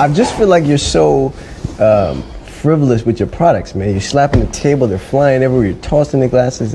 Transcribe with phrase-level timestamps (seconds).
[0.00, 1.32] I just feel like you're so
[1.78, 3.90] um, frivolous with your products, man.
[3.90, 6.72] You're slapping the table, they're flying everywhere, you're tossing the glasses.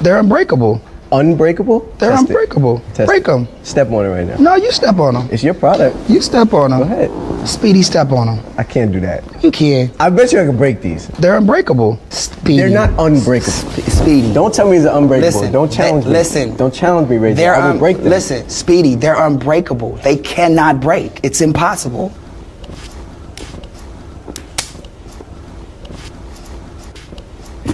[0.00, 0.80] They're unbreakable.
[1.12, 1.80] unbreakable?
[1.98, 2.82] They're Test unbreakable.
[3.04, 3.46] Break them.
[3.62, 4.36] Step on it right now.
[4.36, 5.28] No, you step on them.
[5.30, 5.96] It's your product.
[6.08, 6.80] You step on them.
[6.80, 7.48] Go ahead.
[7.48, 8.54] Speedy step on them.
[8.58, 9.22] I can't do that.
[9.44, 9.90] You can.
[10.00, 11.08] I bet you I can break these.
[11.08, 11.98] They're unbreakable.
[12.10, 12.56] Speedy.
[12.56, 13.52] They're not unbreakable.
[13.52, 14.32] Speedy.
[14.32, 15.40] Don't tell me they're unbreakable.
[15.40, 16.16] Listen, Don't challenge they- me.
[16.18, 16.56] listen.
[16.56, 17.36] Don't challenge me, Rachel.
[17.36, 18.08] They're I will un- break them.
[18.08, 19.96] Listen, Speedy, they're unbreakable.
[19.96, 21.20] They cannot break.
[21.22, 22.12] It's impossible.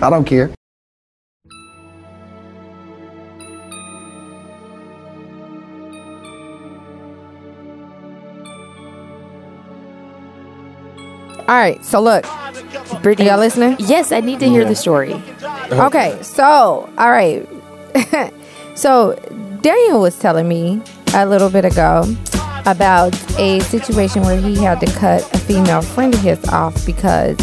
[0.02, 0.50] I don't care.
[11.48, 12.24] All right, so look.
[13.02, 13.76] Brittany, Y'all listening?
[13.78, 15.14] Yes, I need to hear the story.
[15.70, 17.46] Okay, so all right.
[18.74, 19.14] so
[19.60, 20.82] Daniel was telling me
[21.14, 22.04] a little bit ago
[22.66, 27.36] about a situation where he had to cut a female friend of his off because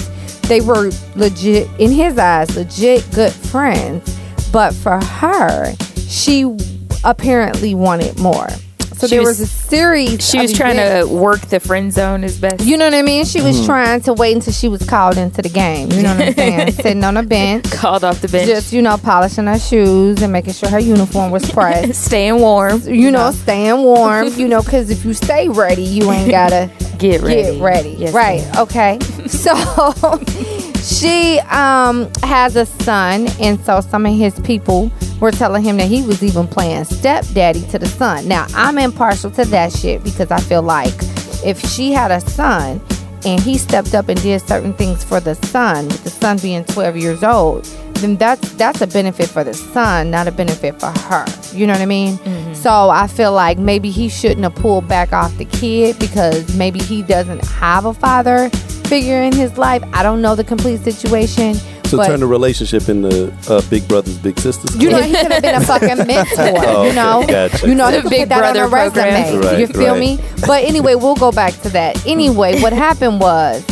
[0.50, 4.18] they were legit in his eyes legit good friends,
[4.52, 6.44] but for her, she
[7.04, 8.48] apparently wanted more.
[9.00, 10.30] So She there was- was, a series.
[10.30, 12.66] She of was trying events- to work the friend zone as best.
[12.66, 13.24] You know what I mean?
[13.24, 15.90] She was trying to wait until she was called into the game.
[15.94, 16.72] You know what I'm saying?
[16.84, 17.72] Sitting on a bench.
[17.72, 21.32] called off the bench, Just, you know, polishing her shoes and making sure her uniform
[21.32, 22.04] was pressed.
[22.08, 22.82] staying warm.
[22.82, 24.28] you know, staying warm.
[24.36, 27.54] You know, because if you stay ready, you ain't gotta Get ready.
[27.54, 27.90] get ready.
[27.98, 28.42] Yes, right.
[28.42, 28.58] ma'am.
[28.64, 29.00] Okay.
[29.28, 29.56] So
[30.84, 35.88] she um has a son, and so some of his people were telling him that
[35.88, 38.28] he was even playing stepdaddy to the son.
[38.28, 40.94] Now I'm impartial to that shit because I feel like
[41.44, 42.82] if she had a son
[43.26, 46.64] and he stepped up and did certain things for the son, with the son being
[46.66, 50.88] 12 years old, then that's that's a benefit for the son, not a benefit for
[50.88, 51.26] her.
[51.54, 52.18] You know what I mean?
[52.18, 52.54] Mm-hmm.
[52.54, 56.80] So I feel like maybe he shouldn't have pulled back off the kid because maybe
[56.80, 58.50] he doesn't have a father
[58.86, 59.84] figure in his life.
[59.94, 61.56] I don't know the complete situation.
[61.90, 64.76] So but turn the relationship into uh, big brothers, big sisters.
[64.76, 66.36] you know, he could have been a fucking mentor.
[66.70, 67.68] Oh, you know, okay, gotcha.
[67.68, 69.32] you know, The could Big put that on Brother a resume.
[69.32, 69.42] program.
[69.42, 70.00] Right, you feel right.
[70.00, 70.20] me?
[70.46, 72.06] But anyway, we'll go back to that.
[72.06, 73.66] Anyway, what happened was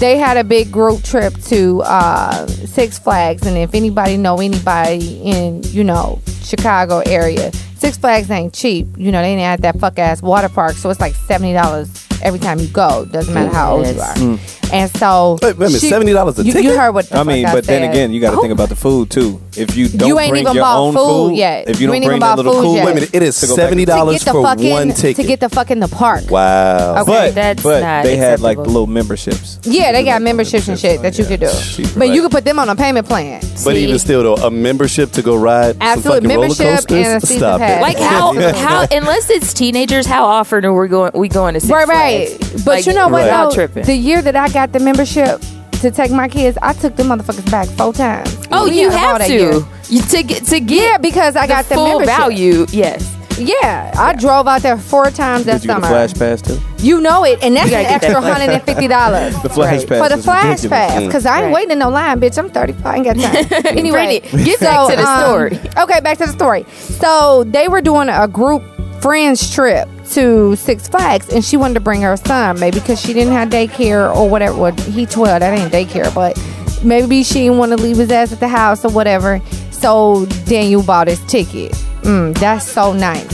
[0.00, 5.20] they had a big group trip to uh, Six Flags, and if anybody know anybody
[5.22, 8.86] in you know Chicago area, Six Flags ain't cheap.
[8.96, 12.06] You know, they ain't at that fuck ass water park, so it's like seventy dollars
[12.22, 13.04] every time you go.
[13.06, 14.20] Doesn't matter how old you Yes.
[14.22, 14.67] are.
[14.72, 16.64] And so, Wait, wait a minute, she- $70 a you, ticket?
[16.70, 18.68] You heard what the I mean, fuck but then again, you got to think about
[18.68, 19.40] the food too.
[19.56, 21.68] If you don't You ain't bring even your bought own food yet.
[21.68, 22.84] if you, You don't ain't bring even that little food cool, yet.
[22.86, 25.16] Wait a minute, it is To go back- seventy dollars for fucking one ticket.
[25.16, 26.30] to get the fucking the park.
[26.30, 27.02] wow.
[27.02, 27.04] Okay.
[27.12, 29.58] but That's but not they had like the little memberships.
[29.64, 31.50] Yeah, they got memberships and shit that you could do.
[31.96, 33.40] But you could put them on a payment plan.
[33.64, 37.22] But even still, though, a membership to go ride Absolute some fucking roller membership and
[37.22, 37.82] a season pass.
[37.82, 41.72] Like how how unless it's teenagers, how often are we going we going to Six
[41.72, 42.54] right, Flags?
[42.54, 42.64] right.
[42.64, 43.22] But you know what?
[43.22, 43.26] Right.
[43.32, 43.54] Y'all though?
[43.54, 43.84] tripping.
[43.84, 45.40] The year that I got the membership
[45.80, 48.36] to take my kids, I took the motherfuckers back four times.
[48.50, 49.52] oh, We you had a have holiday year.
[49.52, 49.66] to.
[49.90, 52.16] You to get to get Yeah, because I the got the full membership.
[52.16, 52.66] value.
[52.70, 53.14] Yes.
[53.38, 55.86] Yeah, I drove out there four times that Did you get summer.
[55.86, 56.58] a flash pass too?
[56.78, 59.32] You know it, and that's an gotta get that extra hundred and fifty dollars.
[59.44, 60.68] The flash pass for the is flash ridiculous.
[60.90, 61.54] pass because I ain't Right.
[61.54, 62.36] waiting in no line, bitch.
[62.36, 62.84] I'm 35.
[62.84, 63.64] I ain't got time.
[63.78, 65.60] anyway, Brittany, get back to the um, story.
[65.78, 66.66] Okay, back to the story.
[66.72, 68.64] So they were doing a group
[69.00, 73.12] friends trip to Six Flags, and she wanted to bring her son, maybe because she
[73.12, 74.56] didn't have daycare or whatever.
[74.56, 76.36] Well, he 12, that ain't daycare, but
[76.84, 79.40] maybe she didn't want to leave his ass at the house or whatever.
[79.70, 81.72] So Daniel bought his ticket.
[82.02, 83.26] Mm, that's so nice.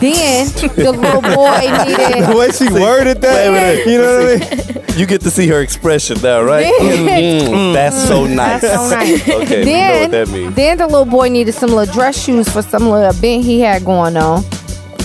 [0.00, 2.26] Then the little boy needed.
[2.30, 3.86] the way she worded that, Wait a minute.
[3.86, 4.98] you know what I mean?
[4.98, 6.64] You get to see her expression now, right?
[6.66, 7.48] Yeah.
[7.48, 8.62] Mm, that's so nice.
[8.62, 9.28] That's so nice.
[9.28, 10.54] okay, we know what that means.
[10.54, 13.84] Then the little boy needed some little dress shoes for some little event he had
[13.84, 14.42] going on.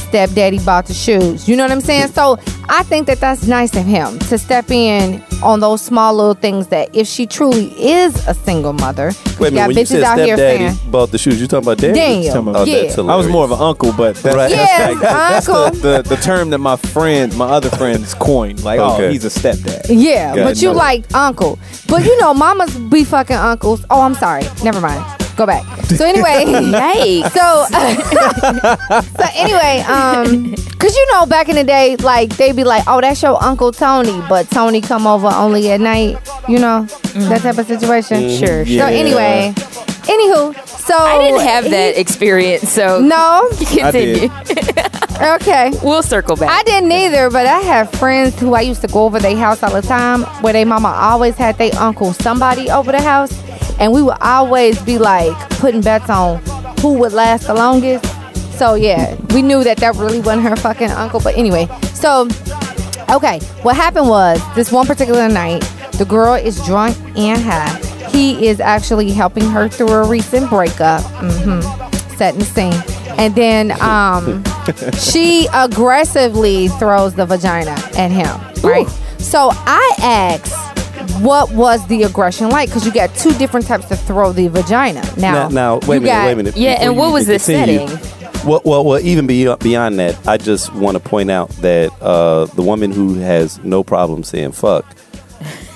[0.05, 1.47] Stepdaddy bought the shoes.
[1.47, 2.07] You know what I'm saying?
[2.09, 2.37] So
[2.69, 6.67] I think that that's nice of him to step in on those small little things
[6.67, 9.87] that if she truly is a single mother, Wait a minute, got when you bitches
[9.87, 11.93] said out here saying, stepdaddy bought the shoes, you talking about daddy?
[11.93, 12.81] Daniel, Talking about- Oh, yeah.
[12.83, 14.49] that's I was more of an uncle, but that's, Right.
[14.51, 15.71] Yes, that's uncle.
[15.81, 18.63] the, the, the term that my friend, my other friends coined.
[18.63, 19.11] Like, oh, Okay.
[19.11, 19.85] he's a stepdad.
[19.89, 20.77] Yeah, Got but you No.
[20.77, 21.59] like uncle.
[21.87, 23.85] But you know, mamas be fucking uncles.
[23.89, 24.43] Oh, I'm sorry.
[24.63, 25.03] Never mind.
[25.35, 25.63] Go back.
[25.85, 27.31] So anyway, Yikes.
[27.31, 27.65] so
[29.17, 33.01] so anyway, um, cause you know back in the day, like they'd be like, oh,
[33.01, 36.17] that's your uncle Tony, but Tony come over only at night.
[36.47, 36.83] You know
[37.15, 38.29] that type of situation.
[38.29, 38.87] Sure, Yeah.
[38.87, 43.49] So anyway, anywho, so I didn't have that experience, so No.
[43.57, 44.29] continue.
[45.15, 45.71] Okay.
[45.81, 46.49] We'll circle back.
[46.49, 49.63] I didn't either, but I have friends who I used to go over their house
[49.63, 53.31] all the time where they mama always had their uncle somebody over the house
[53.79, 56.41] and we would always be like putting bets on
[56.81, 58.05] who would last the longest.
[58.57, 61.67] So yeah, we knew that that really wasn't her fucking uncle, but anyway.
[61.93, 62.27] So
[63.09, 65.61] Okay, what happened was this one particular night,
[65.93, 67.69] the girl is drunk and high.
[68.09, 71.61] He is actually helping her through a recent breakup, hmm
[72.15, 72.73] setting the scene,
[73.19, 74.41] and then um,
[74.97, 78.39] she aggressively throws the vagina at him.
[78.63, 78.87] Right.
[79.19, 80.55] So I asked,
[81.21, 82.69] what was the aggression like?
[82.69, 85.01] Because you got two different types to throw the vagina.
[85.17, 86.57] Now, Now, now wait a minute, got- wait a minute.
[86.57, 88.11] Yeah, Before and what was the continue, setting?
[88.45, 92.45] Well, well, well, even beyond, beyond that, I just want to point out that uh,
[92.45, 94.85] the woman who has no problem saying fuck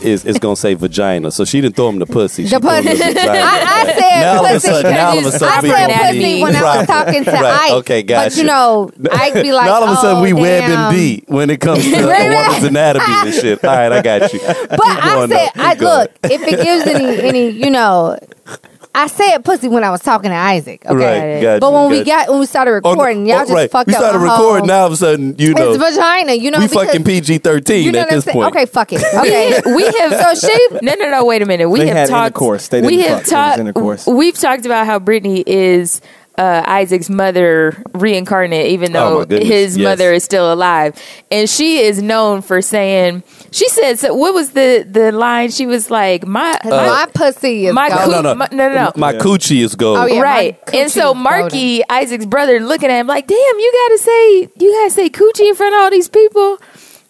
[0.02, 1.32] is, is going to say vagina.
[1.32, 2.46] So she didn't throw him the pussy.
[2.46, 2.90] She The pussy.
[2.90, 4.68] I, I said Now all of a pussy.
[4.68, 7.32] sudden- now all of a sudden I said gonna pussy when I was talking to
[7.32, 7.72] Right, Ike.
[7.74, 10.34] okay, got But you know, Ike be like, now all of a sudden oh, we
[10.34, 10.72] web damn.
[10.72, 13.64] and beat when it comes to a woman's anatomy and shit.
[13.64, 14.40] All right, I got you.
[14.40, 18.18] But I said, I look, if it gives any, any, you know,
[18.96, 20.84] I said pussy when I was talking to Isaac.
[20.86, 20.96] Okay,
[21.36, 23.42] Right, got but you, when we got when we started Oh, recording, oh, y'all oh,
[23.44, 23.72] just right.
[23.72, 24.00] fucked we up.
[24.02, 24.58] started my recording.
[24.62, 26.58] whole- Now all of a sudden, you know, It's vagina, you know.
[26.60, 28.34] we because- fucking PG You thirteen know at this saying?
[28.34, 28.48] point.
[28.56, 29.04] Okay, fuck it.
[29.14, 32.10] Okay, we have so she no no no wait a minute we They have had
[32.10, 32.68] talked intercourse.
[32.70, 33.20] They we didn't have fuck.
[33.20, 34.08] It was talked intercourse.
[34.08, 36.02] we've talked about how Brittany is
[36.40, 39.48] uh, Isaac's mother reincarnate even Oh, though my goodness.
[39.50, 39.84] his Yes.
[39.84, 40.96] mother is still alive
[41.30, 45.66] and she is known for saying she said so what was the the line she
[45.68, 48.02] was like my Uh, my, my pussy is my gold.
[48.04, 48.92] coo- no, no, my- no, no, no.
[48.96, 49.98] My coochie is gold.
[50.00, 50.22] Oh, yeah.
[50.22, 50.58] right.
[50.74, 54.72] And so is Marky, Isaac's brother, looking at him like, damn, you gotta say you
[54.80, 56.58] gotta say coochie in front of all these people.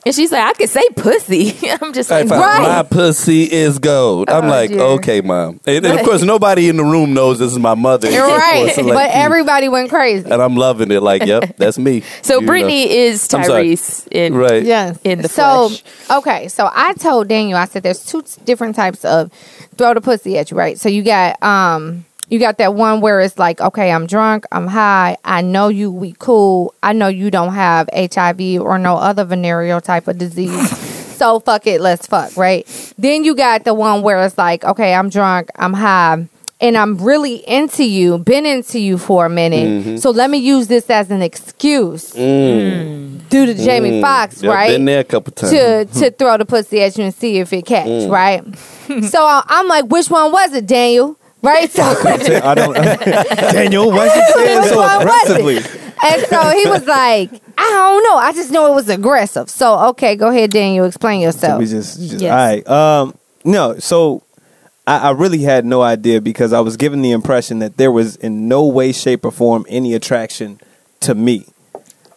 [0.06, 1.58] And she's like, I could say pussy.
[1.82, 2.30] I'm just like.
[2.30, 2.62] Right.
[2.62, 4.30] My pussy is gold.
[4.30, 4.80] I'm Oh, like, dear.
[4.80, 5.60] okay, mom.
[5.66, 8.10] And, and of course, nobody in the room knows this is my mother.
[8.10, 10.24] You're right, So, like, but everybody went crazy.
[10.30, 11.04] and I'm loving it.
[11.04, 12.04] Like, yep, that's me.
[12.22, 12.92] so You Brittany know.
[12.92, 13.66] is I'm sorry.
[13.74, 14.64] Tyrese in right?
[14.64, 14.98] Yes.
[15.04, 15.84] in the so, flesh.
[16.20, 16.48] okay.
[16.48, 19.32] So I told Daniel, I said there's two different types of
[19.78, 20.80] throw the pussy at you, right?
[20.80, 24.68] So you got um you got that one where it's like, okay, I'm drunk, I'm
[24.68, 29.26] high, I know you, we cool, I know you don't have HIV or no other
[29.26, 30.70] venereal type of disease.
[31.18, 32.68] so fuck it, let's fuck, right?
[32.98, 36.28] Then you got the one where it's like, okay, I'm drunk, I'm high.
[36.62, 39.70] And I'm really into you, been into you for a minute.
[39.70, 39.96] Mm-hmm.
[39.96, 42.12] So let me use this as an excuse.
[42.14, 43.20] Mm.
[43.20, 43.30] Mm.
[43.30, 44.02] due to Jamie mm.
[44.02, 44.72] Foxx, Yep, right?
[44.72, 45.54] Been there a couple times.
[45.54, 48.12] to to throw the pussy at you and see if it catch, Mm.
[48.12, 48.44] right?
[49.10, 51.18] so I'm like, which one was it, Daniel?
[51.42, 51.72] Right?
[51.72, 52.74] So I don't.
[53.54, 55.38] Daniel, why is he saying so one was it?
[55.38, 55.58] aggressively?
[56.06, 58.16] and so he was like, I don't know.
[58.18, 59.50] I just know it was aggressive.
[59.50, 60.86] So okay, go ahead, Daniel.
[60.86, 61.60] Explain So yourself.
[61.60, 62.32] we just, just Yes.
[62.32, 62.68] all right.
[62.68, 63.16] Um,
[63.46, 64.24] no, so
[64.86, 68.18] I, I really had no idea because I was given the impression that there was
[68.18, 70.60] in no way, shape, or form any attraction
[71.02, 71.46] to me.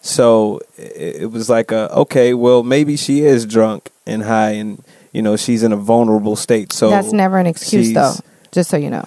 [0.01, 4.83] So it, it was like a okay, well maybe she is drunk and high, and
[5.13, 6.73] you know she's in a vulnerable state.
[6.73, 8.25] So That's never an excuse, she's- though.
[8.53, 9.05] Just so you know.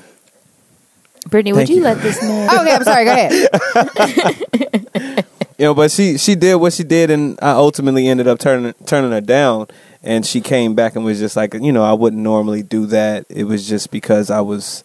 [1.30, 1.83] Brittany, would you, you.
[1.83, 2.50] let this man?
[2.51, 3.06] oh, Okay, I'm sorry.
[3.06, 5.25] Go ahead.
[5.57, 8.74] you know, but she she did what she did, and I ultimately ended up turning
[8.86, 9.68] turning her down.
[10.03, 13.25] And she came back and was just like, you know, I wouldn't normally do that.
[13.27, 14.83] It was just because I was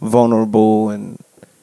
[0.00, 1.18] vulnerable and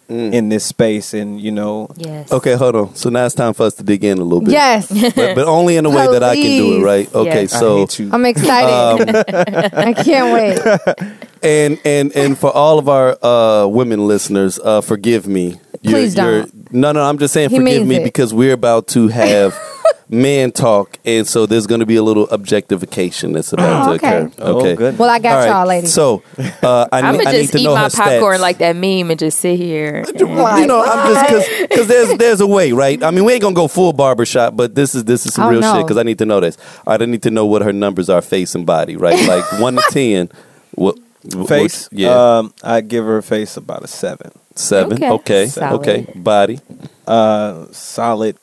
[0.09, 0.31] Mm.
[0.33, 2.31] in this space, and you know, Yes.
[2.31, 2.95] Okay, hold on.
[2.95, 4.51] So now it's time for us to dig in a little bit.
[4.53, 7.13] Yes, But, but only in a way that I can do it, right?
[7.13, 7.51] Okay, Yes.
[7.51, 7.85] So.
[8.13, 8.71] I'm excited.
[8.73, 9.25] Um,
[9.73, 11.17] I can't wait.
[11.43, 15.59] and and and for all of our uh, women listeners, uh, forgive me.
[15.83, 16.71] Please don't.
[16.73, 18.03] no, no, I'm just saying He forgive me it.
[18.05, 19.53] because we're about to have
[20.09, 23.95] man talk, and so there's going to be a little objectification that's about Oh, to
[24.05, 24.17] okay.
[24.21, 24.31] occur.
[24.39, 24.75] Oh, Okay.
[24.75, 24.97] good.
[24.97, 25.93] Well, I got All right, y'all, ladies.
[25.93, 26.23] So
[26.63, 28.41] uh, I, I'm ne- gonna I need just to eat know my popcorn stats.
[28.41, 30.03] like that meme and just sit here.
[30.07, 30.25] and- you
[30.67, 33.01] know, I'm just because because there's there's a way, right?
[33.03, 35.49] I mean, we ain't gonna go full barbershop, but this is this is some Oh,
[35.51, 35.73] real no.
[35.75, 36.57] shit because I need to know this.
[36.85, 39.17] All right, I need to know what her numbers are, face and body, right?
[39.27, 40.29] Like one to ten.
[40.75, 40.97] What
[41.33, 41.89] what- face.
[41.91, 44.31] yeah, Um, I give her face about a seven.
[44.55, 44.97] seven.
[45.03, 45.11] okay.
[45.11, 45.79] Okay, Solid.
[45.81, 46.07] okay.
[46.15, 46.59] Body.
[47.05, 48.37] Uh, solid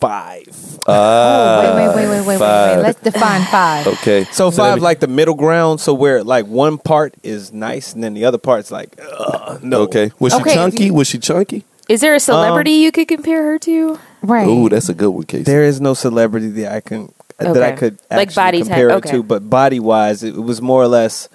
[0.00, 0.46] five.
[0.86, 2.82] Oh, Ah, wait, wait, wait, wait, wait, wait, wait.
[2.82, 3.86] Let's define five.
[3.86, 5.80] Okay, So let five, me- like the middle ground.
[5.80, 9.82] So where like one part is nice, and then the other part's like, ugh, no.
[9.82, 10.54] Okay, was she Okay.
[10.54, 10.90] chunky?
[10.90, 11.64] Was she chunky?
[11.88, 13.98] Is there a celebrity you could compare her to?
[14.22, 14.46] Right.
[14.46, 15.44] Ooh, that's a good one, Casey.
[15.44, 17.76] There is no celebrity that I can that I Okay.
[17.76, 19.10] could Like actually body type, compare it okay.
[19.12, 21.28] to, but body wise, it, was more or less.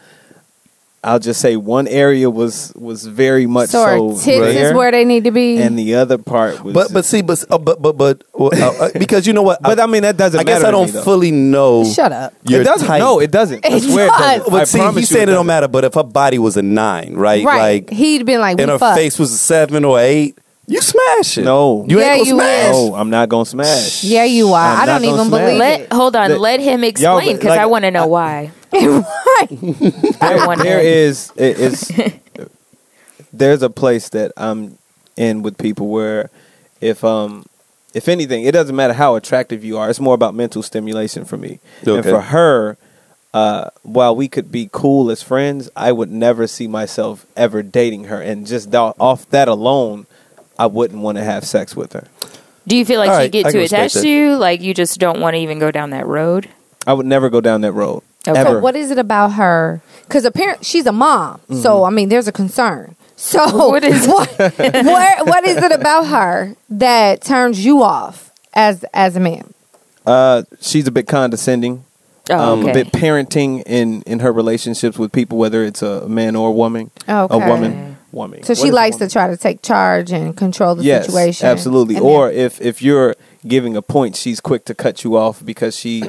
[1.04, 4.74] I'll just say one area was was very much so our so tits there, is
[4.74, 5.58] where they need to be.
[5.58, 6.74] and the other part was.
[6.74, 9.62] but but see, but uh, but but but uh, uh, because you know what?
[9.62, 10.40] but I mean that doesn't.
[10.40, 11.84] I guess matter I don't me, fully know.
[11.84, 12.34] Shut up.
[12.50, 12.88] It doesn't.
[12.88, 13.00] type.
[13.00, 13.66] No, it doesn't.
[13.66, 14.20] I It swear it does.
[14.20, 14.52] doesn't.
[14.52, 15.68] But I see, he's saying it don't matter.
[15.68, 17.44] But if her body was a nine, right?
[17.44, 17.84] Right.
[17.84, 18.98] Like, He'd been like, and we her fucked.
[18.98, 21.44] face was a seven or eight, you smash it.
[21.44, 21.86] No.
[21.90, 22.72] you Yeah, ain't gonna you smash.
[22.74, 24.04] No, I'm not gonna smash.
[24.06, 24.76] Yeah, you are.
[24.76, 25.42] I'm I don't even smash.
[25.42, 25.92] believe Let it.
[25.94, 26.30] hold on.
[26.32, 28.52] The- let him explain because like- I want to know why.
[28.74, 29.48] Right.
[30.22, 30.88] I there to.
[30.88, 31.92] is it, it's
[33.32, 34.78] there's a place that I'm
[35.16, 36.30] in with people where
[36.82, 37.46] if um
[37.94, 39.90] if anything, it doesn't matter how attractive you are.
[39.90, 41.60] It's more about mental stimulation for me.
[41.86, 42.76] And for her,
[43.34, 48.06] uh, while we could be cool as friends, I would never see myself ever dating
[48.06, 48.20] her.
[48.22, 50.08] And just tho- off that alone,
[50.58, 52.08] I wouldn't want to have sex with her.
[52.66, 54.02] Do you feel like All she right, get I too attached that.
[54.02, 54.38] to you?
[54.38, 56.50] Like you just don't want to even go down that road?
[56.88, 58.02] I would never go down that road.
[58.28, 58.40] Okay.
[58.40, 58.50] Ever.
[58.52, 59.82] So what is it about her?
[60.08, 62.96] Because apparently she's a mom, so I mean, there's a concern.
[63.16, 64.38] So What is- what?
[64.38, 69.54] where, what is it about her that turns you off as as a man?
[70.06, 71.86] Uh, she's a bit condescending.
[72.30, 76.36] Oh, um, a bit parenting in in her relationships with people, whether it's a man
[76.38, 76.90] or a woman.
[77.08, 78.44] A woman, woman.
[78.44, 81.48] So What she likes to try to take charge and control the yes, situation.
[81.48, 81.96] absolutely.
[81.98, 83.16] And Or then- if if you're
[83.46, 86.04] giving a point, she's quick to cut you off because she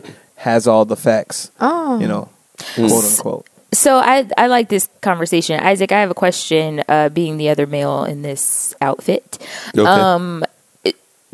[0.44, 1.50] has all the facts.
[1.60, 2.28] oh, You know,
[2.76, 3.46] quote unquote.
[3.72, 5.90] So I I like this conversation, Isaac.
[5.90, 6.84] I have a question.
[6.88, 9.38] Uh, being the other male in this outfit,
[9.76, 9.84] Okay.
[9.84, 10.44] um,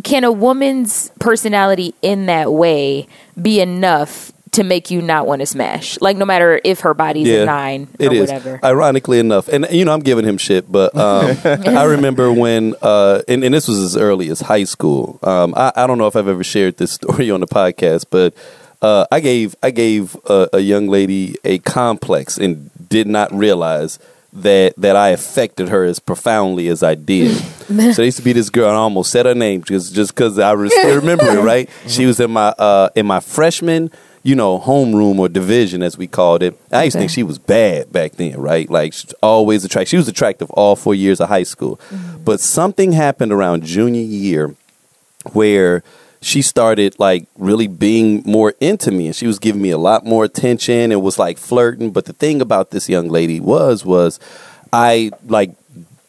[0.02, 3.06] can a woman's personality in that way
[3.40, 6.00] be enough to make you not want to smash?
[6.00, 8.20] Like no matter if her body's a nine or it is.
[8.20, 8.58] whatever.
[8.64, 13.20] Ironically enough, and you know, I'm giving him shit, but um, I remember when, uh,
[13.28, 15.18] and, and this was as early as high school.
[15.22, 18.32] Um, I, I don't know if I've ever shared this story on the podcast, but
[18.82, 23.98] uh, I gave I gave a, a young lady a complex and did not realize
[24.32, 27.36] that that I affected her as profoundly as I did.
[27.68, 30.14] so there used to be this girl, and I almost said her name just just
[30.14, 31.42] because I re- remember it.
[31.42, 31.68] Right?
[31.86, 33.90] She was in my uh, in my freshman,
[34.22, 36.58] you know, homeroom or division as we called it.
[36.72, 38.68] I used to think she was bad back then, right?
[38.70, 39.88] Like always attractive.
[39.90, 41.80] She was attractive all four years of high school,
[42.24, 44.54] but something happened around junior year
[45.32, 45.82] where
[46.22, 50.04] she started like really being more into me and she was giving me a lot
[50.04, 51.90] more attention and was like flirting.
[51.90, 54.20] But the thing about this young lady was was
[54.72, 55.52] i like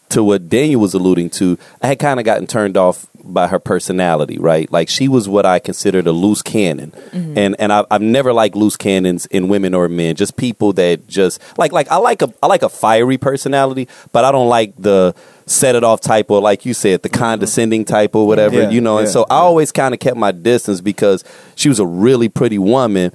[0.10, 3.60] to what daniel was alluding to i had kind of gotten turned off by her
[3.60, 4.72] personality right?
[4.72, 6.92] Like she was what i considered a loose cannon.
[6.92, 7.38] Mm-hmm.
[7.38, 11.08] And and I, i've never liked loose cannons in women or men just people that
[11.08, 14.76] just like like i like a i like a fiery personality but i don't like
[14.78, 15.16] the
[15.52, 17.20] set it off type or like you said the mm-hmm.
[17.20, 20.18] condescending type or whatever Yeah, you know and yeah, so i always kind of kept
[20.18, 21.24] my distance because
[21.56, 23.12] she was a really pretty woman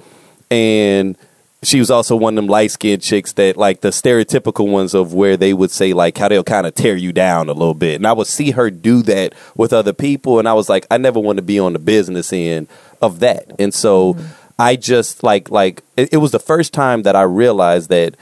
[0.49, 1.17] and
[1.63, 5.13] she was also one of them light skinned chicks that like the stereotypical ones of
[5.13, 7.95] where they would say like how they'll kind of tear you down a little bit.
[7.95, 10.97] And I would see her do that with other people and I was like, I
[10.97, 12.67] never want to be on the business end
[13.01, 13.51] of that.
[13.59, 14.27] And so mm-hmm.
[14.59, 18.15] I just like like it, it was the first time that I realized that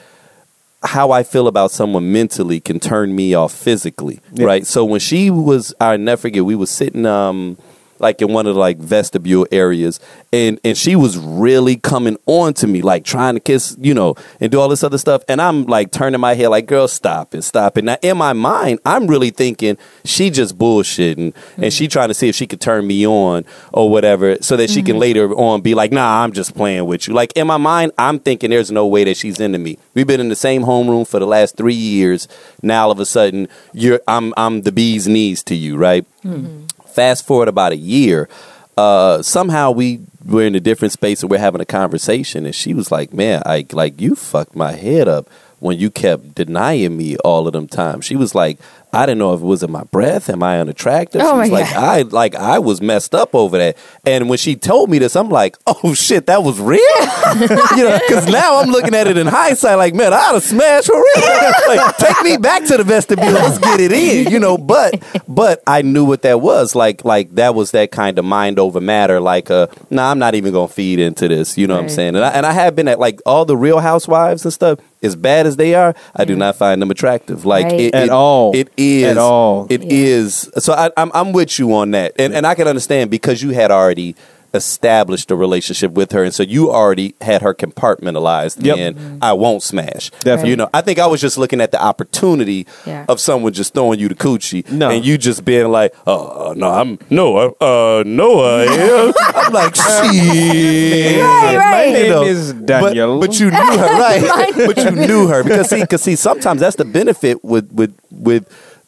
[0.86, 4.46] how I feel about someone mentally can turn me off physically, Yeah.
[4.46, 4.66] right?
[4.68, 7.58] So when she was, I never forget, we was sitting um
[8.00, 10.00] like in one of the like vestibule areas,
[10.34, 14.16] and and she was really coming on to me, like trying to kiss, you know,
[14.40, 17.34] and do all this other stuff, and I'm like turning my head, like, girl, stop
[17.36, 17.84] it, stop it.
[17.84, 22.30] Now in my mind, I'm really thinking she just bullshitting, and she trying to see
[22.30, 25.02] if she could turn me on or whatever, so that she can mm-hmm.
[25.02, 27.14] later on be like, nah, I'm just playing with you.
[27.14, 29.78] Like in my mind, I'm thinking there's no way that she's into me.
[29.94, 32.28] We've been in the same homeroom for the last three years.
[32.62, 36.06] Now all of a sudden, you're I'm I'm the bee's knees to you, right?
[36.24, 36.66] Mm-hmm.
[36.96, 38.30] Fast forward about a year,
[38.78, 42.74] uh, somehow we were in a different space and we're having a conversation, and she
[42.74, 47.18] was like, "Man, I like you fucked my head up when you kept denying me
[47.18, 48.60] all of them times." She was like,
[48.96, 50.30] "I didn't know if it was in my breath.
[50.30, 51.84] Am I unattractive?" Oh she was my like, God.
[51.84, 55.30] "I like I was messed up over that." And when she told me this, I'm
[55.30, 56.80] like, "Oh shit, that was real."
[57.78, 60.88] you know, because now I'm looking at it in hindsight, like, man, I'd have smashed
[60.88, 61.52] for real.
[61.68, 63.32] like, take me back to the vestibule.
[63.32, 64.58] Let's get it in, you know.
[64.58, 66.76] But, but I knew what that was.
[66.76, 69.20] Like, like that was that kind of mind over matter.
[69.20, 71.58] Like, uh, nah, I'm not even gonna feed into this.
[71.58, 72.16] You know what I'm saying?
[72.16, 74.80] And I, and I have been at like all the Real Housewives and stuff.
[75.04, 77.46] As bad as they are, I do not find them attractive.
[77.46, 77.80] Like Right.
[77.80, 78.56] it, At it- all.
[78.56, 78.70] It
[79.04, 79.68] is At all.
[79.70, 80.50] It is.
[80.58, 83.50] So I, I'm I'm with you on that, and and I can understand because you
[83.52, 84.16] had already
[84.54, 88.64] established a relationship with her, and so you already had her compartmentalized.
[88.64, 88.78] Yep.
[88.78, 90.12] And I won't smash.
[90.22, 90.52] Definitely.
[90.52, 93.04] You know, I think I was just looking at the opportunity Yeah.
[93.10, 94.90] of someone just throwing you the coochie, No.
[94.92, 99.12] and you just being like, "Oh no, I'm Noah, uh, Noah." Yeah.
[99.36, 101.22] I'm like, shit.
[101.22, 101.88] Right, right.
[101.88, 104.54] My name You know, is but- But, you knew her, right?
[104.56, 108.48] but you knew her because see, because see, sometimes that's the benefit with with with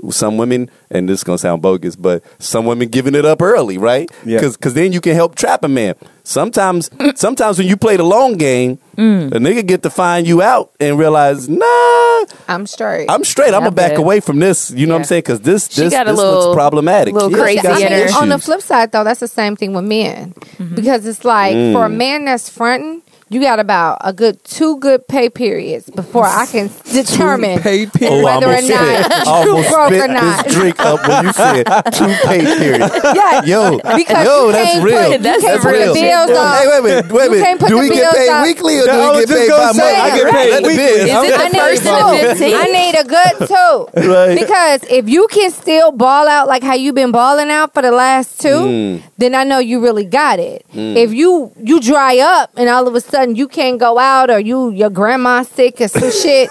[0.09, 3.77] some women, and this is gonna sound bogus, but some women giving it up early,
[3.77, 4.09] right?
[4.25, 4.39] Yeah.
[4.41, 5.95] Because then you can help trap a man.
[6.23, 9.27] Sometimes, sometimes when you play the long game, Mm.
[9.27, 13.05] a nigga get to find you out and realize, nah, I'm straight.
[13.09, 13.49] I'm straight.
[13.49, 13.99] I'm I gonna back bet.
[13.99, 14.71] away from this.
[14.71, 15.19] You know what I'm saying?
[15.21, 17.13] Because this She this got a this little- looks problematic.
[17.13, 19.73] little Yeah, crazy got I mean, on the flip side, though, that's the same thing
[19.73, 20.33] with men.
[20.57, 20.75] Mm-hmm.
[20.75, 21.73] Because it's like Mm.
[21.73, 26.25] for a man that's fronting, you got about a good two good pay periods before
[26.25, 28.21] I can determine pay periods.
[28.21, 30.45] Oh, whether I or not you broke or not.
[30.45, 32.91] this drink up when you said two pay period.
[33.17, 35.01] Yeah, Yo, because yo, you that's can't real.
[35.03, 36.27] Put, you That's can't real the shit.
[36.27, 37.67] bills Hey, wait a minute, wait a minute.
[37.67, 38.45] Do we get paid off.
[38.45, 40.13] weekly or Yeah, I do we get paid gonna by say, month?
[40.13, 40.85] I get paid Let the weekly.
[40.85, 41.03] biz.
[41.03, 41.89] Is it I the need first two.
[41.89, 42.59] and the 15th?
[42.59, 44.07] I need a good two.
[44.09, 44.35] Right.
[44.39, 47.91] Because if you can still ball out like how you've been balling out for the
[47.91, 49.01] last two, Mm.
[49.17, 50.65] then I know you really got it.
[50.73, 54.39] If you you dry up and all of a sudden you can't go out or
[54.39, 56.49] you your grandma's sick or some shit,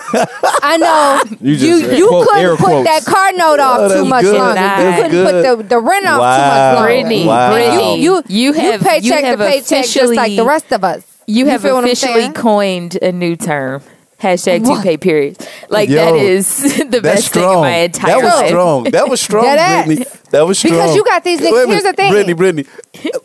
[0.62, 2.88] I know You you just you, quote couldn't put quotes.
[2.88, 4.38] that car note off Oh, too much good.
[4.38, 4.54] longer.
[4.54, 5.44] That's You couldn't good.
[5.58, 6.36] put the, the rent off Wow.
[6.36, 6.86] too much longer.
[6.88, 7.52] Brittany, Wow.
[7.52, 11.02] Brittany, You, you have paycheck you have to paycheck just like the rest of us.
[11.26, 13.82] You have feel what I'm officially coined a new term.
[14.20, 15.46] Hashtag two pay periods.
[15.68, 17.02] Like Yo, that is the That's best
[17.34, 17.60] thing in strong.
[17.62, 18.22] my entire life.
[18.22, 18.48] That was life.
[18.48, 18.84] strong.
[18.84, 19.86] That was strong, That ass.
[19.86, 20.06] Brittany.
[20.30, 20.72] That was strong.
[20.74, 22.10] Because you got these niggas- Wait a here's the thing.
[22.10, 22.64] Brittany, Brittany.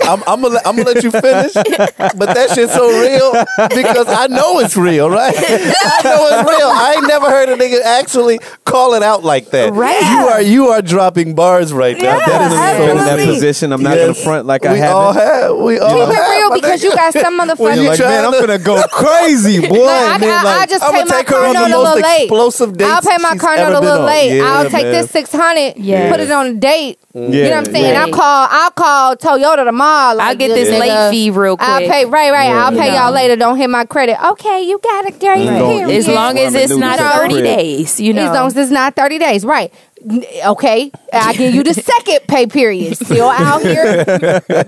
[0.03, 3.31] I'm, I'm gonna let, I'm gonna let you finish, but that shit's so real
[3.75, 5.33] because I know it's real, right?
[5.35, 6.67] I know it's real.
[6.67, 9.73] I ain't never heard a nigga actually call it out like that.
[9.73, 10.01] Right.
[10.01, 12.17] You are you are dropping bars right now.
[12.17, 13.71] Yeah, that is I've been in that position.
[13.71, 14.01] I'm not Yes.
[14.17, 14.95] gonna front like I we haven't.
[14.95, 15.57] all have.
[15.57, 16.25] We all Keep have.
[16.27, 16.83] it real because nigga.
[16.83, 17.75] you got some When motherfuckers.
[17.81, 19.85] you like, man, I'm gonna go crazy, boy.
[19.85, 21.53] Like, I, and then, I, I like, just I'ma pay my take her car on
[21.53, 22.21] the note a most little late.
[22.23, 24.41] explosive dates I'll pay my car ever note a little late.
[24.41, 26.11] I'll take this six hundred, Yeah.
[26.11, 26.90] put it on a date.
[27.13, 27.93] You know what I'm Yeah, saying?
[27.93, 28.01] yeah.
[28.05, 28.47] I'll call.
[28.49, 30.15] I'll call Toyota tomorrow.
[30.15, 31.67] Like, I'll get this nigga, late fee real quick.
[31.69, 32.05] I'll pay.
[32.05, 32.45] Right, right.
[32.49, 33.03] Yeah, I'll pay yeah.
[33.05, 33.35] y'all later.
[33.35, 34.17] Don't hit my credit.
[34.31, 35.19] Okay, you got it.
[35.19, 35.59] Great Mm.
[35.59, 37.43] Don't- as long as it's not noodles at the 30 crib.
[37.43, 38.23] days, you know.
[38.29, 39.45] As long as it's not 30 days.
[39.45, 39.73] Right.
[40.09, 40.91] N- Okay.
[41.13, 42.95] I give you the second pay period.
[42.97, 44.01] Still out here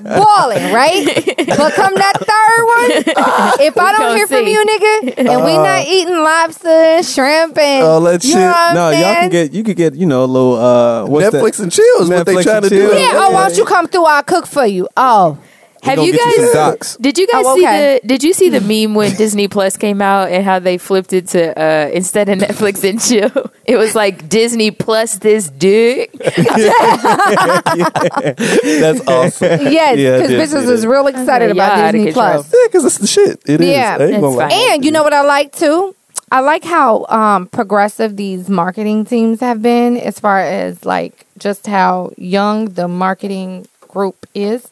[0.03, 1.05] balling, right?
[1.47, 5.85] But come that third one, if I don't hear from you, nigga, and we not
[5.87, 9.63] eating lobster and shrimp and All that you know what no, y'all can get you
[9.63, 11.63] could get you know a little uh what's Netflix that?
[11.63, 12.89] and chill is what they Netflix trying and to do.
[12.89, 12.99] chill.
[12.99, 14.05] Yeah, oh, why don't you come through?
[14.05, 14.87] I'll cook for you.
[14.97, 15.37] Oh,
[15.83, 17.01] Have you get you guys some.
[17.01, 20.01] Did you guys Oh, see the Did you see the meme when Disney Plus came
[20.01, 23.51] out and how they flipped it to uh, instead of Netflix and chill?
[23.65, 26.11] It was like Disney Plus this dick.
[27.73, 29.61] That's awesome.
[29.61, 32.11] yes, Yeah, I because did bitches see was real excited Y'all about Disney.
[32.11, 32.51] Plus.
[32.53, 33.41] Yeah, because it's the shit.
[33.45, 33.67] It is.
[33.67, 33.97] Yeah.
[33.99, 34.49] I ain't gonna It's lie.
[34.49, 34.73] fine.
[34.73, 35.95] And you know what I like too?
[36.31, 41.67] I like how um, progressive these marketing teams have been as far as like just
[41.67, 44.67] how young the marketing group is.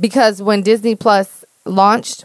[0.00, 2.24] Because when Disney Plus launched,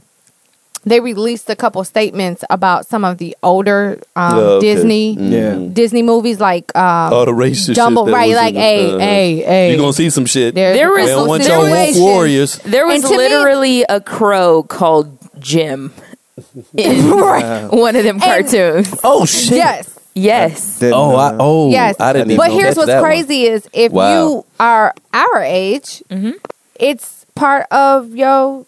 [0.86, 4.74] they released a couple statements about some of the older um, Oh, okay.
[4.74, 5.56] Disney Yeah.
[5.74, 8.14] Disney movies like um, All the racist Dumbo, shit.
[8.14, 8.34] right?
[8.36, 9.00] Like, in hey, it.
[9.02, 9.72] Hey, hey.
[9.72, 10.56] You gonna see some shit.
[10.56, 12.56] There's There a was- They don't couple want there y'all was- warriors.
[12.60, 15.94] There was And to me- literally a crow called Jim
[16.78, 17.10] in
[17.70, 18.94] one of them cartoons.
[19.04, 19.58] Oh shit.
[19.58, 19.94] Yes.
[20.14, 20.80] Yes.
[20.80, 21.16] Didn't Oh.
[21.16, 22.38] I, oh, Yes, I didn't.
[22.38, 23.10] but even here's what's that one.
[23.10, 24.14] crazy is if Wow.
[24.30, 26.32] you are our age, Mm-hmm.
[26.80, 28.66] it's part of your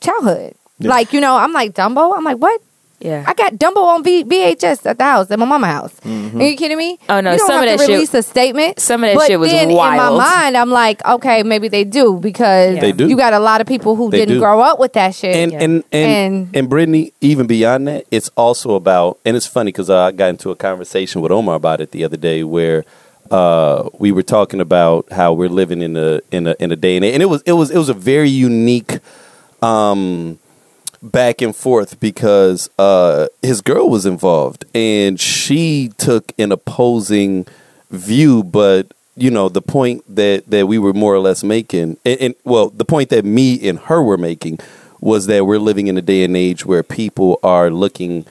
[0.00, 0.54] childhood.
[0.78, 2.16] Like you know, I'm like Dumbo.
[2.16, 2.60] I'm like, what?
[3.00, 3.24] Yeah.
[3.26, 6.00] I got Dumbo on v- VHS at the house at my mama's house.
[6.00, 6.38] Mm-hmm.
[6.38, 6.98] Are you kidding me?
[7.08, 8.78] Oh, no, you don't some have of to that shit- release a statement.
[8.78, 11.84] some of that but shit was then In my mind, I'm like, okay, maybe they
[11.84, 13.08] do because They do.
[13.08, 14.40] you got a lot of people who They didn't do.
[14.40, 15.34] grow up with that shit.
[15.34, 19.68] And, and and and And- Brittany, even beyond that, it's also about, and it's funny
[19.72, 22.84] because I got into a conversation with Omar about it the other day, where
[23.30, 26.96] uh, we were talking about how we're living in a in a in a day
[26.96, 28.98] and age, and it was it was it was a very unique
[29.62, 30.38] um,
[31.02, 37.46] back and forth because uh, his girl was involved, and she took an opposing
[37.90, 42.20] view, but you know the point that that we were more or less making, and,
[42.20, 44.58] and well, the point that me and her were making
[45.00, 48.26] was that we're living in a day and age where people are looking,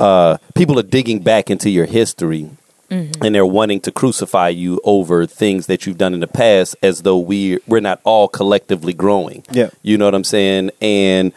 [0.00, 2.50] uh, people are digging back into your history.
[2.90, 7.02] And they're wanting to crucify you over things that you've done in the past, as
[7.02, 9.44] though we we're not all collectively growing.
[9.50, 9.70] Yeah.
[9.82, 10.70] you know what I'm saying.
[10.80, 11.32] And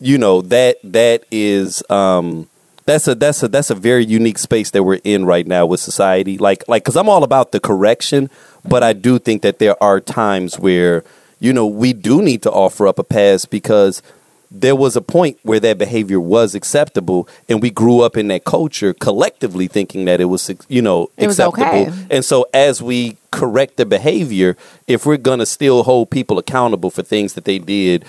[0.00, 2.48] you know that that is um,
[2.86, 5.80] that's a that's a that's a very unique space that we're in right now with
[5.80, 6.38] society.
[6.38, 8.30] Like like because I'm all about the correction,
[8.64, 11.04] but I do think that there are times where
[11.38, 14.02] you know we do need to offer up a pass because
[14.50, 18.44] there was a point where that behavior was acceptable and we grew up in that
[18.44, 21.92] culture collectively thinking that it was you know It acceptable okay.
[22.10, 24.56] and so as we correct the behavior
[24.88, 28.04] if we're going to still hold people accountable for things that they did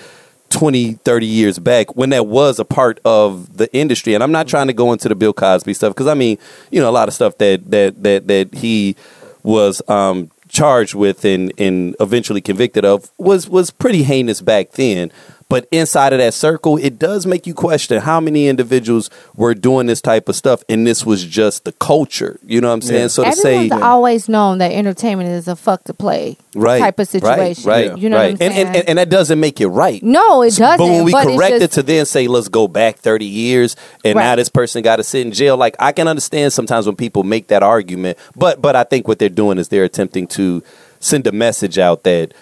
[0.50, 4.48] 20 30 years back when that was a part of the industry and i'm not
[4.48, 6.36] trying to go into the bill cosby stuff because i mean
[6.70, 8.96] you know a lot of stuff that that that that he
[9.44, 15.10] was um charged with and and eventually convicted of was was pretty heinous back then
[15.52, 19.86] but inside of that circle, it does make you question how many individuals were doing
[19.86, 22.40] this type of stuff, and this was just the culture.
[22.42, 23.02] You know what I'm saying?
[23.02, 23.06] Yeah.
[23.08, 26.98] So to say, Everyone's always known that entertainment is a fuck to play right, type
[26.98, 27.68] of situation.
[27.68, 28.32] right, right, You know right.
[28.32, 28.66] what I'm saying?
[28.66, 30.02] And, and, and that doesn't make it right.
[30.02, 30.78] no, it doesn't.
[30.78, 34.16] But when we it's correct it to then say, let's go back 30 years and
[34.16, 37.24] now this person got to sit in jail, like I can understand sometimes when people
[37.24, 40.62] make that argument, but but I think what they're doing is they're attempting to
[40.98, 42.32] send a message out that,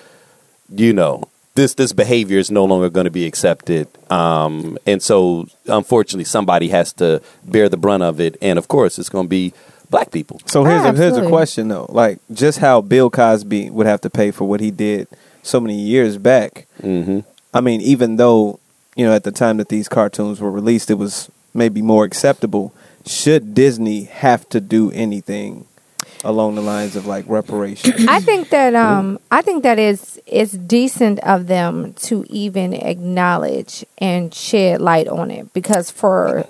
[0.69, 1.29] you know,
[1.61, 3.87] this this behavior is no longer going to be accepted.
[4.11, 8.37] Um, and so unfortunately somebody has to bear the brunt of it.
[8.41, 9.53] And of course it's going to be
[9.91, 10.41] black people.
[10.47, 14.11] So here's a, here's a question though, like just how Bill Cosby would have to
[14.11, 15.07] pay for what he did
[15.43, 16.67] so many years back.
[16.81, 17.21] hmm
[17.53, 18.61] I mean, even though
[18.97, 22.73] you know at the time that these cartoons were released, it was maybe more acceptable.
[23.07, 25.67] Should Disney have to do anything
[26.25, 28.07] along the lines of like reparations?
[28.09, 33.85] I think that um I think that is it's decent of them to even acknowledge
[33.99, 36.47] and shed light on it because for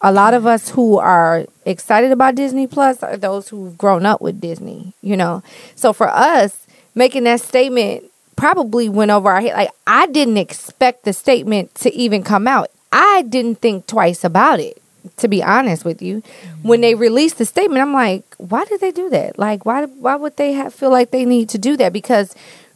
[0.00, 4.20] a lot of us who are excited about Disney Plus are those who've grown up
[4.20, 5.42] with Disney, you know.
[5.74, 8.04] So for us, making that statement
[8.36, 9.54] probably went over our head.
[9.54, 12.70] Like I didn't expect the statement to even come out.
[12.92, 14.81] I didn't think twice about it,
[15.16, 16.22] to be honest with you.
[16.62, 19.38] When they released the statement, I'm like, why did they do that?
[19.38, 21.92] Like why why would they have, feel like they need to do that?
[21.92, 22.34] Because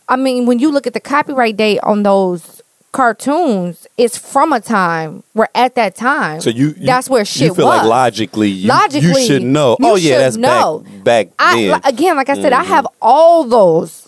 [0.08, 2.62] I mean, when you look at the copyright date on those
[2.92, 7.48] cartoons, it's from a time where at that time So you, you that's where shit
[7.48, 7.76] you feel was.
[7.78, 9.76] like logically you, Logically, you should know.
[9.78, 10.82] you oh yeah, that's know.
[11.04, 11.80] back back I then.
[11.84, 12.68] again, like I said, I Mm-hmm.
[12.72, 14.05] have all those,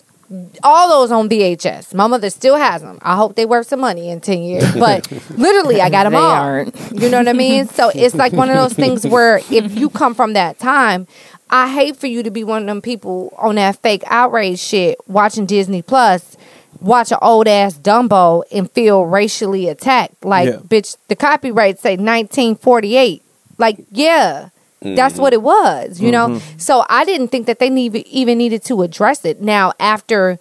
[0.63, 1.93] all those on VHS.
[1.93, 2.99] My mother still has them.
[3.01, 6.19] I hope they worth some money in ten years, but literally, I got them They
[6.19, 6.25] all.
[6.25, 6.75] aren't.
[6.91, 7.67] You know what I mean?
[7.67, 11.07] So it's like one of those things where if you come from that time,
[11.49, 14.99] I hate for you to be one of them people on that fake outrage shit
[15.07, 16.37] watching Disney Plus.
[16.81, 20.23] Watch an old ass Dumbo and feel racially attacked.
[20.23, 20.57] Like, Yeah.
[20.57, 23.21] bitch, the copyright say 1948.
[23.57, 24.49] Like, yeah,
[24.81, 26.29] that's what it was, you know?
[26.29, 26.57] Mm-hmm.
[26.57, 29.41] So I didn't think that they need, even needed to address it.
[29.41, 30.39] Now, after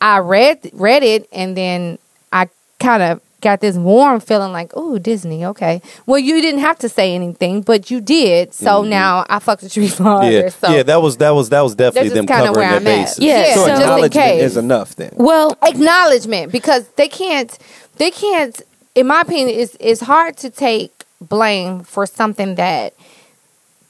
[0.00, 1.98] I read read it and then
[2.32, 5.80] I kind of got this warm feeling like, oh, Disney, okay.
[6.06, 8.52] Well, you didn't have to say anything, but you did.
[8.52, 8.90] So mm-hmm.
[8.90, 10.30] now I fucked with you harder.
[10.30, 13.18] yeah, So yeah, that was that was that was definitely them covering their bases.
[13.18, 15.12] Yeah, Yeah, so so- acknowledgement is enough then.
[15.14, 17.56] Well, acknowledgement because they can't
[17.96, 18.60] they can't
[18.94, 22.94] in my opinion it's it's hard to take blame for something that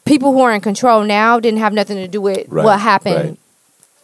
[0.06, 3.14] people who are in control now didn't have nothing to do with Right, what happened
[3.30, 3.38] right.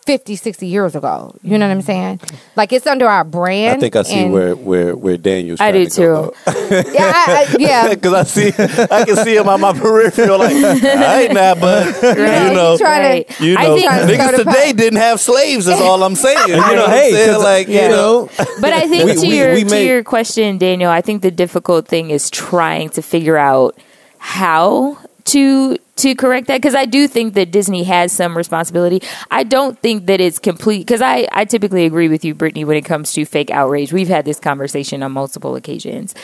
[0.04, 2.18] 50 60 years ago you know what i'm saying
[2.56, 5.60] like it's under our brand I think I see where where where Daniel's.
[5.60, 6.32] I do to too.
[6.92, 8.48] yeah I, I, yeah Because I see,
[8.90, 12.76] I can see him on my peripheral, like, I ain't that, but Yeah, you know,
[12.78, 13.28] trying Right.
[13.28, 14.76] to you know, think- niggas Stir the today pot.
[14.76, 15.68] didn't have slaves.
[15.68, 16.36] Is all I'm saying.
[16.48, 17.34] You know, know, what hey, I'm saying?
[17.34, 18.28] 'cause, like, you you know,
[18.60, 21.22] But I think We- to we- your we to made- your question, Daniel, I think
[21.22, 23.78] the difficult thing is trying to figure out
[24.18, 29.02] how to to correct that because I do think that Disney has some responsibility.
[29.30, 32.76] I don't think that it's complete because I I typically agree with you, Brittany, when
[32.76, 33.92] it comes to fake outrage.
[33.92, 36.14] We've had this conversation on multiple occasions.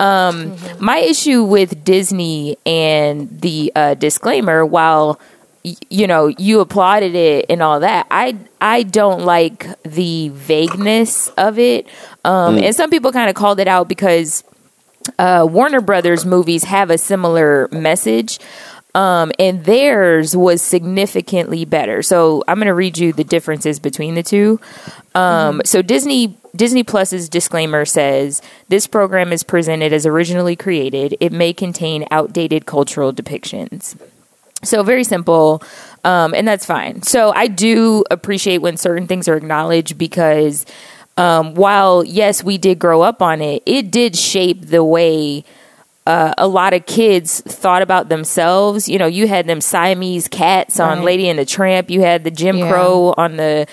[0.00, 5.20] Um, My issue with Disney and the uh, disclaimer, while
[5.64, 11.28] y- you know you applauded it and all that i i don't like the vagueness
[11.36, 11.86] of it
[12.24, 14.44] um and some people kind of called it out because
[15.18, 18.38] uh warner brothers movies have a similar message
[18.96, 22.02] um, and theirs was significantly better.
[22.02, 24.58] So I'm going to read you the differences between the two.
[25.14, 31.14] Um, So Disney Disney Plus's disclaimer says this program is presented as originally created.
[31.20, 34.00] It may contain outdated cultural depictions.
[34.64, 35.62] So very simple,
[36.02, 37.02] um, and that's fine.
[37.02, 40.64] So I do appreciate when certain things are acknowledged because
[41.16, 45.44] um, while yes, we did grow up on it, it did shape the way
[46.06, 48.88] uh, a lot of kids thought about themselves.
[48.88, 51.04] You know, you had them Siamese cats on Right.
[51.04, 51.90] Lady and the Tramp.
[51.90, 52.70] You had the Jim Yeah.
[52.70, 53.66] Crow on the.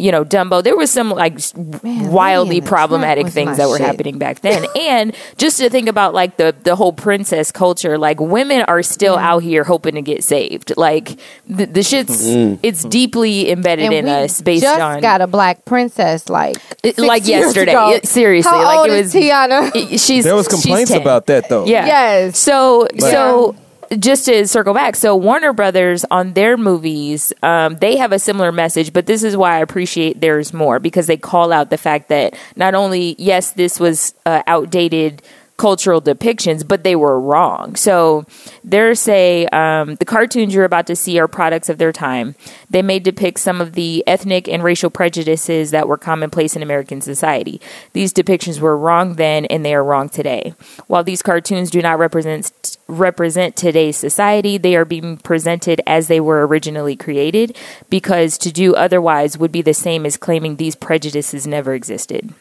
[0.00, 0.62] You know, Dumbo.
[0.62, 3.86] There was some like s- Lady wildly and the Tramp problematic things that were shit.
[3.86, 7.98] happening back then, and just to think about like the the whole princess culture.
[7.98, 10.72] Like women are still out here hoping to get saved.
[10.76, 12.60] Like the, the shit's mm-hmm.
[12.62, 16.56] it's deeply embedded and in we us based just on got a black princess like
[16.82, 17.72] It- six like years yesterday.
[17.72, 17.90] ago.
[17.92, 21.26] It- seriously, How like old it is was Tiana it- she's There was complaints about
[21.26, 21.66] that though.
[21.66, 21.86] Yeah.
[21.86, 22.38] Yes.
[22.38, 23.54] So so
[23.98, 28.52] just to circle back, so Warner Brothers on their movies, um, they have a similar
[28.52, 32.08] message, but this is why I appreciate theirs more because they call out the fact
[32.08, 35.22] that not only yes, this was uh, outdated
[35.60, 37.76] cultural depictions, but they were wrong.
[37.76, 38.24] So
[38.64, 42.34] they're say um, the cartoons you're about to see are products of their time.
[42.70, 47.02] They may depict some of the ethnic and racial prejudices that were commonplace in American
[47.02, 47.60] society.
[47.92, 50.54] These depictions were wrong then, and they are wrong today.
[50.86, 56.20] While these cartoons do not represent represent today's society, they are being presented as they
[56.20, 57.54] were originally created,
[57.90, 62.32] because to do otherwise would be the same as claiming these prejudices never existed.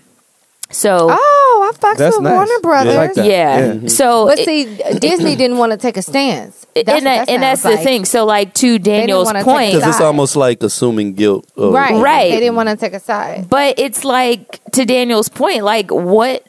[0.72, 1.08] So.
[1.12, 2.34] Oh, I fucks That's with nice.
[2.34, 2.96] Warner Yeah, Brothers.
[2.96, 3.26] like that.
[3.26, 3.74] Yeah.
[3.74, 3.88] Yeah.
[3.88, 4.66] So, But it- see,
[5.00, 6.66] Disney didn't want to take a stance.
[6.76, 8.06] That's and, that, that and that's sounds the thing.
[8.06, 11.46] So, like to Daniel's point, Because it's almost like assuming guilt.
[11.58, 12.02] Of, Right.
[12.02, 12.32] Right.
[12.32, 13.50] They didn't want to take a side.
[13.50, 16.46] but it's like to Daniel's point, like what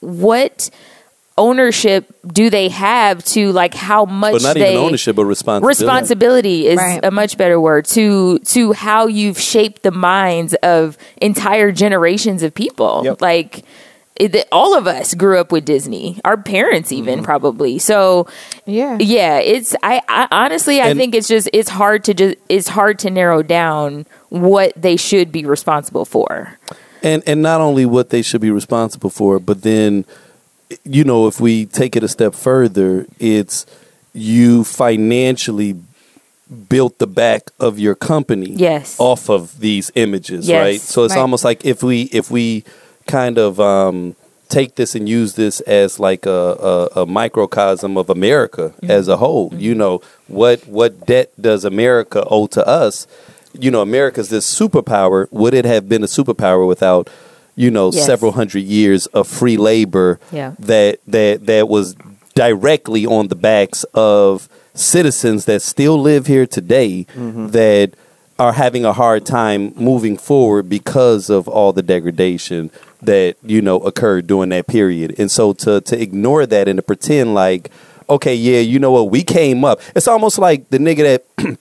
[0.00, 0.70] what
[1.38, 5.78] ownership do they have to like how much But not they even ownership, but responsibility.
[5.84, 7.00] responsibility is Right.
[7.02, 12.52] a much better word to to how you've shaped the minds of entire generations of
[12.52, 13.22] people Yep.
[13.22, 13.62] like
[14.20, 17.24] it, all of us grew up with disney our parents even mm-hmm.
[17.24, 18.26] probably so
[18.66, 18.98] Yeah.
[19.00, 22.68] yeah it's i, I honestly i And- think it's just it's hard to just it's
[22.68, 26.58] hard to narrow down what they should be responsible for
[27.02, 30.04] and and not only what they should be responsible for, but then
[30.84, 33.64] you know if we take it a step further, it's
[34.12, 35.76] you financially
[36.68, 38.96] built the back of your company Yes.
[38.98, 40.62] off of these images, Yes.
[40.62, 40.80] right?
[40.80, 41.20] So it's Right.
[41.20, 42.64] almost like if we if we
[43.10, 44.14] kind of um,
[44.48, 48.90] take this and use this as like a, a, a microcosm of America mm-hmm.
[48.90, 49.50] as a whole.
[49.50, 49.60] Mm-hmm.
[49.60, 53.06] You know what what debt does America owe to us?
[53.52, 55.26] You know, America's this superpower.
[55.32, 57.08] Would it have been a superpower without
[57.56, 58.06] you know Yes.
[58.06, 60.52] several hundred years of free labor Yeah.
[60.58, 61.96] that that that was
[62.34, 67.48] directly on the backs of citizens that still live here today mm-hmm.
[67.48, 67.94] that
[68.38, 72.70] are having a hard time moving forward because of all the degradation
[73.02, 76.82] that you know occurred during that period and so to to ignore that and to
[76.82, 77.70] pretend like
[78.08, 81.58] okay yeah you know what we came up it's almost like the nigga that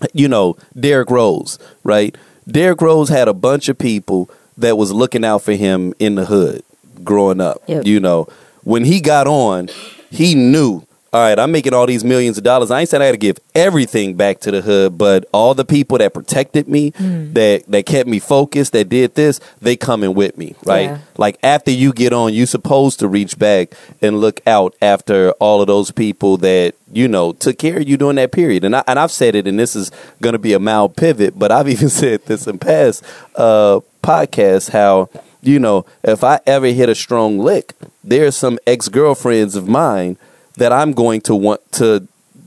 [0.12, 2.16] you know, Derrick Rose, right?
[2.46, 6.26] Derrick Rose had a bunch of people that was looking out for him in the
[6.26, 6.62] hood
[7.04, 7.62] growing up.
[7.66, 7.86] Yep.
[7.86, 8.28] You know,
[8.64, 9.68] when he got on,
[10.10, 12.70] he knew, all right, I'm making all these millions of dollars.
[12.70, 15.64] I ain't saying I got to give everything back to the hood, but all the
[15.64, 20.36] people that protected me, that that kept me focused, that did this, they coming with
[20.36, 20.82] me, right?
[20.82, 20.98] Yeah.
[21.16, 25.62] Like after you get on, you supposed to reach back and look out after all
[25.62, 28.62] of those people that you know took care of you during that period.
[28.64, 29.90] And I, and I've said it, and this is
[30.20, 33.02] going to be a mild pivot, but I've even said this in past
[33.34, 35.08] uh, podcasts how
[35.40, 37.72] you know if I ever hit a strong lick,
[38.04, 40.18] there's some ex girlfriends of mine
[40.58, 42.06] that I'm going to want to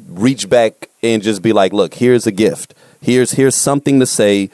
[0.09, 2.73] reach back and just be like, look, here's a gift.
[3.01, 4.49] Here's here's something to say.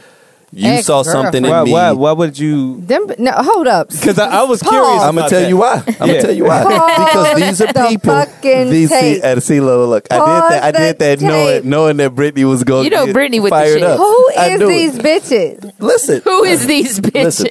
[0.53, 1.73] You saw something in Why, me.
[1.73, 2.79] why, why would you?
[2.79, 3.89] Them, no, hold up.
[3.89, 4.71] Because I, I was Pause.
[4.71, 5.01] curious.
[5.03, 5.49] I'm gonna tell that.
[5.49, 5.83] you why.
[5.85, 6.63] I'm gonna tell you why.
[6.63, 8.13] because these are the people.
[8.13, 9.23] fucking These see, tape.
[9.25, 10.07] and see, look, look.
[10.09, 10.63] I did that.
[10.63, 11.63] I did that knowing tape.
[11.65, 12.85] knowing that Brittany was going.
[12.85, 13.83] You know Brittany with the fired shit.
[13.83, 13.97] Up.
[13.97, 14.59] Who I it.
[14.65, 15.73] these bitches?
[15.79, 17.47] Listen, who is these bitches Listen.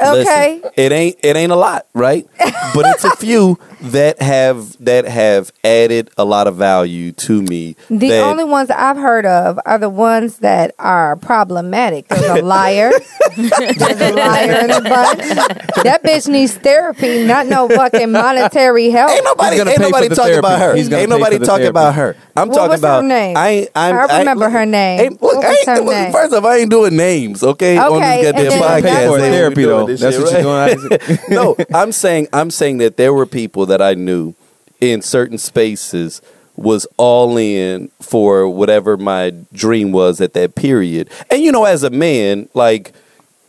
[0.00, 0.54] Okay.
[0.62, 2.24] Listen, it ain't it ain't a lot, right?
[2.38, 7.76] but it's a few that have that have added a lot of value to me.
[7.88, 12.08] The that- only ones I've heard of are the ones that are problematic.
[12.08, 12.90] There's a liar.
[13.36, 15.84] There's a liar in the bunch.
[15.84, 19.10] That bitch needs therapy, not no fucking monetary help.
[19.10, 20.38] Ain't nobody, gonna ain't nobody the talking therapy.
[20.46, 20.76] about her.
[20.76, 21.68] Ain't nobody the talking therapy.
[21.68, 22.16] about her.
[22.36, 23.36] I'm What talking was her name?
[23.36, 23.68] I ain't.
[23.74, 25.00] I'm, I ain't- remember her name.
[25.00, 26.12] Ain't, look, What I was her look, name?
[26.12, 27.42] First off, I ain't doing names.
[27.42, 28.82] Okay, on Okay, this and goddamn then podcast.
[28.82, 29.86] that's Pay for what- They ain't therapy though.
[29.86, 30.78] this That's shit, what right?
[30.78, 31.18] you're doing.
[31.30, 34.34] No, I'm saying I'm saying that there were people that I knew
[34.82, 36.20] in certain spaces
[36.56, 41.08] was all in for whatever my dream was at that period.
[41.30, 42.92] And you know, as a man, like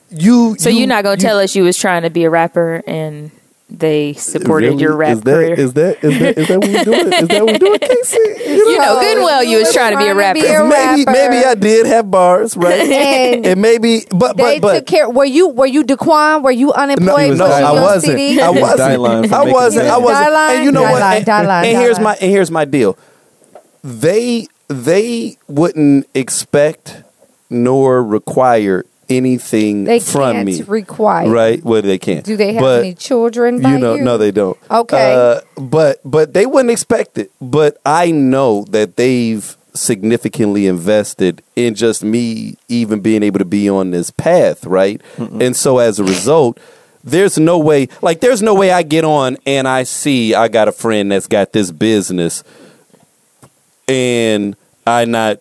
[0.09, 2.81] you, so you, you're not gonna tell us you was trying to be a rapper
[2.87, 3.31] and
[3.75, 4.81] they supported Really?
[4.83, 7.13] your rap is that, career Is that is that is that what we're doing?
[7.13, 8.17] Is that what we're doing, Casey?
[8.53, 11.05] you know good and well you was trying to be a rapper be a maybe
[11.05, 11.11] rapper.
[11.11, 12.81] maybe I did have bars, right?
[12.91, 14.87] And and maybe, but They but took but.
[14.87, 15.09] care.
[15.09, 16.43] Were you were you Daquan?
[16.43, 17.31] Were you unemployed?
[17.31, 18.17] was no, pushing I wasn't.
[18.17, 18.41] CD?
[18.41, 18.77] I was wasn't.
[18.79, 19.87] die-line for I wasn't.
[19.89, 20.25] I wasn't.
[20.27, 20.55] Die-line?
[20.57, 20.99] And you know what?
[20.99, 22.97] Die-line, And, die-line, and here's my and here's my deal.
[23.83, 27.03] They they wouldn't expect
[27.49, 30.61] nor require anything They from can't me.
[30.63, 31.29] require.
[31.29, 31.63] Right?
[31.63, 32.25] Well, they can't.
[32.25, 33.61] Do they have But- any children?
[33.61, 34.57] By you know, no, they don't.
[34.71, 35.13] Okay.
[35.13, 37.31] uh, but but they wouldn't expect it.
[37.41, 43.67] But I know that they've significantly invested in just me even being able to be
[43.69, 45.01] on this path, right?
[45.17, 46.59] And so as a result,
[47.03, 50.67] there's no way, like, there's no way I get on and I see I got
[50.67, 52.43] a friend that's got this business,
[53.87, 55.39] and I not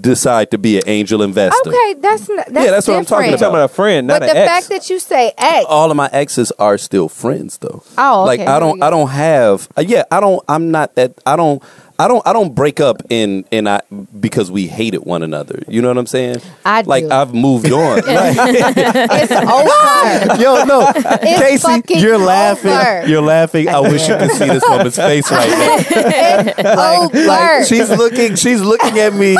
[0.00, 1.68] decide to be an angel investor.
[1.70, 3.40] Okay, that's not, that's Yeah, that's what I'm talking different.
[3.42, 3.46] about.
[3.52, 4.50] talking about a friend, not But an the ex.
[4.50, 7.82] fact that you say ex, All of my exes are still friends though.
[7.98, 8.82] Oh, like I don't.
[8.82, 11.62] I don't have uh, yeah, I don't I'm not that I don't
[11.98, 13.80] I don't I don't break up in in I
[14.18, 15.62] because we hated one another.
[15.68, 16.36] You know what I'm saying?
[16.64, 17.10] I like do.
[17.10, 17.98] I've moved on.
[18.00, 18.02] Right.
[18.06, 20.42] it's over.
[20.42, 22.70] Yo, no, It's Casey, you're laughing.
[22.72, 23.06] over.
[23.06, 23.68] You're laughing.
[23.68, 27.02] I wish you could see this woman's face right now.
[27.02, 27.26] Over.
[27.26, 29.36] Like she's looking, she's looking at me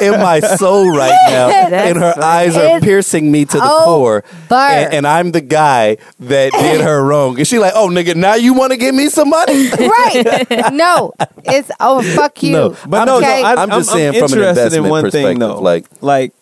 [0.00, 3.84] in my soul right now, and her eyes are It's piercing me to the over.
[3.84, 4.24] core.
[4.50, 8.34] And, and I'm the guy that did her wrong, and she like, oh nigga, now
[8.34, 9.68] you want to give me some money?
[9.70, 10.70] right.
[10.72, 11.12] No,
[11.44, 11.89] it's over.
[11.98, 12.52] Oh, fuck you.
[12.52, 13.42] No, But no, Okay.
[13.42, 15.60] no, I, I'm just saying I'm from an interested in investment one thing perspective, though.
[15.60, 16.32] like- like,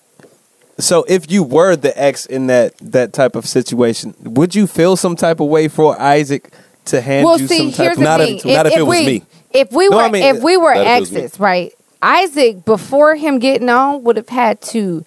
[0.79, 4.97] so if you were the ex in that that type of situation, would you feel
[4.97, 6.53] some type of way for Isaac
[6.87, 8.37] to hand well, you see, some type here's of the Not thing.
[8.39, 9.23] if- not if it was we, me.
[9.53, 11.21] If we No, were, I mean, if we were not if it was me.
[11.23, 11.73] exes, right?
[12.01, 15.05] Isaac, before him getting on, would have had to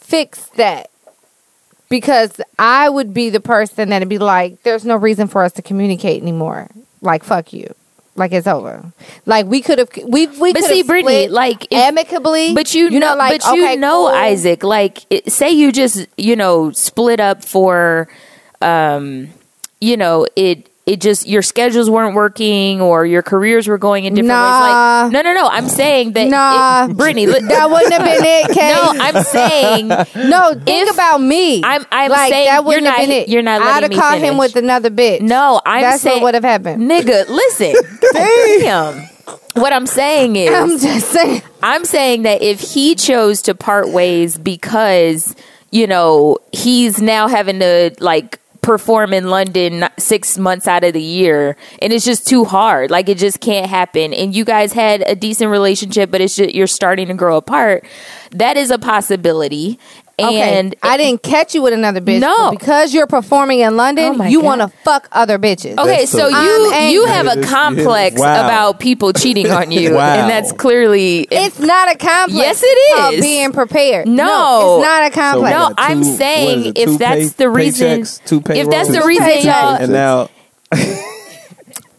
[0.00, 0.88] fix that
[1.90, 5.62] because I would be the person that'd be like, "There's no reason for us to
[5.62, 6.68] communicate anymore.
[7.02, 7.74] Like, fuck you.
[8.14, 8.92] Like it's over.
[9.24, 10.52] Like we could have, we we.
[10.52, 12.54] But could see, Brittany, like, if- amicably.
[12.54, 14.08] But you, you know, like, but you okay, know, cool.
[14.08, 14.62] Isaac.
[14.62, 18.08] Like, it, say you just, you know, split up for,
[18.60, 19.28] um,
[19.80, 20.68] you know, it.
[20.84, 25.04] It just your schedules weren't working, or your careers were going in different Nah.
[25.04, 25.12] ways.
[25.14, 25.46] Like, no, no, no.
[25.48, 26.86] I'm saying that, Nah.
[26.90, 27.26] it, Brittany.
[27.26, 28.72] li- That wouldn't have been it, Kay.
[28.72, 29.88] no, I'm saying
[30.28, 31.62] No, think about me.
[31.62, 33.28] I'm- I'm like, saying that wouldn't you're have been it.
[33.28, 35.20] you're not I'd have caught him with another bitch.
[35.20, 36.90] No, I'm That's saying what would have happened.
[36.90, 37.28] nigga.
[37.28, 37.74] Listen,
[38.12, 39.08] damn.
[39.54, 41.42] What I'm saying is, I'm just saying.
[41.62, 45.36] I'm saying that if he chose to part ways because,
[45.70, 51.02] you know, he's now having to like perform in London six months out of the
[51.02, 52.90] year and it's just too hard.
[52.90, 54.14] Like it just can't happen.
[54.14, 57.84] And you guys had a decent relationship, but it's just you're starting to grow apart.
[58.30, 59.80] That is a possibility.
[60.22, 62.20] And okay, I didn't catch you with another bitch.
[62.20, 62.50] No.
[62.50, 65.78] because you're performing in Oh London, my you want to fuck other bitches.
[65.78, 67.10] Okay, so so- you I'm you angry.
[67.32, 68.44] have a complex Wow.
[68.44, 70.14] about people cheating on you, Wow.
[70.14, 72.32] and that's clearly It's not a complex.
[72.34, 74.06] Yes, It's called being prepared.
[74.08, 74.78] No.
[74.80, 75.50] it's not a complex.
[75.56, 78.88] No, got I'm saying it, if two that's pay- the reason, paychecks, two if that's
[78.88, 79.06] the payrolls?
[79.06, 80.28] reason y'all, and now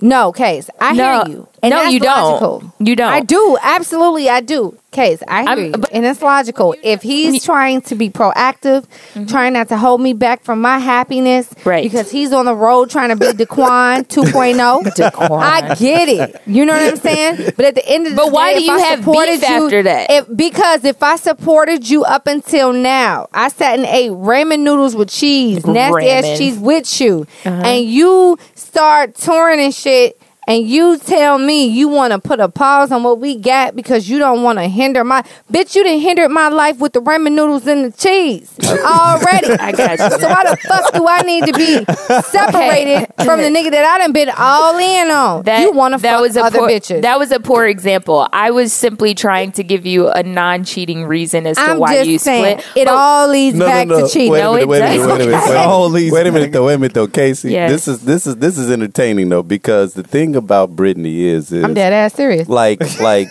[0.01, 0.69] No, Case.
[0.81, 1.23] I No.
[1.23, 1.47] hear you.
[1.62, 2.31] And No, that's you don't.
[2.31, 2.73] logical.
[2.79, 3.13] You don't.
[3.13, 3.57] I do.
[3.62, 4.77] Absolutely, I do.
[4.93, 6.75] Case, I I'm- but- and it's logical.
[6.84, 8.86] If he's trying to be proactive,
[9.27, 11.69] trying not to hold me back from my happiness, Mm-hmm.
[11.69, 11.84] Right.
[11.84, 15.41] because he's on the road trying to be Daquan 2.0, Daquan.
[15.41, 16.41] I get it.
[16.45, 17.53] You know what I'm saying?
[17.58, 19.49] But at the end of the But day, why do you I have supported beef
[19.49, 20.12] you, after that?
[20.12, 24.95] If, because if I supported you up until now, I sat and ate ramen noodles
[24.95, 27.62] with cheese, nasty ass cheese with you, Uh-huh.
[27.65, 30.19] and you start touring and shit.
[30.47, 34.10] And you tell me you want to put a pause on what we got because
[34.10, 35.75] you don't want to hinder my bitch.
[35.75, 39.51] You didn't hinder my life with the ramen noodles and the cheese already.
[39.53, 40.19] I got you.
[40.19, 41.86] So why the fuck do I need to be
[42.29, 45.43] separated from the nigga that I done been all in on?
[45.43, 47.01] that you want to that fuck was a other poor, bitches?
[47.03, 48.27] That was a poor example.
[48.34, 52.10] I was simply trying to give you a non-cheating reason as to I'm why just
[52.10, 52.77] you saying split.
[52.84, 54.32] it But- all leads back to cheating.
[54.32, 55.10] Wait a No, minute, it wait a minute, doesn't.
[55.10, 56.13] wait a minute, wait a minute.
[56.13, 57.51] Wait a minute though, wait a minute though, Casey.
[57.51, 57.71] Yes.
[57.71, 61.63] This is this is this is entertaining though because the thing about Brittany is is
[61.63, 62.48] I'm dead ass serious.
[62.50, 63.30] like like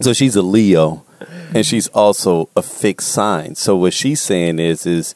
[0.00, 1.04] so she's a Leo
[1.54, 3.54] and she's also a fixed sign.
[3.54, 5.14] So what she's saying is is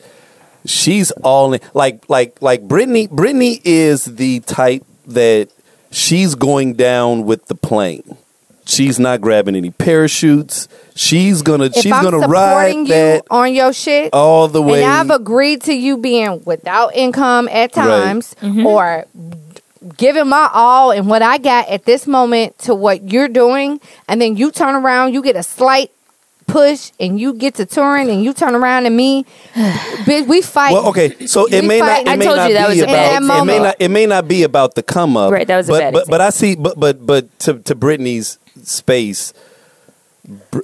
[0.65, 5.49] she's all in like like like Brittany Brittany is the type that
[5.91, 8.17] she's going down with the plane.
[8.67, 10.69] She's not grabbing any parachutes.
[10.95, 14.83] She's gonna If she's I'm gonna ride you that on your shit, all the way.
[14.85, 18.67] and I've agreed to you being without income at times mm-hmm.
[18.67, 19.07] or
[19.97, 24.21] giving my all and what I got at this moment to what you're doing, and
[24.21, 25.91] then you turn around, you get a slight
[26.47, 30.73] push, and you get to touring, and you turn around to me, bitch, we fight.
[30.73, 31.89] Well, okay, so it We may not.
[31.89, 32.93] fight- It I may told not you that be was a about.
[32.93, 33.77] bad it may not.
[33.79, 35.31] It may not be about the come up.
[35.31, 36.55] Right, that was a but, bad But, but I see.
[36.57, 39.35] But but but to to Brittany's space.
[40.51, 40.61] Br-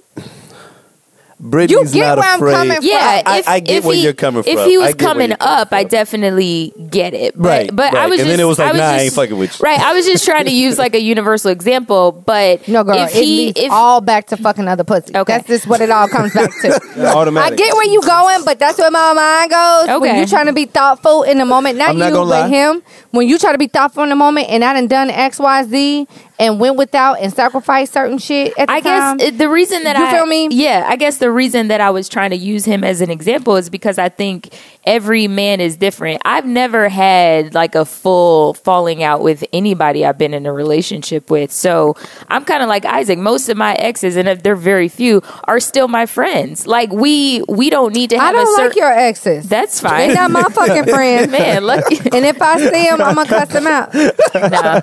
[1.45, 2.53] Brittany's You get not where I'm afraid.
[2.55, 2.85] coming from.
[2.87, 4.51] Yeah, I, if, I get if where he, you're coming from.
[4.53, 7.35] If he was coming you're coming up, I definitely get it.
[7.37, 8.93] But, Right, but I was And just, then it was like, I was nah, I
[8.95, 9.65] just, ain't fucking with you.
[9.65, 12.13] Right, I was just trying to use like a universal example.
[12.13, 15.15] But no, girl, if he, if all back to fucking other pussy.
[15.15, 15.33] Okay.
[15.35, 16.81] That's just what it all comes back to.
[16.97, 17.59] I automatic.
[17.59, 20.01] get where you're going, but that's where my mind goes.
[20.01, 20.21] When Okay.
[20.21, 22.49] you trying to be thoughtful in the moment, not I'm not you, gonna but lie.
[22.49, 22.83] him.
[23.11, 25.65] When you try to be thoughtful in the moment, and I done done X, Y,
[25.65, 29.21] Z, and went without and sacrificed certain shit at the I guess time.
[29.21, 30.49] it- the reason that You I feel me?
[30.51, 33.57] Yeah, I guess the reason that I was trying to use him as an example
[33.57, 34.53] is because I think
[34.85, 36.21] every man is different.
[36.25, 41.31] I've never had like a full falling out with anybody I've been in a relationship
[41.31, 41.51] with.
[41.53, 41.97] So
[42.29, 43.19] I'm kind of like Isaac.
[43.19, 46.67] Most of my exes, and if they're very few, are still my friends.
[46.67, 49.49] Like we we don't need to have I don't a like your exes.
[49.49, 50.09] That's fine.
[50.09, 50.33] They fine.
[50.33, 51.31] not my fucking friends.
[51.31, 51.85] Man, look.
[52.15, 53.93] And if I see them, I'm gonna cuss them out.
[54.35, 54.81] nah.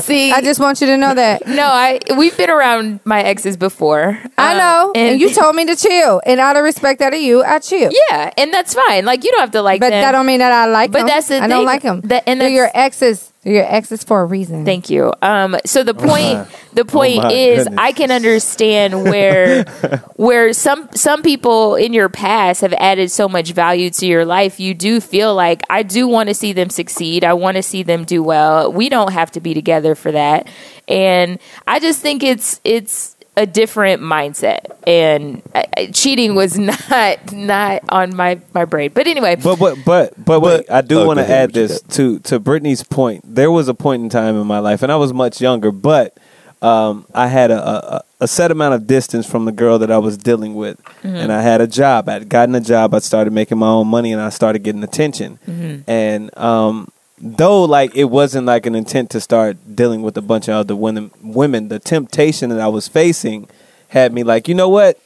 [0.00, 1.46] See, I just want you to know that.
[1.46, 4.18] no, I we've been around my exes before.
[4.36, 6.20] I Um, know, and, you told me to chill.
[6.24, 7.90] And out of respect out of you, I chill.
[8.10, 9.04] yeah, and that's fine.
[9.04, 10.02] Like you don't have to like But them.
[10.02, 11.06] that don't mean that I like But them.
[11.08, 11.66] that's the I don't thing.
[11.66, 12.00] like them.
[12.02, 13.32] That- and They're that's- your exes.
[13.44, 14.64] They're your exes for a reason.
[14.64, 15.12] Thank you.
[15.22, 17.78] Um, so the point, the point Oh is, goodness.
[17.80, 19.64] I can understand where,
[20.16, 24.58] where some some people in your past have added so much value to your life.
[24.58, 27.24] You do feel like I do want to see them succeed.
[27.24, 28.72] I want to see them do well.
[28.72, 30.48] We don't have to be together for that.
[30.88, 34.60] And I just think it's it's a different mindset.
[34.86, 38.90] And I, I- cheating was not not on my my brain.
[38.92, 41.68] But anyway, But but but but wait, I do Oh, want to add what you
[41.68, 43.22] this to to Brittany's point.
[43.24, 46.16] There was a point in time in my life, and I was much younger, but
[46.60, 49.98] um, I had a, a a set amount of distance from the girl that I
[49.98, 52.08] was dealing with, and I had a job.
[52.08, 52.92] I'd gotten a job.
[52.94, 55.38] I started making my own money, and I started getting attention.
[55.86, 56.88] And um,
[57.20, 60.76] though like it wasn't like an intent to start dealing with a bunch of other
[60.76, 63.48] women, women, the temptation that I was facing
[63.88, 65.00] had me like, you know what?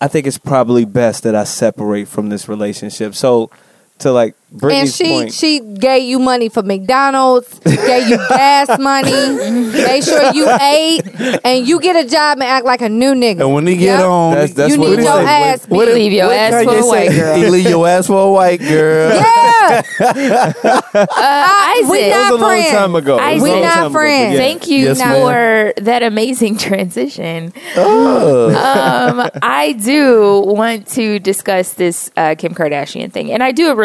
[0.00, 3.14] I think it's probably best that I separate from this relationship.
[3.14, 3.50] So
[3.98, 9.10] to like and she point, she gave you money for McDonald's, gave you gas money,
[9.72, 11.02] made sure you ate,
[11.44, 13.40] and you get a job and act like a new nigga.
[13.42, 14.04] And when he get Yep.
[14.06, 15.26] on, That's- that's you what need he your said.
[15.26, 15.94] ass What- beat.
[15.94, 17.36] leave your what ass for a white girl.
[17.36, 19.14] He leave your ass for a white girl.
[19.14, 22.70] Yeah, uh, we Isaac, that not was a long friends.
[22.72, 23.18] time ago.
[23.18, 24.32] It We not time ago, friends.
[24.34, 24.38] yeah.
[24.40, 25.14] Thank you Yes, ma'am.
[25.76, 27.52] for that amazing transition.
[27.76, 28.48] Oh.
[28.50, 33.76] Um, I do want to discuss this uh, Kim Kardashian thing, and I do it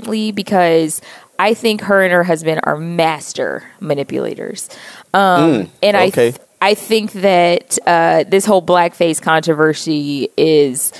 [0.00, 1.00] reluctantly because
[1.38, 4.68] I think her and her husband are master manipulators.
[5.14, 6.30] Um, and I, okay.
[6.32, 10.92] th- I think that uh, this whole blackface controversy is.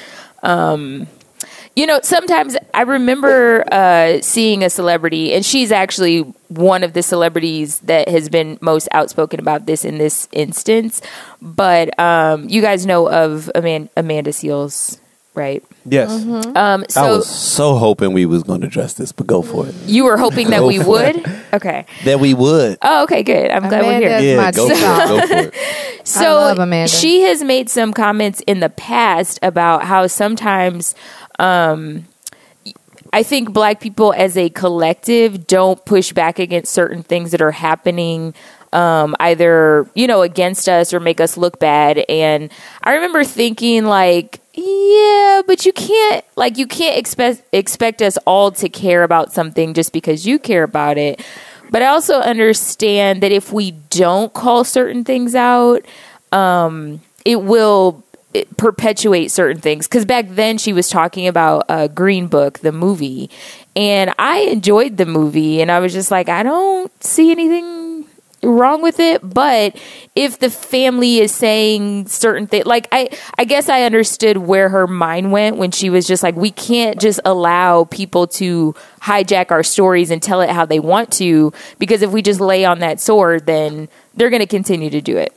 [0.42, 1.06] Um,
[1.76, 7.02] you know, sometimes I remember uh, seeing a celebrity, and she's actually one of the
[7.02, 11.00] celebrities that has been most outspoken about this in this instance.
[11.40, 14.98] But um, you guys know of Amanda, Amanda Seales,
[15.34, 15.64] right?
[15.86, 16.10] Yes.
[16.10, 19.74] Um, I was so hoping we was going to address this, but go for it.
[19.86, 21.26] you were hoping that we for would?
[21.52, 21.86] Okay.
[22.04, 22.78] That we would.
[22.82, 23.50] Oh, okay, good.
[23.50, 24.18] I'm glad we're here.
[24.20, 24.78] Yeah, go for it.
[25.08, 25.54] Go for it.
[26.02, 26.88] So love Amanda.
[26.90, 30.94] she has made some comments in the past about how sometimes
[31.38, 32.06] um
[33.12, 37.50] I think black people as a collective don't push back against certain things that are
[37.52, 38.34] happening
[38.72, 42.50] um either, you know, against us or make us look bad and
[42.82, 48.50] I remember thinking like yeah, but you can't like you can't expect expect us all
[48.52, 51.24] to care about something just because you care about it.
[51.70, 55.84] But I also understand that if we don't call certain things out,
[56.32, 58.02] um, it will
[58.56, 59.86] perpetuate certain things.
[59.86, 63.30] Because back then she was talking about uh, Green Book, the movie,
[63.76, 67.79] and I enjoyed the movie, and I was just like, I don't see anything
[68.42, 69.76] wrong with it but
[70.16, 74.86] if the family is saying certain things like i i guess i understood where her
[74.86, 79.62] mind went when she was just like we can't just allow people to hijack our
[79.62, 82.98] stories and tell it how they want to because if we just lay on that
[82.98, 85.34] sword then they're going to continue to do it.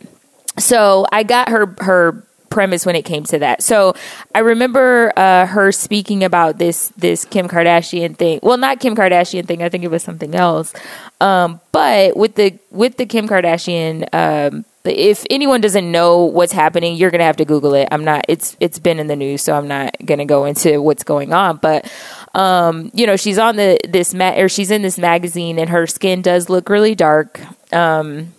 [0.58, 3.64] So I got her her premise when it came to that.
[3.64, 3.96] So
[4.34, 8.40] I remember uh, her speaking about this this Kim Kardashian thing.
[8.44, 9.64] Well, not Kim Kardashian thing.
[9.64, 10.74] I think it was something else.
[11.20, 14.08] Um, but with the with the Kim Kardashian.
[14.14, 17.88] Um, if anyone doesn't know what's happening, you're gonna have to Google it.
[17.90, 18.26] I'm not.
[18.28, 21.56] It's it's been in the news, so I'm not gonna go into what's going on.
[21.58, 21.90] But
[22.34, 25.88] um, you know, she's on the this ma- or she's in this magazine, and her
[25.88, 27.40] skin does look really dark.
[27.72, 28.34] Um,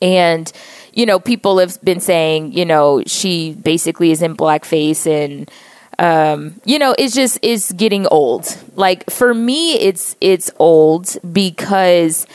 [0.00, 0.50] and
[0.92, 5.50] you know people have been saying you know she basically is in blackface and
[5.98, 12.26] um you know it's just it's getting old like for me it's it's old because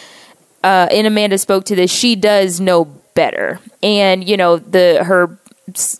[0.64, 5.38] uh and amanda spoke to this she does know better and you know the her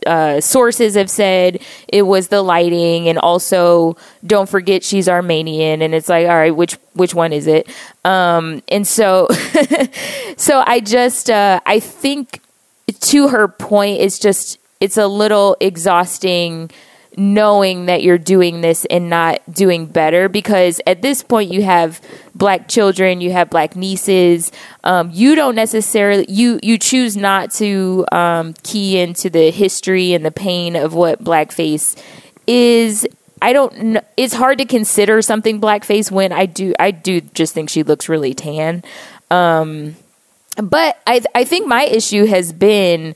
[0.06, 5.94] uh, sources have said it was the lighting, and also don't forget she's Armenian, and
[5.94, 7.70] it's like, all right, which which one is it?
[8.06, 9.28] Um, and so,
[10.38, 12.42] so I just uh, I think
[12.88, 16.70] to her point, it's just it's a little exhausting
[17.20, 22.00] knowing that you're doing this and not doing better because at this point you have
[22.36, 24.52] black children you have black nieces
[24.84, 30.24] um, you don't necessarily you you choose not to um, key into the history and
[30.24, 32.00] the pain of what blackface
[32.46, 33.08] is
[33.42, 34.00] I don't.
[34.16, 36.74] It's hard to consider something blackface when I do.
[36.80, 38.84] I do just think she looks really tan.
[39.30, 39.96] Um,
[40.58, 43.16] but I I think my issue has been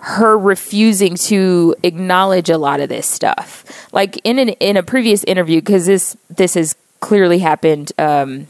[0.00, 3.64] her refusing to acknowledge a lot of this stuff.
[3.92, 7.92] Like in an in a previous interview, because this this has clearly happened.
[7.98, 8.48] Um,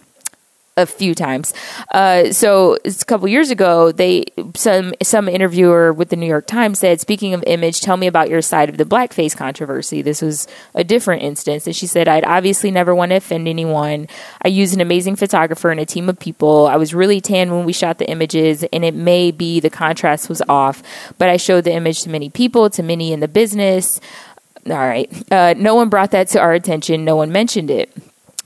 [0.77, 1.55] a few times.
[1.93, 4.25] Uh, so it's a couple years ago, they
[4.55, 8.29] some some interviewer with the New York Times said, "Speaking of image, tell me about
[8.29, 12.25] your side of the blackface controversy." This was a different instance, and she said, "I'd
[12.25, 14.07] obviously never want to offend anyone.
[14.43, 16.67] I used an amazing photographer and a team of people.
[16.67, 20.29] I was really tan when we shot the images, and it may be the contrast
[20.29, 20.83] was off,
[21.17, 24.01] but I showed the image to many people, to many in the business."
[24.69, 25.09] All right.
[25.31, 27.05] Uh, no one brought that to our attention.
[27.05, 27.89] No one mentioned it.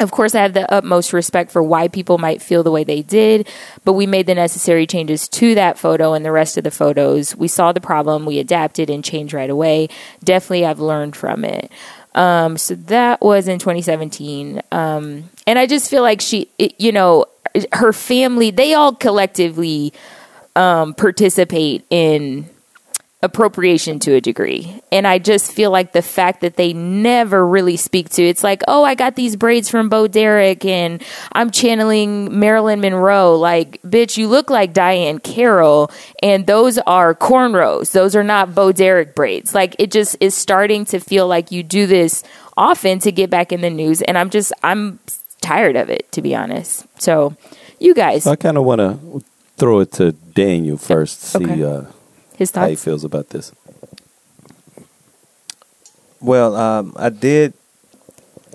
[0.01, 3.03] Of course, I have the utmost respect for why people might feel the way they
[3.03, 3.47] did,
[3.85, 7.37] but we made the necessary changes to that photo and the rest of the photos.
[7.37, 9.89] We saw the problem, we adapted and changed right away.
[10.25, 11.71] Definitely, I've learned from it.
[12.15, 14.63] Um, so that was in 2017.
[14.73, 17.27] Um, and I just feel like she, it, you know,
[17.73, 19.93] her family, they all collectively
[20.57, 22.49] um, participate in
[23.23, 24.81] appropriation to a degree.
[24.91, 28.63] And I just feel like the fact that they never really speak to it's like,
[28.67, 31.03] oh, I got these braids from Bo Derek and
[31.33, 33.37] I'm channeling Marilyn Monroe.
[33.37, 35.91] Like, bitch, you look like Diahann Carroll,
[36.23, 37.93] and those are cornrows.
[37.93, 39.55] Those are not Bo Derek braids.
[39.55, 42.23] Like, it just is starting to feel like you do this
[42.57, 44.01] often to get back in the news.
[44.03, 44.99] And I'm just, I'm
[45.41, 46.87] tired of it, to be honest.
[47.01, 47.37] So,
[47.79, 49.23] you guys, I kind of want to
[49.57, 51.21] throw it to Daniel first.
[51.21, 51.63] See Okay.
[51.63, 51.83] uh,
[52.41, 53.53] his how he feels about this.
[56.21, 57.55] Well, um, I did.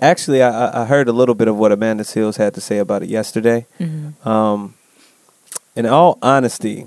[0.00, 2.78] Actually, I, I- I heard a little bit of what Amanda Seales had to say
[2.78, 3.66] about it yesterday.
[4.24, 4.74] Um,
[5.74, 6.86] in all honesty,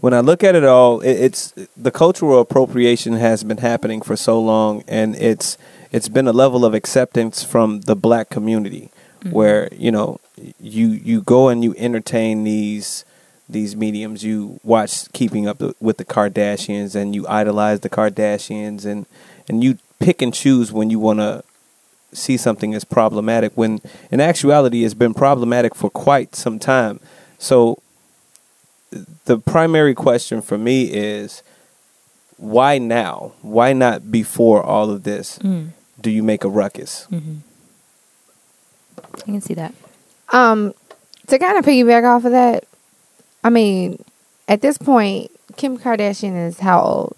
[0.00, 4.16] when I look at it all, it, it's the cultural appropriation has been happening for
[4.16, 5.56] so long, and it's
[5.92, 8.90] it's been a level of acceptance from the black community
[9.30, 10.20] where you know
[10.60, 13.04] you you go and you entertain these
[13.48, 14.24] these mediums.
[14.24, 19.06] You watch Keeping Up with the Kardashians, and you idolize the Kardashians, and
[19.48, 21.42] and you pick and choose when you want to
[22.12, 23.52] see something as problematic.
[23.54, 23.80] When
[24.10, 27.00] in actuality, it's been problematic for quite some time.
[27.38, 27.80] So
[29.24, 31.42] the primary question for me is
[32.36, 33.32] why now?
[33.42, 35.38] Why not before all of this?
[35.38, 35.70] Mm.
[36.00, 37.06] Do you make a ruckus?
[39.14, 39.74] I can see that.
[40.30, 40.74] Um,
[41.28, 42.64] to kind of piggyback off of that,
[43.46, 44.02] I mean,
[44.48, 47.16] at this point, Kim Kardashian is how old?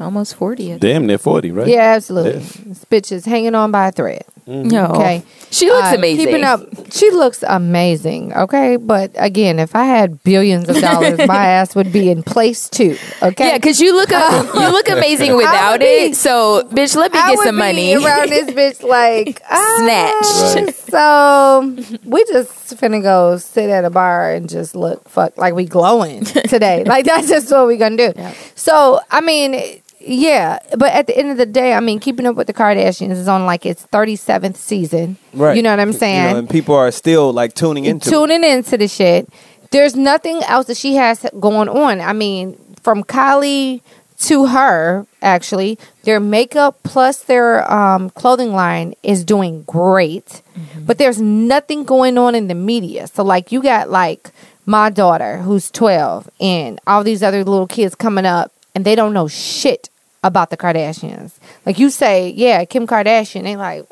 [0.00, 0.64] Almost 40.
[0.64, 0.80] I think.
[0.80, 1.68] Damn near 40, right?
[1.68, 2.32] Yeah, absolutely.
[2.32, 2.38] Yeah.
[2.66, 4.24] This bitch is hanging on by a thread.
[4.46, 4.86] No.
[4.86, 5.22] Okay.
[5.50, 6.26] She looks Uh, amazing.
[6.26, 8.34] Keeping up, she looks amazing.
[8.34, 12.68] Okay, but again, if I had billions of dollars, my ass would be in place
[12.68, 12.96] too.
[13.22, 14.10] Okay, Yeah, because you look
[14.54, 16.16] you look amazing without be- it.
[16.16, 17.94] So, bitch, let me I get would some be money.
[17.94, 19.76] around this bitch like ah.
[19.78, 20.74] Snatched.
[20.90, 25.64] So we just finna go sit at a bar and just look fuck like we
[25.66, 26.84] glowing today.
[26.84, 28.12] like that's just what we gonna do.
[28.56, 32.36] So I mean, yeah, but at the end of the day, I mean, Keeping Up
[32.36, 35.16] with the Kardashians is on like its thirty seventh season.
[35.32, 35.56] Right.
[35.56, 36.32] You know what I'm You saying?
[36.32, 38.12] know, and people are still like tuning into it.
[38.12, 39.28] tuning into the shit.
[39.70, 42.00] There's nothing else that she has going on.
[42.00, 43.80] I mean, from Kylie
[44.20, 50.42] to her, actually, their makeup plus their um, clothing line is doing great.
[50.78, 53.08] But there's nothing going on in the media.
[53.08, 54.30] So, like, you got like
[54.66, 59.12] my daughter who's 12 and all these other little kids coming up and they don't
[59.12, 59.90] know shit
[60.24, 61.34] about the Kardashians.
[61.64, 63.44] Like, you say, yeah, Kim Kardashian.
[63.44, 63.84] They like,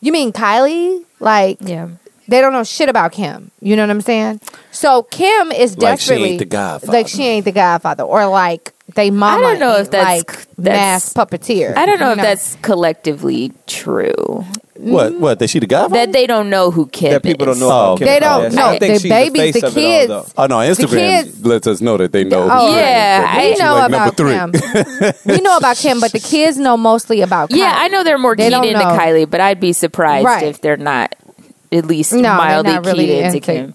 [0.00, 1.04] you mean Kylie?
[1.20, 1.90] Like, yeah.
[2.26, 3.52] they don't know shit about Kim.
[3.60, 4.40] You know what I'm saying?
[4.72, 5.86] So Kim is definitely.
[5.90, 6.92] Like she ain't the godfather.
[6.92, 9.42] Like she ain't the Godfather, or like they mama.
[9.42, 11.76] don't know if that's- like that's- mass puppeteer.
[11.76, 14.44] I don't know You if that's collectively true.
[14.76, 15.14] What?
[15.20, 15.38] What?
[15.40, 16.06] That she the godfather?
[16.06, 17.58] That they don't know who Kim that people is.
[17.58, 17.74] don't know.
[17.92, 18.54] Oh, Kim They don't Kardashian.
[18.54, 18.66] know.
[18.68, 20.34] I think The she's babies, face the of it all, kids.
[20.38, 20.90] Oh no, Instagram
[21.24, 22.48] kids- lets us know that they know.
[22.50, 23.60] Oh, who yeah, Kim is.
[23.60, 25.10] I we know like about number three.
[25.12, 25.12] Kim.
[25.26, 27.50] we know about Kim, but the kids know mostly about.
[27.50, 28.96] Yeah, I know they're more They keyed into know.
[28.98, 30.44] Kylie, but I'd be surprised Right.
[30.46, 31.14] if they're not
[31.70, 33.74] at least No, they're mildly not really keyed into into- Kim.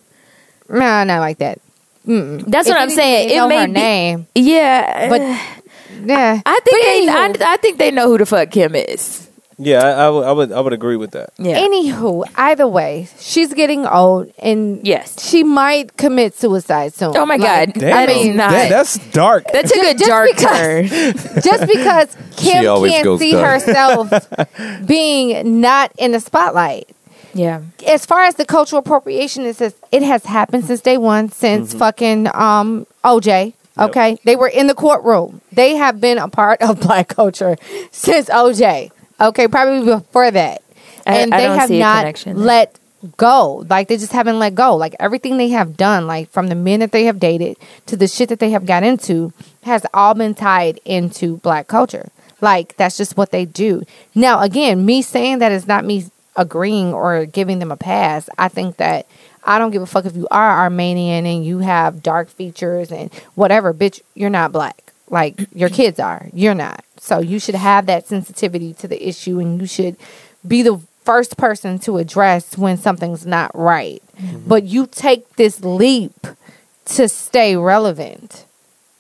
[0.70, 1.59] Nah, not like that.
[2.06, 2.45] Mm-mm.
[2.47, 3.30] That's If what I'm saying.
[3.30, 5.22] They It know may her be- name, Yeah, but
[6.08, 9.22] yeah, I think they, I, I think they know who the fuck Kim is.
[9.58, 11.30] Yeah, I, I would, I would, agree with that.
[11.38, 11.58] Yeah.
[11.58, 15.26] Anywho, either way, she's getting old, and Yes.
[15.26, 17.16] she might commit suicide soon.
[17.16, 17.80] Oh my Like, God.
[17.80, 18.51] Damn, I mean, not.
[18.51, 19.45] that- that's dark.
[19.53, 20.88] that took a Just dark because- turn.
[21.41, 23.64] just because Kim can't see dark.
[23.64, 24.28] herself
[24.86, 26.89] being not in the spotlight.
[27.36, 27.62] Yeah.
[27.86, 31.80] As far as the cultural appropriation is, it has happened since day one, since Mm-hmm.
[31.80, 33.54] fucking um, OJ.
[33.78, 35.42] Okay, they were in the courtroom.
[35.52, 37.58] They have been a part of black culture
[37.92, 38.90] since OJ.
[39.20, 40.62] Okay, probably before that,
[41.06, 42.80] I- and I they have not let
[43.18, 43.66] go.
[43.70, 44.78] Like they just haven't let go.
[44.78, 47.58] Like everything they have done, like from the men that they have dated
[47.88, 49.34] to the shit that they have got into,
[49.64, 52.08] has all been tied into black culture.
[52.40, 53.84] Like that's just what they do.
[54.16, 56.06] Now, again, me saying that is not me
[56.36, 58.30] agreeing or giving them a pass.
[58.38, 59.08] I think that
[59.44, 63.14] I don't give a fuck if you are Armenian and you have dark features and
[63.36, 64.94] whatever, bitch, you're not black.
[65.10, 66.28] Like your kids are.
[66.34, 66.84] You're not.
[67.00, 69.98] So you should have that sensitivity to the issue and you should
[70.46, 74.02] be the first person to address when something's not right.
[74.18, 74.48] Mm-hmm.
[74.48, 76.28] But you take this leap
[76.86, 78.46] to stay relevant.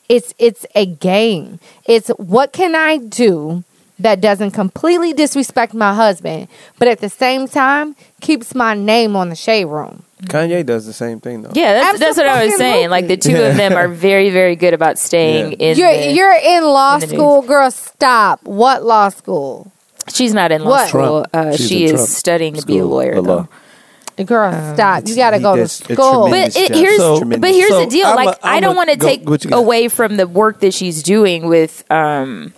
[0.07, 1.59] It's it's a game.
[1.85, 3.63] It's what can I do
[3.99, 6.47] that doesn't completely disrespect my husband,
[6.79, 10.03] but at the same time keeps my name on the shade room.
[10.23, 11.51] Kanye does the same thing though.
[11.53, 12.89] Yeah, that's, that's what I was saying.
[12.89, 15.77] Like the two of them are very, very good about staying in.
[15.77, 17.15] You're the- you're in law in the news.
[17.15, 17.69] school, girl.
[17.71, 18.43] Stop.
[18.43, 19.71] What law school?
[20.13, 20.89] she's not in law What?
[20.89, 21.25] school.
[21.33, 23.47] Uh, she is Trump studying to be a lawyer a law.
[24.17, 24.23] though.
[24.23, 25.03] Girl, stop.
[25.07, 26.29] You got to go to school.
[26.29, 28.07] But it, here's So- but here's so the deal.
[28.07, 29.57] I'm like a- I I'm don't want to take what you got?
[29.57, 32.53] away from the work that she's doing with um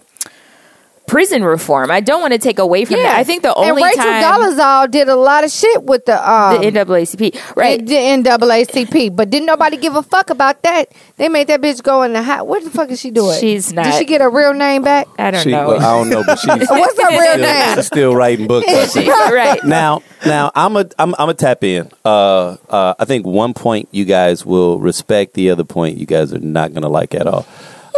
[1.08, 1.90] prison reform.
[1.90, 3.16] I don't want to take away from that.
[3.18, 6.18] I think the only and Rachel time Dolezal did a lot of shit with the
[6.32, 7.84] um, the NAACP, right?
[7.84, 10.92] the NAACP, but didn't nobody give a fuck about that?
[11.16, 12.46] They made that bitch go in the hot.
[12.46, 13.40] What the fuck is she doing?
[13.40, 13.86] She's not.
[13.86, 15.08] Did she get her real name back?
[15.18, 15.70] I don't She, know.
[15.70, 17.76] well, I don't know, but she's What's her real still, name?
[17.76, 18.68] she's still writing books.
[18.70, 19.08] I think.
[19.10, 19.64] right.
[19.64, 21.90] now, now I'm a I'm I'm a tap in.
[22.06, 26.34] Uh, uh, I think one point you guys will respect, the other point you guys
[26.34, 27.46] are not gonna like at all.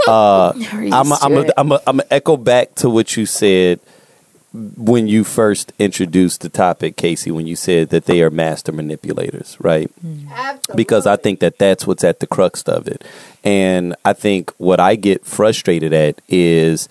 [0.07, 0.53] Uh,
[0.91, 3.79] I'm a, I'm a, I'm a, I'm a echo back to what you said
[4.53, 7.29] when you first introduced the topic, Casey.
[7.31, 9.91] When you said that they are master manipulators, right?
[10.75, 13.03] because I think that that's what's at the crux of it.
[13.43, 16.89] And I think what I get frustrated at is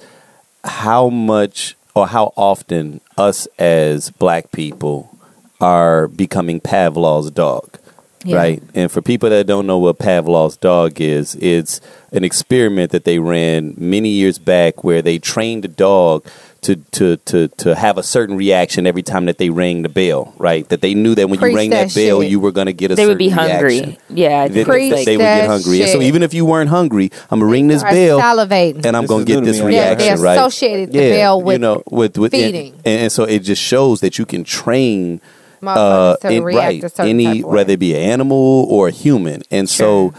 [0.65, 5.17] how much or how often us as black people
[5.61, 7.79] are becoming Pavlov's dog.
[8.25, 8.37] Yeah.
[8.37, 8.63] Right.
[8.75, 11.81] And for people that don't know what Pavlov's dog is, it's
[12.13, 16.27] an experiment that they ran many years back where they trained a dog
[16.63, 20.35] to, to, to, to have a certain reaction every time that they rang the bell,
[20.39, 20.69] right?
[20.71, 22.31] That they knew that when Preach you rang that that, bell, shit.
[22.33, 23.75] you were going to get a They certain would be hungry.
[23.81, 23.97] reaction.
[24.11, 25.83] Yeah, I That- think they would get hungry.
[25.83, 28.85] And so even if you weren't hungry, I'm gonna ring this bell salivating.
[28.85, 29.67] and I'm gonna get new to this me.
[29.71, 30.35] They- reaction, they right?
[30.39, 32.73] associated the bell with you know, with, with feeding.
[32.85, 35.21] And, and so it just shows that you can train
[35.63, 37.55] uh, Motherfuckers in, react right any type of way.
[37.55, 39.43] whether it be an animal or a human.
[39.51, 40.15] And so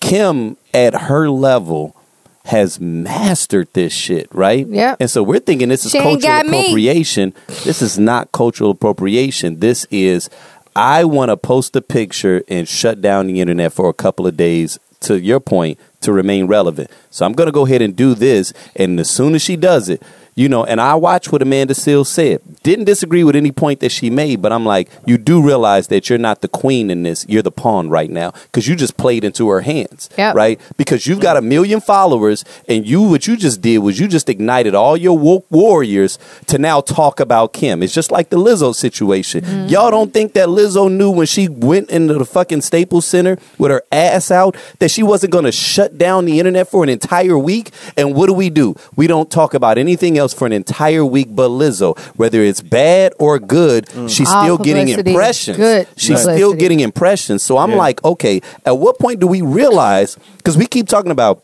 [0.00, 1.94] Kim at her level
[2.44, 4.66] has mastered this shit, right?
[4.66, 4.96] Yeah.
[4.98, 6.60] And so we're thinking this is She cultural me.
[6.60, 7.34] appropriation.
[7.64, 9.60] This is not cultural appropriation.
[9.60, 10.30] This is
[10.74, 14.36] I want to post a picture and shut down the internet for a couple of
[14.36, 14.78] days.
[15.02, 16.90] To your point, to remain relevant.
[17.10, 18.52] So I'm going to go ahead and do this.
[18.74, 20.02] And as soon as she does it,
[20.38, 22.40] you know, and I watch what Amanda Seales said.
[22.62, 26.08] Didn't disagree with any point that she made, but I'm like, you do realize that
[26.08, 27.26] you're not the queen in this.
[27.28, 30.36] You're the pawn right now because you just played into her hands, Yep.
[30.36, 30.60] right?
[30.76, 34.28] Because you've got a million followers, and you what you just did was you just
[34.28, 37.82] ignited all your woke warriors to now talk about Kim.
[37.82, 39.40] It's just like the Lizzo situation.
[39.44, 39.68] Mm-hmm.
[39.70, 43.72] Y'all don't think that Lizzo knew when she went into the fucking Staples Center with
[43.72, 47.36] her ass out that she wasn't going to shut down the internet for an entire
[47.36, 47.72] week?
[47.96, 48.76] And what do we do?
[48.94, 51.98] We don't talk about anything else for an entire week but Lizzo.
[52.16, 55.56] Whether it's bad or good, she's All still getting impressions.
[55.56, 57.42] good She's still getting impressions.
[57.42, 57.76] So I'm Yeah.
[57.76, 60.16] like, okay, at what point do we realize?
[60.38, 61.42] Because we keep talking about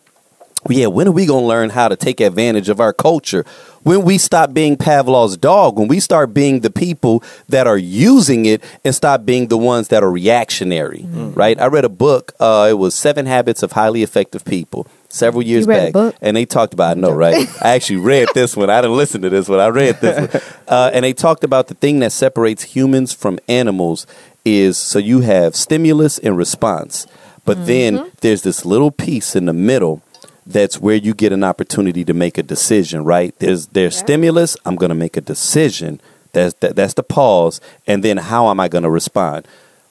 [0.70, 3.44] yeah, when are we going to learn how to take advantage of our culture?
[3.82, 8.46] When we stop being Pavlov's dog, when we start being the people that are using
[8.46, 11.36] it and stop being the ones that are reactionary, Mm.
[11.36, 11.60] right?
[11.60, 15.64] I read a book, uh, it was Seven Habits of Highly Effective People several years
[15.64, 16.14] You read a back.
[16.20, 17.48] And they talked about, I know, right?
[17.62, 18.68] I actually read this one.
[18.70, 19.60] I didn't listen to this one.
[19.60, 20.42] I read this one.
[20.66, 24.06] Uh, and they talked about the thing that separates humans from animals
[24.46, 27.06] is so you have stimulus and response.
[27.44, 27.66] But Mm-hmm.
[27.66, 30.02] then there's this little piece in the middle
[30.46, 33.38] that's where you get an opportunity to make a decision, right?
[33.38, 36.00] There's there's stimulus, I'm going to make a decision.
[36.32, 39.46] That's that, that's the pause and then how am I going to respond?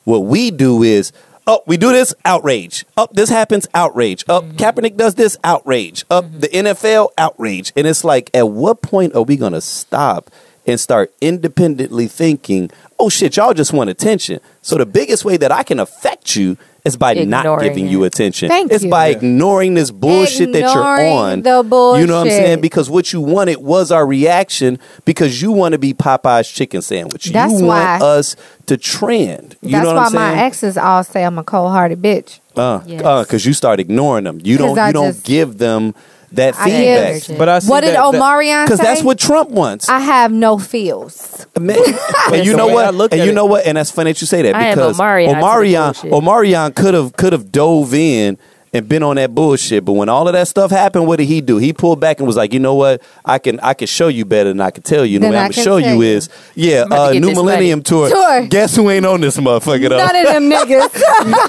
[0.05, 1.11] What we do is
[1.45, 2.85] Oh, we do this outrage.
[2.95, 4.23] Up, this happens outrage.
[4.29, 4.55] Up, mm-hmm.
[4.55, 6.05] Kaepernick does this outrage.
[6.09, 6.67] Up, the mm-hmm.
[6.67, 7.73] NFL outrage.
[7.75, 10.29] And it's like, at what point are we going to stop
[10.65, 14.39] and start independently thinking, oh shit, y'all just want attention.
[14.61, 18.03] So the biggest way that I can affect you is by not Ignoring giving you
[18.03, 18.49] attention.
[18.49, 18.89] Thank it's you.
[18.89, 21.41] by ignoring this bullshit that you're on.
[21.41, 21.63] the
[21.97, 22.59] You know what I'm saying?
[22.59, 27.27] Because what you wanted was our reaction because you want to be Popeye's chicken sandwich.
[27.27, 29.55] That's you why- want us to trend.
[29.61, 30.35] You That's know what why I'm saying?
[30.35, 32.39] my exes all say I'm a cold hearted bitch.
[32.55, 33.01] Uh, Yes.
[33.01, 34.39] uh, because you start ignoring them.
[34.43, 34.77] You don't.
[34.77, 35.95] I You don't just- give them
[36.33, 37.23] that feedback.
[37.27, 38.85] give- But I see what did that- that- Omarion Because say?
[38.85, 39.89] that's what Trump wants.
[39.89, 41.45] I have no feels.
[41.59, 41.77] Man,
[42.33, 42.95] and you know way I what?
[42.95, 43.35] look And at you it.
[43.35, 43.65] know what?
[43.65, 46.11] And that's funny that you say that I am because Omarion to the Omarion, bullshit.
[46.11, 48.37] Omarion could have could have dove in
[48.73, 49.85] and been on that bullshit.
[49.85, 51.57] But when all of that stuff happened, what did he do?
[51.57, 53.01] He pulled back and was like, you know what?
[53.23, 55.17] I can I can show you better than I can tell you.
[55.17, 58.09] And the way I I'm gonna show you is, yeah, uh, New Millennium Tour.
[58.09, 58.47] Tour.
[58.47, 59.97] Guess who ain't on this motherfucker though?
[59.97, 60.91] None of them niggas.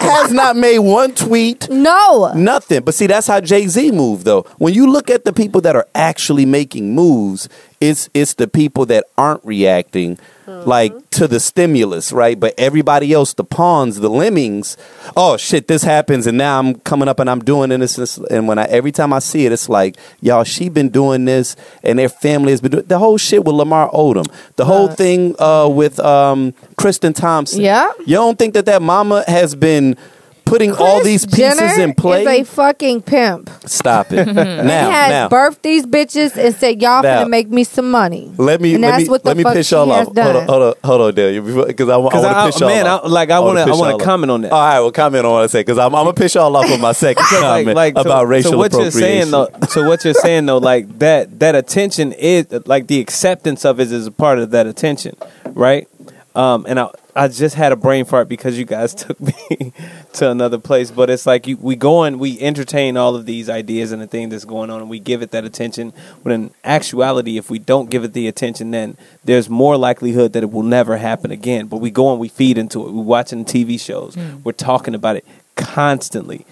[0.03, 1.69] Has not made one tweet.
[1.71, 2.33] no.
[2.35, 2.83] Nothing.
[2.83, 4.43] But see, that's how Jay Z moved, though.
[4.59, 7.49] When you look at the people that are actually making moves,
[7.81, 12.39] it's it's the people that aren't reacting like to the stimulus, right?
[12.39, 14.77] But everybody else, the pawns, the lemmings,
[15.17, 17.97] oh shit, this happens, and now I'm coming up and I'm doing this.
[17.97, 21.25] this- And when I every time I see it, it's like, y'all, she been doing
[21.25, 24.89] this, and their family has been doing the whole shit with Lamar Odom, the whole
[24.89, 27.63] thing uh, with um, Tristan Thompson.
[27.63, 27.91] Yeah.
[28.01, 29.97] you don't think that that mama has been
[30.45, 32.23] putting all these pieces Jenner in play?
[32.23, 33.51] Is a fucking pimp.
[33.67, 34.27] Stop it.
[34.33, 35.29] now, he has now.
[35.29, 37.25] birthed these bitches and said, "Y'all Now.
[37.25, 39.43] finna make me some money." let me and let that's me what the let me
[39.43, 40.13] fuck piss y'all off.
[40.13, 40.25] done.
[40.25, 42.87] Hold on, hold on, hold on, Dale, because I, want to I- piss y'all man,
[42.87, 43.05] off.
[43.05, 44.53] I- like, I wanna- wanna I wanna comment on that.
[44.53, 46.69] All right, well, comment on what I say because I'm, I'm gonna piss y'all off
[46.69, 49.31] with my second comment like, so- about racial so what you're appropriation.
[49.31, 53.65] saying though so what you're saying though like that that attention is like the acceptance
[53.65, 55.17] of it is a part of that attention
[55.49, 55.89] right
[56.35, 59.73] um and i i just had a brain fart because you guys took me
[60.13, 63.49] to another place but it's like you we go and we entertain all of these
[63.49, 65.93] ideas and the thing that's going on and we give it that attention.
[66.23, 70.43] When in actuality if we don't give it the attention then there's more likelihood that
[70.43, 71.67] it will never happen again.
[71.67, 72.93] But we go and we feed into it.
[72.93, 74.17] We're watching tv shows.
[74.45, 75.25] We're talking about it
[75.57, 76.47] constantly.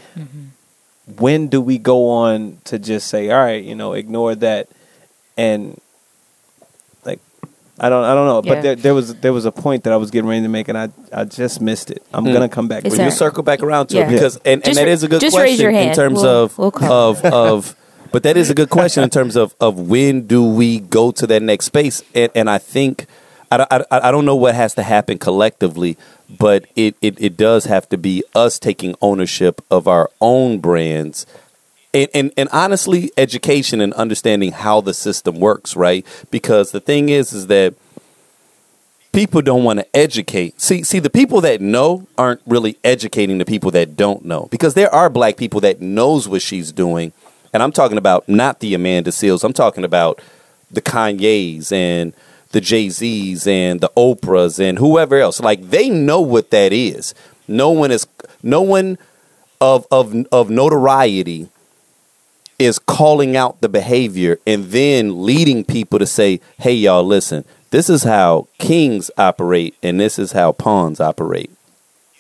[1.19, 4.69] When do we go on to just say, all right, you know, ignore that,
[5.37, 5.81] and
[7.83, 8.55] I don't, I don't know, Yeah.
[8.55, 10.69] but there, there was there was a point that I was getting ready to make,
[10.69, 12.03] and I I just missed it.
[12.15, 12.33] I'm Mm.
[12.33, 12.85] gonna come back.
[12.85, 14.09] It's to Well, you circle back around to Yeah.
[14.09, 16.23] it because and, and Just that ra- a good just raise question your in terms
[16.23, 17.77] We'll- of we'll of of
[18.13, 21.27] but that is a good question in terms of of when do we go to
[21.27, 23.07] that next space and, and I think
[23.51, 25.97] I, don't- I, I don't know what has to happen collectively
[26.39, 31.27] but it, it it does have to be us taking ownership of our own brands
[31.95, 37.09] and, and and honestly education and understanding how the system works right because the thing
[37.09, 37.75] is is that
[39.13, 40.61] people don't want to educate.
[40.61, 44.75] See, see, the people that know aren't really educating the people that don't know because
[44.75, 47.13] there are black people that knows what she's doing,
[47.53, 49.45] and I'm talking about not the Amanda Seales.
[49.45, 50.21] I'm talking about
[50.71, 52.15] the Kanyes and
[52.51, 55.41] the Jay Z's and the Oprahs and whoever else.
[55.41, 57.15] Like they know what that is.
[57.47, 58.07] No one is.
[58.43, 58.99] No one
[59.61, 61.49] of of of notoriety
[62.59, 67.45] is calling out the behavior and then leading people to say, "Hey, y'all, listen.
[67.71, 71.51] This is how kings operate, and this is how pawns operate."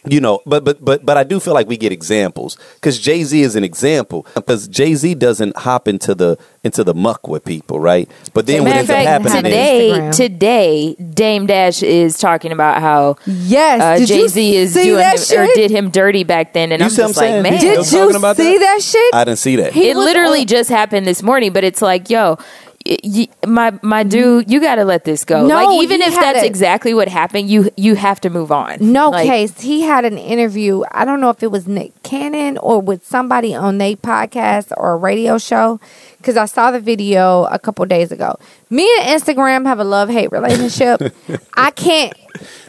[0.04, 3.22] You know, but but but but I do feel like we get examples because Jay
[3.22, 7.44] Z is an example because Jay Z doesn't hop into the into the muck with
[7.44, 8.10] people, right?
[8.34, 10.16] But then what Matter ends of up fact, happening today, Instagram.
[10.16, 13.80] today, Dame Dash is talking about how Yes.
[13.80, 15.54] uh, did Jay Z is see doing that him, or shit?
[15.54, 17.42] did him dirty back then, and You I'm just I'm like, saying?
[17.44, 19.14] man, Still Did you talking about see that, shit?
[19.14, 19.72] I didn't see that.
[19.72, 22.38] He it literally on- just happened this morning, but it's like, yo,
[22.86, 25.46] y- y- my my dude, you got to let this go.
[25.46, 28.76] No, like even if that's a- exactly what happened, you you have to move on.
[28.92, 29.60] No Like, case.
[29.60, 30.82] He had an interview.
[30.92, 34.92] I don't know if it was Nick Cannon or with somebody on their podcast or
[34.92, 35.80] a radio show.
[36.18, 38.36] Because I saw the video a couple days ago.
[38.70, 41.00] Me and Instagram have a love hate relationship.
[41.54, 42.12] I can't.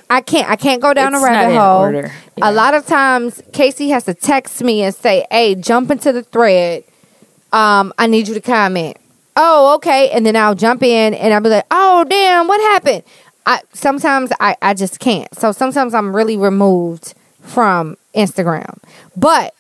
[0.09, 0.49] I can't.
[0.49, 1.81] I can't go down It's a not rabbit in hole.
[1.81, 2.11] order.
[2.37, 2.49] Yeah.
[2.49, 6.23] A lot of times, Casey has to text me and say, "Hey, jump into the
[6.23, 6.83] thread.
[7.51, 8.97] Um, I need you to comment."
[9.35, 10.09] Oh, okay.
[10.11, 13.03] And then I'll jump in and I'll be like, "Oh, damn, what happened?"
[13.45, 15.33] I sometimes I I just can't.
[15.35, 18.77] So sometimes I'm really removed from Instagram.
[19.15, 19.53] But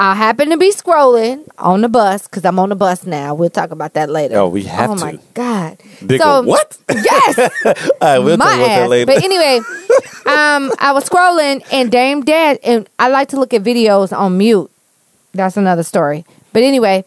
[0.00, 3.34] I happen to be scrolling on the bus because I'm on the bus now.
[3.34, 4.36] We'll talk about that later.
[4.36, 5.02] Oh, we have oh to.
[5.02, 5.78] Oh my god!
[6.06, 6.78] Big so what?
[6.88, 7.38] Yes,
[8.00, 8.78] right, we'll my talk about ass.
[8.78, 9.06] that later.
[9.06, 9.56] But anyway,
[10.26, 14.38] um, I was scrolling and Dame Dad, and I like to look at videos on
[14.38, 14.70] mute.
[15.34, 16.24] That's another story.
[16.52, 17.04] But anyway,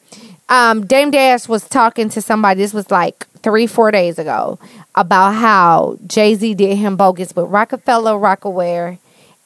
[0.51, 2.59] um, Dame Dash was talking to somebody.
[2.59, 4.59] This was like three, four days ago
[4.93, 8.99] about how Jay Z did him bogus with Roc-A-Fella, Rocawear,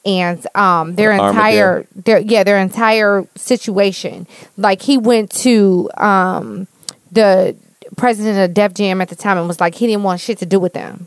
[0.04, 4.26] and um, their entire, their yeah, their entire situation.
[4.56, 6.66] Like he went to um,
[7.12, 7.56] the
[7.96, 10.46] president of Def Jam at the time and was like he didn't want shit to
[10.46, 11.06] do with them.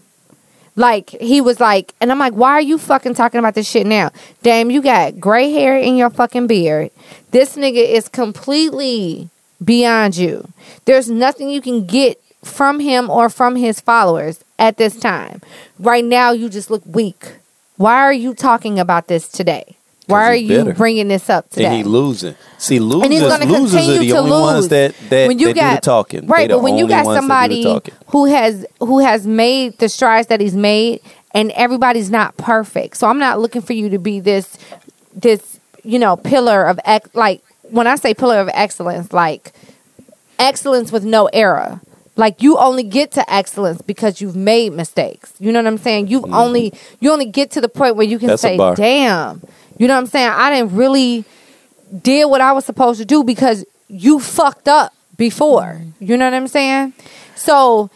[0.77, 3.85] Like he was like, and I'm like, why are you fucking talking about this shit
[3.85, 4.11] now?
[4.43, 6.91] Damn, you got gray hair in your fucking beard.
[7.31, 9.29] This nigga is completely
[9.63, 10.47] beyond you.
[10.85, 15.41] There's nothing you can get from him or from his followers at this time.
[15.77, 17.33] Right now, you just look weak.
[17.77, 19.75] Why are you talking about this today?
[20.09, 20.73] Why are you bitter.
[20.73, 21.65] bringing this up today?
[21.65, 22.35] And he losing.
[22.57, 24.41] See, losers, and he's going to losers are the to only lose.
[24.41, 26.27] ones that that, when you that got do the talking.
[26.27, 26.47] right?
[26.47, 29.77] The But when you got ones that do the somebody who has who has made
[29.77, 31.01] the strides that he's made,
[31.31, 34.57] and everybody's not perfect, so I'm not looking for you to be this
[35.13, 39.53] this you know pillar of ex- like when I say pillar of excellence, like
[40.37, 41.81] excellence with no error.
[42.15, 45.33] Like you only get to excellence because you've made mistakes.
[45.39, 46.07] You know what I'm saying?
[46.07, 48.57] You've only you only get to the point where you can Mm-hmm.
[48.57, 49.41] That's say, "Damn."
[49.77, 50.29] You know what I'm saying?
[50.29, 51.23] I didn't really
[52.01, 55.81] did what I was supposed to do because you fucked up before.
[56.01, 56.93] You know what I'm saying?
[57.35, 57.89] So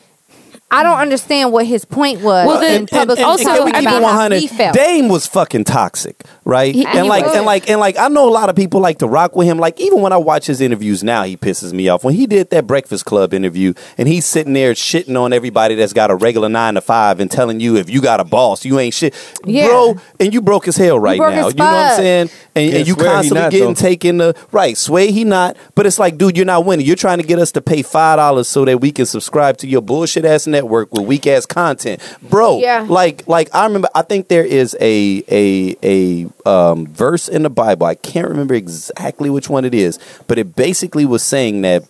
[0.74, 3.20] I don't understand what his point was Well, the- in public.
[3.20, 4.40] and- also, can we keep about it how 100?
[4.40, 4.76] he felt.
[4.76, 6.74] Dame was fucking toxic, right?
[6.74, 7.36] He- and he like, was.
[7.36, 9.60] and like, and like, I know a lot of people like to rock with him.
[9.60, 12.04] Like, even when I watch his interviews now, he pisses me off.
[12.04, 15.94] When he did that Breakfast Club interview, and he's sitting there shitting on everybody that's
[15.94, 18.80] got a regular nine to five, and telling you if you got a boss, you
[18.80, 19.14] ain't shit,
[19.46, 19.68] Yeah.
[19.68, 19.96] bro.
[20.20, 21.28] And you broke his hell right now.
[21.50, 22.30] You know what I'm saying?
[22.56, 23.74] And, Yeah, and you constantly not, getting though.
[23.74, 24.76] taken the right.
[24.78, 26.86] Sway he not, but it's like, dude, you're not winning.
[26.86, 29.68] You're trying to get us to pay five dollars so that we can subscribe to
[29.68, 32.60] your bullshit ass network with weak ass content, bro.
[32.60, 32.86] Yeah.
[32.90, 33.90] Like, like I remember.
[33.96, 37.86] I think there is a a a um, verse in the Bible.
[37.88, 41.84] I can't remember exactly which one it is, but it basically was saying that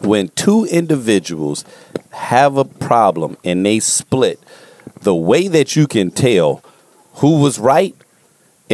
[0.00, 1.64] when two individuals
[2.10, 4.40] have a problem and they split,
[5.00, 6.62] the way that you can tell
[7.14, 7.94] who was right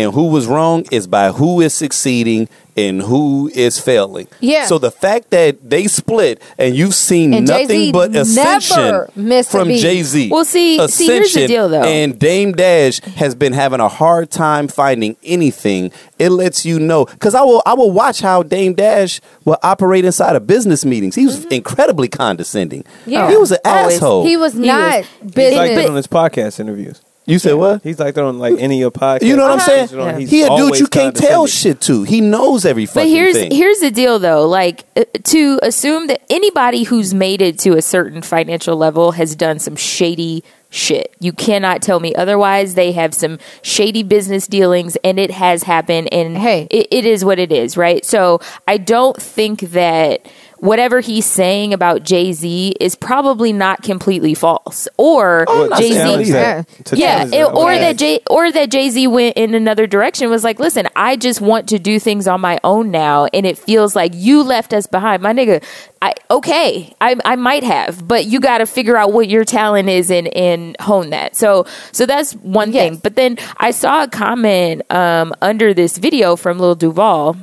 [0.01, 4.28] and who was wrong is by who is succeeding and who is failing.
[4.40, 4.64] Yeah.
[4.66, 9.11] So the fact that they split and you've seen And nothing Jay-Z but ascension never
[9.16, 9.80] missed a from beat.
[9.80, 10.30] Jay Z.
[10.30, 11.82] Well, see- see, here's the deal, though.
[11.82, 15.90] And Dame Dash has been having a hard time finding anything.
[16.18, 20.05] It lets you know because I will I will watch how Dame Dash will operate
[20.05, 21.16] inside of business meetings.
[21.16, 22.84] He was incredibly condescending.
[22.84, 23.11] Mm-hmm.
[23.11, 23.30] Yeah.
[23.30, 23.96] he was an Always.
[23.96, 24.24] asshole.
[24.24, 25.59] He was He not was- He's business.
[25.59, 27.03] like that on his podcast interviews.
[27.27, 27.83] You said what?
[27.83, 29.23] He's like that on like any of your podcasts.
[29.23, 29.87] You know what I'm Uh-huh.
[29.87, 30.21] saying?
[30.21, 31.75] He's He a dude always you can't tell condescending.
[31.79, 32.03] shit to.
[32.05, 33.51] He knows every fucking But here's thing.
[33.53, 37.83] here's the deal though, like uh, to assume that anybody who's made it to a
[37.83, 40.43] certain financial level has done some shady
[40.73, 41.14] shit.
[41.18, 42.75] You cannot tell me otherwise.
[42.75, 46.68] They have some shady business dealings and it has happened and Hey.
[46.71, 48.05] it, it is what it is, right?
[48.05, 50.27] So I don't think that
[50.61, 56.97] whatever he's saying about Jay-Z is probably not completely false or Well, Jay-Z that- to
[56.97, 60.61] yeah, it- or that Jay or that Jay Z went in another direction was like,
[60.61, 64.13] listen, I just want to do things on my own now, and it feels like
[64.15, 65.63] you left us behind, my nigga.
[66.03, 69.89] I okay, I I might have, but you got to figure out what your talent
[69.89, 71.37] is and and hone that.
[71.37, 72.83] So so that's one Yes.
[72.91, 73.01] thing.
[73.03, 77.37] But then I saw a comment um, under this video from Lil Duval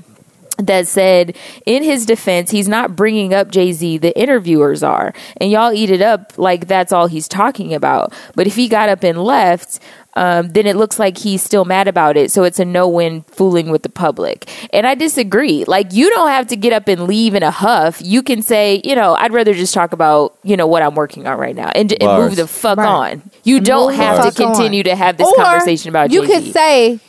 [0.58, 1.36] that said
[1.66, 5.14] in his defense he's not bringing up jay-z the interviewers are.
[5.38, 8.14] And y'all eat it up like that's all he's talking about.
[8.36, 9.80] But if he got up and left
[10.16, 12.32] um, then it looks like he's still mad about it.
[12.32, 14.50] So it's a no-win fooling with the public.
[14.74, 15.64] And i disagree.
[15.66, 18.02] Like you don't have to get up and leave in a huff.
[18.04, 21.28] You can say you know i'd rather just talk about you know what i'm working
[21.28, 22.88] on right now and, and move the fuck Right.
[22.88, 23.30] on.
[23.44, 24.56] You don't Move have to fuck on.
[24.56, 26.34] continue to have this Or conversation about you jay-z.
[26.46, 27.00] could say,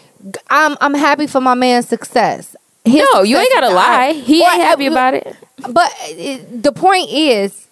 [0.51, 2.55] "I'm I'm happy for my man's success."
[2.89, 5.37] His no you ain't gotta lie he Or, ain't happy uh, about it
[5.69, 7.67] But it, the point is,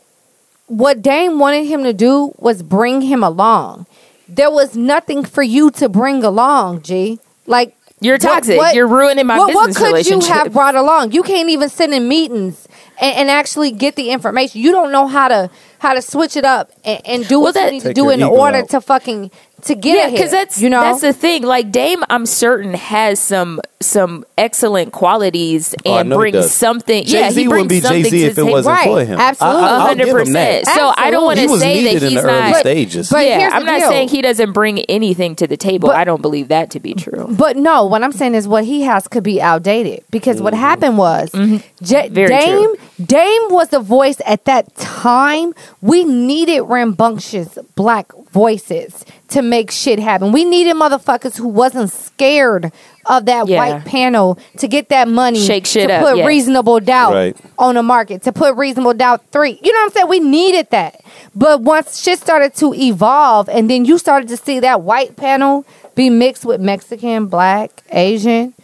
[0.66, 3.86] what Dame wanted him to do was bring him along.
[4.28, 7.20] There was nothing for you to bring along, G.
[7.46, 8.56] Like You're what- toxic.
[8.58, 10.28] what- You're ruining my what, what business could relationship.
[10.28, 11.12] you have brought along?
[11.12, 12.66] You can't even sit in meetings
[13.00, 14.60] and, and actually get the information.
[14.60, 15.48] You don't know how to
[15.78, 18.10] how to switch it up and, and do Well, what that- you need to do
[18.10, 18.70] in order out.
[18.70, 19.30] to fucking
[19.62, 20.12] to get yeah, ahead.
[20.12, 21.42] because that's you know that's the thing.
[21.44, 26.52] Like Dame, I'm certain has some some excellent qualities Oh, and know he brings does.
[26.52, 27.04] something.
[27.06, 28.50] yeah, Jay-Z he wouldn't brings be Jay-Z if it table.
[28.52, 28.84] wasn't Right.
[28.84, 29.20] for him.
[29.20, 29.62] Absolutely.
[29.62, 30.32] I, I'll give him 100%.
[30.32, 30.66] that.
[30.68, 32.56] So I don't want to say needed that in he's the early not.
[32.60, 33.10] stages.
[33.10, 33.88] But yeah, here's the I'm not deal.
[33.90, 35.88] saying he doesn't bring anything to the table.
[35.90, 37.26] But- I don't believe that to be true.
[37.38, 40.96] But no, what I'm saying is what he has could be outdated because what happened
[40.96, 42.14] was Mm-hmm.
[42.14, 43.04] Very Dame true.
[43.04, 45.52] Dame was the voice at that time.
[45.82, 50.32] We needed rambunctious black voices to make shit happen.
[50.32, 52.72] We needed motherfuckers who wasn't scared
[53.08, 53.56] of that Yeah.
[53.58, 56.26] white panel to get that money Shake shit to up, put yes.
[56.26, 57.36] reasonable doubt Right.
[57.58, 60.68] on the market to put reasonable doubt three you know what i'm saying we needed
[60.70, 61.00] that
[61.34, 65.64] but once shit started to evolve and then you started to see that white panel
[65.94, 68.54] be mixed with mexican black asian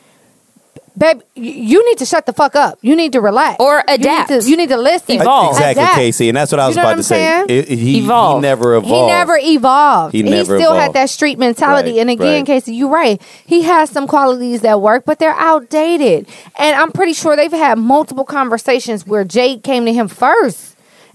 [0.96, 4.00] babe you need to shut the fuck up you need to relax Or You need
[4.06, 4.28] adapt.
[4.30, 5.52] to, you need to listen Evolve.
[5.56, 5.96] Exactly, Adapt.
[5.96, 7.46] Casey, and that's what I was You know about what to I'm say.
[7.46, 7.68] saying?
[7.72, 8.38] It- he, Evolve.
[8.38, 8.86] he never evolved.
[8.88, 10.12] He never evolved.
[10.12, 11.92] He He, never still had that street mentality.
[11.92, 12.46] Right, and again, right.
[12.46, 13.20] Casey, you're right.
[13.46, 16.28] He has some qualities that work, but they're outdated.
[16.58, 20.71] And I'm pretty sure they've had multiple conversations where Jade came to him first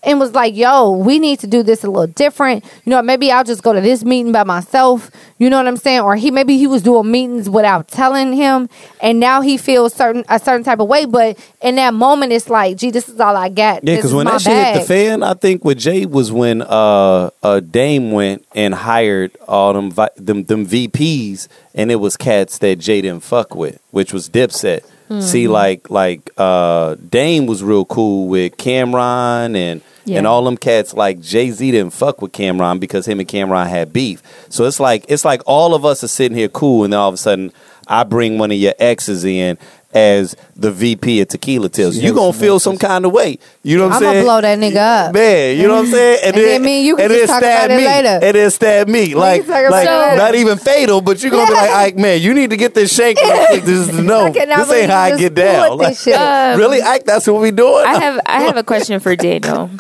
[0.08, 2.64] and was like, "Yo, we need to do this a little different.
[2.86, 5.12] You know, maybe I'll just go to this meeting by myself.
[5.38, 6.00] You know what I'm saying?
[6.00, 8.70] Or he maybe he was doing meetings without telling him,
[9.02, 11.06] and now he feels certain a certain type of way.
[11.06, 13.84] But in that moment, it's like, gee, this is all I got.
[13.84, 17.30] Yeah, because when that shit hit the fan, I think with Jay was when uh,
[17.44, 22.60] uh Dame went and hired all them vi- them them VPs, and it was cats
[22.60, 24.86] that Jay didn't fuck with, which was Dipset.
[25.10, 25.22] Mm-hmm.
[25.22, 30.20] See, like like uh Dame was real cool with Cam'ron and Yeah.
[30.20, 30.94] and all them cats.
[30.94, 34.24] Like Jay Z didn't fuck with Cam'ron because him and Cam'ron had beef.
[34.50, 37.10] So it's like it's like all of us are sitting here cool, and then all
[37.10, 37.52] of a sudden
[37.88, 39.58] I bring one of your exes in.
[39.98, 43.40] As the VP of Tequila Tales, you gonna feel some kind of way.
[43.64, 44.24] You know what I'm I'ma saying?
[44.26, 45.14] blow that nigga up.
[45.16, 46.20] Man, you know what I'm saying?
[46.26, 47.86] And then me and you can and just then talk stab about it me.
[47.86, 48.20] later.
[48.26, 49.16] And then stab me.
[49.16, 50.18] Like, can talk like about it later.
[50.18, 52.94] not even fatal, but you're gonna be like, Ike, man, you need to get this
[52.94, 53.20] shank.
[53.20, 53.64] real quick.
[53.64, 55.68] This is no, I cannot this believe ain't how I you get down.
[55.70, 56.14] pulled Like, shit.
[56.16, 57.06] Um, really, Ike?
[57.06, 57.86] That's what we doing?
[57.86, 59.72] I have I have a question for Daniel.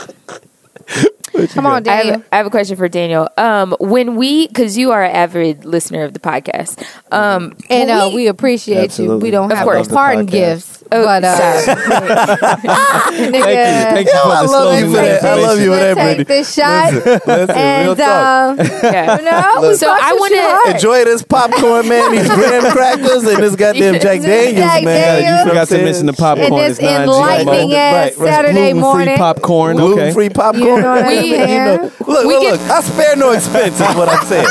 [1.53, 2.23] Come on, I have, Daniel.
[2.31, 3.29] I have a question for Daniel.
[3.37, 8.11] Um, when we, because you are an avid listener of the podcast, um, And uh,
[8.13, 9.17] we appreciate you.
[9.17, 9.87] We don't Of have course.
[9.87, 10.53] pardon Love the podcast.
[10.55, 11.37] gifts, Oh, but uh,
[12.57, 13.41] Thank you.
[13.43, 15.23] Thank you for I the love you closing for that.
[15.23, 16.23] I love you for let's take Brittany.
[16.23, 18.59] this shot, Listen, real and talk.
[18.59, 19.17] um, yeah.
[19.19, 20.73] you know, we So I wanna.
[20.75, 22.11] Enjoy this popcorn, man.
[22.13, 24.85] These graham crackers and this goddamn Jack Daniels, Jack man.
[24.85, 25.19] Daniels.
[25.19, 26.61] You know You what I'm forgot to mention the and popcorn.
[26.61, 28.29] this enlightening ass Right, right.
[28.33, 29.17] Saturday Gluten-free morning.
[29.17, 29.75] popcorn.
[29.77, 30.83] Gluten free popcorn.
[31.31, 32.61] You know what We- Look, We look, get- look.
[32.71, 34.47] I spare no expense, is what I'm saying.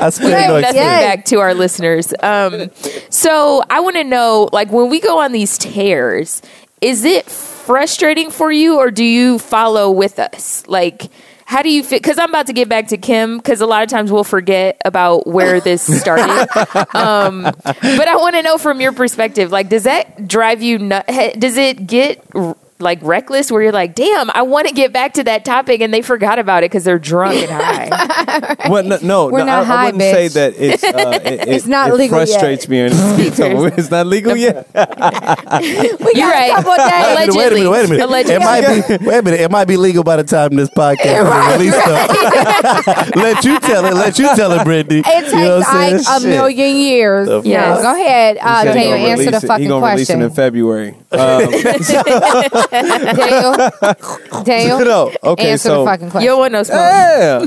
[0.00, 0.74] I spare no Nothing expense.
[0.76, 1.02] Yes.
[1.16, 2.14] back to our listeners.
[2.22, 2.70] Um,
[3.10, 6.42] so I want to know, like, when we go on these tears,
[6.80, 10.64] is it frustrating for you, or do you follow with us?
[10.66, 11.08] Like,
[11.44, 12.02] how do you fit?
[12.02, 13.36] Because I'm about to get back to Kim.
[13.36, 16.48] Because a lot of times we'll forget about where this started.
[16.96, 20.78] um, but I want to know from your perspective, like, does that drive you?
[20.78, 21.06] Nut-
[21.38, 25.14] does it get r- like reckless where you're like, damn, I want to get back
[25.14, 28.68] to that topic, and they forgot about it because they're drunk and high.
[28.68, 30.12] Well, no, no, We're no, not I, high, I wouldn't bitch.
[30.12, 32.28] say that it's uh, it, it- It's not it legal yet.
[32.28, 33.72] frustrates me or anything.
[33.78, 34.66] It's not legal yet.
[34.74, 36.50] We You're got right.
[36.50, 37.36] a couple days.
[37.36, 38.34] Wait a minute, wait a minute, wait a minute.
[38.34, 38.34] Allegedly.
[38.34, 38.62] It might
[38.98, 39.40] be wait a minute.
[39.40, 41.78] It might be legal by the time this podcast is released.
[41.86, 43.20] Though.
[43.20, 43.94] let you tell it.
[43.94, 45.00] Let you tell it, Brittany.
[45.00, 46.16] It takes You know what I'm like saying?
[46.18, 46.28] a Shit.
[46.30, 47.28] million years.
[47.28, 47.82] The Yes.
[47.82, 48.98] Go ahead, uh, He said he Daniel.
[48.98, 50.22] gonna Answer the release it- fucking gonna release it question.
[50.22, 50.94] in February.
[51.12, 56.22] Um, Daniel, Daniel, no, okay, answer so the fucking question.
[56.22, 56.76] You don't want no smoke.
[56.78, 57.46] yeah,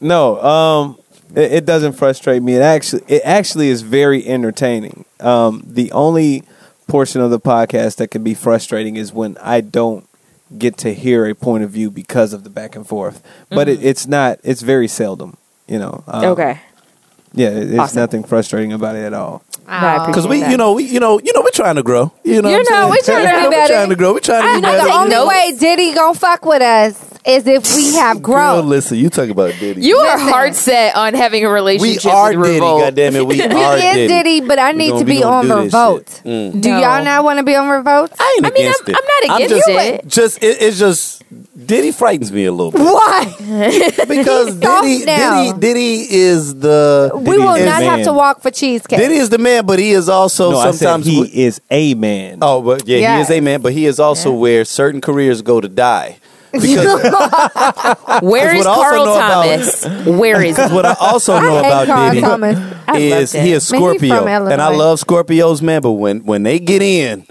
[0.00, 0.98] no, um,
[1.34, 2.54] it, it doesn't frustrate me.
[2.54, 5.04] It actually, it actually is very entertaining.
[5.20, 6.42] Um, the only
[6.88, 10.08] portion of the podcast that can be frustrating is when I don't
[10.58, 13.22] get to hear a point of view because of the back and forth.
[13.48, 14.38] But it, it's not.
[14.42, 15.36] It's very seldom.
[15.66, 16.04] You know.
[16.06, 16.60] Um, Okay.
[17.34, 18.00] Yeah, it, it's Awesome.
[18.00, 19.42] nothing frustrating about it at all.
[19.66, 20.06] No, I.
[20.06, 22.12] Because we, appreciate you know, we, you know, you know, we're trying to grow.
[22.22, 22.90] You know, You what I'm know, saying?
[22.90, 24.12] we trying to You know, be We're trying to grow.
[24.12, 24.88] We're trying to I be know the better.
[24.88, 25.28] take only notes.
[25.28, 28.68] way Diddy gonna fuck with us is if we have Girl, grown.
[28.68, 29.80] listen, you talk about Diddy.
[29.80, 31.82] You are hard set on having a relationship.
[31.82, 32.54] we relationship are with Diddy.
[32.60, 32.80] Revolt.
[32.82, 34.08] Goddamn it, we, we are is Diddy.
[34.08, 36.06] Diddy, but I need gonna- to be on do this Revolt.
[36.24, 36.60] Mm.
[36.60, 36.80] Do No.
[36.80, 38.12] y'all not want to be on Revolt?
[38.20, 38.96] I ain't I mean, against I'm- it.
[39.00, 40.06] I'm not against just, it.
[40.08, 41.22] Just it, it's just
[41.66, 43.34] Diddy frightens me a little bit Why?
[44.06, 45.04] because Diddy.
[45.06, 48.98] Diddy, Diddy is the we will is not have to walk for cheesecake.
[48.98, 51.94] Diddy is the man, but he is also no, I said sometimes he is a
[51.94, 52.38] man.
[52.42, 55.60] Oh, but yeah, he is a man, but he is also where certain careers go
[55.60, 56.18] to die.
[56.52, 57.02] Because
[58.22, 59.84] Where is what I also Carl know about- Thomas?
[60.06, 60.62] Where is he?
[60.62, 62.58] what I also know hate about Carl Diddy Thomas.
[62.94, 65.82] Is he is Scorpio, from and I love Scorpios, man.
[65.82, 67.26] But when when they get in,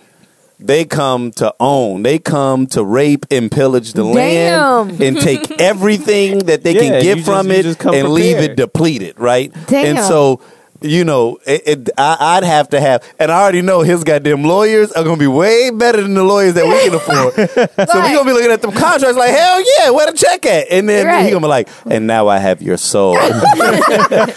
[0.66, 2.04] they come to own.
[2.04, 7.02] They come to rape and pillage the land and take everything that they Yeah, can
[7.04, 9.54] get from you it just come and leave it depleted, right?
[9.68, 9.98] Damn.
[9.98, 10.42] And so.
[10.84, 14.44] You know, it, it, I, I'd have to have, and I already know his goddamn
[14.44, 17.34] lawyers are gonna be way better than the lawyers that we can afford.
[17.94, 20.68] So we gonna be looking at them contracts like, hell yeah, where the check at?
[20.70, 21.24] And then Right.
[21.26, 23.18] he gonna be like, and now I have your soul.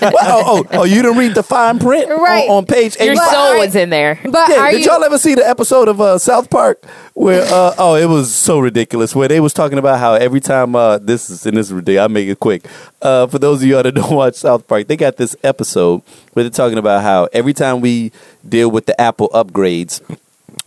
[0.07, 2.49] Well, oh, oh, oh, you didn't read the fine print on- Right.
[2.49, 4.18] on, page Your soul was in there.
[4.24, 4.90] But Yeah, did you?
[4.90, 6.84] y'all ever see the episode of uh, South Park
[7.17, 9.17] where uh, oh it was so ridiculous.
[9.17, 12.03] Where they was talking about how every time uh, this is and this is ridiculous
[12.03, 12.67] I'll make it quick.
[13.01, 16.03] Uh, for those of you that don't watch South Park they got this episode
[16.35, 18.12] where they're talking about how every time we
[18.47, 20.03] deal with the Apple upgrades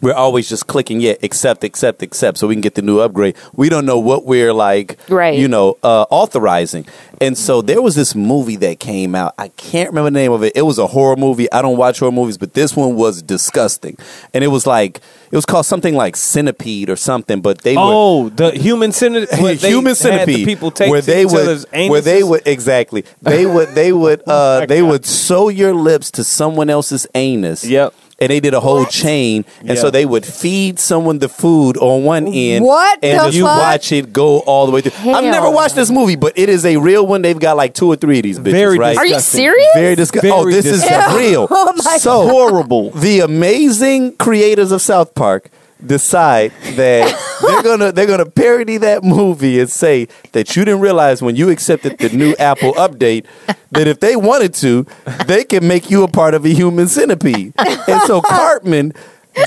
[0.01, 3.35] we're always just clicking yeah accept accept accept so we can get the new upgrade
[3.53, 5.37] we don't know what we're like Right.
[5.37, 6.85] you know uh, authorizing
[7.19, 10.43] and so there was this movie that came out i can't remember the name of
[10.43, 13.21] it it was a horror movie i don't watch horror movies but this one was
[13.21, 13.97] disgusting
[14.33, 17.81] and it was like it was called something like centipede or something but they were
[17.83, 19.59] Oh, the human centipede.
[19.61, 22.29] human centipede people take where they each would where they anuses?
[22.29, 27.05] would exactly they would they would uh they would sew your lips to someone else's
[27.15, 27.93] anus Yep.
[28.21, 32.03] And they did a whole chain, and so they would feed someone the food on
[32.03, 33.59] one end, What and the you fuck?
[33.59, 35.11] watch it go all the way through.
[35.13, 37.21] I've never watched this movie, but it is a real one.
[37.21, 38.97] They've got like two or three of these bitches, Very right?
[38.97, 39.67] Are you serious?
[39.75, 40.31] Very disgusting.
[40.31, 41.19] Oh, Very this is disgusting.
[41.19, 41.47] real.
[41.51, 42.89] Oh my so Horrible.
[42.91, 45.49] The amazing creators of South Park
[45.85, 51.21] decide that they're gonna they're gonna parody that movie and say that you didn't realize
[51.21, 53.25] when you accepted the new Apple update
[53.71, 54.85] that if they wanted to,
[55.25, 57.53] they can make you a part of a human centipede.
[57.57, 58.93] And so Cartman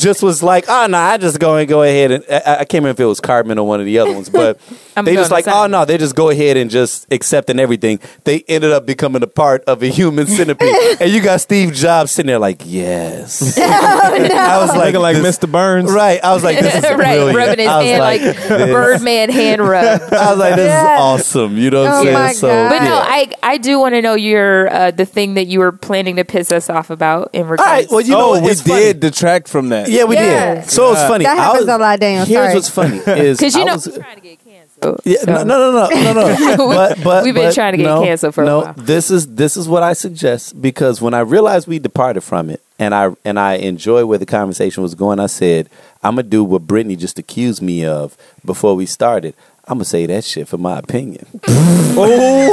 [0.00, 2.82] just was like, oh no, I just go and go ahead and I, I can't
[2.82, 4.58] remember if it was Cartman or one of the other ones, but
[5.04, 7.98] they just like, oh no, they just go ahead and just accepting everything.
[8.24, 12.12] They ended up becoming a part of a human centipede, and you got Steve Jobs
[12.12, 13.58] sitting there like, yes.
[13.58, 15.50] I was like, like Mr.
[15.50, 15.90] Burns.
[15.90, 16.22] Right.
[16.22, 17.36] I was like, this is right, brilliant.
[17.36, 20.00] rubbing his I was hand like, this- Birdman hand rub.
[20.12, 20.98] I was like, this Yes.
[20.98, 21.00] is
[21.36, 21.58] awesome.
[21.58, 22.14] You know what Oh I'm saying?
[22.14, 22.68] my so, God.
[22.70, 23.04] But no, yeah.
[23.06, 26.24] I I do want to know your uh, the thing that you were planning to
[26.24, 27.60] piss us off about in regards.
[27.62, 27.90] All right.
[27.90, 29.88] Well, you know oh, we It's did detract from that.
[29.90, 30.64] Yeah, we Yes.
[30.66, 30.70] did.
[30.72, 31.24] So it's uh, funny.
[31.24, 32.24] That I happens was- a lot, Daniel.
[32.24, 32.54] Here's Sorry.
[32.54, 35.00] what's funny is because you I know was- we're trying to get canceled.
[35.04, 35.32] Yeah, so.
[35.32, 36.56] no, no, no, no, no, no.
[36.72, 38.74] But, but We've been but trying to get no, canceled for a no, while.
[38.76, 42.60] This is this is what I suggest because when I realized we departed from it,
[42.78, 45.68] and I and I enjoyed where the conversation was going, I said
[46.02, 49.34] I'm gonna do what Brittany just accused me of before we started.
[49.68, 51.26] I'm gonna say that shit for my opinion.
[51.94, 52.48] Oh.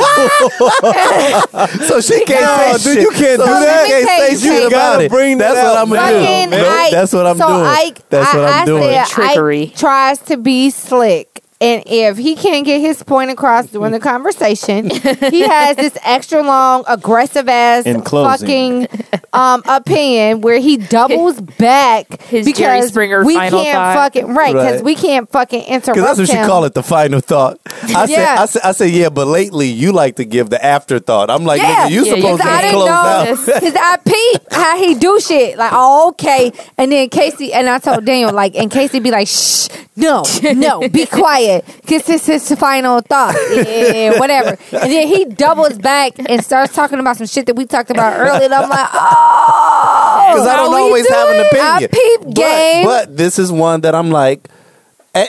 [1.87, 3.03] so she can't No, say dude, shit.
[3.03, 3.85] you can't so do she that.
[3.87, 4.67] can't say you shit something.
[4.67, 5.09] about it.
[5.11, 5.77] Bring that That's what.
[5.77, 6.67] I'm gonna do.
[6.67, 7.63] Ike- that's what I'm so doing.
[7.65, 8.83] Ike, that's what I, I'm I doing.
[8.83, 9.63] Said Trickery.
[9.67, 11.41] Ike tries to be slick.
[11.61, 14.89] And if he can't get his point across during the conversation,
[15.29, 18.87] he has this extra long, aggressive ass fucking
[19.33, 23.95] um, opinion where he doubles back His Jerry because Springer we final can't thought.
[23.95, 24.83] fucking right because Right.
[24.85, 26.43] we can't fucking interrupt Because that's what him.
[26.43, 27.59] you call it, the final thought.
[27.65, 28.35] I said, Yeah.
[28.39, 31.29] I said, I said, yeah, but lately you like to give the afterthought.
[31.29, 33.27] I'm like, Yeah, you Yeah, you supposed Cause to I didn't close know, out.
[33.61, 35.57] cause I peep how he do shit.
[35.57, 36.51] Like, oh, okay.
[36.77, 40.23] And then Casey, and I told Daniel, like, and Casey be like, shh, no,
[40.55, 41.48] no, be quiet.
[41.87, 43.35] Cause this is his final thought.
[43.49, 44.49] Yeah, whatever.
[44.71, 48.13] And then he doubles back and starts talking about some shit that we talked about
[48.17, 48.45] earlier.
[48.45, 50.29] And I'm like, oh.
[50.33, 51.65] Because I don't always have an opinion.
[51.67, 54.47] I peep But- But, this is one that I'm like,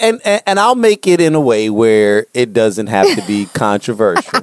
[0.01, 3.47] and, and and I'll make it in a way where it doesn't have to be
[3.55, 4.41] controversial,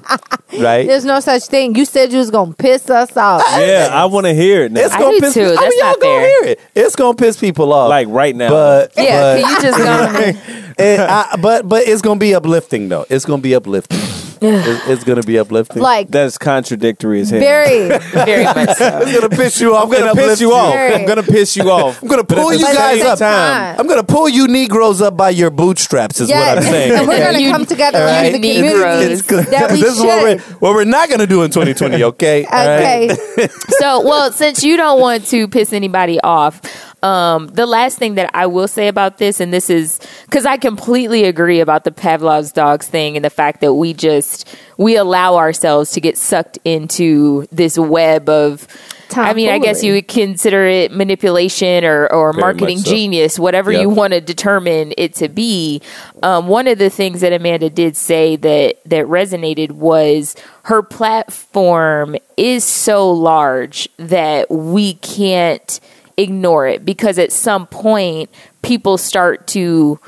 [0.59, 0.87] right?
[0.87, 1.75] There's no such thing.
[1.75, 3.43] You said you was gonna piss us off.
[3.51, 4.81] Yeah, I want to hear it now.
[4.81, 5.33] It's I gonna do piss.
[5.33, 5.41] too.
[5.43, 6.43] I That's mean, y'all not gonna fair.
[6.43, 6.59] hear it.
[6.75, 8.49] It's gonna piss people off, like right now.
[8.49, 10.73] But Yeah, but, can you just go?
[10.83, 13.05] it, I, but but it's gonna be uplifting though.
[13.09, 13.99] It's gonna be uplifting.
[14.41, 15.81] It's, it's gonna be uplifting.
[15.81, 17.39] Like, That's contradictory as hell.
[17.39, 17.87] very.
[18.27, 18.99] Very much so.
[19.03, 19.85] it's gonna piss you off.
[19.85, 20.73] I'm gonna piss you off.
[20.73, 20.93] Very.
[20.95, 22.01] I'm gonna piss you off.
[22.01, 23.19] I'm gonna pull you guys up.
[23.19, 26.19] time, I'm gonna pull you Negroes up by your bootstraps.
[26.19, 26.91] Is what I'm saying.
[26.97, 28.33] And we're gonna You- come together as right?
[28.33, 28.81] the Negroes.
[28.81, 32.03] community It's that we this is what we're, what we're not gonna do in 2020.
[32.03, 32.45] Okay.
[32.45, 33.11] All right?
[33.11, 33.47] Okay.
[33.79, 36.61] so well since you don't want to piss anybody off
[37.07, 40.57] um, the last thing that i will say about this and this is because i
[40.57, 44.47] completely agree about the pavlov's dogs thing and the fact that we just
[44.77, 48.67] we allow ourselves to get sucked into this web of
[49.15, 52.91] I mean, I guess you would consider it manipulation or, or Very marketing so.
[52.91, 53.81] genius, whatever Yep.
[53.81, 55.81] you want to determine it to be.
[56.21, 62.17] Um, one of the things that Amanda did say that that resonated was her platform
[62.35, 65.79] is so large that we can't
[66.17, 68.29] ignore it because at some point
[68.61, 69.99] people start to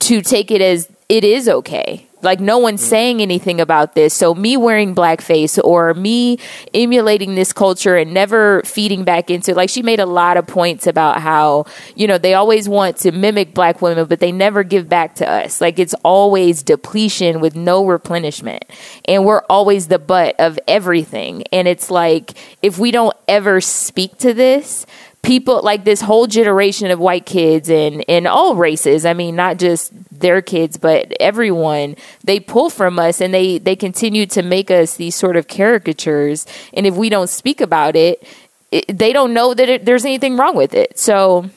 [0.00, 2.08] to take it as it is okay.
[2.22, 2.88] Like no one's mm.
[2.88, 4.14] saying anything about this.
[4.14, 6.38] So me wearing blackface or me
[6.72, 10.86] emulating this culture and never feeding back into like she made a lot of points
[10.86, 14.88] about how, you know, they always want to mimic black women, but they never give
[14.88, 15.60] back to us.
[15.60, 18.64] Like it's always depletion with no replenishment.
[19.04, 21.42] And we're always the butt of everything.
[21.52, 22.32] And it's like
[22.62, 24.86] if we don't ever speak to this,
[25.22, 29.56] people like this whole generation of white kids and and all races i mean not
[29.56, 31.94] just their kids but everyone
[32.24, 36.44] they pull from us and they they continue to make us these sort of caricatures
[36.74, 38.26] and if we don't speak about it,
[38.72, 41.48] it they don't know that it, there's anything wrong with it so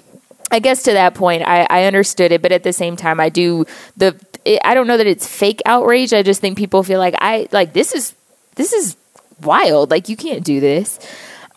[0.52, 3.30] I guess to that point, I, I understood it, but at the same time, I
[3.30, 3.66] do
[3.98, 4.16] the.
[4.46, 6.14] It, I don't know that it's fake outrage.
[6.14, 8.14] I just think people feel like I like this is
[8.56, 8.96] this is
[9.42, 9.92] wild.
[9.92, 11.00] Like you can't do this.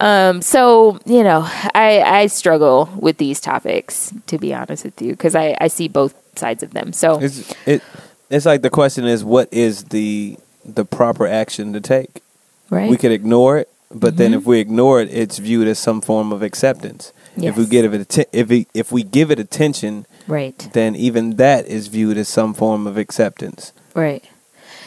[0.00, 1.42] Um, so you know,
[1.74, 5.88] I I struggle with these topics to be honest with you because I I see
[5.88, 6.92] both sides of them.
[6.92, 7.82] So it's it.
[8.30, 12.22] It's like the question is, what is the the proper action to take?
[12.70, 16.02] right, We could ignore it, but then if we ignore it, it's viewed as some
[16.02, 17.12] form of acceptance.
[17.38, 17.70] If we Yes.
[17.70, 20.68] give it atten- if we, if we give it attention, right.
[20.74, 23.72] then even that is viewed as some form of acceptance.
[23.94, 24.22] Right.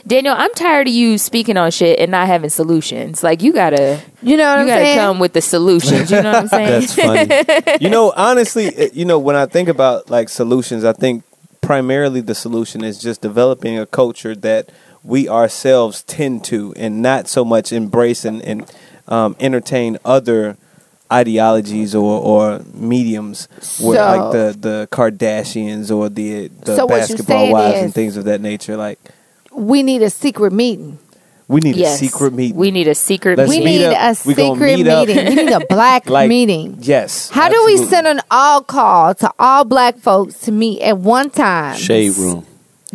[0.07, 3.23] Daniel, I'm tired of you speaking on shit and not having solutions.
[3.23, 4.97] Like you gotta, You know what you I'm gotta saying?
[4.97, 6.09] come with the solutions.
[6.11, 6.47] You know what I'm
[6.95, 7.29] saying?
[7.29, 7.77] That's funny.
[7.83, 11.23] you know, honestly, you know, when I think about like solutions, I think
[11.61, 14.69] primarily the solution is just developing a culture that
[15.03, 18.71] we ourselves tend to, and not so much embrace and, and
[19.07, 20.57] um, entertain other
[21.11, 23.47] ideologies or, or mediums,
[23.81, 28.17] where, So- like the the Kardashians or the the So basketball wives is- and things
[28.17, 28.77] of that nature.
[28.77, 28.99] Like
[29.53, 30.97] we need a secret meeting.
[31.47, 32.55] we need yes, a secret meeting.
[32.57, 33.37] We need a secret.
[33.37, 33.91] Let's we need up.
[33.93, 35.07] a We gonna secret meet up.
[35.07, 35.25] meeting.
[35.27, 36.77] We need a black Like, meeting.
[36.81, 37.29] yes.
[37.29, 41.29] How do we send an all call to all black folks to meet at one
[41.29, 41.75] time?
[41.77, 42.45] Shade room.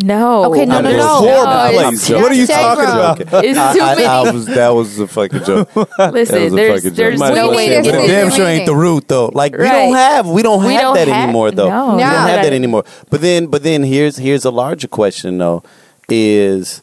[0.02, 0.52] No.
[0.52, 1.24] Okay, no, I'm no, just- no.
[1.24, 2.10] no, place.
[2.10, 2.98] it's What are you shade talking room.
[3.30, 3.44] about?
[3.44, 4.04] It's I, too I- many.
[4.06, 5.74] I was that was a fucking joke.
[5.98, 7.68] Listen, there's fucking there's no way.
[7.68, 9.30] need to But damn sure ain't the root though.
[9.32, 11.68] Like we don't have we don't We have don't that have- anymore though.
[11.70, 12.10] no, we no.
[12.10, 12.84] don't have that anymore.
[13.08, 15.62] But then but then here's here's a larger question though
[16.08, 16.82] is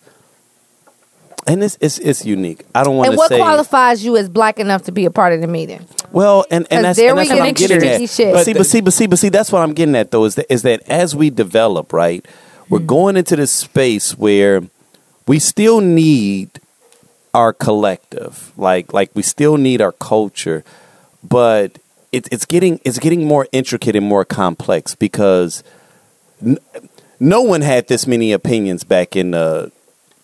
[1.46, 2.66] and it's it's, it's unique.
[2.74, 3.36] I don't want to say.
[3.36, 5.86] And what qualifies you as black enough to be a part of the meeting?
[6.12, 8.04] well, and, and 'Cause that's, there and we that's what get I'm into getting tricky
[8.06, 8.10] at.
[8.10, 8.34] shit.
[8.34, 10.36] But see, but see, but see, but see, that's what I'm getting at though is
[10.36, 12.26] that, is that as we develop, right,
[12.70, 12.86] we're Hmm.
[12.86, 14.62] going into this space where
[15.28, 16.60] we still need
[17.34, 20.64] our collective, like like we still need our culture,
[21.24, 21.80] but
[22.12, 25.64] it, it's getting it's getting more intricate and more complex because
[26.46, 26.60] n-
[27.20, 29.72] no one had this many opinions back in the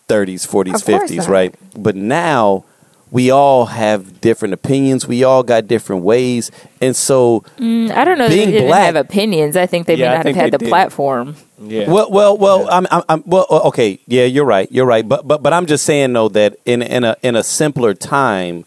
[0.07, 1.27] 30s, 40s, Of 50s, not.
[1.27, 1.55] right?
[1.77, 2.65] But now
[3.11, 5.07] we all have different opinions.
[5.07, 6.51] We all got different ways,
[6.81, 8.27] and so Mm, I don't know.
[8.29, 9.55] Being they didn't black- have opinions.
[9.57, 10.69] I think they Yeah, may not have had the did.
[10.69, 11.35] platform.
[11.61, 11.89] Yeah.
[11.89, 12.67] well, well, well.
[12.71, 13.45] I'm, I'm, I'm, well.
[13.49, 14.71] Okay, yeah, you're right.
[14.71, 15.07] You're right.
[15.07, 18.65] But, but, but I'm just saying though that in in a in a simpler time,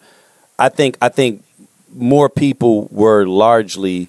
[0.59, 1.43] I think I think
[1.95, 4.09] more people were largely.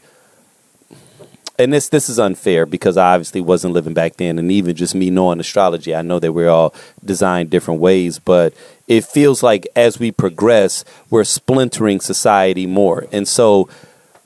[1.59, 4.95] And this this is unfair because I obviously wasn't living back then, and even just
[4.95, 6.73] me knowing astrology, I know that we're all
[7.05, 8.17] designed different ways.
[8.17, 8.53] But
[8.88, 13.69] it feels like as we progress, we're splintering society more, and so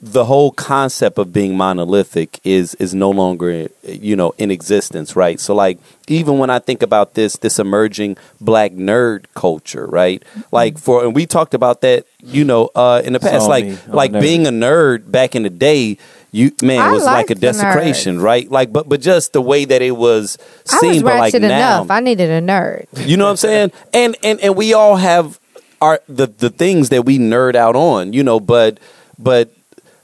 [0.00, 5.40] the whole concept of being monolithic is is no longer you know in existence right
[5.40, 10.22] so like even when i think about this this emerging black nerd culture right
[10.52, 13.78] like for and we talked about that you know uh in the past like me.
[13.88, 14.20] Like nerd.
[14.20, 15.98] being a nerd back in the day
[16.30, 18.22] you man I was like a desecration nerds.
[18.22, 20.36] right like but but just the way that it was
[20.70, 21.46] I seen was but like now
[21.80, 21.90] enough.
[21.90, 22.86] I needed a nerd.
[23.06, 23.72] you know what I'm saying?
[23.94, 25.40] And and and we all have
[25.80, 28.78] our the the things that we nerd out on, you know, but
[29.18, 29.52] but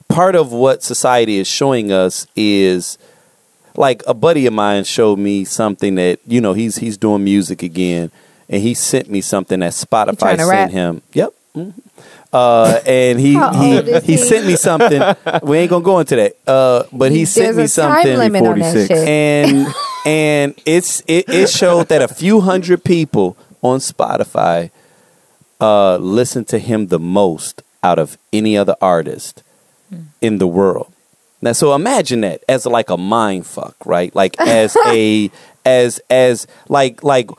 [0.09, 2.97] part of what society is showing us is
[3.77, 7.63] like a buddy of mine showed me something that, you know, he's he's doing music
[7.63, 8.11] again
[8.49, 10.71] and he sent me something that Spotify to rap?
[10.71, 11.03] sent him.
[11.13, 11.35] Yep.
[11.57, 11.73] Mhm.
[12.35, 14.19] Uh, and he How he, old is he he?
[14.19, 15.01] sent me something.
[15.45, 16.37] we ain't gonna go into that.
[16.47, 18.89] Uh, but he sent There's me a time something limit on that 46.
[18.89, 19.09] shit.
[19.09, 19.67] and
[20.07, 24.71] and it's it, it showed that a few hundred people on Spotify
[25.61, 29.43] uh listen to him the most out of any other artist
[30.21, 30.93] in the world.
[31.41, 34.13] Now, so imagine that as like a mind fuck, right?
[34.15, 35.31] Like as a
[35.65, 37.31] as as like like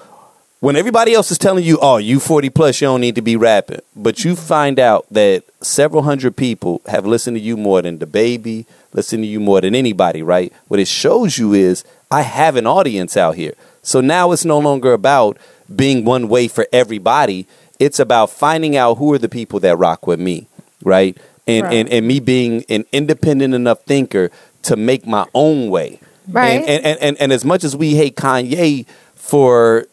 [0.59, 3.35] when everybody else is telling you, "Oh, you 40 plus, you don't need to be
[3.35, 7.99] rapping," but you find out that several hundred people have listened to you more than
[7.99, 10.51] the baby, listen to you more than anybody, right?
[10.67, 13.53] What it shows you is I have an audience out here.
[13.83, 15.37] So now it's no longer about
[15.75, 17.45] being one way for everybody.
[17.79, 20.47] It's about finding out who are the people that rock with me,
[20.83, 21.17] right?
[21.47, 21.73] And Right.
[21.73, 24.31] and, and me being an independent enough thinker
[24.63, 25.99] to make my own way.
[26.31, 26.61] Right.
[26.61, 29.85] And and, and, and, and as much as we hate Kanye for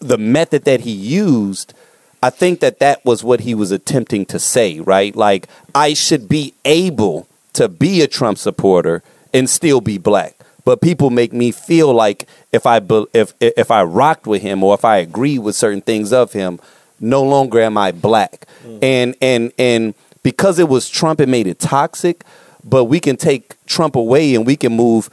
[0.00, 1.74] the method that he used,
[2.22, 5.14] I think that that was what he was attempting to say, right?
[5.14, 9.02] Like, I should be able to be a Trump supporter
[9.32, 10.34] and still be black.
[10.64, 12.80] But people make me feel like if I
[13.14, 16.60] if if I rocked with him or if I agree with certain things of him,
[17.00, 18.46] no longer am I black.
[18.64, 18.78] Mm.
[18.82, 22.24] And and and because it was Trump, it made it toxic.
[22.62, 25.08] But we can take Trump away and we can move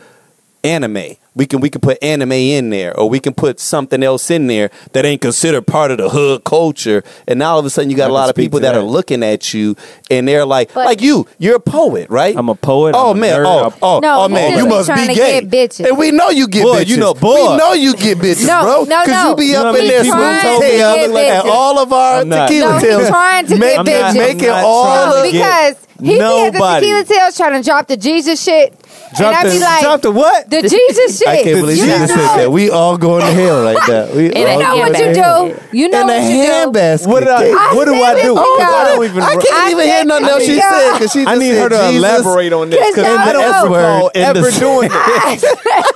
[0.63, 1.15] anime.
[1.37, 4.47] We can we can put anime in there, or we can put something else in
[4.47, 7.03] there that ain't considered part of the hood culture.
[7.27, 8.79] And now all of a sudden, you got I a lot of people that, that.
[8.79, 9.75] are looking at you,
[10.11, 12.35] and they're like, But- like you, you're a poet, right?
[12.35, 14.87] I'm a poet, Oh I'm a man, nerd, oh oh No, oh man, you must
[14.87, 15.87] trying be to gay, get bitches.
[15.87, 16.87] and we know you get Boy, bitches.
[16.87, 17.51] you know, boy.
[17.51, 19.29] we know you get bitches, No, bro, no, no.
[19.29, 21.93] you be You up in there people smooth trying to tail, get and all of
[21.93, 24.17] our I'm tequila tales, trying to make, get bitches.
[24.17, 26.85] making all of to because he be at the nobody.
[26.87, 28.73] tequila tales trying to drop the Jesus shit.
[29.17, 30.49] Drop and I the, be like, drop the what?
[30.49, 31.27] the Jesus shit.
[31.27, 32.51] I can't believe you you just said that.
[32.51, 34.13] We all going to hell like that.
[34.13, 35.47] We In a You know going what to you hell.
[35.47, 35.59] do.
[35.77, 36.51] You know in what a you do.
[36.51, 37.07] handbasket.
[37.07, 38.33] What, did I, I what do said I it do?
[38.33, 39.23] because- I don't even.
[39.23, 41.35] I can't I even said hear nothing else she because- said because she just I
[41.37, 41.95] need her said to Jesus.
[41.97, 45.93] elaborate on this Cause I don't recall And the- ever doing this.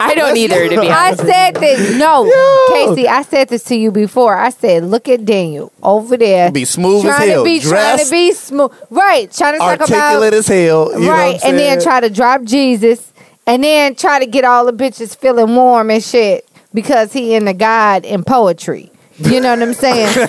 [0.00, 1.22] I I don't either, to be I honest.
[1.24, 1.96] said this.
[1.98, 2.24] No,
[2.68, 4.36] Casey, I said this to you before.
[4.36, 6.50] I said, look at Daniel over there.
[6.52, 8.72] Be smooth as trying hell, To be, trying dressed, to be smooth.
[8.90, 9.30] Right.
[9.32, 10.32] Trying to talk Articulate about.
[10.34, 10.56] as hell.
[10.58, 11.40] You know what I'm right.
[11.44, 11.82] And then saying?
[11.82, 13.12] try to drop Jesus.
[13.46, 17.54] And then try to get all the bitches feeling warm and shit because he into
[17.54, 18.92] God and poetry.
[19.20, 20.06] You know what I'm saying?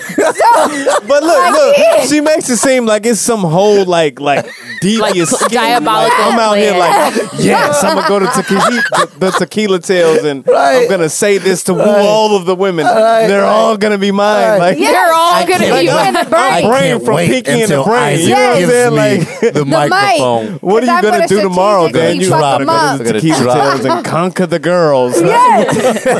[1.06, 2.06] But look, Like, look, yeah.
[2.06, 4.46] she makes it seem like it's some whole like like
[4.80, 5.60] devious Like, scheme.
[5.60, 9.78] diabolical Like, I'm out here like, yes, I'm gonna go to tequila, the, the tequila
[9.78, 10.82] tales, and Right.
[10.82, 12.04] I'm gonna say this to woo Right.
[12.04, 12.84] all of the women.
[12.84, 14.42] Right, They're all gonna be mine.
[14.42, 14.58] Right.
[14.58, 14.90] Like, yeah.
[14.90, 15.88] They're all I gonna be wait.
[16.08, 16.52] in the brain.
[16.52, 18.02] I'm brain can't from wait Pinky in the until brain.
[18.14, 18.90] Isaac You know what I'm saying?
[18.90, 19.20] me Like,
[19.54, 20.46] the microphone.
[20.60, 22.20] what are you gonna gonna do tomorrow, Dan?
[22.20, 25.20] You fuck gotta them go to the tequila tales and conquer the girls.
[25.20, 26.04] Yes.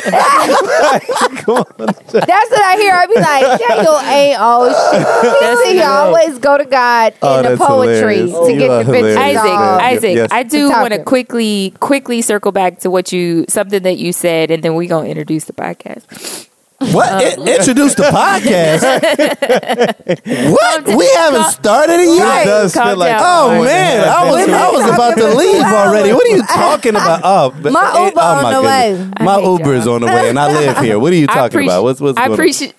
[2.12, 2.94] That's what I hear.
[2.94, 5.68] I be like, Daniel ain't oh shit.
[5.72, 8.32] He, he always go to God Oh, in the poetry hilarious.
[8.46, 9.16] to You get the bitches hilarious.
[9.18, 9.80] Isaac, all.
[9.80, 10.28] Isaac, Yes.
[10.32, 14.50] I do want to quickly, quickly circle back to what you, something that you said,
[14.50, 16.48] and then we gonna introduce the podcast.
[16.80, 17.12] What?
[17.12, 18.80] Uh, I- introduce the podcast.
[20.50, 20.86] what?
[20.96, 22.44] We haven't started it It yet.
[22.44, 23.22] does Calm feel like down.
[23.22, 24.72] Oh more man, half I was an I hour.
[24.72, 26.12] was about to leave already.
[26.12, 27.20] What are you talking about?
[27.30, 29.10] Oh, but- My eh, Uber oh on my the way.
[29.18, 29.94] I My hate Uber is y'all.
[29.96, 30.98] on the way, and I live here.
[30.98, 31.82] What are you I talking appreci- about?
[31.84, 32.74] What's what's I going appreciate.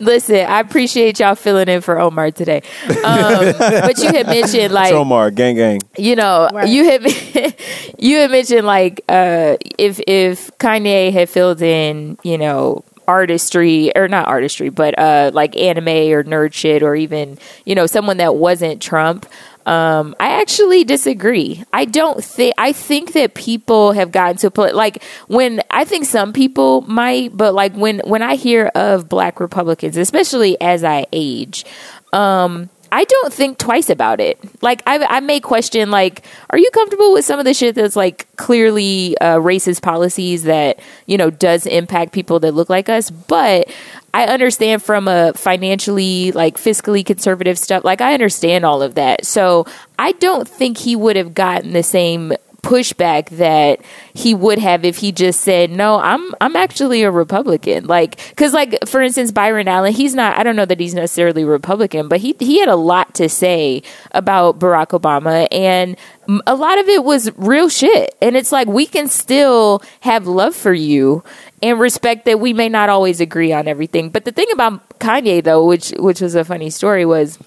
[0.00, 2.62] Listen, I appreciate y'all filling in for Omar today.
[2.88, 5.80] Um, but you had mentioned like Omar, gang, gang.
[5.96, 6.68] you know Right.
[6.68, 7.02] you had
[7.98, 14.06] you had mentioned like uh if if Kanye had filled in you know artistry or
[14.06, 18.36] not artistry but uh like anime or nerd shit or even you know someone that
[18.36, 19.26] wasn't Trump
[19.66, 21.62] um I actually disagree.
[21.72, 25.84] I don't think I think that people have gotten to a point like when I
[25.84, 30.84] think some people might but like when when I hear of black republicans especially as
[30.84, 31.66] I age
[32.12, 34.38] um I don't think twice about it.
[34.62, 37.96] Like I, I may question, like, are you comfortable with some of the shit that's
[37.96, 43.10] like clearly uh, racist policies that you know does impact people that look like us?
[43.10, 43.68] But
[44.14, 47.84] I understand from a financially, like, fiscally conservative stuff.
[47.84, 49.26] Like, I understand all of that.
[49.26, 49.66] So
[49.98, 52.32] I don't think he would have gotten the same
[52.62, 53.80] pushback that
[54.14, 57.86] he would have if he just said no i'm i'm actually a republican.
[57.86, 61.44] Like because like for instance byron allen he's not i don't know that he's necessarily
[61.44, 63.82] republican but he he had a lot to say
[64.12, 65.96] about barack obama and
[66.46, 68.14] a lot of it was real shit.
[68.20, 71.24] And it's like we can still have love for you
[71.62, 74.10] and respect that we may not always agree on everything.
[74.10, 77.38] But the thing about kanye though which which was a funny story was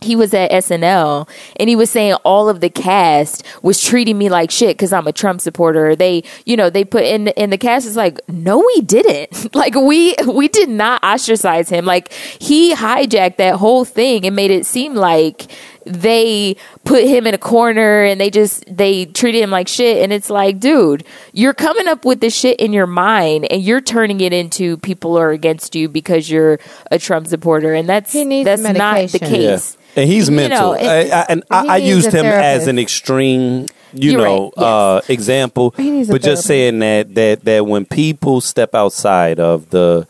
[0.00, 4.28] he was at SNL and he was saying all of the cast was treating me
[4.28, 5.96] like shit because I'm a Trump supporter.
[5.96, 9.54] They, you know, they put in in the cast is like, no, we didn't.
[9.54, 11.84] like we we did not ostracize him.
[11.86, 15.50] Like he hijacked that whole thing and made it seem like
[15.86, 20.14] they put him in a corner and they just they treated him like shit and
[20.14, 21.04] it's like dude
[21.34, 25.18] you're coming up with this shit in your mind and you're turning it into people
[25.18, 26.58] are against you because you're
[26.90, 29.28] a Trump supporter and that's He needs that's not the medication.
[29.28, 30.72] case And he's You mental.
[30.72, 34.42] know, it- I, I, and I, I used him as an extreme, you You're know,
[34.44, 34.64] right, yes.
[34.64, 35.74] uh, example.
[35.76, 40.06] He needs a But just saying that that that when people step outside of the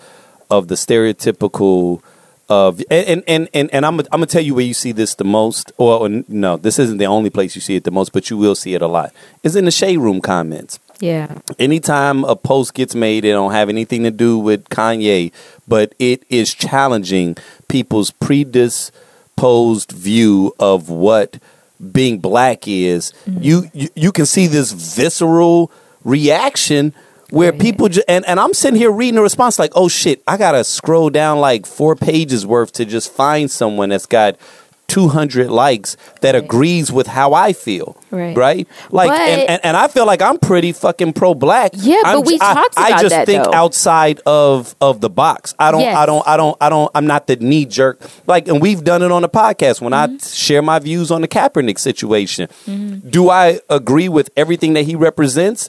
[0.51, 2.01] of the stereotypical
[2.49, 5.25] of and and and, and, I'm I'm gonna tell you where you see this the
[5.25, 5.73] most.
[5.79, 8.37] Or, or no, this isn't the only place you see it the most, but you
[8.37, 9.13] will see it a lot.
[9.43, 11.27] Is in the shade room comments yeah
[11.59, 15.33] anytime a post gets made, it don't have anything to do with Kanye,
[15.67, 17.37] but it is challenging
[17.69, 18.13] people's
[19.37, 21.39] predisposed view of what
[21.93, 23.13] being black is.
[23.27, 23.43] Mm-hmm.
[23.43, 25.71] You, you you can see this visceral
[26.05, 26.95] reaction
[27.31, 30.37] where people ju- and and I'm sitting here reading a response like, oh shit, I
[30.37, 34.37] gotta scroll down like four pages worth to just find someone that's got.
[34.95, 37.97] 200 likes that agrees with how I feel.
[38.11, 38.37] Right.
[38.37, 38.69] Right?
[38.91, 41.73] Like, But- and, and, and I feel like I'm pretty fucking pro black.
[41.75, 43.53] Yeah, but I'm we j- I- talked I about just that, think though.
[43.55, 45.55] outside of of the box.
[45.59, 45.81] I don't.
[45.81, 45.97] Yes.
[45.97, 46.27] I don't.
[46.29, 46.57] I don't.
[46.61, 46.91] I don't.
[46.95, 48.01] I'm not the knee jerk.
[48.27, 50.15] Like, and we've done it on the podcast when Mm-hmm.
[50.15, 52.49] I share my views on the Kaepernick situation.
[53.09, 55.69] Do I agree with everything that he represents?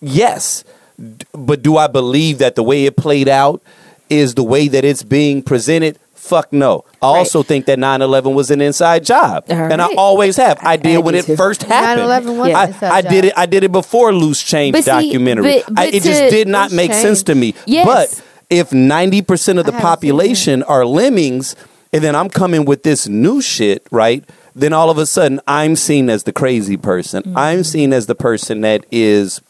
[0.00, 0.64] Yes,
[0.98, 3.62] D- but do I believe that the way it played out
[4.10, 5.98] is the way that it's being presented?
[6.24, 6.84] Fuck no.
[7.02, 7.18] I Right.
[7.18, 10.58] also think that 9/11 was an inside job, All and I always have.
[10.62, 11.36] I did I when it too.
[11.36, 12.00] first happened.
[12.08, 13.10] 9/11 was an I, inside I job.
[13.10, 13.32] did it.
[13.36, 15.62] I did it before Loose Change But see, documentary.
[15.68, 17.54] but- I, it just did not Loose make sense to me.
[17.66, 17.84] Yes.
[17.86, 21.56] But if 90% of the I haven't seen population are lemmings,
[21.92, 24.24] and then I'm coming with this new shit, right?
[24.56, 27.22] Then all of a sudden I'm seen as the crazy person.
[27.22, 27.36] Mm-hmm.
[27.36, 29.42] I'm seen as the person that is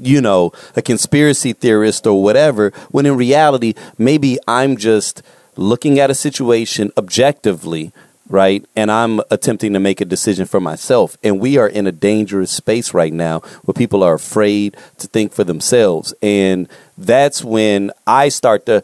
[0.00, 5.20] you know, a conspiracy theorist or whatever, when in reality, maybe I'm just
[5.56, 7.92] looking at a situation objectively,
[8.28, 8.64] right?
[8.76, 11.16] And I'm attempting to make a decision for myself.
[11.22, 15.32] And we are in a dangerous space right now where people are afraid to think
[15.32, 16.14] for themselves.
[16.22, 18.82] And that's when I start to.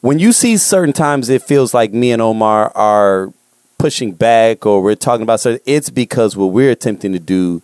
[0.00, 3.34] When you see certain times, it feels like me and Omar are
[3.76, 5.60] pushing back or we're talking about certain.
[5.66, 7.60] It's because what we're attempting to do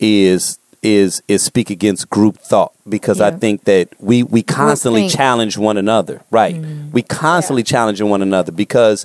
[0.00, 5.12] is is is speak against group thought because I think that we we constantly think.
[5.12, 6.22] challenge one another.
[6.30, 6.56] Right.
[6.92, 9.04] We constantly challenging one another because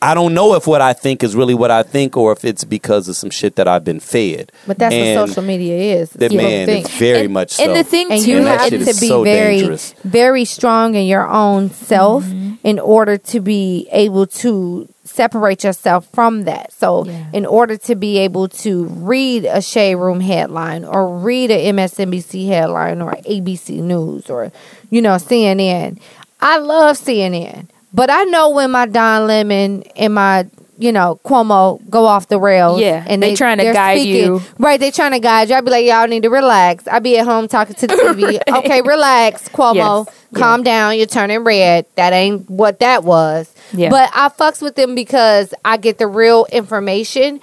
[0.00, 2.64] I don't know if what I think is really what I think or if it's
[2.64, 4.50] because of some shit that I've been fed.
[4.66, 6.10] But that's And what social media is.
[6.10, 6.86] That People man think.
[6.88, 7.64] is very And- much so.
[7.64, 9.94] and the thing and too, you And have to be so very, dangerous.
[10.04, 12.54] very strong in your own self Mm-hmm.
[12.64, 16.72] in order to be able to separate yourself from that.
[16.72, 17.24] So, Yeah.
[17.32, 22.48] in order to be able to read a shade room headline or read a MSNBC
[22.48, 24.50] headline or ABC News or
[24.90, 25.98] you know CNN,
[26.40, 30.46] I love CNN, but I know when my Don Lemon and my
[30.76, 32.80] you know Cuomo go off the rails.
[32.80, 34.42] Yeah, and they trying to guide speaking- you.
[34.58, 35.54] Right, they trying to guide you.
[35.54, 36.88] I'd be like, y'all need to relax.
[36.88, 38.24] I'd be at home talking to the TV.
[38.50, 38.64] Right.
[38.64, 40.06] Okay, relax, Cuomo.
[40.06, 40.14] Yes.
[40.34, 40.96] Calm down.
[40.98, 41.86] You're turning red.
[41.94, 43.53] That ain't what that was.
[43.72, 43.90] Yeah.
[43.90, 47.40] But I fucks with them because I get the real information.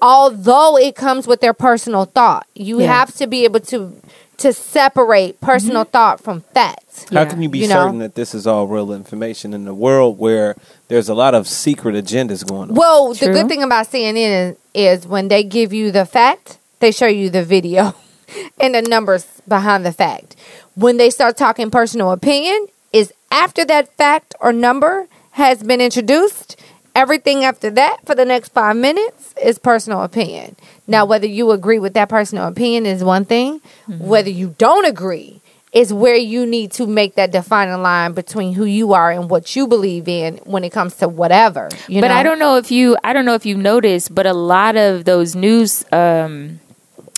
[0.00, 2.92] Although it comes with their personal thought, you Yeah.
[2.92, 3.92] have to be able to
[4.38, 5.92] to separate personal mm-hmm.
[5.92, 7.06] thought from facts.
[7.12, 7.24] How Yeah.
[7.26, 7.74] can you be You know?
[7.84, 10.56] certain that this is all real information in a world where
[10.88, 12.74] there's a lot of secret agendas going on?
[12.74, 14.16] Well, the good thing about CNN
[14.50, 17.94] is, is when they give you the fact, they show you the video
[18.60, 20.34] and the numbers behind the fact.
[20.74, 26.60] When they start talking personal opinion, is after that fact or number has been introduced.
[26.94, 30.56] Everything after that for the next five minutes is personal opinion.
[30.86, 33.60] Now, whether you agree with that personal opinion is one thing.
[33.86, 35.40] Whether you don't agree
[35.72, 39.56] is where you need to make that defining line between who you are and what
[39.56, 41.70] you believe in when it comes to whatever.
[41.88, 42.14] You but know?
[42.14, 45.06] I don't know if you I don't know if you noticed, but a lot of
[45.06, 46.60] those news um,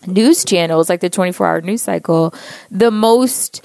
[0.06, 2.32] news channels, like the twenty four hour news cycle,
[2.70, 3.64] the most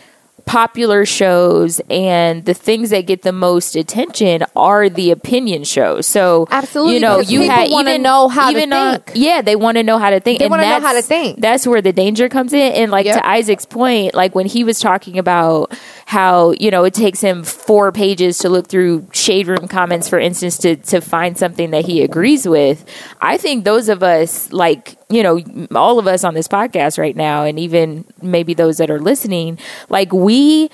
[0.49, 6.07] popular shows and the things that get the most attention are the opinion shows.
[6.07, 9.11] So Absolutely, you know, you had wanna even know how to even on- think.
[9.13, 10.39] yeah, they want to know how to think.
[10.39, 11.39] They wanna know how to think.
[11.39, 12.73] That's where the danger comes in.
[12.73, 13.17] And like Yep.
[13.17, 15.71] to Isaac's point, like when he was talking about
[16.09, 20.17] how you know it takes him four pages to look through shade room comments, for
[20.17, 22.83] instance, to to find something that he agrees with.
[23.21, 25.39] I think those of us, like you know,
[25.75, 29.59] all of us on this podcast right now, and even maybe those that are listening,
[29.89, 30.71] like we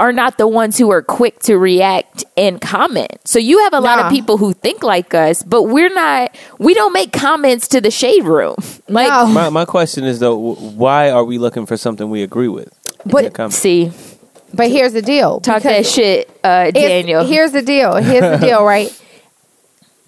[0.00, 3.12] are not the ones who are quick to react and comment.
[3.24, 4.06] So you have a lot Nah.
[4.06, 6.34] of people who think like us, but we're not.
[6.58, 8.56] We don't make comments to the shade room.
[8.88, 9.26] Like, No.
[9.28, 12.68] My, my question is though, why are we looking for something we agree with?
[13.06, 13.52] But- In the comment?
[13.54, 13.92] see,
[14.54, 15.40] But here's the deal.
[15.40, 17.24] talk that shit, uh, Daniel.
[17.24, 17.94] Here's the deal.
[17.96, 18.90] Here's the deal, right?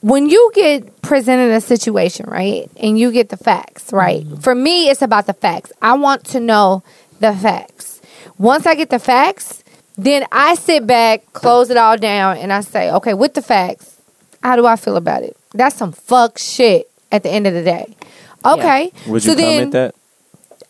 [0.00, 4.26] When you get presented a situation, right, and you get the facts, right?
[4.42, 5.72] For me, it's about the facts.
[5.80, 6.82] I want to know
[7.20, 8.02] the facts.
[8.36, 9.64] Once I get the facts,
[9.96, 13.96] then I sit back, close it all down, and I say, okay, with the facts,
[14.42, 15.36] how do I feel about it?
[15.54, 17.96] That's some fuck shit at the end of the day.
[18.44, 18.92] Okay.
[19.06, 19.94] Would you so then, comment that?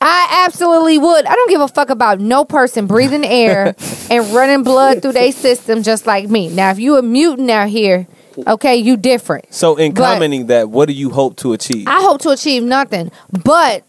[0.00, 1.24] I absolutely would.
[1.26, 3.74] I don't give a fuck about no person breathing air
[4.10, 6.48] and running blood through their system just like me.
[6.48, 8.06] Now, if you a mutant out here,
[8.46, 9.52] okay, you different.
[9.54, 11.86] So in But- commenting that, what do you hope to achieve?
[11.88, 13.10] I hope to achieve nothing,
[13.44, 13.84] but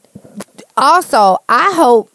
[0.78, 2.10] also I hope,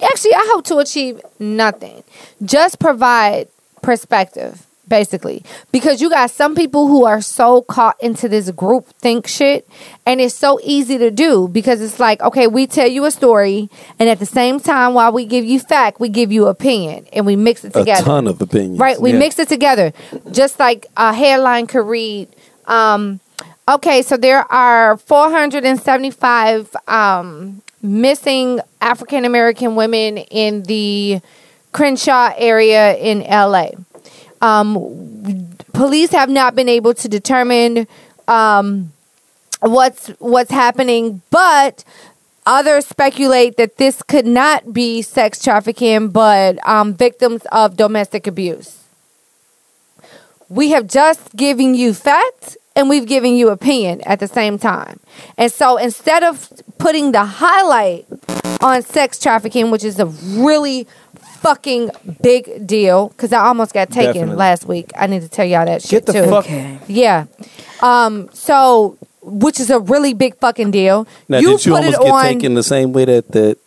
[0.00, 2.02] actually, I hope to achieve nothing.
[2.44, 3.48] Just provide
[3.82, 9.26] perspective, basically, because you got some people who are so caught into this group think
[9.26, 9.68] shit,
[10.04, 13.70] and it's so easy to do because it's like, okay, we tell you a story,
[13.98, 17.24] and at the same time, while we give you fact, we give you opinion, and
[17.26, 18.78] we mix it together a ton of opinions.
[18.78, 19.18] Right, we Yeah.
[19.18, 19.92] mix it together.
[20.30, 22.28] Just like a headline could read,
[22.66, 23.20] um,
[23.68, 31.20] okay, so there are 475 um, missing African American women in the
[31.72, 33.70] Crenshaw area in LA.
[34.42, 37.86] Um, police have not been able to determine
[38.28, 38.92] um,
[39.60, 41.84] what's what's happening, but
[42.44, 48.80] others speculate that this could not be sex trafficking, but um, victims of domestic abuse.
[50.48, 54.98] We have just given you facts and we've given you opinion at the same time.
[55.38, 58.06] And so instead of putting the highlight
[58.60, 60.86] on sex trafficking, which is a really
[61.42, 61.90] fucking
[62.22, 64.36] big deal, because I almost got taken Definitely.
[64.36, 64.90] last week.
[64.96, 66.30] I need to tell y'all that shit Get the too.
[66.30, 66.46] fuck.
[66.88, 67.26] Yeah.
[67.82, 68.28] Um.
[68.32, 71.06] So, which is a really big fucking deal.
[71.28, 72.24] Now, you did you put it almost get on.
[72.24, 73.58] taken the same way that that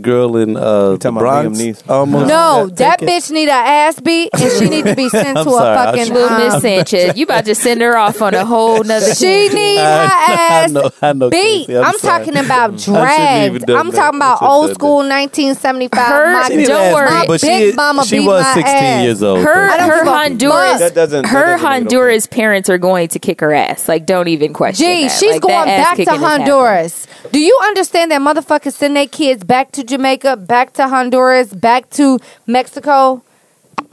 [0.00, 1.82] girl in uh, the Bronx?
[1.88, 3.14] Almost No, that taken?
[3.14, 5.96] bitch need a ass beat, and she need to be sent to sorry, I a
[5.96, 6.14] fucking.
[6.14, 9.14] Little Miss Sanchez, you about to send her off on a whole nother.
[9.14, 11.66] She need her I ass know- I know, beat.
[11.66, 13.70] Casey, I'm I'm, talking about I shouldn't have even dragged.
[13.70, 13.96] I'm that.
[13.96, 16.06] talking about old have school 1975.
[16.06, 17.20] Her- My, She didn't Don't worry.
[17.20, 19.04] me, but she, Big mama she beat was 16 ass.
[19.04, 19.40] years old.
[19.44, 20.78] Her her Honduras.
[20.80, 23.88] That doesn't- that her doesn't make no Honduras parents are going to kick her ass.
[23.88, 24.86] Like don't even question.
[24.86, 26.46] Gee, she's going back to kicking is happening.
[26.48, 27.06] Honduras.
[27.30, 31.90] Do you understand that motherfuckers send their kids back to Jamaica, back to Honduras, back
[31.90, 33.22] to Mexico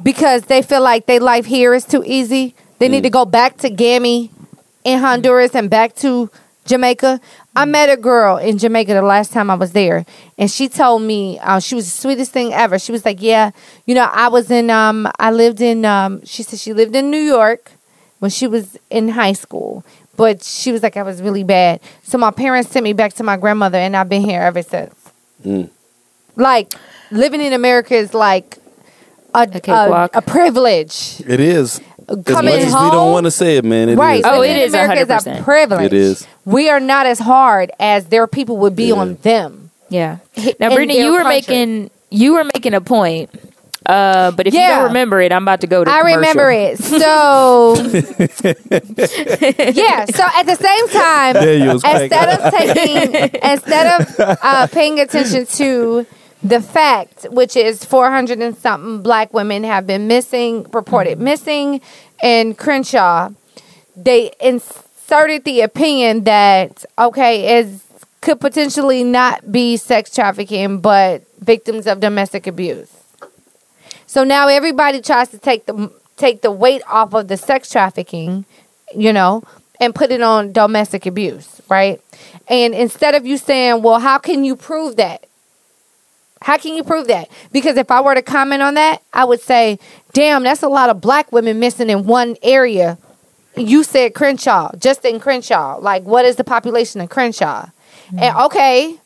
[0.01, 2.55] because they feel like their life here is too easy?
[2.79, 4.31] They need to go back to Gammy
[4.85, 6.31] in Honduras and back to
[6.65, 7.19] Jamaica.
[7.55, 10.05] I met a girl in Jamaica the last time I was there,
[10.37, 12.79] and she told me uh, she was the sweetest thing ever.
[12.79, 13.51] She was like, "Yeah,
[13.85, 17.11] you know, I was in, um, I lived in, um, she said she lived in
[17.11, 17.71] New York
[18.19, 19.83] when she was in high school,
[20.15, 21.81] but she was like, I was really bad.
[22.03, 24.93] So my parents sent me back to my grandmother, and I've been here ever since.
[25.43, 25.69] Mm.
[26.35, 26.73] Like
[27.11, 28.57] living in America is like
[29.33, 30.15] a, a, cakewalk.
[30.15, 31.21] a privilege.
[31.27, 31.81] It is.
[32.07, 33.97] As Coming much as we don't want to say it, man, it is.
[33.99, 34.23] right.
[34.25, 35.85] Oh, living it in is America is a privilege.
[35.85, 36.27] It is.
[36.45, 38.95] We are not as hard as their people would be Yeah.
[38.95, 39.69] on them.
[39.89, 40.17] Yeah.
[40.59, 41.35] Now, Brittany, you were country.
[41.35, 43.29] making you were making a point.
[43.85, 45.89] Uh, but if you don't remember it, I'm about to go to.
[45.89, 46.17] I commercial.
[46.19, 46.77] remember it.
[46.79, 47.75] So
[49.71, 50.05] yeah.
[50.05, 56.05] So at the same time, instead of taking, instead of uh, paying attention to
[56.41, 61.23] the fact, which is 400 and something black women have been missing, reported mm-hmm.
[61.25, 61.81] missing
[62.23, 63.29] in Crenshaw,
[63.95, 67.81] they inserted the opinion that okay, it
[68.21, 72.89] could potentially not be sex trafficking, but victims of domestic abuse.
[74.07, 78.45] So now everybody tries to take the take the weight off of the sex trafficking,
[78.95, 79.43] you know,
[79.79, 82.01] and put it on domestic abuse, right?
[82.47, 85.25] And instead of you saying, "Well, how can you prove that?"
[86.41, 87.29] How can you prove that?
[87.51, 89.79] Because if I were to comment on that, I would say,
[90.13, 92.97] "Damn, that's a lot of black women missing in one area."
[93.55, 95.77] You said Crenshaw, just in Crenshaw.
[95.79, 97.67] Like, what is the population of Crenshaw?
[98.11, 98.21] Mm.
[98.21, 98.97] And okay,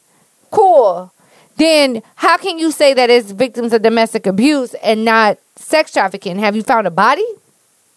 [0.52, 1.12] cool.
[1.58, 6.40] Then how can you say that it's victims of domestic abuse and not sex trafficking?
[6.40, 7.26] Have you found a body?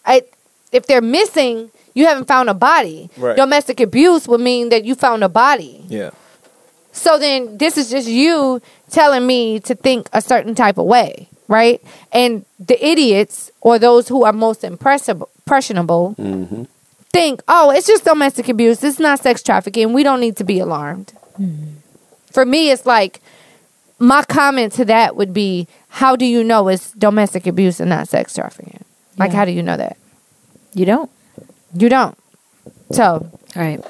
[0.04, 0.22] I,
[0.72, 3.10] if they're missing, you haven't found a body.
[3.16, 3.36] Right.
[3.36, 5.84] Domestic abuse would mean that you found a body.
[5.88, 6.10] Yeah.
[6.96, 8.60] So then this is just you
[8.90, 11.82] telling me to think a certain type of way, right?
[12.10, 16.64] And the idiots or those who are most impressible, impressionable mm-hmm.
[17.12, 18.82] think, oh, it's just domestic abuse.
[18.82, 19.92] It's not sex trafficking.
[19.92, 21.10] We don't need to be alarmed.
[21.36, 21.74] Hmm.
[22.32, 23.20] For me, it's like
[23.98, 28.08] my comment to that would be, how do you know it's domestic abuse and not
[28.08, 28.84] sex trafficking?
[29.18, 29.36] Like, Yeah.
[29.36, 29.98] how do you know that?
[30.72, 31.10] You don't.
[31.74, 32.16] You don't.
[32.90, 33.84] So, All right.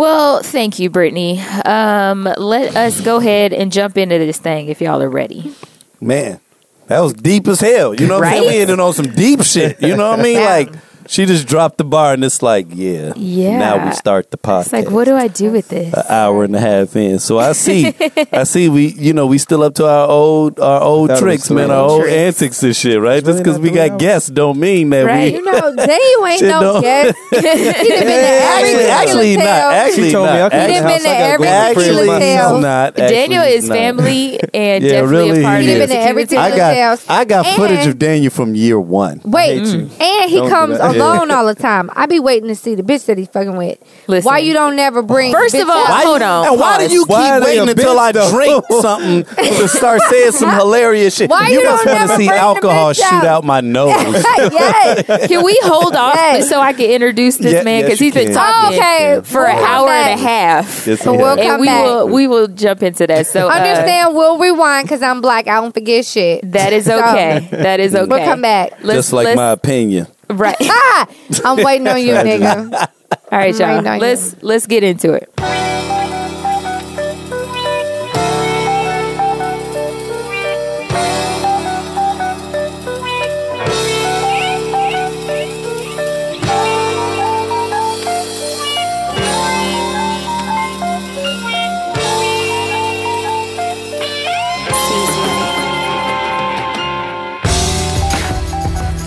[0.00, 1.42] Well, thank you, Brittany.
[1.42, 5.54] Um, let us go ahead and jump into this thing if y'all are ready.
[6.00, 6.40] Man,
[6.86, 7.94] that was deep as hell.
[7.94, 8.44] You know what I'm saying?
[8.44, 8.54] Right?
[8.54, 9.78] We ended on some deep shit.
[9.82, 10.36] You know what I mean?
[10.40, 10.46] Yeah.
[10.46, 10.72] Like
[11.06, 13.58] she just dropped the bar, and it's like, yeah, Yeah.
[13.58, 14.60] Now we start the podcast.
[14.64, 15.92] It's like, what do I do with this?
[15.94, 17.94] An hour and a half in, so I see,
[18.32, 18.68] I see.
[18.68, 21.70] We, you know, we still up to our old, our old That tricks, man, old
[21.72, 22.16] our old tricks.
[22.42, 23.24] antics and shit, right?
[23.24, 25.32] Just because we got guests, don't mean that Right.
[25.32, 26.80] you know, then you ain't no no.
[26.80, 27.16] guest.
[27.30, 29.46] He done been to every Actually, actually not.
[29.46, 30.52] Actually told me I not.
[30.70, 32.54] He done been to I every to Actually, tale.
[32.54, 32.94] he's not.
[32.96, 35.88] Daniel is family and Yeah, definitely really, a part he of is.
[35.88, 37.04] the Been to every tequila I got.
[37.08, 39.20] I got footage of Daniel from year one.
[39.24, 40.89] Wait, and he comes that.
[40.96, 41.90] Alone all the time.
[41.94, 43.78] I be waiting to see the bitch that he's fucking with.
[44.06, 44.26] Listen.
[44.28, 45.32] Why you don't never bring?
[45.32, 45.84] First the of all.
[45.84, 48.30] Why hold you- on, And why do you Why keep are waiting until I though?
[48.30, 51.30] drink something to start saying some hilarious shit?
[51.30, 53.24] Why you you just don't want to never see bring alcohol shoot out?
[53.24, 53.88] out my nose.
[53.90, 55.26] yes.
[55.28, 56.48] Can we hold off Yes.
[56.48, 58.34] so I can introduce this Yeah, man because you he's been can.
[58.34, 60.86] talking Okay, for we'll an come hour and a half.
[60.86, 61.84] Yes, So we'll come and we back.
[61.84, 63.26] will we will jump into that.
[63.26, 64.14] So uh, Understand?
[64.14, 65.46] We'll rewind because I'm black.
[65.48, 66.50] I don't forget shit.
[66.52, 67.48] that is So, okay.
[67.52, 68.06] that is okay.
[68.06, 68.72] We'll come back.
[68.82, 70.06] Let's- Just like my opinion.
[70.32, 70.56] Right.
[71.44, 72.72] I'm waiting on you, nigga.
[72.72, 73.68] All right, y'all.
[73.76, 75.32] Right, now you- Let's let's get into it.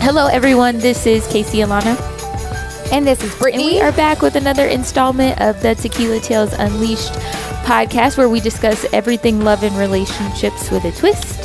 [0.03, 0.80] Hello, everyone.
[0.80, 1.95] This is Casey Alana.
[2.91, 3.65] And this is And Brittany.
[3.75, 7.13] we are back with another installment of the Tequila Tales Unleashed
[7.63, 11.39] podcast where we discuss everything love and relationships with a twist.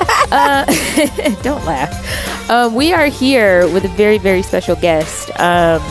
[0.32, 0.64] uh,
[1.42, 2.48] don't laugh.
[2.48, 5.30] Um, we are here with a very, very special guest.
[5.40, 5.82] Um,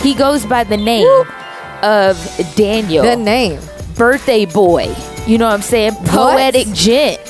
[0.00, 1.08] he goes by the name
[1.82, 2.16] of
[2.54, 3.60] Daniel, the name.
[3.96, 4.94] birthday boy.
[5.26, 5.94] You know what I'm saying?
[6.06, 7.20] Poetic gent.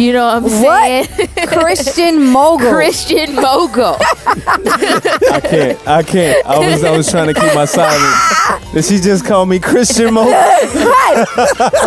[0.00, 1.06] You know what I'm saying?
[1.06, 1.48] What?
[1.50, 2.70] Christian mogul.
[2.72, 3.96] Christian mogul.
[4.00, 5.88] I can't.
[5.88, 6.46] I can't.
[6.46, 8.72] I was I was trying to keep my silence.
[8.72, 10.30] Did she just call me Christian mogul?
[10.32, 11.24] right.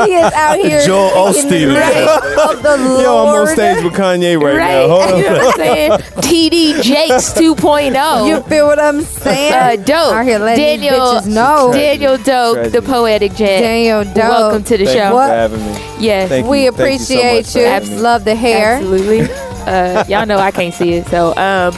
[0.06, 0.82] He is out here.
[0.86, 1.74] Joel Osteen.
[1.76, 3.04] right of the Lord.
[3.04, 4.88] Yo, I'm on stage with Kanye right, right.
[4.88, 4.88] now.
[4.90, 5.34] Hold You on.
[5.34, 5.92] know what I'm saying?
[6.22, 8.28] TD Jakes 2.0.
[8.28, 9.54] You feel what I'm saying?
[9.80, 10.14] uh, dope.
[10.14, 11.72] Out here letting these Daniel, bitches know.
[11.74, 12.70] Daniel Dope, Tragedy.
[12.70, 13.64] the poetic gent.
[13.64, 14.16] Daniel Dope.
[14.18, 15.04] Welcome to the Thank show.
[15.04, 15.30] you for What?
[15.30, 15.80] having me.
[16.00, 16.30] Yes.
[16.30, 16.72] Thank we you.
[16.74, 17.66] Thank you so much appreciate you.
[17.68, 18.02] having me.
[18.04, 18.76] Love the hair.
[18.76, 19.28] Absolutely.
[19.64, 21.08] Uh, y'all know I can't see it.
[21.08, 21.74] So, um,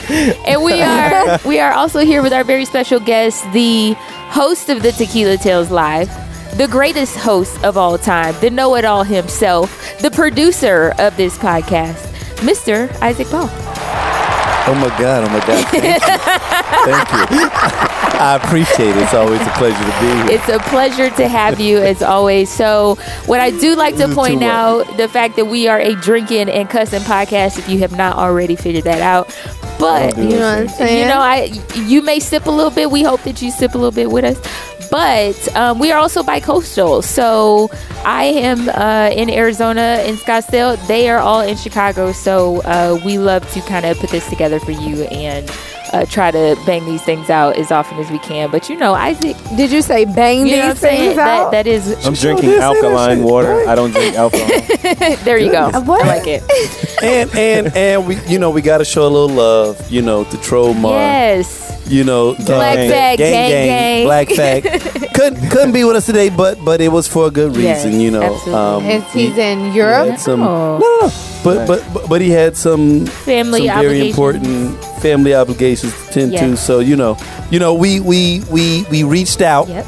[0.47, 3.93] and we are we are also here with our very special guest, the
[4.31, 6.09] host of the Tequila Tales Live,
[6.57, 9.69] the greatest host of all time, the know-it-all himself,
[10.01, 12.07] the producer of this podcast,
[12.37, 12.91] Mr.
[13.03, 13.49] Isaac Paul.
[14.67, 15.23] Oh my God!
[15.25, 15.67] Oh my God!
[15.69, 15.99] Thank you.
[16.91, 17.49] Thank you.
[18.17, 18.97] I appreciate it.
[18.97, 20.39] It's always a pleasure to be here.
[20.39, 22.49] It's a pleasure to have you as always.
[22.49, 25.95] So, what I do like to point too, out the fact that we are a
[25.95, 27.59] drinking and cussing podcast.
[27.59, 29.27] If you have not already figured that out,
[29.79, 30.99] but You know what I'm saying?
[30.99, 32.89] you know, I you may sip a little bit.
[32.89, 34.39] We hope that you sip a little bit with us.
[34.91, 37.01] But um, we are also bi-coastal.
[37.01, 37.69] So
[38.05, 40.77] I am uh, in Arizona, in Scottsdale.
[40.87, 42.11] They are all in Chicago.
[42.11, 45.49] So uh, we love to kind of put this together for you and
[45.93, 48.49] uh, try to bang these things out as often as we can.
[48.51, 50.99] But you know, Isaac, Did you say bang you know what I'm these saying?
[51.01, 51.51] things That, out?
[51.51, 53.67] that is, I'm drinking alkaline water.
[53.67, 54.47] I don't drink alcohol.
[55.23, 55.69] there you go.
[55.81, 56.03] What?
[56.05, 56.43] I like it.
[57.03, 60.23] and and and we, you know, we got to show a little love, you know,
[60.25, 60.91] to Tromar.
[60.99, 61.74] Yes.
[61.87, 64.05] You know, Black uh, fag, gang, gang.
[64.05, 64.63] black fag.
[65.13, 67.99] couldn't couldn't be with us today, but but it was for a good Yes, reason,
[68.01, 68.23] you know.
[68.23, 68.89] absolutely.
[68.95, 70.09] Is he's he- in he Europe?
[70.09, 70.77] had some, Oh.
[70.79, 71.11] no, no, no.
[71.43, 74.09] But, but but but he had some Family some very obligations.
[74.09, 76.47] important family obligations to tend to.
[76.57, 76.65] Yes.
[76.65, 77.17] So you know,
[77.51, 79.85] you know, we we we we reached out Yep.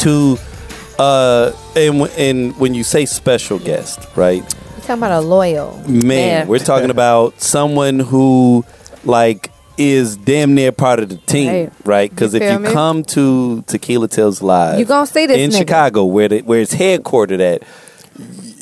[0.00, 0.38] to,
[0.98, 4.40] uh, and w- and when you say special guest, right?
[4.40, 5.76] You're talking about a loyal.
[5.86, 6.48] Man, Man.
[6.48, 8.64] we're talking about someone who
[9.04, 9.50] like
[9.80, 11.72] is damn near part of the team, Right.
[11.84, 12.10] right?
[12.10, 12.70] Because You if you me?
[12.72, 15.58] come to Tequila Tales Live, You gonna see this in nigga.
[15.58, 17.62] Chicago, where the, where it's headquartered at.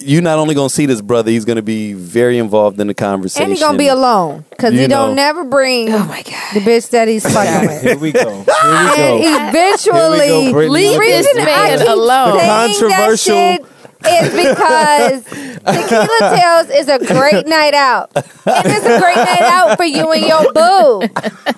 [0.00, 3.42] You're not only gonna see this brother; he's gonna be very involved in the conversation.
[3.44, 4.44] And he's gonna be alone.
[4.56, 5.06] Cause he know.
[5.06, 6.54] don't never bring Oh my God.
[6.54, 7.82] the bitch that he's fucking with.
[7.82, 8.30] Here we go.
[8.30, 9.18] Here we go.
[9.24, 10.74] And eventually, Here we go, Brittany.
[10.98, 12.36] Leave this man alone.
[12.36, 13.66] The controversial- that shit
[14.06, 18.10] is because Tequila Tales is a great night out.
[18.14, 21.00] It's a great night out for you and your boo.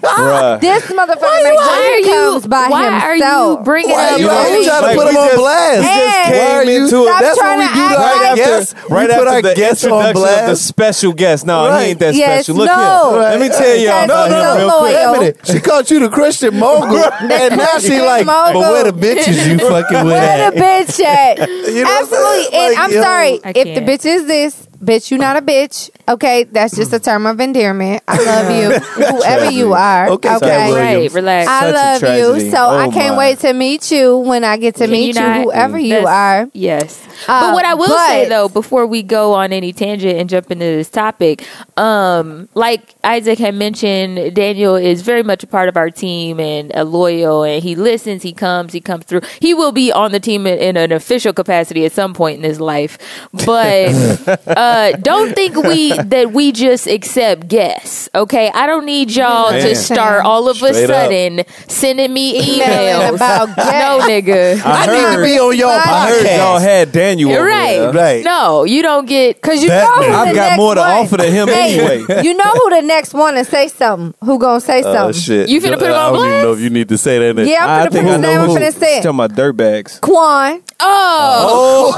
[0.01, 0.61] Bruh.
[0.61, 2.07] This motherfucker Why makes are you?
[2.33, 3.59] comes by Why are himself.
[3.61, 4.21] you bringing Why up?
[4.21, 5.79] you, why trying to put we him on just- blast?
[5.81, 7.07] we just Hey, came Why are you- into it.
[7.07, 7.81] Stop That's trying what we to do.
[7.81, 8.75] act our right like- after, guests.
[8.75, 11.47] We right put after our the guests on introduction of the special guest.
[11.47, 11.83] No, Right.
[11.85, 12.55] he ain't that Yes, special.
[12.57, 13.11] Look no.
[13.13, 13.21] here.
[13.21, 14.57] Let me tell y'all No, about no, him no.
[14.57, 14.95] real quick.
[14.95, 15.41] Wait a minute.
[15.45, 19.59] She called you the Christian mogul, and now she like, but where the bitches you
[19.69, 20.55] fucking with Where at?
[20.55, 21.39] the bitch at?
[21.49, 22.07] You know what I'm
[22.39, 22.59] Absolutely.
[22.59, 23.03] And Like, eh, I'm yo.
[23.03, 23.41] sorry.
[23.45, 25.91] If the bitch is this, bitch, you not a bitch.
[26.09, 28.03] Okay, that's just a term of endearment.
[28.09, 28.79] I love you,
[29.19, 30.09] whoever you are.
[30.11, 30.47] Okay, Okay.
[30.47, 31.49] Cat Right, relax.
[31.49, 32.51] I Such a love you, tragedy.
[32.51, 33.19] so I Oh, can't my.
[33.19, 36.09] wait to meet you when I get to Can meet you, not- whoever you That's-
[36.09, 36.49] are.
[36.53, 37.07] Yes.
[37.29, 40.29] Uh, but what I will say but- though, before we go on any tangent and
[40.29, 41.45] jump into this topic,
[41.77, 46.73] um, like Isaac had mentioned, Daniel is very much a part of our team and
[46.75, 49.21] a loyal, and he listens, he comes, he comes through.
[49.39, 52.43] He will be on the team in, in an official capacity at some point in
[52.43, 52.99] his life,
[53.33, 53.91] but
[54.71, 58.09] uh, don't think we that we just accept guests.
[58.15, 59.63] Okay, I don't need y'all Man.
[59.63, 61.05] to start all of a Straight up.
[61.07, 63.15] sudden sending me Emailing emails.
[63.17, 64.09] about no, guests.
[64.09, 64.63] nigga.
[64.65, 66.37] I need to heard- be on your I I heard podcast.
[66.39, 67.33] y'all had Daniel.
[67.33, 67.79] over Right.
[67.79, 67.93] there.
[67.93, 68.25] Right.
[68.25, 70.81] No, you don't get Cause you That know who the I've got next more to
[70.81, 70.91] one.
[70.91, 72.23] offer to him Hey, anyway.
[72.25, 74.15] you know who the next one to say something?
[74.27, 75.21] Who gonna say Oh something?
[75.21, 75.49] shit!
[75.49, 76.25] You finna put him on blast?
[76.25, 77.47] I don't even know if you need to say that.
[77.47, 78.41] Yeah, I I'm finna think put I his name.
[78.41, 78.57] I'm who.
[78.57, 79.03] finna She's say it.
[79.03, 80.01] talking about dirtbags.
[80.01, 80.63] Quan.
[80.83, 81.95] Oh,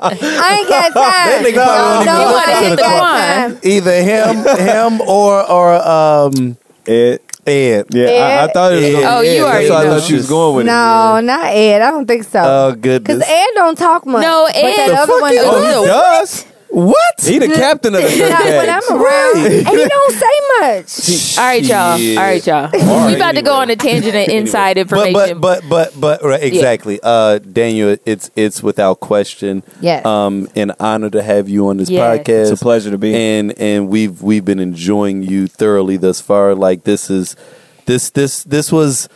[0.00, 1.15] I ain't got time.
[1.24, 3.58] That nigga probably no, won't even no, listen I to ain't the got Quan.
[3.62, 6.56] Either him, him, or or um
[6.86, 7.20] Ed.
[7.46, 7.86] Ed.
[7.90, 8.84] Yeah, I, I thought it was.
[8.84, 8.92] Ed.
[9.02, 9.42] gonna Oh, be you Ed.
[9.46, 9.98] already That's why I know.
[10.00, 11.80] thought she was going with No, not Ed.
[11.82, 12.40] I don't think so.
[12.42, 13.18] Oh goodness.
[13.18, 13.30] Because!
[13.30, 14.22] Ed don't talk much.
[14.22, 15.80] No, But Ed- that The other fuck one is- Oh, do.
[15.82, 16.46] he does.
[16.68, 17.14] What?
[17.22, 18.82] He the captain of the Not when dirtbags.
[18.90, 19.36] I'm around.
[19.46, 21.38] And he don't say much.
[21.38, 22.18] all right, y'all.
[22.18, 22.64] All right, y'all.
[22.64, 22.70] All
[23.06, 25.40] we right, about to go on a tangent of inside But information.
[25.40, 27.00] but but but but right, exactly.
[27.02, 29.62] Uh, Daniel, it's it's without question.
[29.80, 30.04] Yes.
[30.04, 32.18] Um, an honor to have you on this Yes.
[32.18, 32.52] podcast.
[32.52, 33.38] It's a pleasure to be here.
[33.40, 36.54] And and we've we've been enjoying you thoroughly thus far.
[36.54, 37.36] Like this is
[37.86, 39.08] this this this was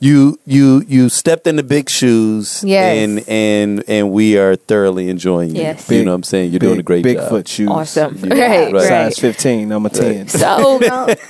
[0.00, 2.62] you you you stepped into big shoes.
[2.64, 2.96] Yes.
[2.98, 5.62] And and and we are thoroughly enjoying you.
[5.62, 5.90] Yes.
[5.90, 6.50] You know what I'm saying?
[6.52, 7.16] You're doing a great job.
[7.30, 7.68] Bigfoot shoes.
[7.68, 8.16] Awesome.
[8.24, 8.34] Yeah.
[8.64, 8.88] Right, right.
[8.88, 9.72] Size 15.
[9.72, 10.28] I'm a 10.
[10.28, 10.78] So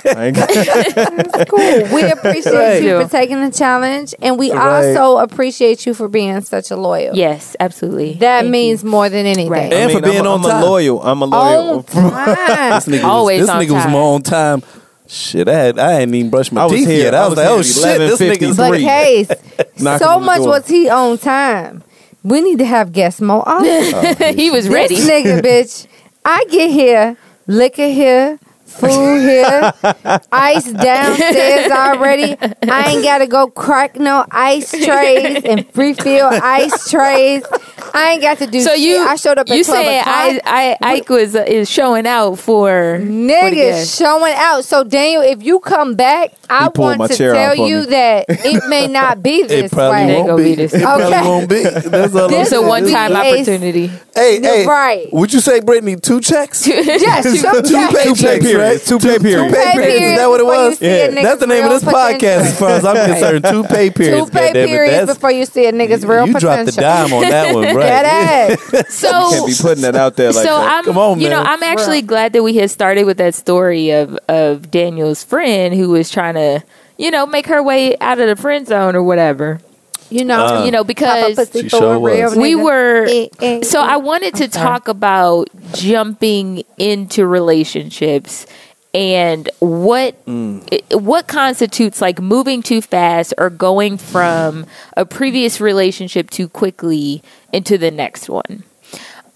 [0.05, 1.95] I cool.
[1.95, 2.83] We appreciate Right.
[2.83, 4.95] you for taking the challenge, and we Right.
[4.95, 7.15] also appreciate you for being such a loyal.
[7.15, 8.13] yes, absolutely.
[8.13, 8.89] That Thank means you.
[8.89, 9.49] more than anything.
[9.49, 9.71] Right.
[9.71, 10.63] And I for being I'm, on I'm time.
[10.63, 11.01] a loyal.
[11.01, 11.69] I'm a loyal.
[11.77, 12.71] On time.
[12.75, 14.63] This nigga Always was, this on nigga was more on time.
[15.11, 17.03] Shit, I had I hadn't even brushed my I was teeth here.
[17.05, 17.15] yet.
[17.15, 18.47] I, I was, was like, oh, here oh at shit, this 11:53.
[18.47, 18.83] nigga's But Three.
[18.83, 19.27] Case,
[19.81, 20.47] Knocking so on the much door.
[20.49, 21.83] was he on time.
[22.23, 24.37] We need to have guests more often.
[24.37, 24.95] he was ready.
[24.95, 25.87] This nigga, bitch.
[26.23, 27.17] I get here,
[27.47, 29.73] liquor here, food here,
[30.31, 32.37] ice downstairs already.
[32.69, 37.43] I ain't gotta go crack no ice trays and refill ice trays.
[37.93, 38.79] I ain't got to do So shit.
[38.79, 39.99] you, I showed up at you 12 say.
[39.99, 43.97] I, I, Ike was uh, is showing out for for Niggas guests.
[43.97, 44.65] showing out.
[44.65, 47.85] So Daniel, if you come back, I He my want to tell you me.
[47.87, 50.21] that it may not be this It probably way.
[50.21, 50.43] Won't be.
[50.43, 50.73] be this.
[50.73, 51.21] It probably Okay.
[51.27, 51.63] won't be.
[51.63, 53.87] That's all This It's a one time opportunity.
[54.15, 55.07] Hey, hey, Right.
[55.13, 56.67] Would you say, Brittany, two checks?
[56.99, 57.93] Yes, two two checks.
[57.95, 58.55] pay Two pay checks, periods.
[58.55, 58.81] right?
[58.81, 59.51] Two pay periods.
[59.53, 60.05] Two pay pay periods.
[60.05, 60.77] Is that what it was?
[60.79, 63.45] see a nigga's That's the name of real this podcast, as far as I'm concerned.
[63.45, 64.29] Two pay periods.
[64.29, 66.27] Two pay periods before you see a nigga's real potential.
[66.27, 66.39] You potential.
[66.39, 67.87] dropped the dime on that one, right?
[67.87, 68.05] That
[68.73, 68.85] ass.
[68.99, 70.73] So Can't be putting that out there like so that.
[70.79, 71.41] I'm, Come on, you know.
[71.41, 75.89] I'm actually glad that we had started with that story of of Daniel's friend who
[75.89, 76.63] was trying to,
[76.97, 79.59] you know, make her way out of the friend zone or whatever.
[80.11, 82.35] You know, Uh, you know, because pussy She for sure a real was.
[82.37, 83.05] we were.
[83.07, 83.85] Eh, eh, So eh.
[83.93, 88.47] I wanted to talk about jumping into relationships
[88.93, 90.67] and what mm.
[90.71, 94.65] i- what constitutes like moving too fast or going from
[94.97, 97.21] a previous relationship too quickly
[97.53, 98.63] into the next one.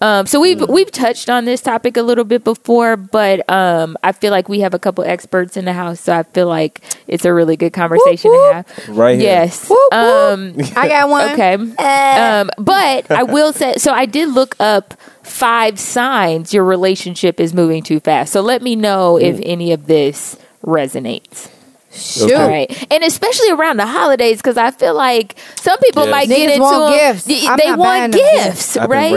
[0.00, 4.12] Um, so we've we've touched on this topic a little bit before, but um, I
[4.12, 7.24] feel like we have a couple experts in the house, so I feel like it's
[7.24, 8.88] a really good conversation Whoop, to have.
[8.96, 9.28] Right here.
[9.30, 9.68] Yes.
[9.68, 9.92] Whoop, whoop.
[9.94, 11.30] Um, I got one.
[11.32, 11.56] Okay.
[11.78, 12.40] Eh.
[12.40, 17.54] Um, but I will say, so I did look up five signs your relationship is
[17.54, 18.32] moving too fast.
[18.32, 21.50] So let me know if any of this resonates.
[21.92, 22.32] Shoot.
[22.32, 26.10] All right, and especially around the holidays, because I feel like some people Yes.
[26.10, 27.26] might get into want them- gifts.
[27.28, 29.12] y- I'm They want buying them gifts, I've right?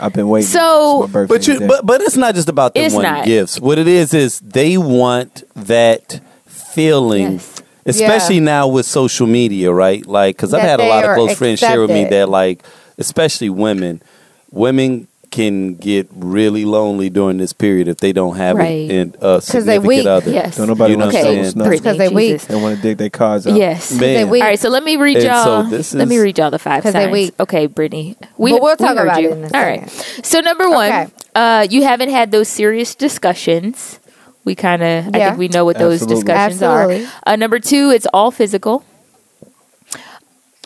[0.00, 0.06] Been waiting.
[0.06, 0.48] I've been waiting.
[0.48, 3.24] So- It's my birthday But you, but but it's not just about the one not.
[3.26, 3.60] gifts.
[3.60, 7.62] What it is is they want that feeling, Yes.
[7.86, 8.40] especially Yeah.
[8.42, 10.06] now with social media, right?
[10.06, 12.62] Like, because I've had a lot of are close friends share with me that, like,
[12.98, 14.02] especially women,
[14.50, 18.66] women can get really lonely during this period if they don't have Right.
[18.68, 20.06] a, in- a they significant weak.
[20.06, 20.30] other.
[20.32, 20.56] Yes.
[20.56, 21.44] Don't nobody You know want to I'm show saying?
[21.46, 21.68] us nothing.
[21.70, 22.32] Brittany, Because they weak.
[22.32, 22.44] Jesus.
[22.48, 23.56] They want to dig their cards out.
[23.56, 23.92] Yes.
[23.92, 24.00] Man.
[24.00, 24.42] They weak.
[24.42, 25.64] All right, so let me read And y'all.
[25.64, 27.12] so this let me is- read y'all the five 'Cause they signs.
[27.12, 27.34] weak.
[27.38, 28.16] Okay, Brittany.
[28.38, 29.30] We, But we'll talk heard about you.
[29.30, 29.88] it in a All right.
[30.22, 31.06] So number one, Okay.
[31.36, 33.98] uh, you haven't had those serious discussions.
[34.44, 36.24] We kind of, I think we know what those Absolutely.
[36.24, 37.04] discussions Absolutely.
[37.04, 37.08] are.
[37.26, 38.84] Uh, number two, it's all physical.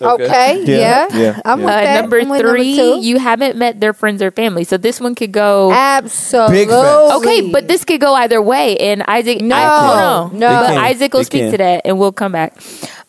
[0.03, 0.63] Okay.
[0.67, 1.07] Yeah.
[1.13, 1.17] Yeah.
[1.17, 1.41] Yeah.
[1.45, 1.67] I'm Yeah.
[1.67, 2.01] with Uh, that.
[2.03, 2.99] number I'm with three, two.
[3.01, 4.65] you haven't met their friends or family.
[4.65, 5.71] So this one could go.
[5.73, 6.65] Absolutely.
[6.67, 6.71] Big.
[6.71, 8.77] Okay, but this could go either way.
[8.79, 10.39] And Isaac, No, I, hold on.
[10.39, 10.49] no.
[10.49, 10.79] But can.
[10.79, 11.53] Isaac will It speak can.
[11.53, 12.57] to that, and we'll come back.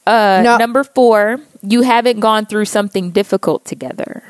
[0.06, 0.57] Uh, No.
[0.57, 4.22] Number four, you haven't gone through something difficult together.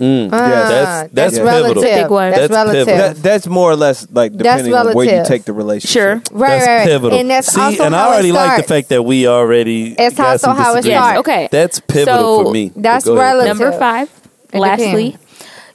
[0.00, 0.28] Mm.
[0.32, 1.82] Ah, That's- that's relative.
[1.82, 2.02] pivotal.
[2.02, 2.30] Big one.
[2.30, 2.86] That's, That's relative.
[2.86, 3.08] pivotal.
[3.14, 5.90] That, that's more or less like depending on where you take the relationship.
[5.92, 6.14] Sure.
[6.30, 6.86] Right, that's right, right.
[6.86, 7.18] pivotal.
[7.18, 9.94] And that's See, also and I already like the fact that we already.
[9.98, 11.18] It's got also some how it starts.
[11.20, 11.48] Okay.
[11.50, 12.70] That's pivotal So, for me.
[12.76, 13.24] that's Go ahead.
[13.24, 13.58] relative.
[13.58, 14.08] Number five,
[14.52, 15.26] It lastly, depends.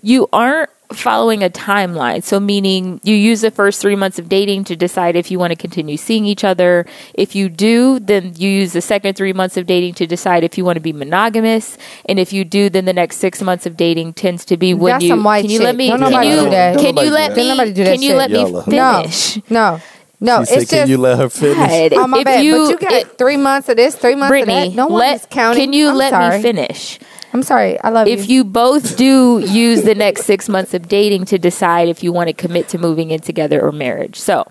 [0.01, 2.23] you aren't following a timeline.
[2.23, 5.51] So, meaning you use the first three months of dating to decide if you want
[5.51, 6.85] to continue seeing each other.
[7.13, 10.57] If you do, then you use the second three months of dating to decide if
[10.57, 11.77] you want to be monogamous.
[12.05, 14.91] And if you do, then the next six months of dating tends to be when
[14.93, 15.09] That's you.
[15.09, 15.65] some white can you shit.
[15.65, 15.89] let me?
[15.89, 16.35] Don't can you?
[16.43, 16.77] do that.
[16.79, 17.35] Can you let me?
[17.35, 17.35] that.
[17.35, 19.39] Don't nobody do that Can you let me finish?
[19.49, 19.79] No.
[20.19, 20.45] No.
[20.45, 21.57] She it's "Can just you let her finish?"
[21.91, 22.45] God, Oh my if bad.
[22.45, 24.75] you, but you got it- three months of this, three months Brittany, of that.
[24.77, 25.61] No one let, is counting.
[25.61, 26.37] can you I'm let sorry.
[26.37, 26.97] me finish?
[27.33, 27.79] I'm sorry.
[27.81, 28.37] I love if you.
[28.37, 32.27] you both do use the next six months of dating to decide if you want
[32.27, 34.19] to commit to moving in together or marriage.
[34.19, 34.49] So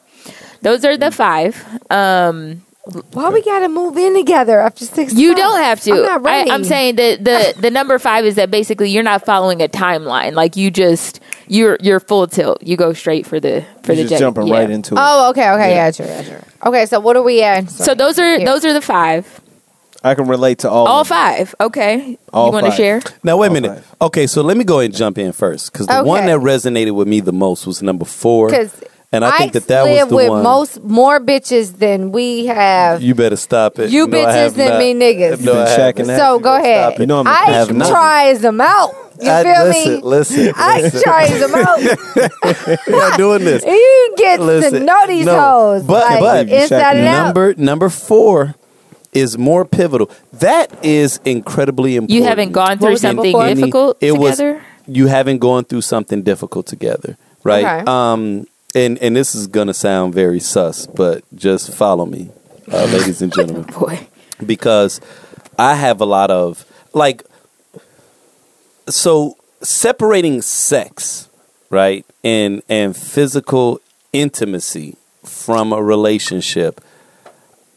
[0.62, 1.62] those are the five.
[1.90, 2.62] Um,
[3.12, 5.14] Why we gotta move in together after six?
[5.14, 5.40] you months?
[5.42, 5.92] don't have to.
[5.92, 6.50] I'm not ready.
[6.50, 9.68] I, am saying that the the number five is that basically you're not following a
[9.68, 10.32] timeline.
[10.32, 12.62] Like you just you're you're full tilt.
[12.64, 14.54] You go straight for the for You're the just jet- jumping yeah.
[14.59, 14.98] right into it.
[15.00, 15.86] Oh, okay, okay, Yeah.
[15.86, 16.40] yeah, true, yeah, true.
[16.66, 17.70] Okay, so what are we at?
[17.70, 18.44] So those are Here.
[18.46, 19.40] those are the five.
[20.05, 20.87] I can relate to all.
[20.89, 21.16] All of them.
[21.16, 21.55] five.
[21.61, 22.19] Okay.
[22.33, 22.77] All you want to five.
[22.77, 23.01] share?
[23.23, 23.74] Now wait a All minute.
[23.85, 23.95] five.
[24.03, 26.09] Okay, so let me go ahead and jump in first because the Okay.
[26.09, 28.74] one that resonated with me the most was number four, because
[29.12, 30.43] and I think that that was live the with one.
[30.43, 33.03] most more bitches than we have.
[33.03, 33.91] you better stop it.
[33.91, 34.79] You No, I bitches have than not.
[34.81, 35.41] me niggas.
[35.41, 36.07] No, I Been haven't.
[36.09, 36.19] that.
[36.19, 36.99] so go ahead.
[36.99, 37.89] You know I'm a I professional.
[37.89, 38.91] tries them out.
[39.20, 40.01] You I- feel listen, me?
[40.03, 41.03] Listen, I listen.
[41.03, 41.79] tries them out.
[42.89, 43.65] We're not doing this.
[43.66, 47.24] you get to Listen, know these no, hoes, but- like but- inside and out.
[47.27, 48.55] Number number four
[49.12, 50.10] is more pivotal.
[50.32, 52.18] That is incredibly important.
[52.18, 53.47] You haven't gone through was something before?
[53.47, 54.52] difficult it together.
[54.55, 57.64] was you haven't gone through something difficult together, right?
[57.64, 57.84] Okay.
[57.86, 62.30] Um, and and this is gonna sound very sus, but just follow me,
[62.72, 64.09] uh, ladies and gentlemen, Boy,
[64.44, 65.01] because
[65.59, 67.22] I have a lot of like.
[68.89, 71.28] So separating sex,
[71.70, 73.80] right, and and physical
[74.12, 76.80] intimacy from a relationship.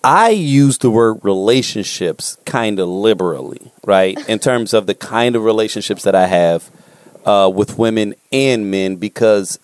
[0.05, 4.15] I use the word relationships kind of liberally, right?
[4.29, 6.69] In terms of the kind of relationships that I have
[7.25, 9.57] uh, with women and men, because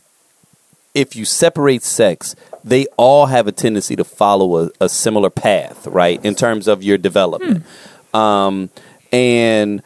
[0.96, 5.86] if you separate sex, they all have a tendency to follow a, a similar path,
[5.86, 6.20] right?
[6.26, 7.64] In terms of your development.
[8.12, 8.72] Um,
[9.12, 9.84] and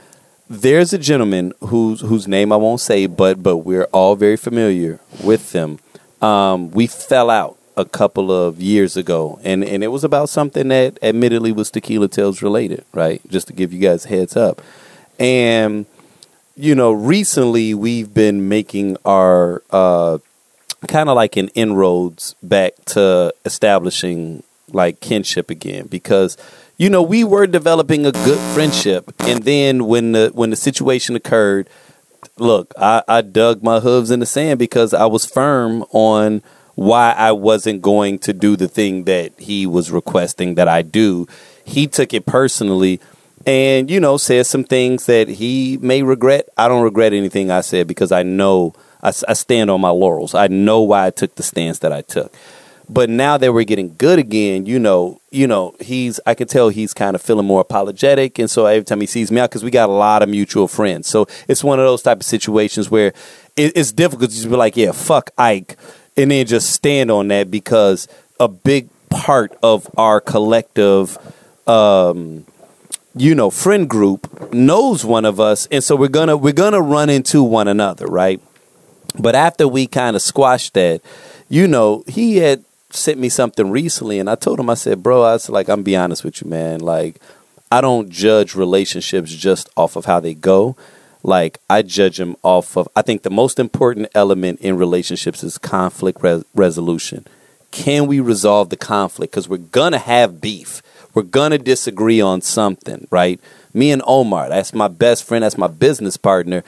[0.50, 5.02] there's a gentleman whose whose name I won't say, but but we're all very familiar
[5.22, 5.80] with them.
[6.22, 10.70] Um, we fell out a couple of years ago, and and it was about something
[10.70, 13.22] that admittedly was Tequila Tales related, right?
[13.30, 14.62] Just to give you guys heads up,
[15.20, 15.86] and
[16.56, 20.20] you know, recently we've been making our uh,
[20.88, 25.88] kind of like an inroads back to establishing like kinship again.
[25.88, 26.38] Because
[26.78, 31.16] you know we were developing a good friendship and then when the when the situation
[31.16, 31.70] occurred
[32.38, 36.42] look I, I dug my hooves in the sand because i was firm on
[36.76, 41.28] why i wasn't going to do the thing that he was requesting that i do.
[41.64, 43.00] He took it personally
[43.46, 46.50] and you know said some things that he may regret.
[46.58, 50.34] I don't regret anything i said because i know I, I stand on my laurels.
[50.34, 52.34] I know why i took the stance that i took.
[52.88, 56.70] But now that we're getting good again, you know, you know, he's I can tell
[56.70, 59.64] he's kind of feeling more apologetic, and so every time he sees me out, because
[59.64, 62.90] we got a lot of mutual friends, so it's one of those type of situations
[62.92, 63.08] where
[63.56, 65.78] it, it's difficult to just be like, yeah, fuck Ike,
[66.18, 68.08] and then just stand on that because
[68.40, 71.18] a big part of our collective.
[71.68, 72.46] Um,
[73.18, 77.10] you know, friend group knows one of us, and so we're gonna we're gonna run
[77.10, 78.42] into one another, right?
[79.18, 81.02] But after we kind of squashed that,
[81.48, 85.24] you know, he had sent me something recently, and I told him, I said, bro,
[85.24, 86.80] I was like, I'm be honest with you, man.
[86.82, 87.22] Like,
[87.72, 90.76] I don't judge relationships just off of how they go.
[91.26, 95.58] Like, I judge them off of, I think the most important element in relationships is
[95.58, 97.26] conflict res- resolution.
[97.72, 99.32] Can we resolve the conflict?
[99.32, 99.58] Because we're
[99.94, 100.84] to have beef.
[101.16, 103.40] We're to disagree on something, right?
[103.74, 106.64] Me and Omar, that's my best friend, that's my business partner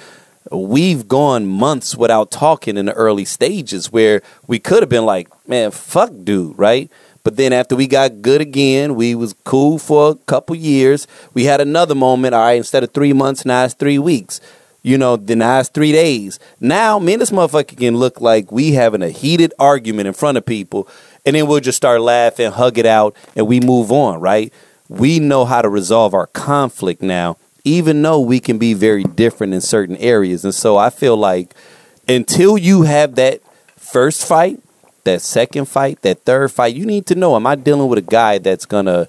[0.52, 5.28] we've gone months without talking in the early stages where we could have been like,
[5.48, 6.90] man, fuck dude, right?
[7.28, 11.08] But then after we got good again, we was cool for a couple years.
[11.34, 12.34] We had another moment.
[12.34, 14.40] All right, instead of three months, now it's three weeks.
[14.82, 16.40] You know, then now it's three days.
[16.62, 20.38] Now me and this motherfucker can look like we having a heated argument in front
[20.38, 20.88] of people,
[21.26, 24.54] and then we'll just start laughing, hug it out, and we move on, right?
[24.88, 27.36] We know how to resolve our conflict now
[27.66, 30.46] even though we can be very different in certain areas.
[30.46, 31.54] And so I feel like
[32.08, 33.42] until you have that
[33.76, 34.62] first fight,
[35.08, 38.04] that second fight, that third fight, you need to know am I dealing with a
[38.04, 39.08] guy that's going to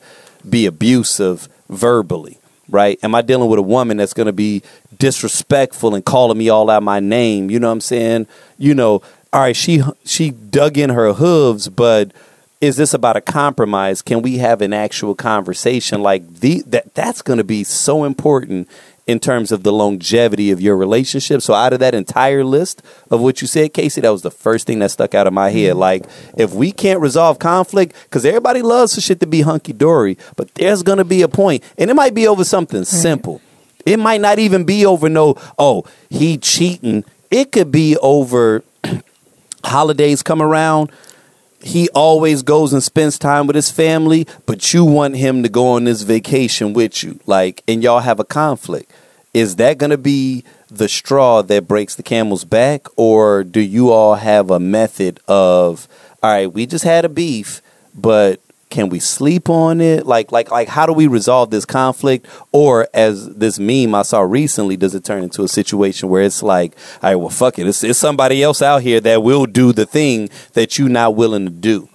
[0.48, 2.38] be abusive verbally?
[2.70, 2.98] Right?
[3.02, 4.62] Am I dealing with a woman that's going to be
[4.98, 7.50] disrespectful and calling me all out my name?
[7.50, 8.26] You know what I'm saying?
[8.58, 9.02] You know,
[9.32, 12.12] all right, she she dug in her hooves, but
[12.60, 14.02] is this about a compromise?
[14.02, 16.02] Can we have an actual conversation?
[16.02, 18.68] Like the that that's going to be so important
[19.08, 21.40] in terms of the longevity of your relationship.
[21.40, 24.66] So out of that entire list of what you said, Casey, that was the first
[24.66, 25.70] thing that stuck out of my head.
[25.70, 25.78] Mm-hmm.
[25.80, 26.04] Like
[26.36, 30.54] if we can't resolve conflict, because everybody loves for shit to be hunky dory, but
[30.54, 33.40] there's to be a point, and it might be over something simple.
[33.86, 37.04] It might not even be over no, oh, he cheating.
[37.30, 38.62] It could be over
[39.64, 40.92] holidays come around
[41.60, 45.68] he always goes and spends time with his family, but you want him to go
[45.68, 48.92] on this vacation with you, like, and y'all have a conflict.
[49.34, 53.90] Is that going to be the straw that breaks the camel's back, or do you
[53.90, 55.88] all have a method of,
[56.22, 57.62] all right, we just had a beef,
[57.94, 58.40] but
[58.70, 60.06] can we sleep on it?
[60.06, 62.26] Like, like, like, how do we resolve this conflict?
[62.52, 66.42] Or as this meme I saw recently, does it turn into a situation where it's
[66.42, 69.72] like, all right, well, fuck it, it's, it's somebody else out here that will do
[69.72, 71.88] the thing that you're not willing to do,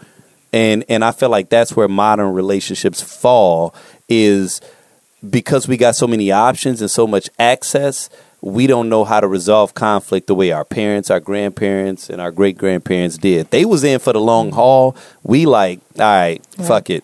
[0.52, 3.74] and and I feel like that's where modern relationships fall
[4.08, 4.62] is
[5.30, 8.10] because we got so many options and so much access.
[8.42, 12.32] We don't know how to resolve conflict the way our parents, our grandparents, and our
[12.32, 13.50] great grandparents did.
[13.52, 14.56] They was in for the long mm-hmm.
[14.56, 14.98] haul.
[15.24, 17.04] We like, all right, fuck it.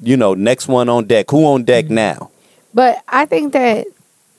[0.00, 1.30] You know, next one on deck.
[1.30, 1.94] Who on deck mm-hmm.
[1.94, 2.30] now?
[2.72, 3.86] But I think that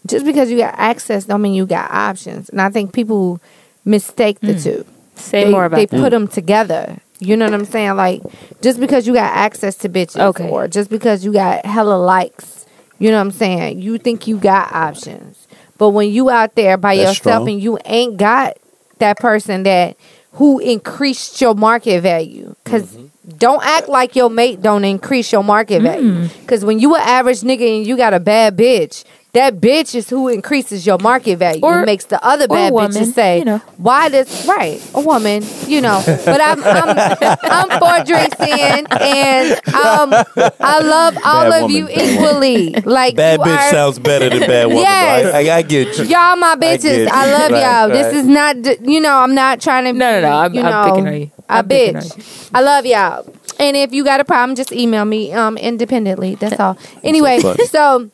[0.07, 2.49] just because you got access don't mean you got options.
[2.49, 3.39] And I think people
[3.85, 4.63] mistake the mm.
[4.63, 4.85] two.
[5.15, 5.99] Say they, more about They that.
[5.99, 6.11] put mm.
[6.11, 6.97] them together.
[7.19, 7.95] You know what I'm saying?
[7.95, 8.21] Like
[8.61, 10.49] just because you got access to bitches Okay.
[10.49, 12.58] or just because you got hella likes,
[12.99, 13.81] you know what I'm saying?
[13.81, 15.47] You think you got options.
[15.77, 17.49] But when you out there by That's yourself strong.
[17.49, 18.57] and you ain't got
[18.99, 19.95] that person that
[20.33, 23.37] who increased your market value because Mm-hmm.
[23.37, 27.41] don't act like your mate don't increase your market value because when you an average
[27.41, 29.03] nigga and you got a bad bitch
[29.33, 32.91] that bitch is who increases your market value Or- and makes the other bad woman,
[32.91, 33.59] bitches say you know.
[33.77, 39.51] why this right a woman you know but i'm i'm, I'm four drinks in and
[39.75, 40.13] um
[40.59, 43.99] i love all Bad of you woman, bad equally like Bad you bitch are- sounds
[43.99, 44.81] better than bad woman.
[44.81, 45.33] Yes.
[45.33, 46.05] I, I, I get you.
[46.05, 46.97] Y'all my bitches.
[47.03, 47.07] you.
[47.11, 47.89] I, love Right, y'all.
[47.89, 48.55] This is not,
[48.87, 49.93] you know, I'm not trying to.
[49.93, 50.35] No, no, no.
[50.35, 51.31] I'm- you I'm know, picking on you.
[51.49, 52.49] A I'm bitch.
[52.53, 53.31] I love y'all.
[53.59, 56.35] And if you got a problem, just email me um independently.
[56.35, 56.77] That's all.
[57.03, 57.65] Anyway, funny.
[57.67, 58.09] so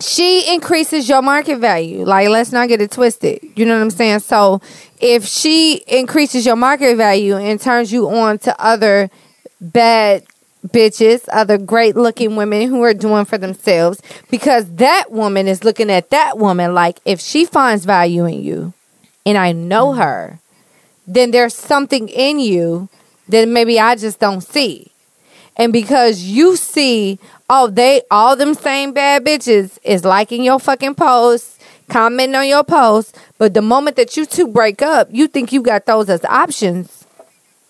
[0.00, 2.04] she increases your market value.
[2.04, 3.40] Like, let's not get it twisted.
[3.54, 4.20] You know what I'm saying?
[4.20, 4.60] So
[5.00, 9.10] if she increases your market value and turns you on to other
[9.60, 10.24] bad
[10.66, 14.00] bitches, other great looking women who are doing for themselves,
[14.30, 18.72] because that woman is looking at that woman like if she finds value in you
[19.24, 20.00] and I know mm-hmm.
[20.00, 20.38] her,
[21.06, 22.88] then there's something in you
[23.28, 24.90] that maybe I just don't see.
[25.56, 27.18] And because you see,
[27.50, 31.58] oh, they all them same bad bitches is liking your fucking posts,
[31.88, 35.60] commenting on your posts, but the moment that you two break up, you think you
[35.60, 37.04] got those as options.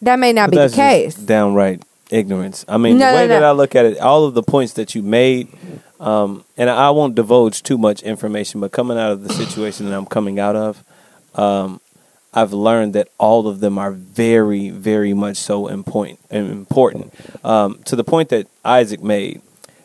[0.02, 1.15] That may not But be the case.
[1.15, 2.65] downright ignorance.
[2.69, 3.43] I mean, No, the no, way that.
[3.43, 5.48] I look at it, all of the points that you made,
[5.98, 9.97] um, and I won't divulge too much information, but coming out of the situation that
[9.97, 10.85] I'm coming out of,
[11.36, 11.81] um,
[12.32, 16.19] I've learned that all of them are very, very much so important.
[16.31, 17.12] Important
[17.44, 19.40] um, to the point that Isaac made.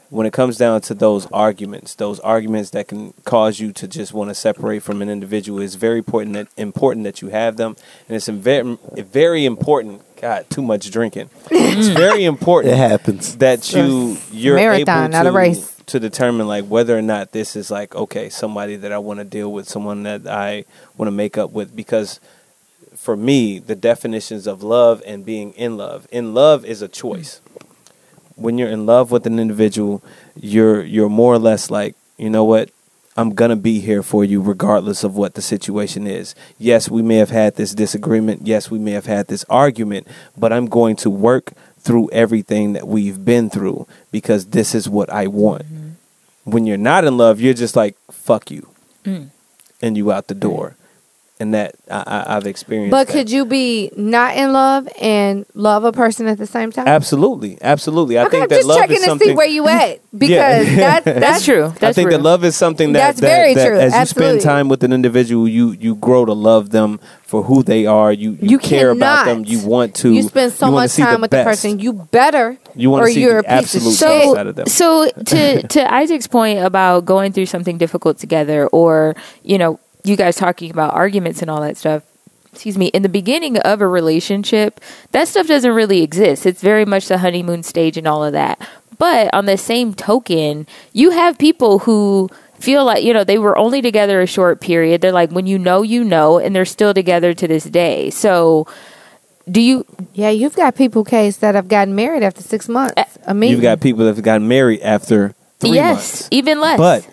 [0.10, 4.14] When it comes down to those arguments, those arguments that can cause you to just
[4.14, 6.34] want to separate from an individual, it's very important.
[6.34, 7.76] That important that you have them,
[8.08, 10.04] and it's very, very important.
[10.22, 11.30] God, too much drinking.
[11.52, 11.98] It's mm.
[11.98, 13.36] very important It happens.
[13.38, 15.76] that you you're Marathon, able not a race.
[15.88, 19.26] to determine like whether or not this is like okay somebody that I want to
[19.26, 20.66] deal with someone that I
[20.98, 22.20] want to make up with because
[22.96, 27.42] for me the definitions of love and being in love in love is a choice
[28.36, 30.04] when you're in love with an individual
[30.36, 32.70] you're you're more or less like you know what
[33.18, 36.36] I'm gonna be here for you regardless of what the situation is.
[36.58, 38.46] Yes, we may have had this disagreement.
[38.46, 40.08] Yes, we may have had this argument,
[40.38, 45.10] but I'm going to work through everything that we've been through because this is what
[45.10, 45.64] I want.
[45.64, 45.90] Mm-hmm.
[46.52, 48.68] When you're not in love, you're just like fuck you,
[49.06, 49.30] mm.
[49.82, 50.76] and you out the door,
[51.40, 52.92] and that I, I, I've experienced.
[52.92, 53.14] But that.
[53.14, 56.88] could you be not in love and love a person at the same time?
[56.88, 58.18] Absolutely, absolutely.
[58.18, 59.28] I okay, think I'm that just love checking is to something.
[59.30, 60.76] see where you at because Yeah.
[60.76, 61.74] that, that's, That's true.
[61.80, 62.18] That's I think real.
[62.20, 63.78] that love is something that, That's that, very that true.
[63.80, 67.64] as you spend time with an individual, you you grow to love them for who
[67.64, 68.14] they are.
[68.14, 69.44] You you, You care about them.
[69.46, 70.14] You want to.
[70.14, 71.80] you spend so you much see time with the person.
[71.80, 74.48] You better, You wanna or see you're the a piece of absolute best So, out
[74.48, 74.68] of them.
[74.68, 80.16] so to to Isaac's point about going through something difficult together, or you know, you
[80.16, 82.04] guys talking about arguments and all that stuff.
[82.54, 82.88] Excuse me.
[82.88, 84.80] In the beginning of a relationship,
[85.12, 86.46] that stuff doesn't really exist.
[86.46, 88.66] It's very much the honeymoon stage and all of that.
[88.98, 93.58] But on the same token, you have people who feel like you know they were
[93.58, 95.02] only together a short period.
[95.02, 98.10] They're like, when you know, you know, and they're still together to this day.
[98.10, 98.68] So,
[99.52, 99.86] do you?
[100.14, 102.94] Yeah, you've got people, case that have gotten married after six months.
[103.28, 106.28] I mean, You've got people that have gotten married after three yes, months.
[106.32, 106.78] even less.
[106.78, 107.06] But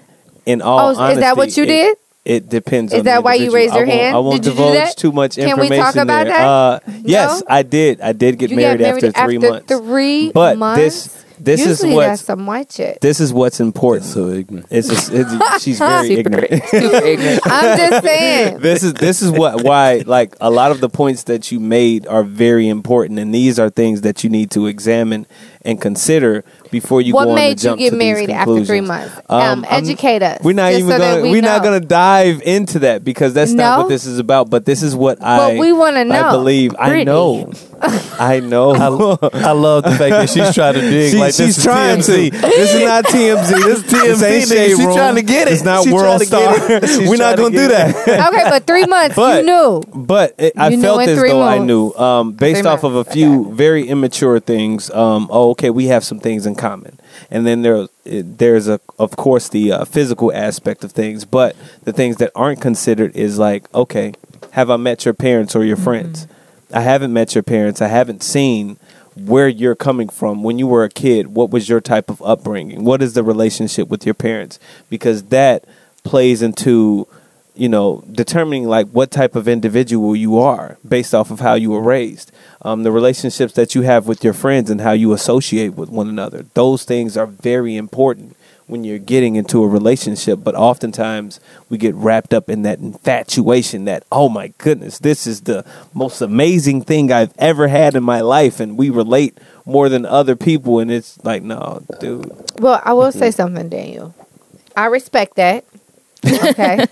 [0.46, 1.96] in all Oh, is that what you it- did?
[2.24, 2.92] It depends.
[2.92, 4.14] Is on the that why you raised your hand?
[4.14, 4.96] I won't Did you do divulge that?
[4.96, 6.32] too much Can we information talk about there.
[6.38, 6.46] that?
[6.46, 6.94] Uh, No?
[7.04, 8.00] Yes, I did.
[8.00, 9.66] I did get married, got married after three months.
[9.66, 10.80] Three But months.
[10.80, 13.00] this this Usually is what that's some white shit.
[13.00, 14.04] this is what's important.
[14.06, 14.68] So ignorant.
[14.70, 16.62] It's, just, it's she's very ignorant.
[16.66, 17.40] super ignorant.
[17.46, 18.58] I'm just saying.
[18.60, 22.06] this is this is what why like a lot of the points that you made
[22.06, 25.26] are very important, and these are things that you need to examine
[25.62, 29.14] and consider before you what go on made to you get married after three months?
[29.28, 30.40] Um, Um, educate us.
[30.42, 31.22] We're not even so gonna.
[31.22, 34.50] we We are not gonna dive into that because that's not what this is about.
[34.50, 35.36] But this is what I.
[35.52, 36.30] But we wanna know I know.
[36.38, 36.74] believe.
[36.78, 37.52] I know.
[38.18, 38.70] I know.
[38.72, 41.64] I, I love the fact that she's trying to dig She- like this she's is
[41.64, 42.30] trying TMZ.
[42.30, 42.38] to.
[42.40, 43.52] This is not TMZ.
[43.62, 44.48] This is TMZ, ain't nigga.
[44.48, 44.96] Shade She Room.
[44.96, 45.54] trying to get it.
[45.54, 46.68] It's not She World trying to Star.
[46.68, 46.88] get it.
[46.88, 47.94] She's We're not gonna do that.
[48.32, 49.16] okay, but three months.
[49.16, 49.82] But- you knew.
[49.94, 53.04] But it, I felt as three though I knew, um, based Three off of a
[53.04, 54.90] few very immature things.
[54.90, 56.94] Um, oh, okay, we have some things in common,
[57.30, 61.24] and then there, there's a, of course, the uh, physical aspect of things.
[61.24, 64.14] But the things that aren't considered is like, okay,
[64.52, 66.28] have I met your parents or your friends?
[66.72, 67.82] I haven't met your parents.
[67.82, 68.78] I haven't seen
[69.16, 71.34] where you're coming from when you were a kid.
[71.34, 72.84] What was your type of upbringing?
[72.84, 74.58] What is the relationship with your parents?
[74.88, 75.64] Because that
[76.04, 77.06] plays into
[77.54, 81.70] you know, determining like what type of individual you are based off of how you
[81.70, 85.74] were raised, um, the relationships that you have with your friends and how you associate
[85.74, 86.46] with one another.
[86.54, 90.40] Those things are very important when you're getting into a relationship.
[90.42, 95.42] But oftentimes we get wrapped up in that infatuation that, oh my goodness, this is
[95.42, 98.60] the most amazing thing I've ever had in my life.
[98.60, 100.78] And we relate more than other people.
[100.78, 102.32] And it's like, no, dude.
[102.58, 104.14] Well, I will say something, Daniel.
[104.74, 105.66] I respect that.
[106.24, 106.86] Okay.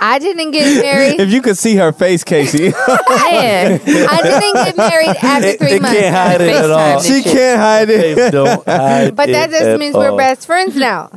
[0.00, 1.20] I didn't get married.
[1.20, 5.82] If you could see her face, Casey, Man, I didn't get married after three it
[5.82, 5.98] months.
[5.98, 6.78] can't hide it at all.
[7.00, 8.30] FaceTime she can't hide Face it.
[8.32, 10.16] don't hide But that it just at means we're all.
[10.16, 11.10] best friends now.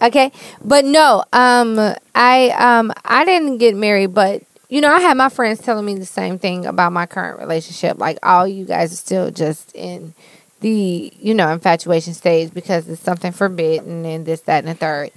[0.00, 0.32] Okay,
[0.64, 1.78] but no, um,
[2.14, 5.94] I um, I didn't get married, but you know, I had my friends telling me
[5.94, 7.98] the same thing about my current relationship.
[7.98, 10.14] Like, all you guys are still just in
[10.60, 15.10] the you know infatuation stage because it's something forbidden and this, that, and the third.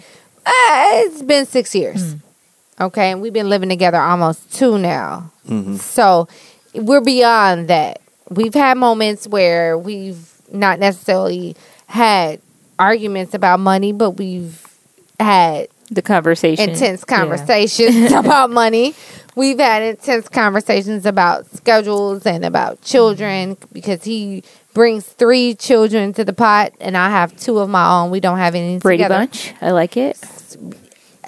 [0.46, 0.52] Uh,
[1.06, 2.16] it's been six years.
[2.80, 5.32] Okay, and we've been living together almost two now.
[5.78, 6.28] So
[6.74, 8.02] we're beyond that.
[8.30, 11.56] We've had moments where we've not necessarily
[11.88, 12.42] had
[12.80, 14.62] arguments about money, but we've
[15.20, 16.72] had the conversation.
[16.72, 17.18] intense Yeah.
[17.18, 18.96] conversations about money.
[19.36, 24.44] We've had intense conversations about schedules and about children because he
[24.74, 28.12] brings three children to the pot and I have two of my own.
[28.12, 29.20] We don't have any Brady together.
[29.28, 29.54] Bunch.
[29.62, 30.18] I like it.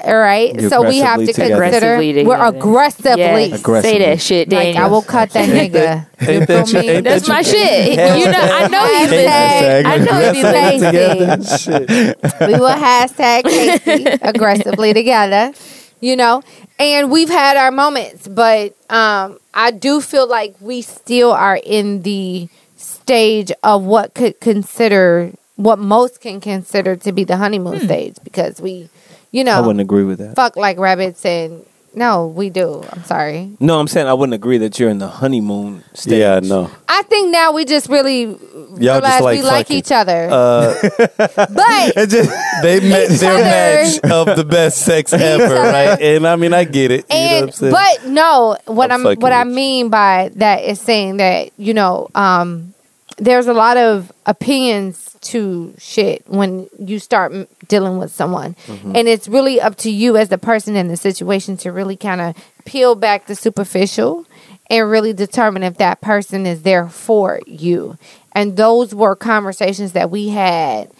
[0.03, 0.53] All right.
[0.53, 3.19] You're so we have to aggressively consider Aggressively we're aggressively.
[3.45, 3.59] Yes.
[3.61, 3.97] Aggressively.
[3.97, 4.83] Say that shit, Like Daniel.
[4.83, 6.05] I will cut that nigga.
[6.21, 6.89] You Ain't feel that you- me?
[6.89, 7.89] ain't That's my shit.
[8.19, 9.85] You know, I know you Hashtag.
[9.85, 11.43] I know you be listening.
[11.43, 12.47] Stacy.
[12.53, 15.51] we will hashtag Casey aggressively together,
[15.99, 16.43] you know.
[16.79, 22.03] And we've had our moments, but um, I do feel like we still are in
[22.03, 28.15] the stage of what could consider what most can consider to be the honeymoon stage
[28.23, 28.89] because we,
[29.31, 30.35] you know, I wouldn't agree with that.
[30.35, 31.65] fuck like rabbits and
[31.95, 32.83] no, we do.
[32.91, 33.57] I'm sorry.
[33.59, 36.19] No, I'm saying I wouldn't agree that you're in the honeymoon stage.
[36.19, 36.69] Yeah, no.
[36.87, 38.37] I think now we just really Y'all
[38.77, 39.77] realize just like we like fucking.
[39.77, 40.75] each other, Uh,
[41.17, 41.47] but
[41.97, 42.29] It just,
[42.61, 43.43] they met Each their other.
[43.43, 45.99] match of the best sex ever, right?
[45.99, 47.05] And I mean, I get it.
[47.09, 47.71] You know what I'm and saying?
[47.73, 49.55] but no what I'm i'm, fucking what i with you.
[49.55, 52.75] mean by that is saying that you know um
[53.17, 58.55] there's a lot of opinions to shit when you start m- dealing with someone.
[58.67, 58.95] Mm-hmm.
[58.95, 62.21] and it's really up to you as the person in the situation to really kind
[62.21, 62.35] of
[62.65, 64.25] peel back the superficial
[64.69, 67.97] and really determine if that person is there for you.
[68.33, 70.91] And those were conversations that we had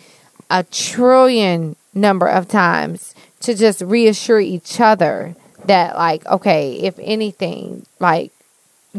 [0.50, 5.36] a trillion number of times to just reassure each other
[5.66, 8.32] that like okay if anything like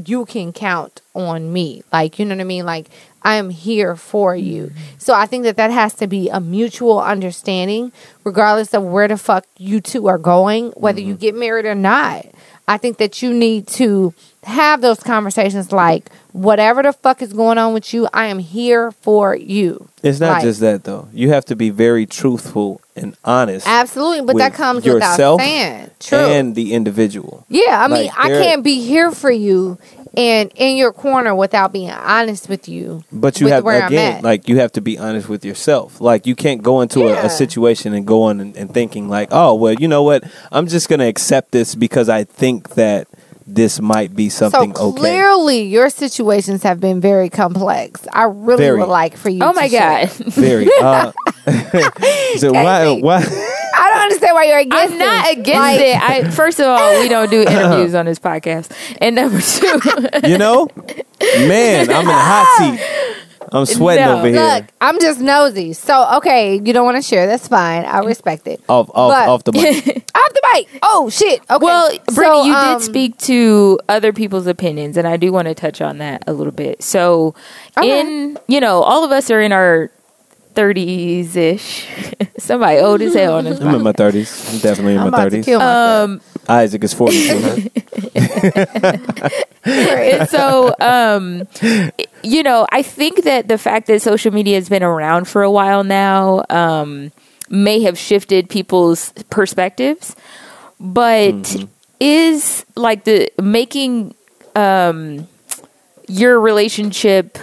[0.06, 1.82] you can count on me.
[1.92, 2.66] Like you know what i mean?
[2.66, 2.86] Like
[3.22, 7.00] i am here for you so i think that that has to be a mutual
[7.00, 7.92] understanding
[8.24, 11.20] regardless of where the fuck you two are going whether you mm-hmm.
[11.20, 12.26] get married or not
[12.66, 14.12] i think that you need to
[14.44, 18.92] have those conversations like whatever the fuck is going on with you i am here
[18.92, 21.08] for you it's not Like, just that though.
[21.12, 23.66] You have to be very truthful and honest.
[23.66, 25.90] Absolutely, but that comes yourself without saying.
[26.00, 26.18] True.
[26.18, 27.44] and the individual.
[27.48, 29.78] yeah, I mean, I can't be here for you
[30.18, 33.04] and in your corner without being honest with you.
[33.12, 34.24] But you with have where I'm again, at.
[34.24, 36.00] like you have to be honest with yourself.
[36.00, 37.26] Like you can't go into a, Yeah.
[37.26, 40.24] a situation and go on and, and thinking like, oh well, you know what?
[40.50, 43.06] I'm just gonna accept this because I think that
[43.46, 44.98] this might be something so okay.
[45.00, 48.06] clearly, your situations have been very complex.
[48.12, 48.78] I really Very.
[48.80, 49.40] would like for you.
[49.42, 50.06] Oh to my share.
[50.06, 50.10] god.
[50.34, 50.68] Very.
[50.82, 51.12] Uh,
[52.36, 52.98] so why?
[53.00, 53.54] Why?
[54.08, 55.38] I don't understand why you're against I'm not it.
[55.38, 56.02] against Like, it.
[56.26, 58.70] I first of all, we don't do interviews on this podcast,
[59.00, 60.68] and number two, You know,
[61.20, 63.24] man, I'm in the hot seat.
[63.50, 64.18] I'm sweating No.
[64.18, 64.36] over here.
[64.42, 65.72] Look, I'm just nosy.
[65.72, 67.26] So okay, you don't want to share.
[67.26, 67.84] That's fine.
[67.86, 68.60] I respect it.
[68.68, 70.04] off, off, But- off the mic.
[70.18, 70.68] Off the mic.
[70.82, 71.40] Oh shit.
[71.50, 71.64] Okay.
[71.64, 75.48] well, Brittany, So, you um, did speak to other people's opinions, and I do want
[75.48, 76.82] to touch on that a little bit.
[76.82, 77.34] So,
[77.78, 78.00] Okay.
[78.00, 79.90] in you know, all of us are in our
[80.58, 81.86] thirties ish.
[82.38, 83.60] Somebody old as hell on this.
[83.60, 84.52] I'm in my 30s.
[84.52, 85.60] I'm definitely in I'm my 30s.
[85.60, 87.70] Um, Isaac is 42.
[89.64, 91.46] and so um
[92.24, 95.50] you know i think that the fact that social media has been around for a
[95.50, 97.12] while now um
[97.50, 100.16] may have shifted people's perspectives
[100.80, 101.56] but
[102.00, 104.14] is like the making
[104.56, 105.28] um
[106.08, 107.38] your relationship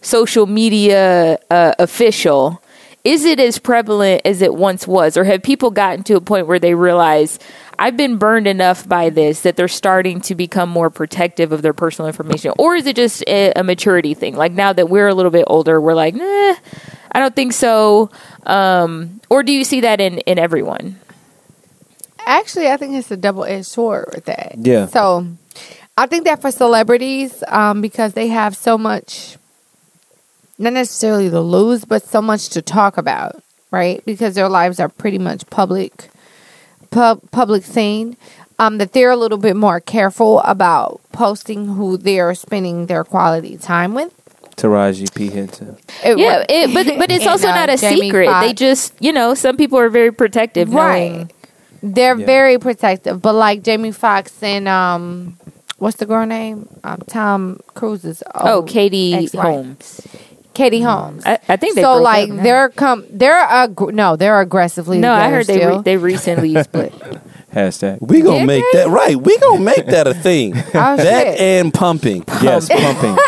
[0.00, 2.62] social media uh, official
[3.04, 6.46] is it as prevalent as it once was or have people gotten to a point
[6.46, 7.38] where they realize
[7.78, 11.72] i've been burned enough by this that they're starting to become more protective of their
[11.72, 15.14] personal information or is it just a, a maturity thing like now that we're a
[15.14, 16.54] little bit older we're like nah
[17.12, 18.10] i don't think so
[18.46, 20.98] um, or do you see that in in everyone
[22.28, 24.54] actually, I think it's a double edged sword with that.
[24.58, 24.86] Yeah.
[24.86, 25.26] So
[25.96, 29.37] I think that for celebrities, um, because they have so much,
[30.58, 34.04] not necessarily to lose, but so much to talk about, right?
[34.04, 36.10] Because their lives are pretty much public,
[36.90, 38.16] pub, public scene.
[38.60, 43.56] Um, that they're a little bit more careful about posting who they're spending their quality
[43.56, 44.12] time with.
[44.56, 45.76] Taraji P Henson.
[46.04, 48.28] It- Yeah, it, but but it's And, also uh, not a Jamie secret.
[48.40, 51.12] They just you know some people are very protective, Right.
[51.12, 51.30] knowing-
[51.84, 52.26] They're Yeah.
[52.26, 55.36] very protective, but like Jamie Foxx and um,
[55.78, 56.68] what's the girl name?
[56.82, 59.44] Um, Tom Cruise's Oh, Katie ex-wife.
[59.46, 60.00] Holmes.
[60.58, 61.22] Katie Holmes.
[61.24, 62.42] I, I think they so broke like up now.
[62.42, 65.12] they're come they're ag- no they're aggressively no.
[65.12, 66.92] I together heard they re- they recently split.
[67.52, 67.98] Hashtag.
[68.00, 68.78] We gonna Did make they?
[68.80, 69.16] that right.
[69.16, 70.54] We gonna make that a thing.
[70.74, 71.40] Oh, that shit.
[71.40, 72.24] and pumping.
[72.42, 73.16] Yes, pumping.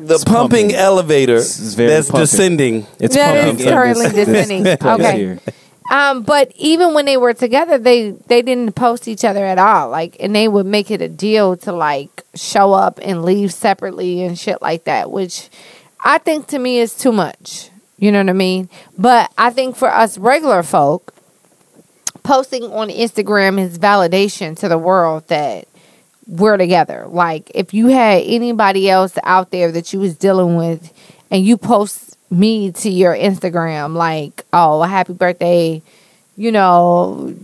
[0.00, 0.74] The pumping, pumping.
[0.74, 2.20] elevator is very that's pumping.
[2.22, 2.86] descending.
[2.98, 3.66] It's That pumping.
[3.66, 4.76] is currently this- this descending.
[4.78, 5.16] place Okay.
[5.16, 5.38] here.
[5.90, 9.90] Um, but even when they were together, they they didn't post each other at all.
[9.90, 14.22] Like, and they would make it a deal to like show up and leave separately
[14.22, 15.48] and shit like that, which
[16.04, 17.70] I think to me is too much.
[17.98, 18.68] You know what I mean?
[18.98, 21.14] But I think for us regular folk,
[22.22, 25.66] posting on Instagram is validation to the world that
[26.26, 27.06] we're together.
[27.08, 30.92] Like, if you had anybody else out there that you was dealing with,
[31.30, 35.82] and you post me to your Instagram, like, oh, happy birthday,
[36.36, 37.34] you know,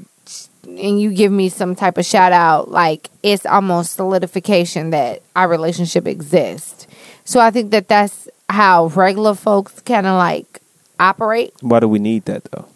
[0.65, 5.49] and you give me some type of shout out, like, it's almost solidification that our
[5.49, 6.87] relationship exists.
[7.25, 10.61] So I think that that's how regular folks kind of like
[10.99, 11.53] operate.
[11.61, 12.67] Why do we need that though?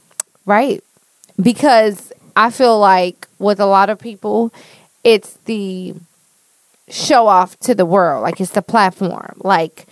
[0.47, 0.83] Right.
[1.41, 4.53] Because I feel like with a lot of people,
[5.03, 5.95] it's the
[6.89, 8.23] show off to the world.
[8.23, 9.87] Like it's the platform, like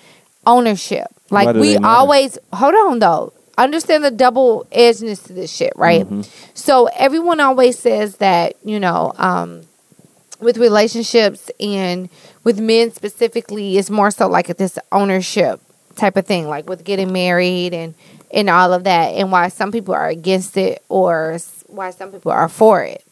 [0.46, 1.09] ownership.
[1.30, 3.32] Like we always, hold on though.
[3.59, 6.04] Understand the double edgedness to this shit, right?
[6.04, 6.22] Mm-hmm.
[6.54, 9.62] So everyone always says that, you know, um,
[10.40, 12.09] with relationships and
[12.44, 15.60] with men specifically, it's more so like this ownership
[15.97, 17.94] type of thing, like with getting married and
[18.31, 22.32] and all of that, and why some people are against it or why some people
[22.32, 23.05] are for it.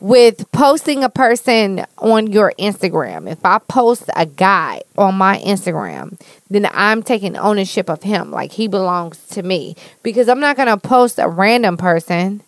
[0.00, 6.20] With posting a person on your Instagram, if I post a guy on my Instagram,
[6.48, 9.74] then I'm taking ownership of him, like he belongs to me,
[10.04, 12.42] because I'm not gonna post a random person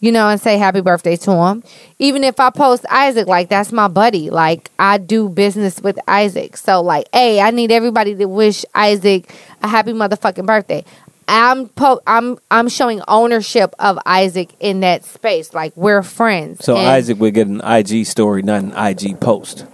[0.00, 1.62] you know, and say happy birthday to him.
[1.98, 4.30] Even if I post Isaac, like that's my buddy.
[4.30, 6.56] Like I do business with Isaac.
[6.56, 9.32] So like, hey, I need everybody to wish Isaac
[9.62, 10.84] a happy motherfucking birthday.
[11.28, 15.52] I'm po- I'm I'm showing ownership of Isaac in that space.
[15.54, 16.64] Like we're friends.
[16.64, 19.66] So And Isaac would get an IG story, not an IG post.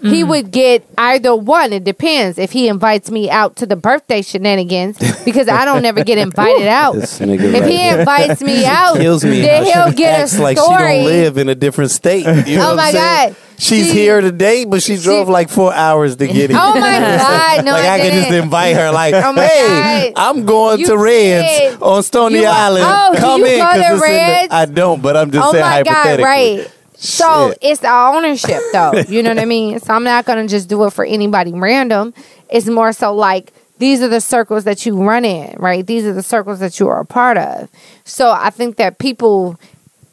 [0.00, 0.28] He mm.
[0.28, 1.72] would get either one.
[1.72, 6.04] It depends if he invites me out to the birthday shenanigans because I don't never
[6.04, 6.96] get invited out.
[6.96, 9.40] If right he here invites me out, kills me.
[9.40, 10.44] then he'll she get a acts story.
[10.44, 12.26] like she don't live in a different state.
[12.46, 13.36] You know Oh my God.
[13.60, 16.58] She's She- here today, but she drove like four hours to get oh here.
[16.62, 17.64] Oh my God!
[17.64, 20.22] No, like I, I, could just invite her, like, Oh my hey, God.
[20.36, 21.82] I'm going You to Reds did.
[21.82, 22.84] on Stony You Island.
[22.86, 25.44] oh, do Come you in go to it's in the- I don't, but I'm just
[25.44, 25.92] Oh saying my God!
[25.92, 26.24] hypothetically.
[26.24, 26.72] Right.
[27.00, 27.58] So Shit.
[27.62, 28.92] it's the ownership, though.
[29.08, 29.78] You know what I mean?
[29.78, 32.12] So I'm not gonna just do it for anybody random.
[32.50, 35.86] It's more so like these are the circles that you run in, right?
[35.86, 37.68] These are the circles that you are a part of.
[38.04, 39.58] So I think that people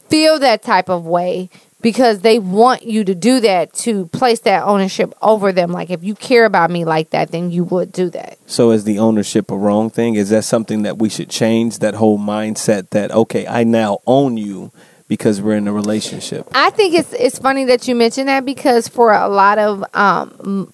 [0.09, 1.49] feel that type of way
[1.81, 5.71] because they want you to do that to place that ownership over them.
[5.71, 8.37] Like if you care about me like that, then you would do that.
[8.45, 10.15] So is the ownership a wrong thing?
[10.15, 11.79] Is that something that we should change?
[11.79, 14.71] That whole mindset that okay, I now own you
[15.07, 16.47] because we're in a relationship.
[16.53, 20.73] I think it's it's funny that you mention that because for a lot of um,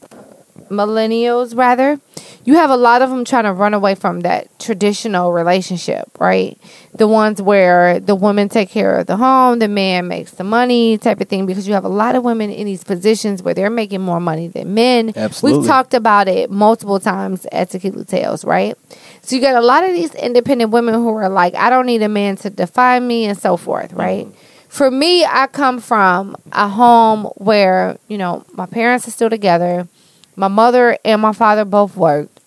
[0.71, 1.99] millennials, rather,
[2.43, 6.59] you have a lot of them trying to run away from that traditional relationship, right?
[6.93, 10.97] The ones where the woman take care of the home, the man makes the money,
[10.97, 11.45] type of thing.
[11.45, 14.47] Because you have a lot of women in these positions where they're making more money
[14.47, 15.13] than men.
[15.15, 15.59] Absolutely.
[15.59, 18.75] We've talked about it multiple times at Tequila Tales, right?
[19.21, 22.01] So you got a lot of these independent women who are like, I don't need
[22.01, 23.99] a man to define me and so forth, mm-hmm.
[23.99, 24.27] right?
[24.67, 29.87] For me, I come from a home where, you know, my parents are still together.
[30.35, 32.39] My mother and my father both worked.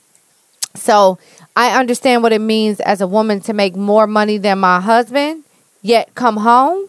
[0.75, 1.19] So
[1.57, 5.45] I understand what it means as a woman to make more money than my husband,
[5.83, 6.89] yet come home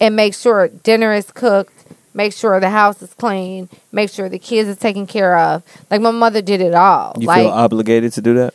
[0.00, 1.72] and make sure dinner is cooked,
[2.14, 5.62] make sure the house is clean, make sure the kids are taken care of.
[5.90, 7.14] Like my mother did it all.
[7.18, 8.54] You like feel obligated to do that?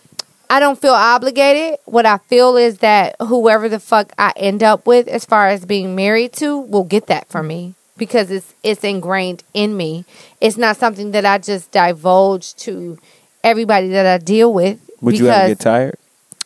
[0.50, 1.78] I don't feel obligated.
[1.86, 5.64] What I feel is that whoever the fuck I end up with as far as
[5.64, 10.06] being married to will get that from me because it's it's ingrained in me.
[10.42, 12.98] It's not something that I just divulge to
[13.44, 15.98] everybody that I deal with Would you ever get tired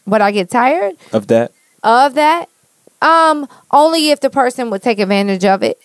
[0.06, 1.52] would I get tired of that?
[1.84, 2.50] of that?
[3.02, 5.80] Um, only if the person would take advantage of it.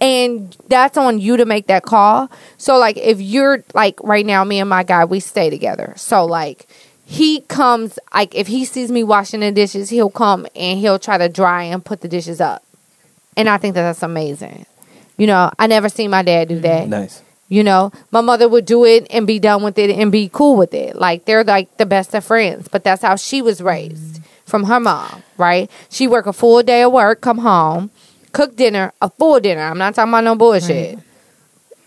[0.00, 2.30] And that's on you to make that call.
[2.56, 5.92] So like if you're like right now, me and my guy, we stay together.
[5.96, 6.66] So like
[7.04, 11.18] he comes like if he sees me washing the dishes, he'll come and he'll try
[11.18, 12.64] to dry and put the dishes up.
[13.36, 14.66] And I think that that's amazing.
[15.16, 16.88] You know, I never seen my dad do that.
[16.88, 17.22] Nice.
[17.48, 20.56] You know, my mother would do it and be done with it and be cool
[20.56, 20.96] with it.
[20.96, 24.78] Like they're like the best of friends, but that's how she was raised from her
[24.78, 25.70] mom, right?
[25.88, 27.90] She work a full day of work, come home,
[28.32, 29.62] cook dinner, a full dinner.
[29.62, 30.98] I'm not talking about no bullshit.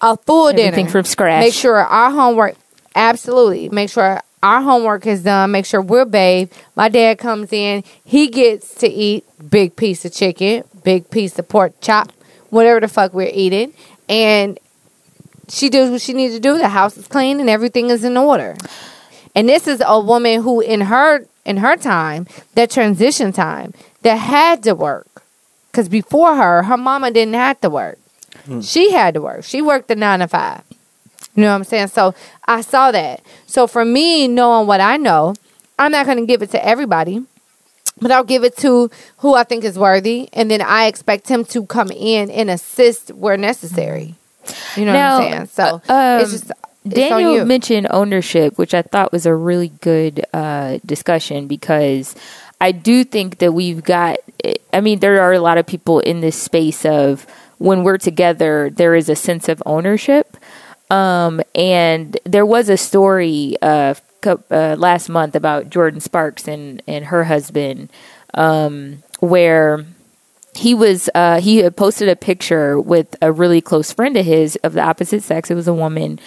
[0.02, 1.42] A full Everything dinner from scratch.
[1.42, 2.56] Make sure our homework,
[2.94, 3.70] absolutely.
[3.70, 5.52] Make sure our homework is done.
[5.52, 6.54] Make sure we're bathed.
[6.76, 7.86] My dad comes in.
[8.04, 12.12] He gets to eat big piece of chicken, big piece of pork chop,
[12.50, 13.74] whatever the fuck we're eating,
[14.10, 14.60] and
[15.50, 16.58] she does what she needs to do.
[16.58, 18.56] The house is clean and everything is in order.
[19.36, 24.16] And this is a woman who, in her in her time, that transition time, that
[24.16, 25.24] had to work.
[25.72, 27.98] Because before her, her mama didn't have to work.
[28.46, 28.62] Hmm.
[28.62, 29.44] She had to work.
[29.44, 30.64] She worked the nine to five.
[31.36, 31.88] You know what I'm saying?
[31.88, 32.14] So
[32.46, 33.22] I saw that.
[33.48, 35.34] So for me, knowing what I know,
[35.80, 37.24] I'm not going to give it to everybody,
[38.02, 41.46] but I'll give it to who I think is worthy, and then I expect him
[41.46, 44.16] to come in and assist where necessary.
[44.76, 45.48] You know Now, what I'm saying?
[45.48, 46.52] So uh, it's just
[46.86, 52.16] it's Daniel mentioned ownership, which I thought was a really good uh, discussion because
[52.60, 54.18] I do think that we've got.
[54.74, 57.26] I mean, there are a lot of people in this space of
[57.58, 60.36] when we're together, there is a sense of ownership.
[60.90, 63.94] Um, and there was a story uh,
[64.26, 67.92] uh, last month about Jordin Sparks and and her husband,
[68.34, 69.86] um, where
[70.56, 74.56] he was uh, he had posted a picture with a really close friend of his
[74.58, 75.50] of the opposite sex.
[75.50, 76.20] It was a woman.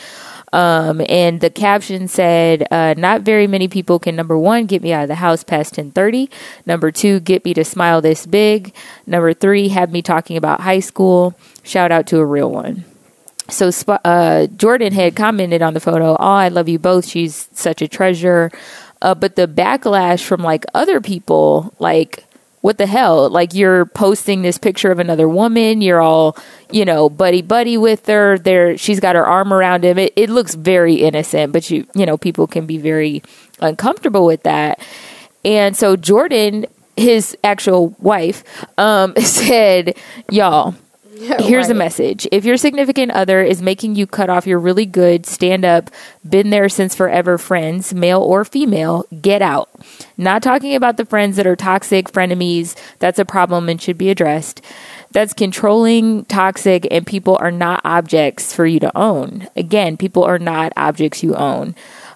[0.52, 4.92] Um, and the caption said, uh, "Not very many people can number one get me
[4.92, 6.30] out of the house past ten thirty.
[6.64, 8.72] Number two, get me to smile this big.
[9.06, 11.34] Number three, have me talking about high school.
[11.62, 12.84] Shout out to a real one."
[13.48, 17.06] So uh, Jordin had commented on the photo, "Oh, I love you both.
[17.06, 18.50] She's such a treasure."
[19.02, 22.24] Uh, but the backlash from like other people, like,
[22.62, 23.28] what the hell?
[23.30, 25.80] Like you're posting this picture of another woman.
[25.80, 26.36] You're all,
[26.72, 28.38] you know, buddy buddy with her.
[28.38, 29.98] There, she's got her arm around him.
[29.98, 33.22] It, it looks very innocent, but you, you know, people can be very
[33.60, 34.80] uncomfortable with that.
[35.44, 36.66] And so Jordin,
[36.96, 38.42] his actual wife,
[38.78, 39.96] um, said,
[40.30, 40.74] "Y'all."
[41.18, 41.78] Here's the Right.
[41.78, 42.28] message.
[42.30, 45.90] If your significant other is making you cut off your really good, stand up,
[46.28, 49.68] been there since forever friends, male or female, get out.
[50.16, 52.74] Not talking about the friends that are toxic, frenemies.
[52.98, 54.60] That's a problem and should be addressed.
[55.12, 59.48] That's controlling, toxic, and people are not objects for you to own.
[59.56, 61.74] Again, people are not objects you own.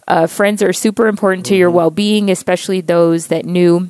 [0.08, 3.88] Uh, friends are super important to your well being, especially those that knew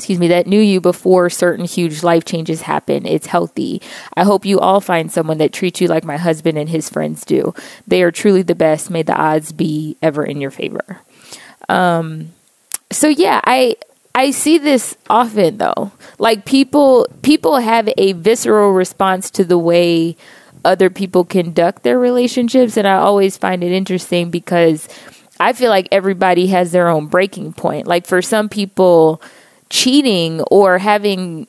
[0.00, 3.04] excuse me, that knew you before certain huge life changes happen.
[3.04, 3.82] It's healthy.
[4.16, 7.22] I hope you all find someone that treats you like my husband and his friends
[7.22, 7.52] do.
[7.86, 8.88] They are truly the best.
[8.88, 11.00] May the odds be ever in your favor.
[11.68, 12.32] Um,
[12.90, 13.76] so yeah, I
[14.14, 15.92] I see this often though.
[16.18, 20.16] Like people people have a visceral response to the way
[20.64, 24.88] other people conduct their relationships and I always find it interesting because
[25.38, 27.86] I feel like everybody has their own breaking point.
[27.86, 29.22] Like for some people
[29.70, 31.46] cheating or having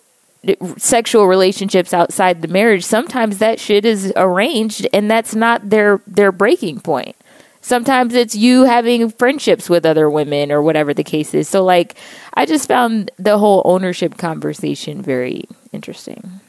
[0.78, 6.32] sexual relationships outside the marriage sometimes that shit is arranged and that's not their their
[6.32, 7.16] breaking point.
[7.64, 11.48] Sometimes it's you having friendships with other women or whatever the case is.
[11.48, 11.96] So like
[12.34, 16.40] i just found the whole ownership conversation very interesting.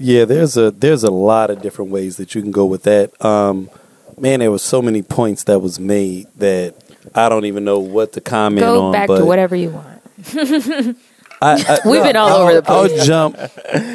[0.00, 3.24] Yeah, there's a there's a lot of different ways that you can go with that.
[3.24, 3.68] Um,
[4.16, 6.76] man, there was so many points that was made that
[7.14, 8.92] I don't even know what to comment go on.
[8.92, 10.02] back but to whatever you want
[11.40, 11.52] I,
[11.84, 12.98] I, We've been all I'll- over the place.
[13.00, 13.36] I'll jump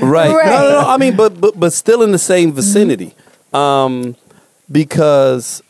[0.01, 0.29] right.
[0.29, 0.83] No, no, no.
[0.87, 3.13] I mean, but but but still in the same vicinity,
[3.53, 4.15] um,
[4.71, 5.61] because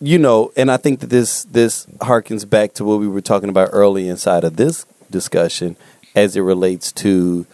[0.00, 3.48] you know, and I think that this this harkens back to what we were talking
[3.48, 5.74] about early inside of this discussion,
[6.14, 7.44] as it relates to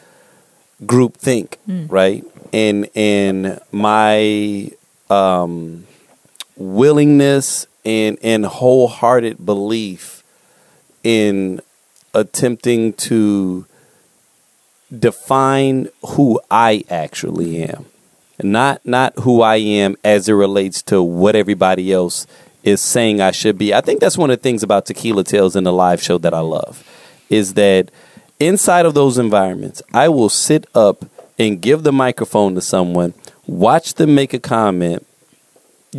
[0.85, 2.23] group think, right?
[2.53, 4.71] And and my
[5.09, 5.87] um,
[6.57, 10.25] willingness and and wholehearted belief
[11.05, 11.61] in
[12.13, 13.65] attempting to
[14.97, 17.87] define who I actually am.
[18.43, 22.27] Not not who I am as it relates to what everybody else
[22.65, 23.73] is saying I should be.
[23.73, 26.35] I think that's one of the things about Tequila Tales and the live show that
[26.35, 26.85] I love
[27.31, 27.91] is that
[28.41, 31.05] inside of those environments, I will sit up
[31.39, 33.15] and give the microphone to someone,
[33.47, 35.06] watch them make a comment,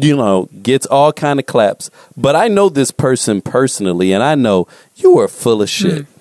[0.03, 1.89] you know, gets all kind of claps.
[2.15, 6.05] But I know this person personally, and I know you are full of shit.
[6.05, 6.11] Hmm.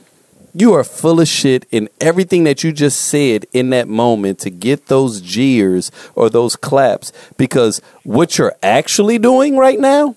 [0.54, 4.50] You are full of shit in everything that you just said in that moment to
[4.50, 10.16] get those jeers or those claps because what you're actually doing right now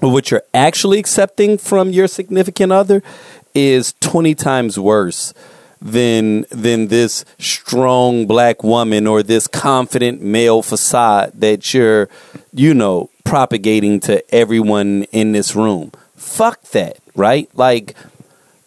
[0.00, 3.02] or what you're actually accepting from your significant other
[3.56, 5.34] is 20 times worse
[5.92, 12.08] than than this strong black woman or this confident male facade that you're
[12.52, 15.92] you know propagating to everyone in this room.
[16.16, 17.48] Fuck that right?
[17.54, 17.94] Like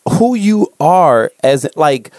[0.09, 2.11] who you are as like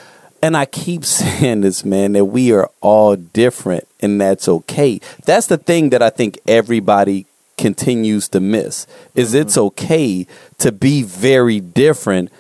[0.43, 5.01] and I keep saying this man that we are all different and that's okay.
[5.27, 7.27] That's the thing that I think everybody
[7.59, 9.67] continues to miss is it's mm-hmm.
[9.67, 10.27] okay
[10.59, 12.31] to be very different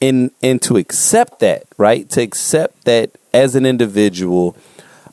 [0.00, 2.08] and and to accept that, right?
[2.10, 4.56] To accept that as an individual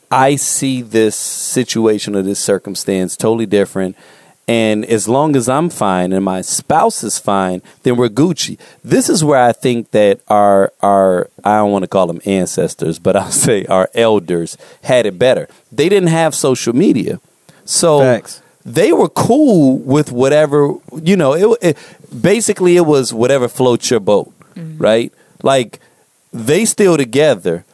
[0.09, 3.97] I see this situation or this circumstance totally different
[4.47, 8.57] and as long as I'm fine and my spouse is fine, then we're Gucci.
[8.81, 12.97] This is where I think that our our I don't want to call them ancestors,
[12.97, 15.49] but I'll say our elders had it better.
[15.71, 17.19] They didn't have social media,
[17.65, 18.41] so Facts.
[18.63, 21.33] they were cool with whatever you know.
[21.33, 21.77] It, it
[22.21, 24.75] basically it was whatever floats your boat, Mm.
[24.79, 25.13] right?
[25.43, 25.79] Like
[26.33, 27.65] they still together.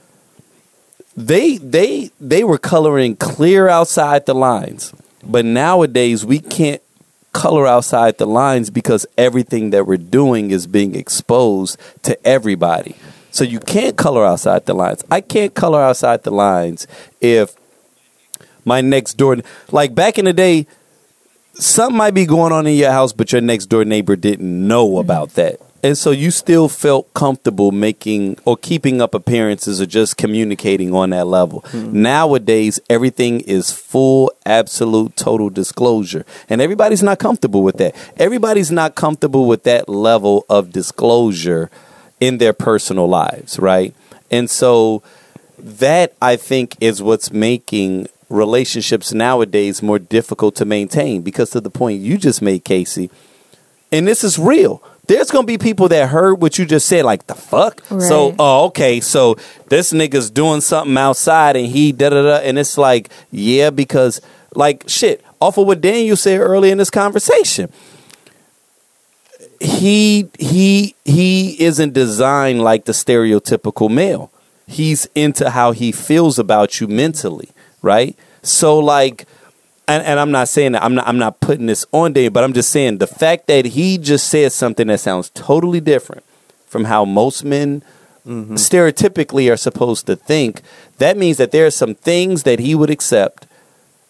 [1.16, 4.94] They they they were coloring clear outside the lines.
[5.24, 6.82] But nowadays we can't
[7.32, 12.96] color outside the lines because everything that we're doing is being exposed to everybody.
[13.32, 15.04] So you can't color outside the lines.
[15.10, 16.86] I can't color outside the lines
[17.20, 17.56] if
[18.66, 19.38] my next door
[19.72, 20.68] like back in the day
[21.54, 24.88] something might be going on in your house but your next door neighbor didn't know
[24.88, 25.00] mm-hmm.
[25.00, 25.60] about that.
[25.84, 31.10] And so you still felt comfortable making or keeping up appearances or just communicating on
[31.10, 31.60] that level.
[31.68, 32.02] Hmm.
[32.02, 36.26] Nowadays, everything is full, absolute, total disclosure.
[36.50, 37.96] And everybody's not comfortable with that.
[38.16, 41.70] Everybody's not comfortable with that level of disclosure
[42.22, 43.94] in their personal lives, right?
[44.32, 45.04] And so
[45.60, 51.70] that I think is what's making relationships nowadays more difficult to maintain because to the
[51.70, 53.12] point you just made, Casey,
[53.92, 54.82] and this is real.
[55.06, 57.84] There's gonna be people that heard what you just said, like the fuck.
[58.00, 59.36] So, oh, okay, so
[59.68, 64.22] this nigga's doing something outside, and he da da da, and it's like, yeah, because
[64.56, 65.24] like shit.
[65.42, 67.70] Off of what Daniel said earlier in this conversation,
[69.60, 74.32] he he he isn't designed like the stereotypical male.
[74.68, 77.50] He's into how he feels about you mentally,
[77.82, 78.18] right?
[78.42, 79.26] So like
[79.88, 82.44] and, and I'm not saying that I'm not I'm not putting this on Dave, but
[82.44, 86.24] I'm just saying the fact that he just said something that sounds totally different
[86.68, 87.84] from how most men
[88.26, 88.56] mm-hmm.
[88.56, 90.62] stereotypically are supposed to think,
[90.98, 93.46] that means that there are some things that he would accept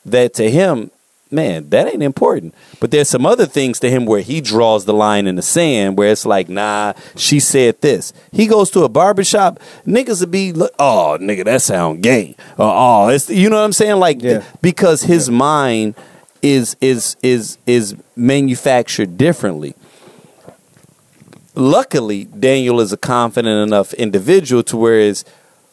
[0.06, 0.92] that to him,
[1.34, 2.54] man, that ain't important.
[2.80, 5.98] But there's some other things to him where he draws the line in the sand
[5.98, 8.14] where it's like, nah, she said this.
[8.32, 12.36] He goes to a barbershop, niggas would be, look, oh, nigga, that sound gay.
[12.58, 13.98] Or, uh, oh, it's, you know what I'm saying?
[14.00, 14.44] Like, Yeah.
[14.62, 15.96] because his mind
[16.42, 19.76] is, is, is, is manufactured differently.
[21.56, 25.24] Luckily, Daniel is a confident enough individual to whereas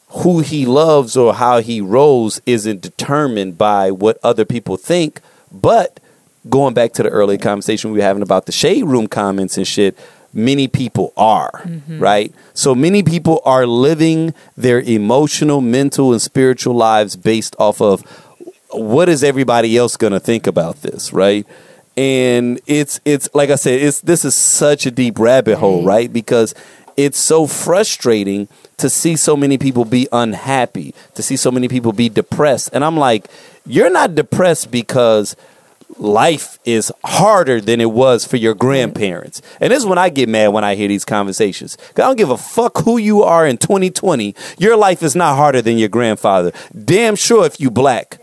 [0.08, 5.20] who he loves or how he rolls isn't determined by what other people think.
[5.52, 6.00] But
[6.48, 9.66] going back to the earlier conversation we were having about the shade room comments and
[9.66, 9.96] shit,
[10.32, 11.98] many people are, mm-hmm.
[11.98, 12.34] right?
[12.54, 18.02] So many people are living their emotional, mental, and spiritual lives based off of
[18.70, 21.46] what is everybody else going to think about this, right?
[21.96, 26.10] And it's it's like I said, it's this is such a deep rabbit hole, right?
[26.10, 26.54] Because
[26.96, 28.48] it's so frustrating
[28.78, 32.70] to see so many people be unhappy, to see so many people be depressed.
[32.72, 33.26] And I'm like,
[33.66, 35.36] you're not depressed because
[35.98, 39.42] life is harder than it was for your grandparents.
[39.60, 41.76] And this is when I get mad when I hear these conversations.
[41.90, 44.34] I don't give a fuck who you are in 2020.
[44.58, 46.52] Your life is not harder than your grandfather.
[46.84, 48.18] Damn sure if you black.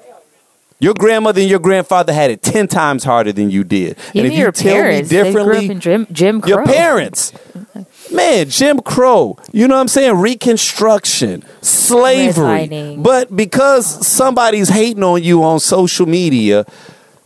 [0.80, 3.98] Your grandmother and your grandfather had it 10 times harder than you did.
[3.98, 6.42] and Even if you your tell parents, me they grew up differently, in Jim, Jim
[6.42, 6.50] Crow.
[6.50, 7.32] your parents.
[8.12, 10.16] Man, Jim Crow, you know what I'm saying?
[10.18, 12.68] Reconstruction, slavery.
[12.68, 13.04] Redlining.
[13.04, 16.66] But because somebody's hating on you on social media,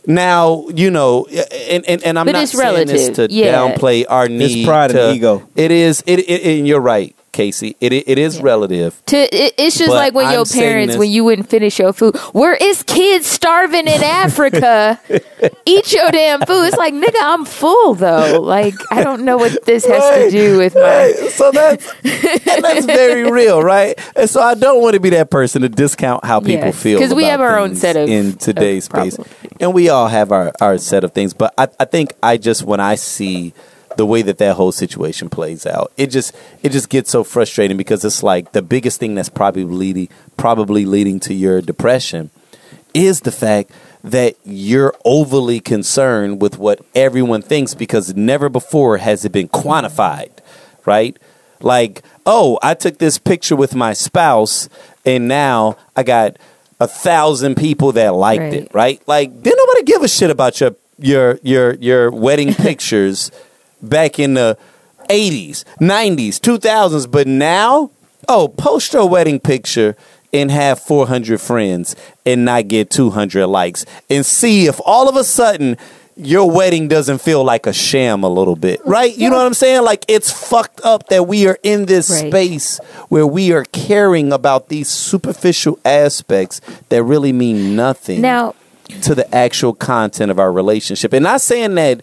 [0.06, 3.54] now, you know, and, and, and I'm But not it's saying this to yeah.
[3.54, 4.58] downplay our need.
[4.60, 5.48] It's pride and to- ego.
[5.54, 7.76] It is, it, it, and you're right, Casey.
[7.80, 9.00] It, it is relative.
[9.06, 12.16] To, it, it's just like when I'm your parents, when you wouldn't finish your food.
[12.32, 15.00] Where is kids starving in Africa?
[15.66, 16.64] Eat your damn food.
[16.66, 18.40] It's like, nigga, I'm full though.
[18.40, 20.80] Like, I don't know what this has Right, to do with my.
[20.80, 21.14] right.
[21.30, 23.98] So that's that's very real, right?
[24.14, 26.98] And so I don't want to be that person to discount how people Yes, feel
[26.98, 29.34] 'cause we have our own set of- in today's of space, problems.
[29.60, 31.32] and we all have our our set of things.
[31.34, 33.52] But I, I think I just when I see
[33.96, 35.92] the way that that whole situation plays out.
[35.96, 39.64] It just it just gets so frustrating because it's like the biggest thing that's probably
[39.64, 42.30] leading probably leading to your depression
[42.94, 43.70] is the fact
[44.04, 50.30] that you're overly concerned with what everyone thinks because never before has it been quantified,
[50.84, 51.16] right?
[51.60, 54.68] Like, oh, I took this picture with my spouse
[55.06, 56.36] and now I got
[56.80, 58.54] a thousand people that liked Right.
[58.54, 59.00] it, right?
[59.06, 63.30] Like, didn't nobody give a shit about your your your your wedding pictures
[63.82, 64.56] back in the
[65.08, 67.90] 80s, 90s, 2000s, but now,
[68.28, 69.96] oh, post your wedding picture
[70.32, 71.94] and have 400 friends
[72.24, 75.76] and not get 200 likes and see if all of a sudden
[76.16, 79.16] your wedding doesn't feel like a sham a little bit, right?
[79.16, 79.82] You know what I'm saying?
[79.82, 82.30] Like it's fucked up that we are in this Right.
[82.30, 82.78] space
[83.08, 86.60] where we are caring about these superficial aspects
[86.90, 88.54] that really mean nothing Now,
[89.02, 91.12] to the actual content of our relationship.
[91.12, 92.02] And not saying that,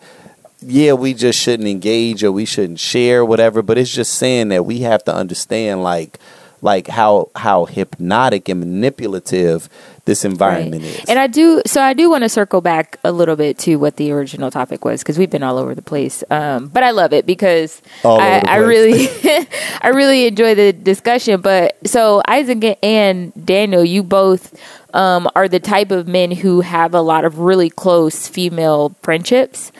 [0.62, 4.66] yeah, we just shouldn't engage or we shouldn't share, whatever, but it's just saying that
[4.66, 6.20] we have to understand like
[6.62, 9.70] like how how hypnotic and manipulative
[10.04, 11.04] this environment Right.
[11.04, 11.06] is.
[11.08, 13.96] And I do, so I do want to circle back a little bit to what
[13.98, 16.24] the original topic was because we've been all over the place.
[16.30, 17.82] Um, but I love it because
[18.20, 19.08] I, I really,
[19.82, 21.42] I really enjoy the discussion.
[21.42, 24.60] But so Isaac and Daniel, you both
[24.94, 29.72] um, are the type of men who have a lot of really close female friendships.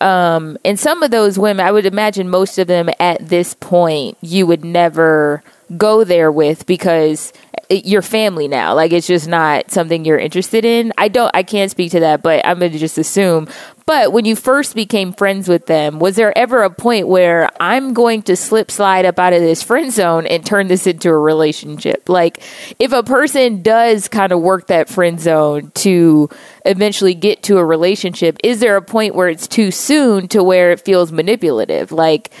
[0.00, 4.18] Um, and some of those women, I would imagine most of them at this point,
[4.20, 5.42] you would never
[5.76, 7.32] go there with because
[7.68, 8.74] you're family now.
[8.74, 10.92] Like it's just not something you're interested in.
[10.96, 13.48] I don't, I can't speak to that, but I'm going to just assume.
[13.86, 17.94] But when you first became friends with them, was there ever a point where I'm
[17.94, 21.18] going to slip slide up out of this friend zone and turn this into a
[21.18, 22.08] relationship?
[22.08, 22.42] Like
[22.78, 26.28] if a person does kind of work that friend zone to
[26.64, 30.72] eventually get to a relationship, is there a point where it's too soon to where
[30.72, 31.92] it feels manipulative?
[31.92, 32.32] Like,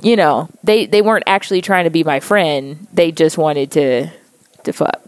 [0.00, 2.86] you know, they, they weren't actually trying to be my friend.
[2.92, 4.10] They just wanted to
[4.66, 5.02] to fuck.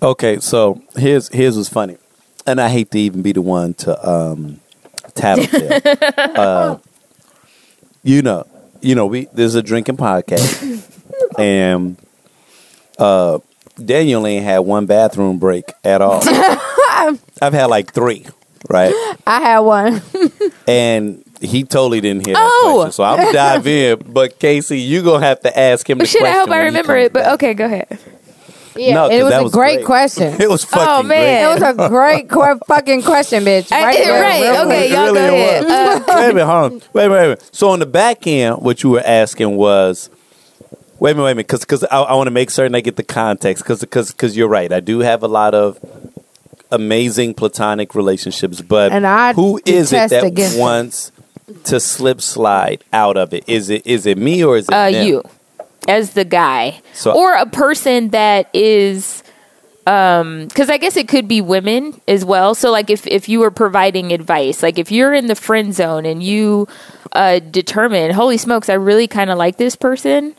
[0.00, 1.96] Okay, so here's here's what's funny,
[2.46, 4.60] and I hate to even be the one to um,
[5.14, 5.80] tattletale.
[6.16, 6.78] uh,
[8.04, 8.46] you know,
[8.80, 10.84] you know, we there's a drinking podcast,
[11.38, 11.96] and
[12.98, 13.40] uh,
[13.84, 16.20] Daniel ain't had one bathroom break at all.
[17.40, 18.26] I've had like three,
[18.68, 18.92] right?
[19.26, 20.02] I had one.
[20.68, 22.72] And he totally didn't hear that Oh!
[22.76, 24.02] question, so I'm gonna dive in.
[24.06, 25.96] But Casey, you gonna have to ask him.
[25.98, 27.32] The Shit, I hope I when he remember comes it, but back.
[27.34, 27.98] okay, go ahead.
[28.76, 29.86] Yeah, No, 'cause it was that a was great, great.
[29.86, 30.36] question.
[30.42, 31.44] It was fucking Oh, man.
[31.50, 33.72] It was a great qu- fucking question, bitch.
[33.72, 34.86] I- Right, there, right, real okay.
[34.86, 35.64] It y'all go ahead.
[35.64, 35.72] was.
[35.72, 36.72] Uh, wait a minute, hold on.
[36.72, 37.48] Wait a minute, wait a minute.
[37.52, 40.10] So on the back end, what you were asking was,
[41.00, 42.96] wait a minute, wait a minute, because I, I want to make certain I get
[42.96, 44.70] the context, because because you're right.
[44.70, 45.78] I do have a lot of
[46.70, 51.12] amazing platonic relationships, but And I who is it detest that against wants
[51.64, 53.44] to slip slide out of it?
[53.48, 55.06] Is it is it me or is it uh, them?
[55.06, 55.22] you
[55.86, 59.22] as the guy So- or a person that is
[59.86, 63.38] um because i guess it could be women as well so like if if you
[63.40, 66.68] were providing advice like if you're in the friend zone and you
[67.12, 70.34] uh determine holy smokes i really kind of like this person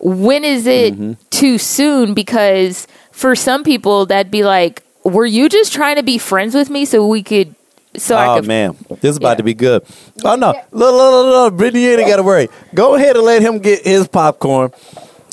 [0.00, 1.12] when is it Mm-hmm.
[1.28, 6.18] too soon because for some people that'd be like were you just trying to be
[6.18, 7.54] friends with me so we could
[7.96, 9.34] so I oh could man, this is about Yeah.
[9.36, 9.84] to be good.
[10.24, 12.48] Oh no, look, look, look, look, Brittany, you ain't got to worry.
[12.74, 14.72] Go ahead and let him get his popcorn.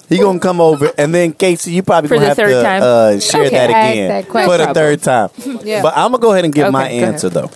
[0.09, 2.43] He gonna come over, and then Casey, you probably For gonna have to?
[2.43, 3.49] Uh, share Okay.
[3.55, 4.67] that again that for question.
[4.67, 5.29] the third time.
[5.63, 5.81] Yeah.
[5.81, 7.03] But I'm gonna go ahead and give Okay, my go ahead.
[7.13, 7.49] answer though,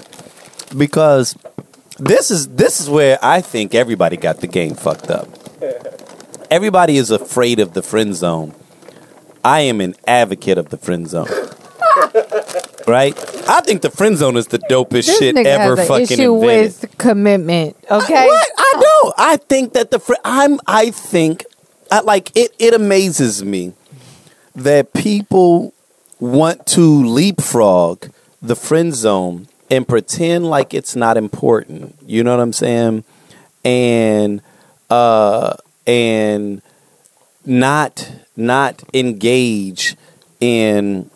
[0.76, 1.36] because
[2.00, 5.28] this is this is where I think everybody got the game fucked up.
[6.50, 8.54] Everybody is afraid of the friend zone.
[9.44, 11.28] I am an advocate of the friend zone.
[12.88, 13.18] Right?
[13.50, 16.20] I think the friend zone is the dopest This shit nigga ever has an fucking
[16.20, 16.82] issue invented.
[16.82, 17.78] with commitment.
[17.90, 18.26] Okay.
[18.26, 18.50] What?
[18.58, 19.14] I don't.
[19.18, 20.60] I think that the fr- I'm.
[20.68, 21.46] I think,
[21.92, 22.54] I, like it.
[22.60, 23.74] It amazes me
[24.56, 25.74] that people
[26.20, 28.10] want to leapfrog
[28.42, 31.96] the friend zone and pretend like it's not important.
[32.06, 33.04] You know what I'm saying?
[33.64, 34.42] And
[34.90, 35.56] uh
[35.88, 36.62] and
[37.46, 39.96] not not engage
[40.40, 41.10] in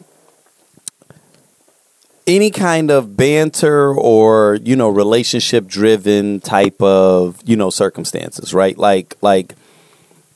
[2.30, 8.77] any kind of banter or you know relationship driven type of you know circumstances right?
[8.77, 9.56] Like like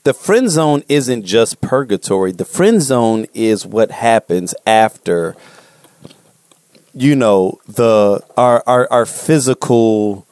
[0.02, 2.32] the friend zone isn't just purgatory.
[2.32, 5.36] The friend zone is what happens after
[6.92, 10.26] you know the our our, our physical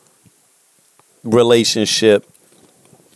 [1.22, 2.28] relationship.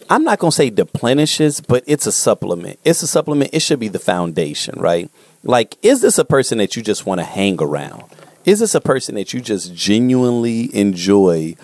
[0.09, 2.79] I'm not going to say deplenishes but it's a supplement.
[2.85, 3.51] It's a supplement.
[3.53, 5.11] It should be the foundation right?
[5.43, 8.05] Like is this a person that you just want to hang around
[8.47, 11.57] is this a person that you just genuinely enjoy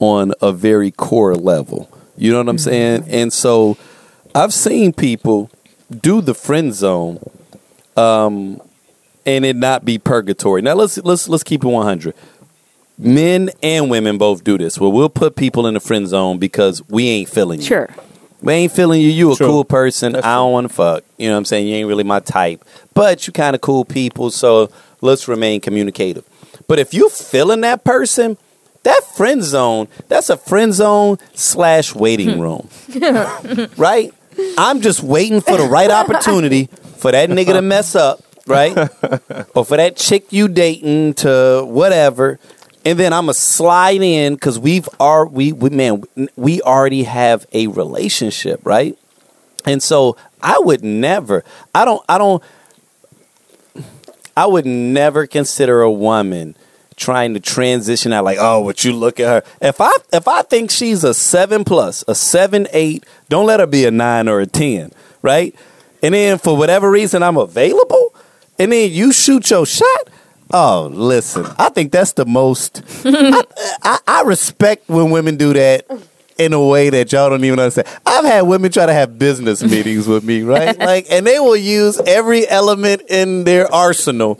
[0.00, 1.88] on a very core level.
[2.16, 3.04] You know what I'm saying?
[3.08, 3.76] And so
[4.34, 5.50] I've seen people
[5.90, 7.18] do the friend zone
[7.96, 8.60] um
[9.26, 10.62] and it not be purgatory.
[10.62, 12.14] Now let's let's let's keep it 100.
[12.98, 14.78] Men and women both do this.
[14.78, 17.66] Well, we'll put people in the friend zone because we ain't feeling you.
[17.66, 17.88] Sure.
[18.42, 19.08] We ain't feeling you.
[19.08, 19.46] You a True.
[19.46, 20.12] cool person.
[20.12, 21.04] That's I don't want to fuck.
[21.18, 21.66] You know what I'm saying?
[21.66, 22.64] You ain't really my type.
[22.94, 26.24] But you kind of cool people, so let's remain communicative.
[26.70, 28.38] But if you feeling that person,
[28.84, 32.40] that friend zone, that's a friend zone slash waiting hmm.
[32.40, 32.68] room.
[33.76, 34.14] right?
[34.56, 36.66] I'm just waiting for the right opportunity
[36.98, 38.76] for that nigga to mess up, right?
[39.56, 42.38] or for that chick you dating to whatever.
[42.84, 46.04] And then I'm gonna slide in because we've are we, we man
[46.36, 48.96] we already have a relationship, right?
[49.64, 51.42] And so I would never,
[51.74, 52.40] I don't, I don't,
[54.36, 56.56] I would never consider a woman
[56.96, 59.50] trying to transition out like, oh, would you look at her.
[59.60, 63.66] If I if I think she's a seven plus, a seven, eight, don't let her
[63.66, 64.92] be a nine or a ten,
[65.22, 65.54] right?
[66.02, 68.14] And then for whatever reason I'm available,
[68.58, 70.10] and then you shoot your shot.
[70.52, 72.82] Oh, listen, I think that's the most.
[73.04, 73.44] I,
[73.82, 75.86] I, I respect when women do that
[76.40, 77.86] in a way that y'all don't even understand.
[78.06, 80.76] I've had women try to have business meetings with me, right?
[80.90, 84.36] Like, and they will use every element in their arsenal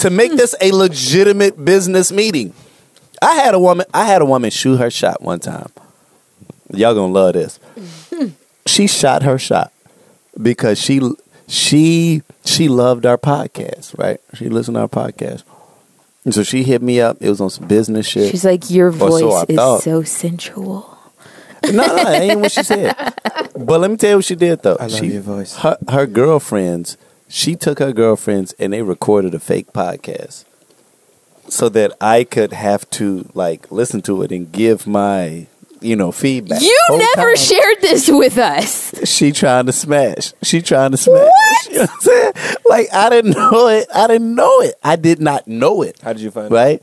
[0.00, 2.54] to make this a legitimate business meeting.
[3.20, 3.86] I had a woman.
[3.94, 5.68] I had a woman shoot her shot one time.
[6.72, 7.60] Y'all gonna love this.
[8.66, 9.72] She shot her shot
[10.40, 11.00] because she
[11.48, 14.20] she she loved our podcast, right?
[14.34, 15.42] She listened to our podcast.
[16.24, 17.16] And so she hit me up.
[17.20, 18.30] It was on some business shit.
[18.30, 19.82] She's like, your Or so voice is thought.
[19.82, 20.91] so sensual.
[21.66, 22.94] No, no, that ain't what she said.
[23.54, 24.76] But let me tell you what she did though.
[24.80, 25.56] I love she, your voice.
[25.56, 26.96] Her, her girlfriends,
[27.28, 30.44] she took her girlfriends and they recorded a fake podcast,
[31.48, 35.46] so that I could have to like listen to it and give my,
[35.82, 36.62] you know, feedback.
[36.62, 38.94] You Whole never time, shared this with us.
[39.08, 40.32] She trying to smash.
[40.42, 41.28] She trying to smash.
[41.70, 42.54] You know what I'm?
[42.68, 43.86] Like I didn't know it.
[43.94, 44.74] I didn't know it.
[44.82, 46.52] I did not know it How did you find out?
[46.52, 46.82] right?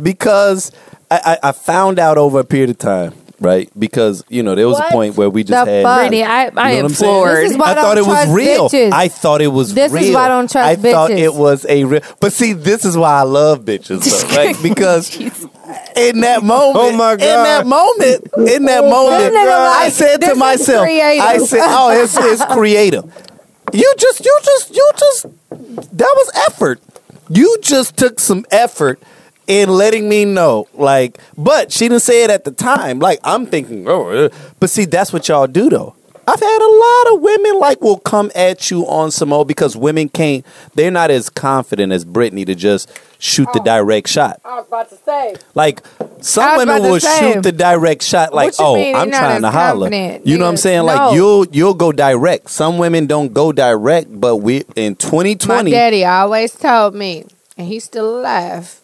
[0.00, 0.70] Because
[1.10, 3.70] I, I, I found out over a period of time, right?
[3.78, 5.82] Because you know there was What a point where we just the had.
[5.84, 5.98] fuck?
[6.00, 6.94] Brittany, I, I You know what I'm saying?
[6.94, 7.36] floored.
[7.44, 8.68] This is why I I don't thought it was trust real.
[8.70, 8.92] bitches.
[8.92, 10.14] I thought it was This is real.
[10.14, 11.18] why I don't trust I thought bitches.
[11.18, 12.00] it was a real.
[12.20, 14.56] But see, this is why I love bitches, though, right?
[14.62, 15.16] Because
[15.96, 20.28] in that moment, Oh my in that moment, in that moment, nigga I said this
[20.30, 21.24] to is myself, creative.
[21.24, 23.04] I said, "Oh, it's, it's creative."
[23.72, 25.26] You just, you just, you just.
[25.50, 26.80] That was effort.
[27.30, 29.00] You just took some effort
[29.46, 31.18] in letting me know, like.
[31.36, 32.98] But she didn't say it at the time.
[32.98, 34.28] Like I'm thinking, oh, uh,
[34.60, 35.94] but see, that's what y'all do though.
[36.26, 36.72] I've had a
[37.10, 40.46] lot of women like will come at you on some old because women can't.
[40.74, 44.40] They're not as confident as Brittany to just shoot the direct shot.
[44.44, 45.34] I was about to say.
[45.56, 45.82] Like
[46.20, 47.32] some women will say.
[47.34, 48.32] shoot the direct shot.
[48.32, 49.86] Like, oh, mean I'm trying to holler.
[49.86, 50.26] confident?
[50.26, 50.78] You know what I'm saying?
[50.78, 50.84] no.
[50.84, 52.50] Like you'll you'll go direct.
[52.50, 54.94] Some women don't go direct, but we in 2020.
[54.94, 55.70] My 2020.
[55.72, 57.24] daddy always told me,
[57.56, 58.81] and he's still alive.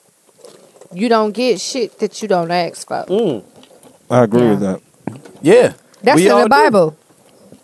[0.93, 3.05] You don't get shit that you don't ask for.
[3.09, 3.45] Mm.
[4.11, 4.51] I agree Yeah.
[4.51, 4.81] with that.
[5.43, 6.97] Yeah, That's we in all the do.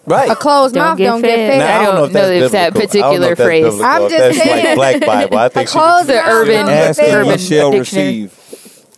[0.06, 0.28] Right.
[0.28, 0.30] right?
[0.30, 1.36] A closed Don't mouth get don't fed.
[1.36, 1.58] get fed.
[1.58, 2.12] Now, I don't know if
[2.52, 3.00] that biblical.
[3.00, 3.64] I don't know particular if that's phrase.
[3.64, 3.86] biblical.
[3.86, 4.78] I'm just that's saying.
[4.78, 5.38] like Black Bible.
[5.38, 7.08] I think A she closed The mouth urban- don't get Ask fed.
[7.08, 8.22] and Urban shall dictionary.
[8.22, 8.40] receive.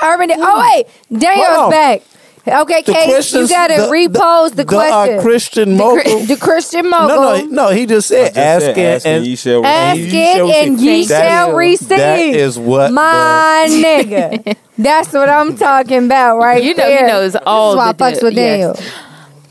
[0.03, 0.31] Urban.
[0.37, 2.01] Oh wait, Hold Daniel's back.
[2.47, 5.21] Okay, The Kate, you gotta the- repose the, the, uh, question.
[5.21, 6.01] Christian the, mogul.
[6.01, 7.15] Chri- the Christian no, mogul.
[7.15, 7.45] no, no.
[7.45, 7.69] no.
[7.69, 10.67] He just said, just said, ask, and, ask and and ye shall receive." Ask it
[10.67, 11.89] and ye That shall is- receive.
[11.89, 14.55] That is what My nigga.
[14.79, 17.05] That's what I'm talking about right You know there.
[17.05, 18.75] he knows all This is why the I fucks di- with Daniel.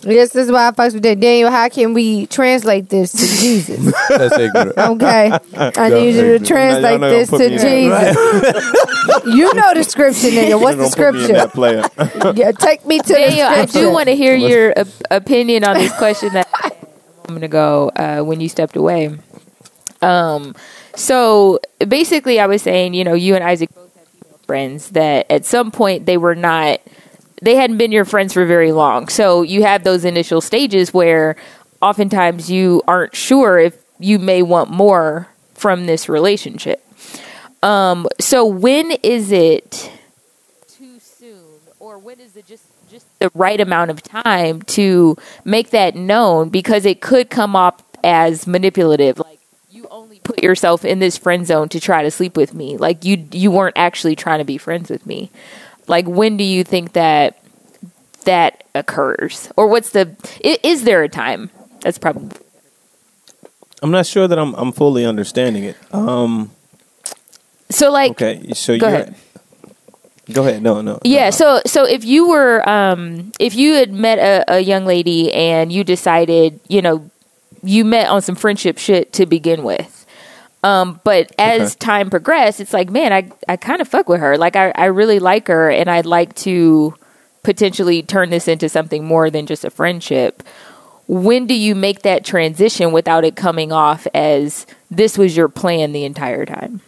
[0.03, 0.31] Yes.
[0.33, 1.21] This is why I fucks with Daniel.
[1.21, 3.93] Daniel, how can we translate this to Jesus?
[4.09, 4.77] that's ignorant.
[4.79, 5.31] Okay.
[5.57, 9.25] I need you to translate this gonna to put Jesus.
[9.27, 10.61] you know the scripture, nigga.
[10.61, 11.33] What's the Don't put me in scripture?
[11.35, 11.85] that player.
[12.37, 13.89] Yeah, take me to Daniel, the I scripture.
[13.89, 17.45] do want to hear your op- opinion on this question that I asked a moment
[17.45, 19.19] ago uh, when you stepped away.
[20.03, 20.55] Um,
[20.95, 25.27] so basically, I was saying, you know, you and Isaac both have female friends that
[25.31, 26.81] at some point they were not,
[27.43, 29.09] they hadn't been your friends for very long.
[29.09, 31.37] So you have those initial stages where
[31.81, 36.85] oftentimes you aren't sure if you may want more from this relationship.
[37.63, 39.93] Um, so when is it
[40.69, 41.45] too soon,
[41.79, 46.49] or when is it just just the right amount of time to make that known?
[46.49, 51.47] Because it could come up as manipulative, like you only put yourself in this friend
[51.47, 54.57] zone to try to sleep with me, like you you weren't actually trying to be
[54.57, 55.31] friends with me.
[55.91, 57.43] Like when do you think that
[58.25, 61.51] that occurs, or what's the is there a time?
[61.81, 62.31] That's probably
[63.83, 65.77] I'm not sure that I'm I'm fully understanding it.
[65.93, 66.53] Um,
[67.71, 67.91] so.
[67.91, 69.15] Like okay, so Go you're ahead.
[70.33, 70.63] Go ahead.
[70.63, 71.01] No, no.
[71.03, 71.31] Yeah.
[71.31, 75.73] So so if you were um if you had met a, a young lady and
[75.73, 77.11] you decided you know
[77.65, 80.00] you met on some friendship shit to begin with.
[80.63, 84.37] Um, but as time progressed, it's like, man, I, I kind of fuck with her.
[84.37, 86.95] Like, I, I really like her, and I'd like to
[87.43, 90.43] potentially turn this into something more than just a friendship.
[91.09, 95.93] When do you make that transition without it coming off as this was your plan
[95.93, 96.83] the entire time?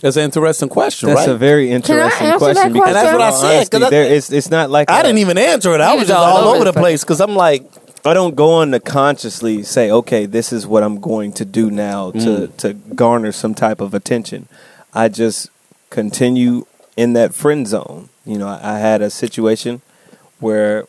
[0.00, 1.28] That's an interesting question, That's right?
[1.28, 2.72] a very interesting answer that question.
[2.72, 2.94] because question?
[2.94, 5.02] That's what I in all said, 'cause honesty, there- it's, it's not like I a-
[5.02, 5.80] didn't even answer it.
[5.82, 7.70] I was was just all all over over the the place because I'm like,
[8.04, 11.70] I don't go on to consciously say, okay, this is what I'm going to do
[11.70, 12.56] now to, mm.
[12.58, 14.48] to garner some type of attention.
[14.94, 15.50] I just
[15.90, 18.08] continue in that friend zone.
[18.24, 19.82] You know, I, I had a situation
[20.38, 20.86] where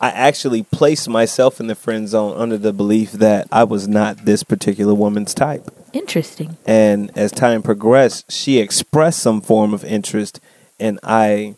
[0.00, 4.24] I actually placed myself in the friend zone under the belief that I was not
[4.24, 5.70] this particular woman's type.
[5.92, 6.56] Interesting.
[6.66, 10.40] And as time progressed, she expressed some form of interest,
[10.80, 11.54] and I,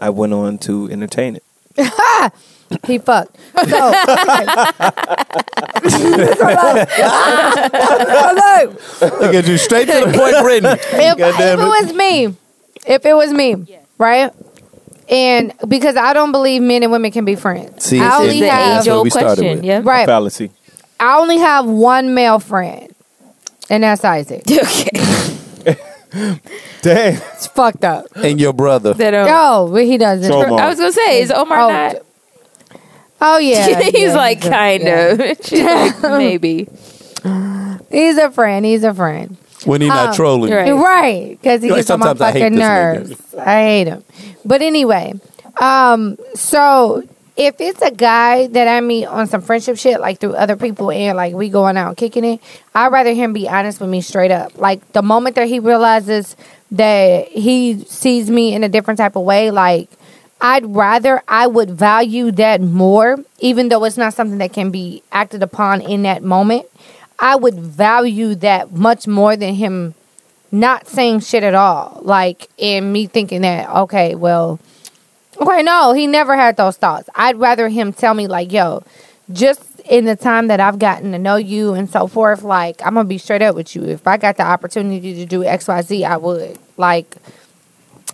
[0.00, 2.32] I went on to entertain it.
[2.86, 3.36] He fucked.
[3.68, 3.92] So,
[7.74, 8.74] Hello.
[9.20, 10.78] look at you straight to the point, Brittany.
[10.92, 12.34] if, if it was me,
[12.86, 14.32] if it was me, right?
[15.08, 17.84] And because I don't believe men and women can be friends.
[17.84, 19.62] See, I only The have what age old question.
[19.64, 19.82] Yeah.
[19.84, 20.06] right.
[20.06, 20.50] Fallacy.
[20.98, 22.94] I only have one male friend,
[23.68, 24.42] and that's Isaac.
[25.64, 25.76] Okay.
[26.82, 27.14] Dang.
[27.32, 28.06] It's fucked up.
[28.14, 28.94] And your brother.
[28.94, 30.30] That, um, Oh, but he doesn't.
[30.30, 30.60] Show 'em all.
[30.60, 31.96] I was gonna say, is Omar Oh, not?
[33.26, 35.06] Oh yeah, He's yeah, like a- kind yeah.
[35.12, 35.38] of.
[35.44, 36.68] She's like maybe.
[37.90, 38.64] He's a friend.
[38.66, 39.36] He's a friend.
[39.64, 40.52] When he not Um, trolling.
[40.52, 40.70] Right.
[40.72, 43.34] Right, because he You're like, gets on my sometimes I hate fucking nerves.
[43.34, 44.04] I hate him.
[44.44, 45.14] But anyway,
[45.58, 47.02] um, so
[47.36, 50.90] if it's a guy that I meet on some friendship shit, like through other people,
[50.90, 52.40] and like we going out kicking it,
[52.74, 54.58] I'd rather him be honest with me straight up.
[54.58, 56.36] Like the moment that he realizes
[56.72, 59.88] that he sees me in a different type of way, like
[60.44, 65.02] I'd rather I would value that more, even though it's not something that can be
[65.10, 66.66] acted upon in that moment.
[67.18, 69.94] I would value that much more than him
[70.52, 71.98] not saying shit at all.
[72.02, 74.60] Like, and me thinking that, okay, well,
[75.40, 77.08] okay, no, he never had those thoughts.
[77.14, 78.84] I'd rather him tell me, like, yo,
[79.32, 82.96] just in the time that I've gotten to know you and so forth, like, I'm
[82.96, 83.84] to be straight up with you.
[83.84, 86.58] If I got the opportunity to do XYZ, I would.
[86.76, 87.16] Like,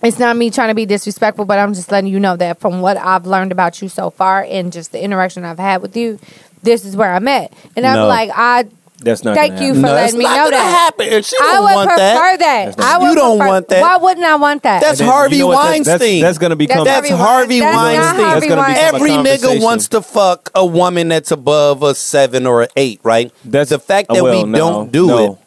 [0.02, 2.80] it's not me trying to be disrespectful, but I'm just letting you know that from
[2.80, 6.18] what I've learned about you so far and just the interaction I've had with you,
[6.62, 7.52] this is where I'm at.
[7.76, 8.06] And I'm No.
[8.08, 8.66] like, I
[9.02, 9.34] That's not.
[9.34, 9.82] thank gonna you happen.
[9.82, 10.78] for No, letting me not know gonna that.
[10.78, 11.08] happen.
[11.10, 12.38] And she I don't would want prefer that.
[12.40, 12.78] that.
[12.78, 13.80] not- I would You don't prefer- want that.
[13.82, 14.82] Why wouldn't I want that?
[14.82, 15.62] That's Then Harvey you know what?
[15.62, 15.98] That- Weinstein.
[15.98, 16.84] That's, that's going to become.
[16.84, 18.04] That's That's Harvey That's Weinstein.
[18.04, 19.62] Harvey That's gonna become a Every nigga conversation.
[19.62, 23.32] wants to fuck a woman that's above a seven or an eight, right?
[23.44, 25.32] That's- the fact uh, that well, we no, don't do no.
[25.32, 25.38] it.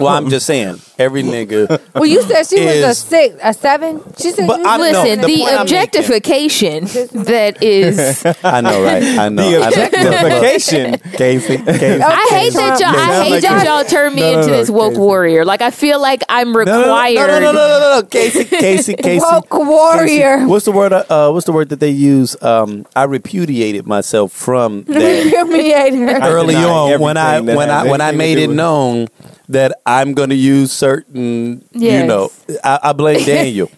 [0.00, 1.80] Well, I'm just saying, every nigga.
[1.94, 4.02] well, you said she was a is- six, a seven.
[4.18, 6.84] She said But you I'm- no, Listen, the the, point I'm making- objectification
[7.24, 8.24] that is.
[8.42, 9.02] I know, right?
[9.02, 9.50] I know.
[9.50, 10.98] The I- objectification.
[11.12, 12.02] Casey, Casey.
[12.02, 12.88] I hate that y'all.
[12.90, 15.00] I hate like that you- y'all turn me No, no, into no, this woke Casey.
[15.00, 15.44] warrior.
[15.44, 17.14] Like I feel like I'm No, no, required.
[17.26, 18.06] no, no, no, no, no, no, no.
[18.06, 19.24] Casey, Casey, Casey.
[19.24, 20.36] Woke warrior.
[20.38, 20.46] Casey.
[20.46, 20.92] What's the word?
[20.92, 22.36] Uh, what's the word that they use?
[22.42, 26.20] Um, I repudiated myself from that Humiliator.
[26.20, 28.34] I early deny on when I everything that when I when I anything to made
[28.36, 29.08] do it with- known
[29.48, 32.30] that I'm going to use certain, you know,
[32.62, 33.70] I, I blame Daniel,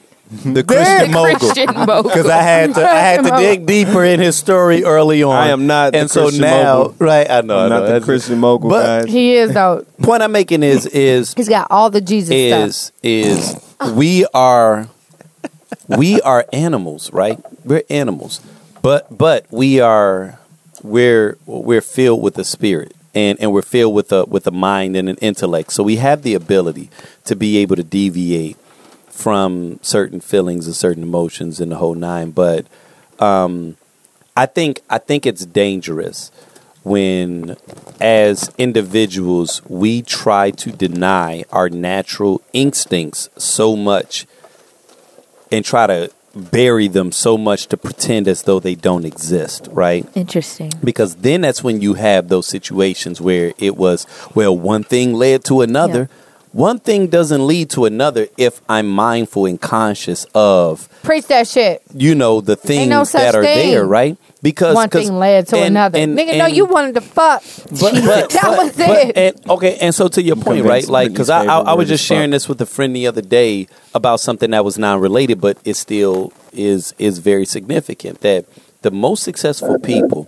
[0.45, 1.87] the Christian mogul.
[1.87, 2.03] Mogul.
[2.11, 5.35] Because I had to, I had to dig deeper in his story early on.
[5.35, 6.97] I am not the and so Christian now, mogul.
[7.07, 7.29] right?
[7.31, 7.81] I know, I I'm know.
[7.81, 9.13] not the Christian mogul, But- guys.
[9.13, 9.85] He is though.
[10.03, 12.93] Point I'm making is is He's got all the Jesus stuff.
[13.03, 14.89] is is we are
[15.89, 17.39] we are animals, right?
[17.65, 18.41] We're animals,
[18.83, 20.39] but but we are
[20.83, 22.95] we're we're filled with the spirit.
[23.17, 26.21] And, and we're filled with a with a mind and an intellect, so we have
[26.23, 26.91] the ability
[27.25, 28.59] to be able to deviate
[29.09, 32.31] from certain feelings and certain emotions and the whole nine.
[32.31, 32.67] But
[33.19, 33.79] um,
[34.37, 36.31] I think I think it's dangerous
[36.83, 37.57] when,
[38.01, 44.27] as individuals, we try to deny our natural instincts so much
[45.51, 50.07] and try to bury them so much to pretend as though they don't exist, right?
[50.15, 50.71] Interesting.
[50.85, 55.45] Because then that's when you have those situations where it was, well, one thing led
[55.45, 56.09] to another.
[56.57, 61.83] One thing doesn't lead to another if I'm mindful and conscious of, Preach that shit.
[61.93, 63.73] you know, the things no that are thing.
[63.73, 64.17] there, right?
[64.41, 65.99] Because one thing led to and- another.
[65.99, 67.43] and- Nigga, no, you wanted to fuck.
[67.73, 69.17] but, but, that but- was but- it.
[69.19, 70.89] and, okay, and so to your point, right?
[70.89, 72.15] Like, because I, I, I was just is fuck.
[72.17, 75.75] sharing this with a friend the other day about something that was non-related, but it
[75.75, 78.23] still is is very significant.
[78.23, 78.47] That
[78.81, 80.27] the most successful people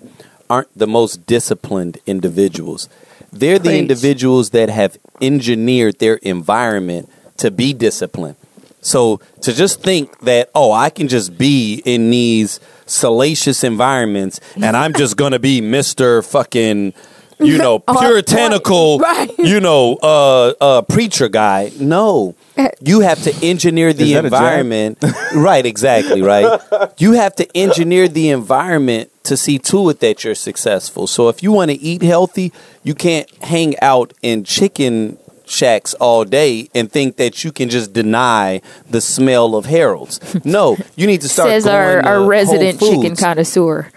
[0.50, 2.90] aren't the most disciplined individuals.
[3.32, 3.78] They're the Preach.
[3.80, 8.36] individuals that have engineered their environment to be disciplined.
[8.80, 14.76] So to just think that oh, I can just be in these salacious environments and
[14.76, 16.24] I'm just going to be Mr.
[16.28, 16.94] fucking
[17.40, 18.98] you know, puritanical.
[19.08, 19.30] Right.
[19.38, 21.70] you know, uh, uh, preacher guy.
[21.78, 22.34] No,
[22.80, 24.40] you have to engineer the Is that a jab?
[24.40, 25.04] environment.
[25.34, 26.60] right, exactly, right.
[26.98, 31.06] You have to engineer the environment to see to it that you're successful.
[31.06, 35.18] So if you want to eat healthy, you can't hang out in chicken
[35.50, 40.20] shacks all day and think that you can just deny the smell of Harold's.
[40.44, 43.90] No, you need to start Says going our, to our Whole resident chicken connoisseur.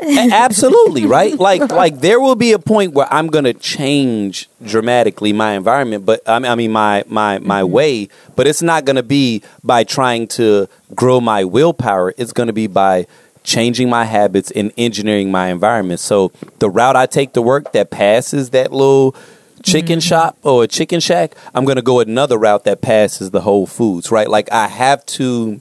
[0.00, 1.38] Absolutely, right?
[1.38, 6.06] Like like there will be a point where I'm going to change dramatically my environment,
[6.06, 7.72] but I mean, I mean my my my mm-hmm.
[7.72, 12.14] way, but it's not going to be by trying to grow my willpower.
[12.16, 13.06] It's going to be by
[13.44, 16.00] changing my habits and engineering my environment.
[16.00, 19.16] So the route I take to work that passes that little
[19.62, 20.08] chicken mm-hmm.
[20.08, 23.66] shop or a chicken shack, I'm going to go another route that passes the Whole
[23.66, 24.28] Foods, right?
[24.28, 25.60] Like I have to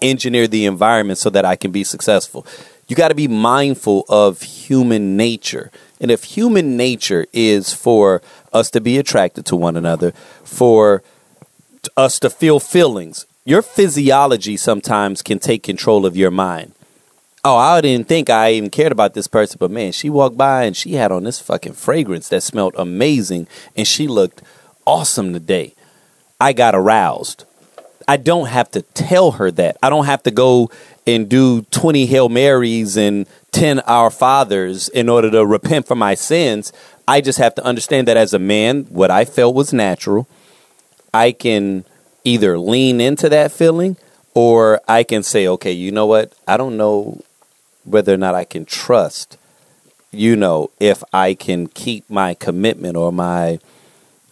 [0.00, 2.46] engineer the environment so that I can be successful.
[2.88, 5.70] You got to be mindful of human nature.
[6.00, 8.20] And if human nature is for
[8.52, 10.12] us to be attracted to one another,
[10.44, 11.02] for
[11.96, 16.72] us to feel feelings, your physiology sometimes can take control of your mind.
[17.44, 20.62] Oh, I didn't think I even cared about this person, but man, she walked by
[20.62, 24.42] and she had on this fucking fragrance that smelled amazing and she looked
[24.86, 25.74] awesome today.
[26.40, 27.44] I got aroused.
[28.06, 29.76] I don't have to tell her that.
[29.82, 30.70] I don't have to go
[31.06, 36.14] and do 20 Hail Marys and 10 Our Fathers in order to repent for my
[36.14, 36.72] sins.
[37.06, 40.28] I just have to understand that as a man, what I felt was natural.
[41.12, 41.84] I can
[42.24, 43.96] either lean into that feeling
[44.34, 46.32] or I can say, okay, you know what?
[46.46, 47.20] I don't know
[47.84, 49.36] whether or not I can trust,
[50.10, 53.58] you know, if I can keep my commitment or my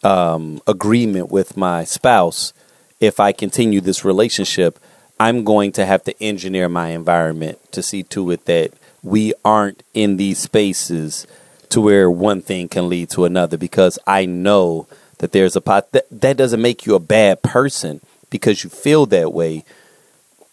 [0.02, 2.52] um, agreement with my spouse.
[3.00, 4.78] If I continue this relationship,
[5.20, 9.82] I'm going to have to engineer my environment to see to it that we aren't
[9.94, 11.26] in these spaces
[11.68, 15.92] to where one thing can lead to another because I know that there's a pot
[15.92, 18.00] that, that doesn't make you a bad person
[18.31, 19.65] because you feel that way.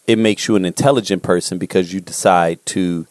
[0.06, 3.08] It makes you an intelligent person because you decide to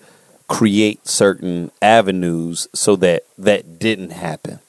[0.48, 4.60] create certain avenues so that that didn't happen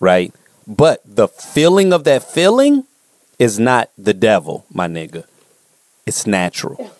[0.00, 0.34] right?
[0.66, 2.84] But the feeling of that feeling
[3.38, 5.24] is not the devil my nigga
[6.06, 6.90] it's natural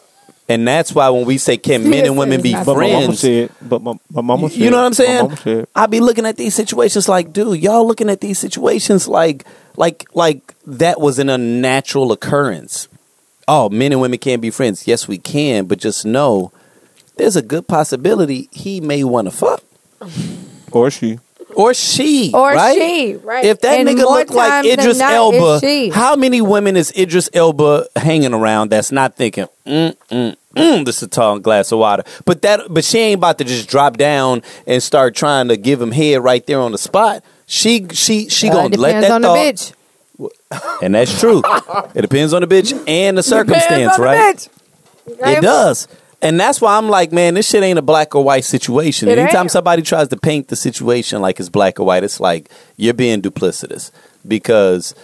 [0.51, 3.05] and that's why when we say can men and women be But But my mama
[3.05, 3.51] friends said.
[3.62, 4.59] But my, my mama said.
[4.59, 5.23] you know what I'm saying?
[5.23, 5.69] mama said.
[5.77, 9.47] I be looking at these situations like, dude, y'all looking at these situations like,
[9.77, 12.89] like, like that was an unnatural occurrence.
[13.47, 14.89] Oh, men and women can't be friends.
[14.89, 16.51] Yes, we can, but just know
[17.15, 19.62] there's a good possibility he may want to fuck
[20.73, 21.20] Or she.
[21.55, 22.75] Or she, Or right?
[22.77, 23.45] she, right.
[23.45, 27.87] If that And nigga look like Idris not, Elba, how many women is Idris Elba
[27.97, 32.05] hanging around that's not thinking, mm, mm, mm, this is a tall glass of water?
[32.25, 35.81] But that, but she ain't about to just drop down and start trying to give
[35.81, 37.25] him head right there on the spot.
[37.47, 40.81] She, she, she Uh, gonna let depends that on thought, the bitch.
[40.83, 41.43] and that's true.
[41.95, 44.37] it depends on the bitch and the circumstance, the right?
[44.37, 44.49] bitch.
[45.07, 45.89] It does.
[46.23, 49.08] And that's why I'm like, man, this shit ain't a black or white situation.
[49.08, 49.50] It Anytime ain't.
[49.50, 53.23] somebody tries to paint the situation like it's black or white, it's like you're being
[53.23, 53.90] duplicitous.
[54.28, 54.94] Because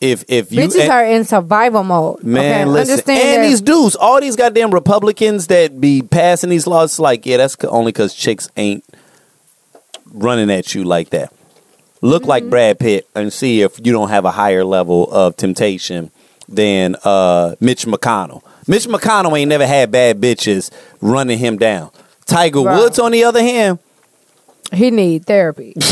[0.00, 2.22] if if you Bitches and- are in survival mode.
[2.24, 2.70] man, okay?
[2.70, 3.48] listen, Understand and that.
[3.48, 7.56] these dudes, all these goddamn Republicans that be passing these laws, it's like, yeah, that's
[7.66, 8.82] only because chicks ain't
[10.12, 11.32] running at you like that.
[12.00, 12.28] Look Mm-hmm.
[12.30, 16.10] like Brad Pitt and see if you don't have a higher level of temptation
[16.48, 18.42] than uh, Mitch McConnell.
[18.66, 21.90] Mitch McConnell ain't never had bad bitches running him down.
[22.26, 22.78] Tiger Right.
[22.78, 23.78] Woods, on the other hand,
[24.72, 25.74] he need therapy.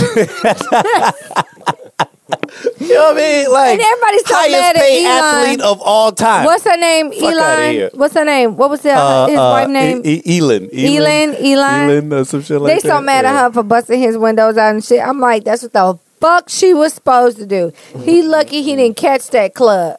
[2.81, 3.51] you know what I mean?
[3.53, 5.25] Like And everybody's so highest mad at paid Elon.
[5.45, 6.45] athlete of all time.
[6.47, 7.13] What's her name?
[7.13, 7.83] Fuck outta here.
[7.85, 7.91] Elon.
[7.99, 8.57] What's her name?
[8.57, 10.03] What was the, Uh, his uh, wife name?
[10.05, 10.69] E- E- Elon.
[10.73, 11.35] Elon.
[11.37, 11.91] Elon.
[11.91, 12.95] Elon or some shit like they that.
[12.97, 15.01] so mad at her for busting his windows out and shit.
[15.07, 17.73] I'm like, that's what the fuck she was supposed to do.
[18.05, 19.99] He lucky he didn't catch that club.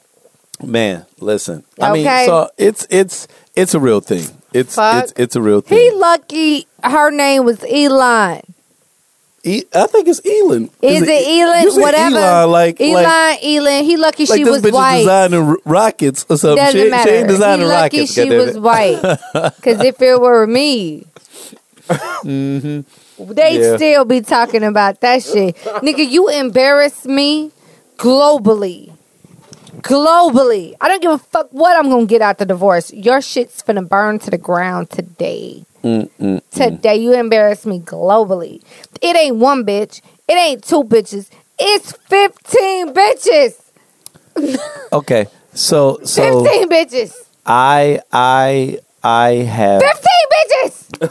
[0.61, 1.64] Man, listen.
[1.80, 4.25] I mean, so it's it's it's a real thing.
[4.53, 5.03] It's Fuck.
[5.03, 5.77] it's it's a real thing.
[5.77, 8.41] He lucky her name was Elon.
[9.45, 10.69] E- I think it's Elon.
[10.82, 11.82] Is it Elon?
[11.82, 12.15] Whatever.
[12.15, 13.83] Elon, like Elon, like, Elon.
[13.83, 14.99] He lucky like she was white.
[14.99, 16.64] designing rockets or something.
[16.64, 17.09] Doesn't she, matter.
[17.09, 18.14] she ain't designing he lucky rockets.
[18.14, 19.01] she was white.
[19.33, 21.06] Because if it were me,
[21.90, 23.33] mm-hmm.
[23.33, 23.75] they'd Yeah.
[23.75, 25.57] still be talking about that shit.
[25.57, 27.51] Nigga, you embarrass me
[27.98, 28.92] globally.
[29.82, 30.74] Globally.
[30.80, 32.92] I don't give a fuck what I'm to get out the divorce.
[32.93, 35.66] Your shit's finna burn to the ground today.
[35.84, 38.61] Mm, Today, you embarrass me globally.
[39.02, 40.02] It ain't one bitch.
[40.30, 41.30] It ain't two bitches.
[41.60, 43.60] It's 15 bitches.
[44.93, 47.14] Okay, so so 15 bitches.
[47.48, 51.10] I I I have 15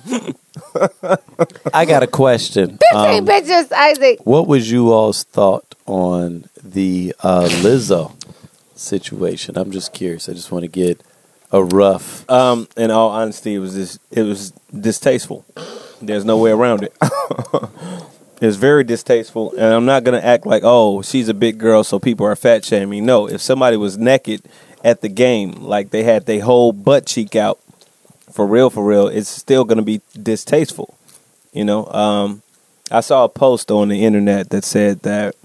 [0.00, 0.34] bitches.
[1.74, 2.78] I got a question.
[2.92, 4.20] 15 Um, bitches, Isaac.
[4.24, 8.12] what was you all's thought on the uh, Lizzo
[8.74, 9.56] situation?
[9.56, 10.28] I'm just curious.
[10.28, 11.00] I just want to get
[11.52, 12.28] a rough.
[12.28, 13.98] Um, in all honesty, it was this.
[14.10, 15.44] It was distasteful.
[16.02, 16.96] There's no way around it.
[18.40, 21.98] it's very distasteful, and I'm not gonna act like, oh, she's a big girl, so
[21.98, 23.06] people are fat shaming.
[23.06, 24.42] No, if somebody was naked
[24.82, 27.60] at the game, like they had their whole butt cheek out,
[28.32, 30.98] for real, for real, it's still gonna be distasteful.
[31.52, 32.42] You know, um,
[32.90, 35.36] I saw a post on the internet that said that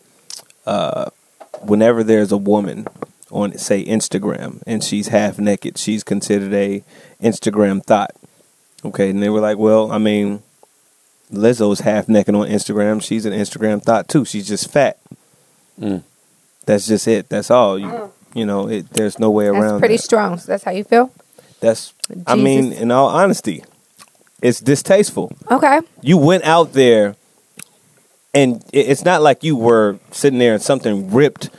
[0.69, 1.09] uh,
[1.61, 2.87] whenever there's a woman
[3.31, 6.83] on, say, Instagram, and she's half naked, she's considered a
[7.21, 8.11] Instagram thought.
[8.85, 10.41] Okay, and they were like, well, I mean,
[11.31, 13.01] Lizzo's half naked on Instagram.
[13.01, 14.25] She's an Instagram thought too.
[14.25, 14.97] She's just fat.
[15.79, 16.03] Mm.
[16.65, 17.29] That's just it.
[17.29, 17.77] That's all.
[17.79, 19.79] You, you know, it, there's no way That's around.
[19.79, 20.03] pretty that.
[20.03, 20.37] strong.
[20.37, 21.11] So that's how you feel?
[21.59, 21.93] That's.
[22.27, 23.63] I mean, in all honesty,
[24.41, 25.35] it's distasteful.
[25.49, 25.81] Okay.
[26.01, 27.15] You went out there,
[28.33, 31.49] and it's not like you were sitting there and something ripped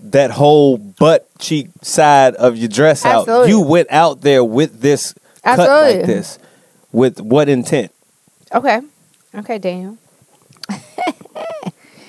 [0.00, 3.48] that whole butt cheek side of your dress out.
[3.48, 6.38] You went out there with this cut like this.
[6.92, 7.92] With what intent?
[8.52, 8.80] Okay.
[9.34, 9.98] Okay, Daniel.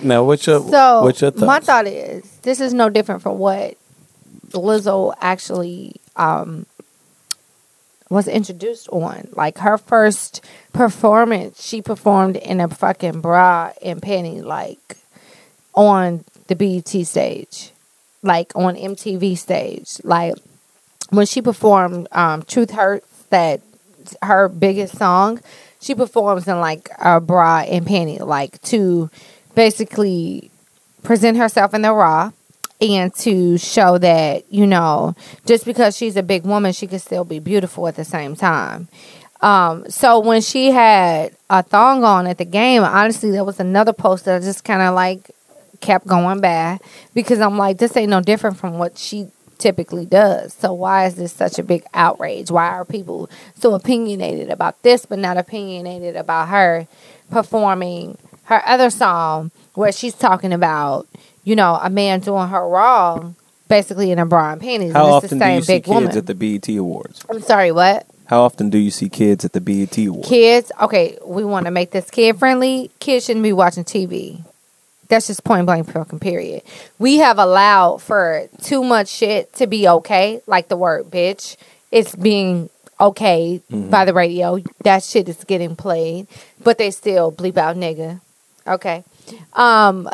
[0.03, 1.45] Now, what's your So what's your thoughts?
[1.45, 3.77] my thought is this is no different from what
[4.50, 6.66] Lizzo actually um,
[8.11, 9.30] was introduced on.
[9.31, 14.98] Like her first performance, she performed in a fucking bra and panty, like
[15.73, 17.72] on the BET stage,
[18.22, 20.35] like on MTV stage, like
[21.09, 23.61] when she performed um, "Truth Hurts," that
[24.22, 25.40] her biggest song,
[25.80, 29.09] she performs in like a bra and panty, like to
[29.56, 30.51] basically
[31.01, 32.31] present herself in the raw
[32.82, 37.24] and to show that you know just because she's a big woman she can still
[37.24, 38.88] be beautiful at the same time.
[39.42, 43.93] Um, so when she had a thong on at the game honestly there was another
[43.93, 45.32] post that I just kind of like
[45.80, 46.77] kept going by
[47.16, 50.53] because i'm like this ain't no different from what she typically does.
[50.53, 52.50] So why is this such a big outrage?
[52.51, 56.88] Why are people so opinionated about this but not opinionated about her
[57.30, 61.08] performing her other song where she's talking about,
[61.44, 63.36] you know, a man doing her wrong,
[63.68, 64.94] basically in a bra and panties.
[64.94, 66.18] How and often do you see kids woman.
[66.18, 67.26] at the BET Awards?
[67.30, 68.06] I'm sorry, what?
[68.26, 70.30] How often do you see kids at the BET Awards?
[70.30, 72.92] Kids, okay, we want to make this kid friendly.
[73.00, 74.44] Kids shouldn't be watching TV.
[75.10, 76.64] That's just point blank fucking period.
[76.98, 81.58] We have allowed for too much shit to be okay, like the word bitch.
[81.92, 84.60] It's being okay by the radio.
[84.86, 86.28] That shit is getting played,
[86.64, 88.22] but they still bleep out nigga.
[88.66, 89.03] Okay.
[89.53, 90.08] Um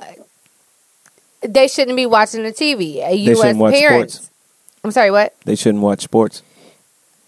[1.42, 2.96] they shouldn't be watching the TV.
[3.18, 4.14] You as parents.
[4.16, 4.32] sports.
[4.84, 5.36] I'm sorry, what?
[5.46, 6.44] They shouldn't watch sports.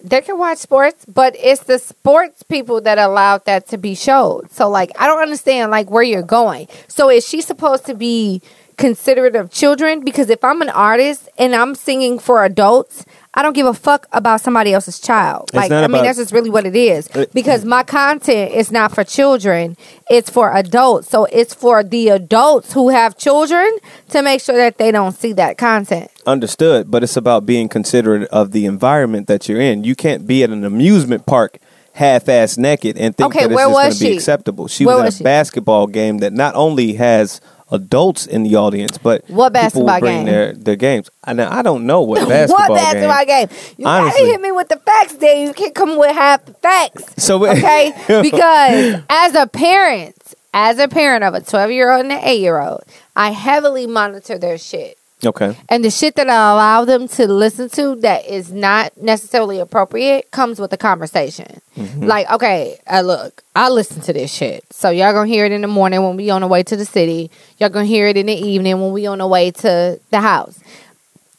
[0.01, 4.49] they can watch sports, but it's the sports people that allowed that to be showed.
[4.51, 6.67] So like I don't understand like where you're going.
[6.87, 8.41] So is she supposed to be
[8.77, 9.99] considerate of children?
[10.05, 14.07] Because if I'm an artist and I'm singing for adults, I don't give a fuck
[14.11, 15.51] about somebody else's child.
[15.53, 17.07] Like I mean that's just really what it is.
[17.15, 19.77] Uh, Because my content is not for children,
[20.09, 21.09] it's for adults.
[21.09, 23.69] So it's for the adults who have children
[24.09, 26.09] to make sure that they don't see that content.
[26.25, 29.83] Understood, but it's about being considerate of the environment that you're in.
[29.83, 31.59] You can't be at an amusement park
[31.93, 34.67] half-ass naked and think Okay, that it's just going to be acceptable.
[34.67, 35.23] She Where was, at she?
[35.23, 37.41] a basketball game that not only has
[37.71, 40.25] adults in the audience, but What people basketball bring game?
[40.25, 41.09] their their games.
[41.23, 43.47] I know I don't know what basketball, what basketball game?
[43.77, 44.19] You Honestly.
[44.21, 45.47] gotta hit me with the facts, Dave.
[45.47, 47.23] You can't come with half the facts.
[47.23, 50.15] So okay, because as a parent,
[50.53, 52.83] as a parent of a twelve year old and an eight year old,
[53.15, 54.97] I heavily monitor their shit.
[55.25, 59.59] Okay, And the shit that I allow them to listen to that is not necessarily
[59.59, 61.61] appropriate comes with the conversation.
[61.97, 64.63] Like, okay, uh, look, I listen to this shit.
[64.71, 66.85] So y'all gonna hear it in the morning when we on the way to the
[66.85, 67.31] city.
[67.57, 70.59] Y'all gonna hear it in the evening when we on the way to the house.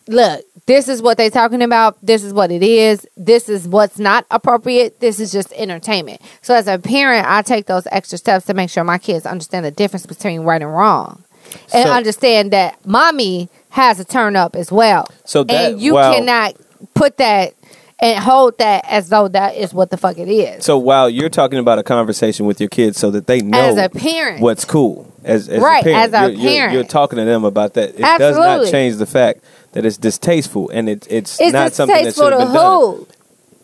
[0.08, 1.96] Look, this is what they talking about.
[2.02, 3.06] This is what it is.
[3.16, 5.00] This is what's not appropriate.
[5.00, 6.20] This is just entertainment.
[6.42, 9.64] So as a parent, I take those extra steps to make sure my kids understand
[9.66, 11.24] the difference between right and wrong
[11.72, 15.06] and So- understand that mommy has a turn up as well.
[15.24, 16.12] So that- and you wow.
[16.14, 16.54] cannot
[16.94, 17.54] put that
[18.02, 20.64] and hold that as though that is what the fuck it is.
[20.64, 23.76] So while you're talking about a conversation with your kids, so that they know As
[23.76, 24.40] a parent.
[24.40, 26.72] what's cool, as, as Right, a parent, as a you're, you're- parent.
[26.74, 27.90] you're talking to them about that.
[27.90, 32.04] It does not change the fact that it's distasteful, and it, it's, it's not something
[32.04, 33.06] that should have been done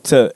[0.05, 0.35] to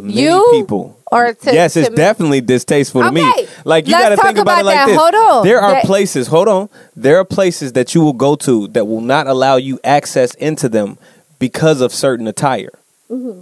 [0.00, 0.98] many You people.
[1.12, 3.22] Or to, yes, it's to- definitely distasteful to me.
[3.64, 4.86] Like you got to think about, it like that.
[4.86, 4.96] this.
[4.96, 5.44] Hold on.
[5.46, 6.26] There are That- places.
[6.28, 6.68] Hold on.
[6.96, 10.68] There are places that you will go to that will not allow you access into
[10.68, 10.96] them
[11.38, 12.70] because of certain attire.
[13.10, 13.40] Mm-hmm.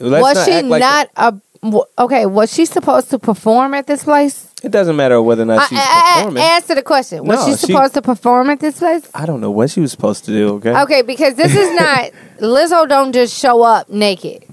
[0.00, 2.24] Let's was she like- not a w- okay?
[2.26, 4.46] Was she supposed to perform at this place?
[4.62, 6.42] It doesn't matter whether or not I- she's I- I- performing.
[6.42, 7.24] answer the question.
[7.24, 9.08] Was No, she she- supposed to perform at this place?
[9.14, 10.48] I don't know what she was supposed to do.
[10.54, 10.70] Okay.
[10.82, 12.88] Okay, because this is not Lizzo.
[12.88, 14.44] Don't just show up naked.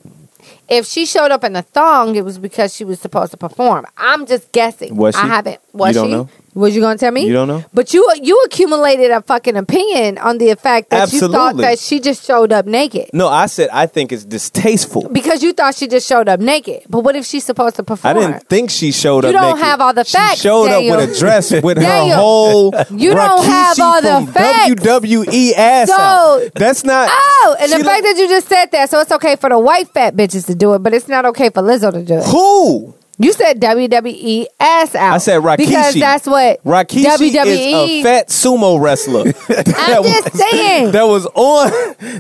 [0.68, 3.86] If she showed up in a thong, it was because she was supposed to perform.
[3.98, 4.96] I'm just guessing.
[4.96, 5.60] Was I haven't.
[5.74, 6.14] Was You don't she?
[6.14, 6.30] know?
[6.56, 7.28] Was you to tell me?
[7.28, 7.66] You don't know?
[7.74, 12.00] But you you accumulated a fucking opinion on the fact that you thought that she
[12.00, 13.10] just showed up naked.
[13.12, 15.10] No, I said I think it's distasteful.
[15.10, 16.84] Because you thought she just showed up naked.
[16.90, 18.18] But what if she's supposed to perform?
[18.18, 19.34] I didn't think she showed You up.
[19.36, 19.66] You don't naked.
[19.66, 20.94] have all the facts, She showed Daniel.
[20.96, 22.74] up with a dress with her whole.
[22.90, 24.70] you don't have all the facts.
[24.72, 26.52] WWE ass So- out.
[26.56, 27.10] That's not.
[27.12, 29.90] Oh, and the fact that you just said that, so it's okay for the white
[29.90, 32.26] fat bitches to do it, but it's not okay for Lizzo to do it.
[32.26, 35.14] who You said WWE ass out.
[35.14, 35.58] I said Rikishi.
[35.58, 37.46] because that's what Rikishi WWE.
[37.46, 39.22] is a fat sumo wrestler.
[39.78, 40.92] I'm just saying.
[40.92, 41.70] that was on.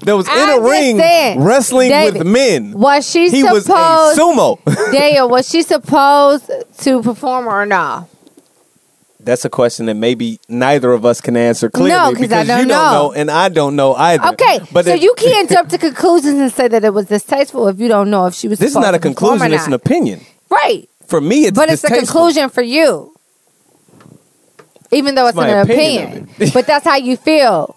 [0.05, 1.41] That was in I'm a ring saying.
[1.43, 2.71] wrestling David, with men.
[2.79, 4.19] Was she He was a supposed?
[4.19, 4.91] sumo.
[4.93, 6.49] Daniel, was she supposed
[6.79, 8.07] to perform or no?
[9.19, 12.47] That's a question that maybe neither of us can answer clearly No, 'cause I because
[12.47, 12.91] don't you don't know.
[13.07, 14.27] know and I don't know either.
[14.29, 17.67] Okay, but so it- you can't jump to conclusions and say that it was distasteful
[17.67, 18.59] if you don't know if she was.
[18.59, 20.21] This is not a conclusion; it's an opinion.
[20.49, 20.87] Right?
[21.07, 22.21] For me, it's but it's a distasteful.
[22.21, 23.13] conclusion for you,
[24.91, 26.51] even though it's, It's an opinion opinion.
[26.53, 27.75] but that's how you feel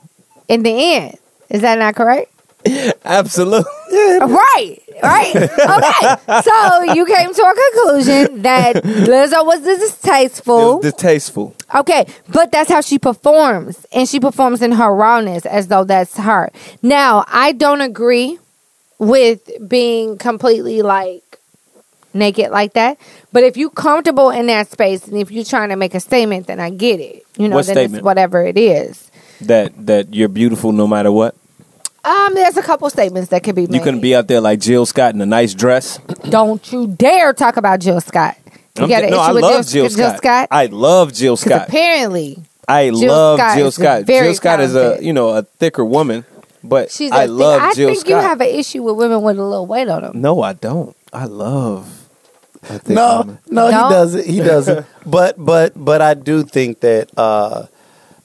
[0.49, 1.19] in the end.
[1.51, 2.31] Is that not correct?
[3.05, 3.65] Absolutely.
[3.93, 5.35] Right, right.
[5.37, 6.43] Okay.
[6.43, 10.81] So you came to a conclusion that Lizzo was distasteful.
[10.81, 11.55] Distasteful.
[11.75, 16.17] Okay, but that's how she performs, and she performs in her rawness as though that's
[16.19, 16.51] her.
[16.83, 18.39] Now, I don't agree
[18.99, 21.23] with being completely like
[22.15, 22.99] naked like that,
[23.33, 26.47] but if you're comfortable in that space and if you're trying to make a statement,
[26.47, 27.25] then I get it.
[27.37, 28.01] You know, What then statement?
[28.01, 29.11] it's whatever it is.
[29.43, 31.37] That that you're beautiful no matter what.
[32.05, 33.75] Um, there's a couple statements that can be made.
[33.77, 35.99] You couldn't be out there like Jill Scott in a nice dress.
[36.31, 38.37] Don't you dare talk about Jill Scott.
[38.77, 40.17] You I'm got th- an no, issue I with love Jill, Jill Scott.
[40.19, 40.49] Scott?
[40.51, 41.69] I love Jill Scott.
[41.69, 44.07] apparently I Jill love Scott Jill Scott.
[44.07, 46.25] Jill Scott is a you know a thicker woman,
[46.65, 47.13] but she's.
[47.13, 48.11] I love I Jill think Scott.
[48.11, 50.21] you have an issue with women with a little weight on them.
[50.21, 50.97] no, I don't.
[51.13, 52.09] I love.
[52.69, 53.39] a thick No, woman.
[53.49, 53.89] no, No?
[53.89, 54.27] he doesn't.
[54.27, 54.87] He doesn't.
[55.07, 57.67] but but but I do think that uh,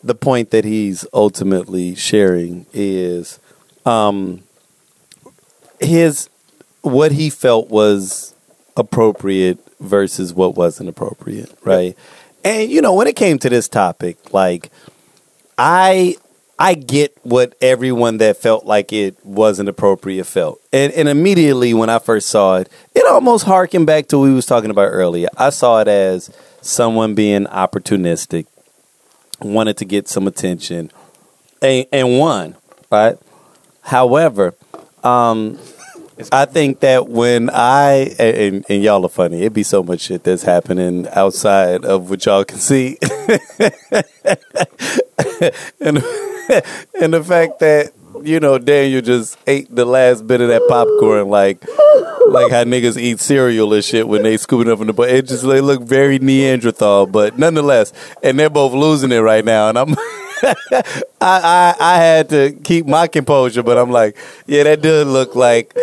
[0.04, 3.40] the point that he's ultimately sharing is
[3.86, 4.44] um,
[5.80, 6.30] his
[6.82, 8.34] what he felt was
[8.76, 11.96] appropriate versus what wasn't appropriate, right?
[12.44, 14.70] And you know, when it came to this topic, like
[15.58, 16.18] I
[16.64, 20.62] I get what everyone that felt like it wasn't appropriate felt.
[20.72, 24.34] And and immediately when I first saw it, it almost harkened back to what we
[24.34, 25.28] was talking about earlier.
[25.36, 28.46] I saw it as someone being opportunistic,
[29.42, 30.90] wanted to get some attention,
[31.62, 32.56] and, and won,
[32.90, 33.18] right?
[33.82, 34.56] However,
[35.04, 35.60] um,
[36.32, 40.24] I think that when I and, and y'all are funny, it'd be so much shit
[40.24, 42.98] that's happening outside of what y'all can see,
[45.80, 45.98] and
[47.02, 47.92] and the fact that
[48.24, 51.64] you know Daniel just ate the last bit of that popcorn like
[52.28, 55.10] like how niggas eat cereal and shit when they scoop it up in the butt.
[55.10, 59.70] It just they look very Neanderthal, but nonetheless, and they're both losing it right now,
[59.70, 59.96] and I'm.
[60.74, 60.84] I,
[61.22, 65.74] I I had to keep my composure, but I'm like, yeah, that does look like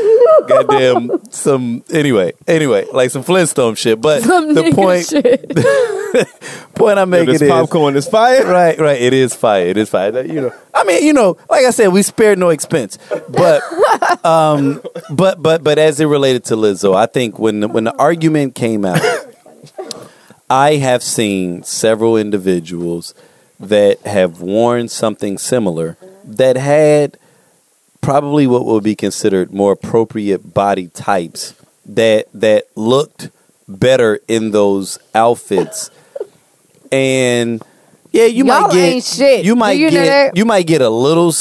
[0.49, 4.01] goddamn some anyway, anyway, like some Flintstone shit.
[4.01, 5.49] But Some the nigga point shit.
[6.75, 8.45] point I'm Yeah, making this is popcorn is fire.
[8.45, 9.01] right, right.
[9.01, 9.67] It is fire.
[9.67, 10.11] It is fire.
[10.11, 12.99] That, You know, I mean, you know, like I said, we spared no expense,
[13.29, 13.63] but,
[14.25, 17.95] um, but, but, but as it related to Lizzo, I think when the, when the
[17.97, 19.01] argument came out,
[20.49, 23.15] I have seen several individuals
[23.61, 27.17] that have worn something similar that had
[28.01, 33.31] probably what would be considered more appropriate body types that that looked
[33.69, 35.91] better in those outfits.
[36.91, 37.63] And
[38.13, 39.45] yeah you Y'all might get shit.
[39.45, 41.33] you might you get you might get a little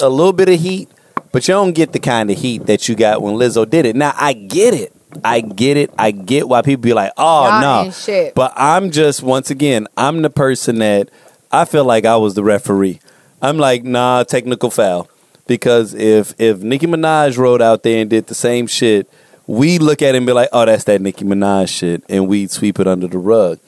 [0.00, 0.88] a little bit of heat
[1.32, 3.94] but you don't get the kind of heat that you got when Lizzo did it.
[3.96, 4.92] Now I get it.
[5.24, 5.90] I get it.
[5.98, 8.30] I get why people be like oh Y'all no.
[8.34, 11.08] but I'm just once again I'm the person that
[11.50, 13.00] I feel like I was the referee
[13.40, 15.08] I'm like nah technical foul
[15.46, 19.08] because if if Nicki Minaj rode out there and did the same shit,
[19.46, 22.46] we look at it and be like, oh, that's that Nicki Minaj shit, and we
[22.48, 23.58] sweep it under the rug.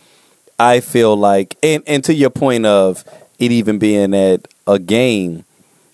[0.59, 3.05] I feel like, and and to your point of
[3.39, 5.44] it even being at a game,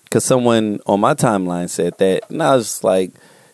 [0.03, 3.11] because someone on my timeline said that, and I was like,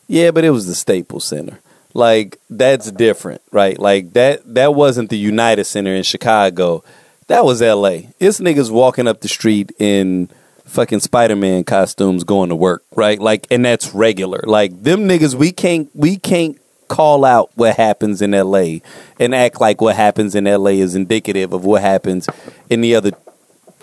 [0.07, 1.59] yeah, but it was the Staples Center.
[1.93, 3.77] like that's different, right?
[3.77, 6.83] Like that that wasn't the United Center in Chicago.
[7.27, 8.09] That was L.A.
[8.19, 10.29] It's niggas walking up the street in
[10.65, 13.19] fucking Spider-Man costumes going to work, right?
[13.19, 14.41] Like, and that's regular.
[14.45, 18.81] Like them niggas, we can't we can't call out what happens in L.A.
[19.19, 20.79] and act like what happens in L.A.
[20.79, 22.27] is indicative of what happens
[22.69, 23.11] in the other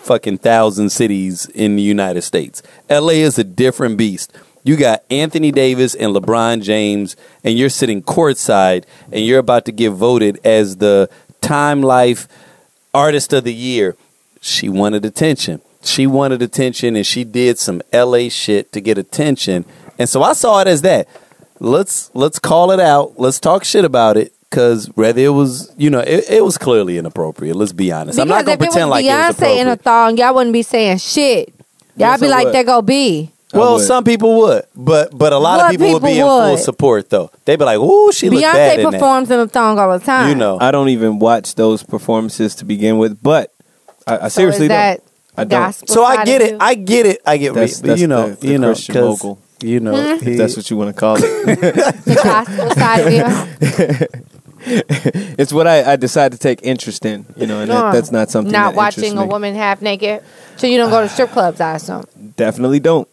[0.01, 2.61] fucking thousand cities in the United States.
[2.89, 4.33] LA is a different beast.
[4.63, 9.71] You got Anthony Davis and LeBron James, and you're sitting courtside, and you're about to
[9.71, 11.09] get voted as the
[11.41, 12.27] Time Life
[12.93, 13.95] Artist of the Year.
[14.41, 15.61] She wanted attention.
[15.83, 19.65] She wanted attention, and she did some LA shit to get attention.
[19.97, 21.07] And so I saw it as that.
[21.59, 23.13] Let's let's call it out.
[23.19, 24.33] Let's talk shit about it.
[24.49, 27.55] Cause whether it was, you know, it, it was clearly inappropriate.
[27.55, 28.19] Let's be honest.
[28.19, 29.61] I'm not gonna pretend like it was Beyonce appropriate.
[29.61, 31.49] in a thong, y'all wouldn't be saying shit.
[31.95, 32.53] Y'all Yes, be I like, would.
[32.55, 33.31] there go B.
[33.53, 36.43] Well, some people would, but but a lot What of people, would be people in
[36.43, 36.59] full would?
[36.59, 37.31] support though.
[37.45, 40.03] They'd be like, "Ooh, she looked bad Beyonce in performs in a thong all the
[40.05, 40.29] time.
[40.29, 43.53] You know, I don't even watch those performances to begin with, but
[44.07, 45.07] I, I So seriously is that don't.
[45.37, 45.59] I don't.
[45.59, 46.51] gospel so I side get of it.
[46.51, 46.57] you?
[46.61, 47.21] I get it.
[47.25, 47.83] I get That's- it.
[47.83, 49.39] That's you know, the- the you know, Christian 'cause, mogul.
[49.61, 51.21] You know, he- If that's what you want to call it.
[52.05, 54.07] the gospel side of you.
[55.37, 58.29] it's what I, I decide to take interest in, you know, and that, that's not
[58.29, 59.27] something Not that interests watching a me.
[59.27, 60.23] woman half naked.
[60.57, 62.05] So you don't go to strip clubs, I assume.
[62.37, 63.07] Definitely don't.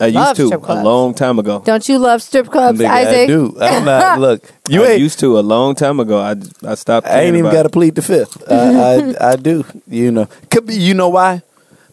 [0.00, 0.84] I Love used to strip a clubs.
[0.84, 1.60] long time ago.
[1.64, 3.14] Don't you love strip clubs, nigga, Isaac?
[3.14, 3.56] I do.
[3.60, 4.18] I'm not.
[4.26, 5.00] Look, you I ain't.
[5.00, 6.18] used to a long time ago.
[6.20, 7.06] I, I stopped.
[7.08, 8.42] I ain't even got to plead the fifth.
[8.50, 9.64] I, I I do.
[9.88, 10.74] You know, could be.
[10.76, 11.42] You know why?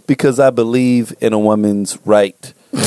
[0.07, 2.53] Because I believe in a woman's right.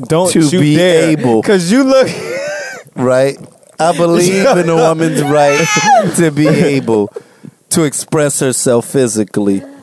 [0.00, 2.08] Don't to you be dare, able- because you look.
[2.96, 3.36] right?
[3.78, 5.66] I believe in a woman's right
[6.16, 7.12] to be able
[7.70, 9.73] to express herself physically l-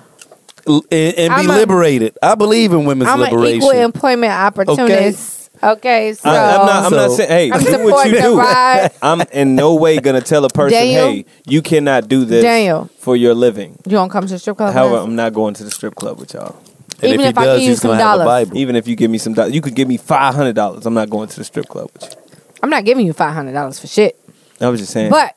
[0.68, 2.18] and, and be a- liberated.
[2.22, 3.58] I believe in women's I'm an liberation.
[3.58, 5.50] equal employment opportunist.
[5.64, 6.86] Okay, so I, am not.
[6.86, 7.30] I'm not saying.
[7.30, 8.38] Hey, I'm do what you the do.
[8.40, 8.90] right.
[9.02, 11.04] I'm in no way gonna tell a person, Daniel?
[11.12, 12.90] hey, you cannot do this Daniel.
[12.98, 13.78] for your living.
[13.86, 14.74] you don't come to the strip club.
[14.74, 15.08] However, with us?
[15.08, 16.56] I'm not going to the strip club with y'all.
[17.04, 18.48] and even if he I does, give you he's some gonna have a dollars.
[18.48, 18.58] Bible.
[18.58, 20.88] Even if you give me some, dollars, you could give me five hundred dollars.
[20.88, 22.38] I'm not going to the strip club with you.
[22.64, 24.18] I'm not giving you five hundred dollars for shit.
[24.60, 25.12] I was just saying.
[25.12, 25.36] But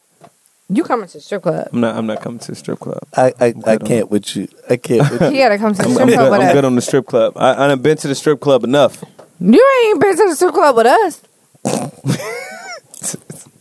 [0.69, 1.69] you coming to the strip club?
[1.73, 1.97] I'm not.
[1.97, 3.01] I'm not coming to the strip club.
[3.17, 4.49] I, I, I good on can't with you.
[4.69, 5.29] I can't with you.
[5.29, 6.53] You gotta come to the I'm, strip I'm club good, with I'm us.
[6.55, 7.33] good on the strip club.
[7.37, 9.05] I, I've been to the strip club enough.
[9.41, 11.21] You ain't been to the strip club with us.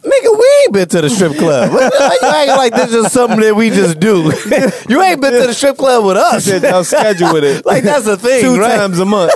[0.04, 1.72] Nigga, we ain't been to the strip club.
[1.72, 4.24] you acting like this is something that we just do.
[4.90, 6.50] you ain't been to the strip club with us.
[6.64, 7.66] I'll schedule with it.
[7.66, 8.76] like that's a thing, two right?
[8.76, 9.32] times a month,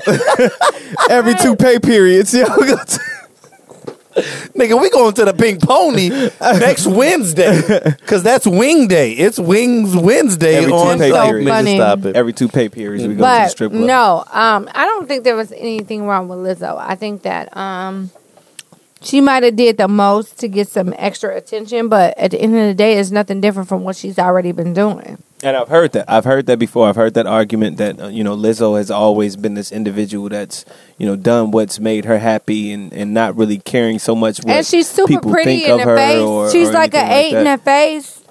[1.10, 2.34] every two pay periods.
[2.34, 3.00] Yeah, we go to-
[4.18, 6.10] Nigga, we going to the Pink Pony
[6.42, 7.62] next Wednesday
[8.00, 9.12] because that's Wing Day.
[9.14, 11.30] It's Wings Wednesday Every two on pay site.
[11.30, 11.50] periods.
[11.50, 11.76] Funny.
[11.76, 12.16] stop it.
[12.16, 13.08] every two pay periods.
[13.08, 13.84] We go to the strip club.
[13.84, 16.78] no, um, I don't think there was anything wrong with Lizzo.
[16.80, 18.10] I think that um,
[19.02, 22.56] she might have did the most to get some extra attention, but at the end
[22.56, 25.22] of the day, it's nothing different from what she's already been doing.
[25.44, 26.10] And I've heard that.
[26.10, 26.90] I've heard that before.
[26.90, 30.66] I've heard that argument that uh, you know Lizzo has always been this individual that's
[30.98, 34.48] you know done what's made her happy and, and not really caring so much what
[34.56, 36.20] and she's super people pretty think in of her face.
[36.22, 37.60] or- she's or like an anything eight in that.
[37.60, 38.24] the face.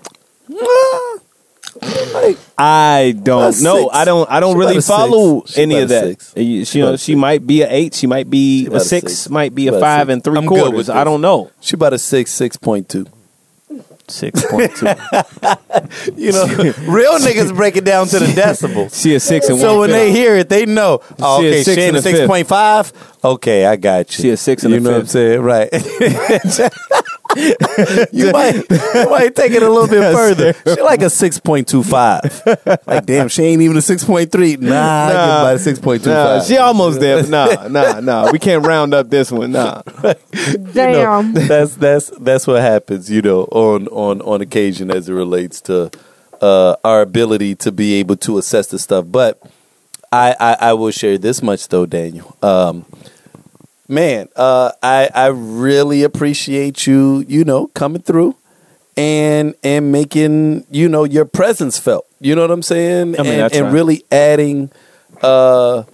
[2.58, 3.82] I don't know.
[3.84, 3.90] six.
[3.94, 4.30] I don't.
[4.30, 6.04] I don't She really follow any of that.
[6.04, 6.32] six.
[6.36, 7.94] You- She She, you know, she might be an eight.
[7.94, 9.12] She might be She a about a six.
[9.12, 9.30] six.
[9.30, 10.12] Might be a about a five six.
[10.14, 10.88] and three I'm quarters.
[10.90, 11.50] I don't know.
[11.60, 13.06] She about a six, six point two.
[14.08, 14.86] Six point two.
[16.16, 16.46] You know,
[16.88, 19.00] real niggas break it down to the decibels.
[19.02, 19.60] she a six and one.
[19.60, 19.98] So one when fifth.
[19.98, 21.00] they hear it, they know.
[21.20, 22.16] Oh, She a okay, six she and a a fifth.
[22.16, 22.92] six point five.
[23.24, 24.22] Okay, I got you.
[24.22, 25.10] She a six and you a know what I'm fifth.
[25.10, 25.68] saying, right?
[27.36, 30.54] You might, you might take it a little bit further.
[30.74, 32.22] She like a six point two five.
[32.86, 34.56] Like damn, she ain't even a six point three.
[34.56, 34.68] Nah,
[35.06, 35.40] I get Nah.
[35.42, 36.46] about a six point two Nah, five.
[36.46, 37.22] she almost there.
[37.22, 38.30] But nah, nah, nah.
[38.32, 39.52] We can't round up this one.
[39.52, 39.82] Nah.
[40.72, 41.32] Damn.
[41.34, 45.90] that's that's that's what happens, you know, on on on occasion as it relates to
[46.40, 49.06] uh, our ability to be able to assess the stuff.
[49.08, 49.40] But
[50.12, 52.36] I, I I will share this much though, Daniel.
[52.42, 52.84] Um,
[53.88, 58.36] man, uh, I I really appreciate you, you know, coming through
[58.96, 62.06] and and making you know your presence felt.
[62.20, 63.18] You know what I'm saying?
[63.18, 64.70] I mean, and, and really adding
[65.22, 65.84] uh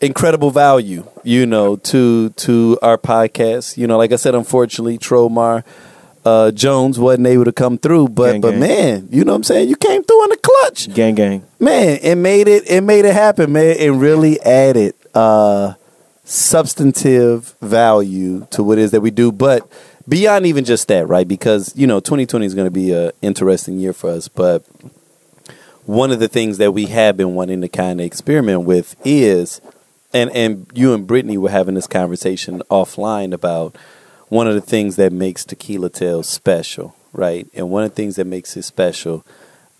[0.00, 3.76] incredible value, you know, to to our podcast.
[3.76, 5.64] You know, like I said, unfortunately, Tromar
[6.24, 8.60] uh, Jones wasn't able to come through, but Gang, but gang.
[8.60, 9.68] man, you know what I'm saying?
[9.68, 10.92] You came through in the clutch.
[10.92, 11.44] Gang, gang.
[11.58, 13.76] Man, it made it it made it happen, man.
[13.78, 15.74] It really added uh
[16.32, 19.70] substantive value to what it is that we do, but
[20.08, 21.28] beyond even just that, right?
[21.28, 24.64] Because, you know, 2020 is going to be an interesting year for us, but
[25.84, 29.60] one of the things that we have been wanting to kind of experiment with is
[30.14, 33.76] and and you and Brittany were having this conversation offline about
[34.28, 37.46] one of the things that makes Tequila Tales special, right?
[37.54, 39.26] And one of the things that makes it special,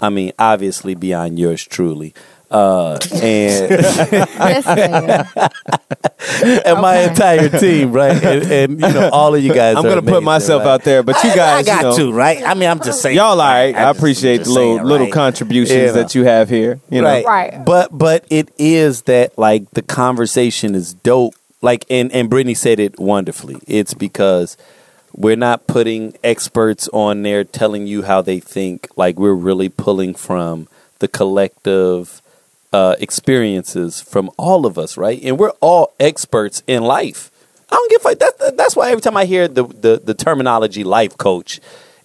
[0.01, 2.15] I mean, obviously beyond yours truly,
[2.53, 6.63] uh, and This nigga.
[6.65, 8.23] and my entire team, right?
[8.23, 9.77] And, and you know, all of you guys.
[9.77, 10.71] I'm gonna put amazing, myself right?
[10.73, 12.43] out there, but you guys, I got you know, to, right?
[12.43, 13.75] I mean, I'm just saying, y'all all right.
[13.75, 15.13] I just- appreciate just the little saying, little right?
[15.13, 15.93] contributions Yeah.
[15.93, 16.81] that you have here.
[16.91, 17.25] You know, right.
[17.27, 17.65] Right.
[17.65, 21.35] But but it is that like the conversation is dope.
[21.61, 23.59] Like and and Brittany said it wonderfully.
[23.67, 24.57] It's because
[25.15, 28.89] we're not putting experts on there telling you how they think.
[28.97, 30.69] Like we're really pulling from
[31.01, 32.22] the collective
[32.73, 35.21] uh, experiences from all of us, right?
[35.23, 37.31] And we're all experts in life.
[37.71, 38.19] I don't give a fuck.
[38.19, 41.61] That, that's why every time I hear the, the the terminology life coach,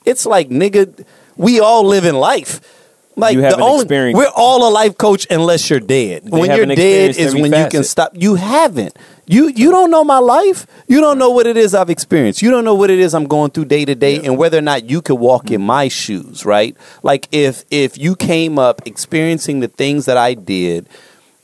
[0.06, 1.06] it's like nigga,
[1.36, 2.62] we all live in life.
[3.18, 6.30] Like You the only we're all a life coach unless you're dead.
[6.30, 8.12] when you're dead is when you can stop.
[8.14, 8.96] You haven't.
[9.30, 10.66] You you don't know my life.
[10.88, 12.42] You don't know what it is I've experienced.
[12.42, 14.62] You don't know what it is I'm going through day to day, and whether or
[14.62, 16.46] not you could walk in my shoes.
[16.46, 16.78] Right?
[17.04, 20.88] Like if if you came up experiencing the things that I did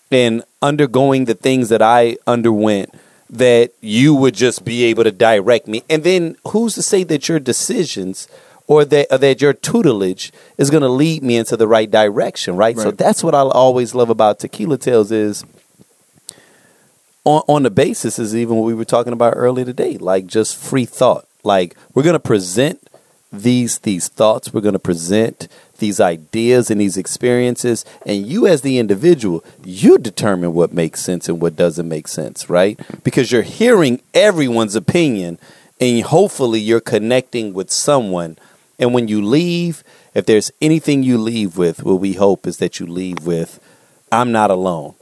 [0.09, 2.93] and undergoing the things that I underwent,
[3.29, 5.83] that you would just be able to direct me.
[5.89, 8.29] And then who's to say that your decisions
[8.67, 12.55] or that or that your tutelage is going to lead me into the right direction,
[12.55, 12.77] right?
[12.77, 15.43] So that's what I always love about Tequila Tales is
[17.25, 20.57] on on the basis is even what we were talking about earlier today, like just
[20.57, 21.27] free thought.
[21.43, 22.87] Like we're going to present
[23.31, 25.47] these these thoughts, we're going to present
[25.79, 31.27] these ideas and these experiences, and you as the individual, you determine what makes sense
[31.27, 32.79] and what doesn't make sense, right?
[33.03, 35.39] Because you're hearing everyone's opinion,
[35.81, 38.37] and hopefully you're connecting with someone.
[38.79, 42.79] And when you leave, if there's anything you leave with, what we hope is that
[42.79, 43.59] you leave with,
[44.11, 44.95] I'm not alone.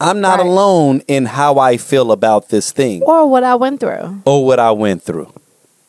[0.00, 0.46] I'm not Right.
[0.46, 4.22] alone in how I feel about this thing or what I went through.
[4.24, 5.28] or what I went through.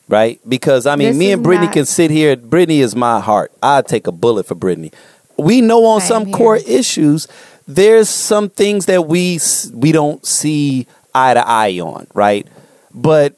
[0.10, 0.40] Right?
[0.48, 2.36] Because I mean, This me and Brittany not- can sit here.
[2.36, 3.52] Brittany is my heart.
[3.64, 4.92] I'd take a bullet for Brittany.
[5.38, 7.28] We know on Same some core issues,
[7.68, 9.40] there's some things that we
[9.74, 12.46] we don't see eye to eye on, right?
[12.94, 13.36] But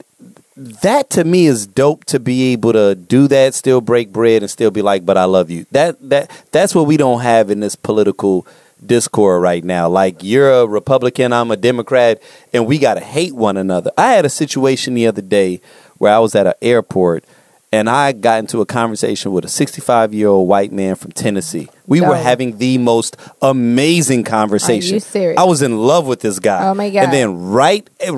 [0.57, 4.49] that to me is dope to be able to do that, still break bread, and
[4.49, 7.59] still be like, "But I love you." That that that's what we don't have in
[7.59, 8.45] this political
[8.87, 9.89] discord right now.
[9.89, 12.21] Like you're a Republican, I'm a Democrat,
[12.53, 13.91] and we gotta hate one another.
[13.97, 15.61] I had a situation the other day
[15.97, 17.25] where I was at an airport.
[17.71, 21.69] And I got into a conversation with a 65 year old white man from Tennessee.
[21.87, 24.91] We were having the most amazing conversation.
[24.91, 25.39] Are you serious?
[25.39, 26.67] I was in love with this guy.
[26.67, 27.05] Oh, my God.
[27.05, 28.11] And then right eh,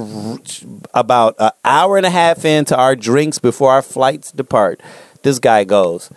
[0.94, 4.82] about an hour and a half into our drinks before our flights depart,
[5.24, 6.12] this guy goes,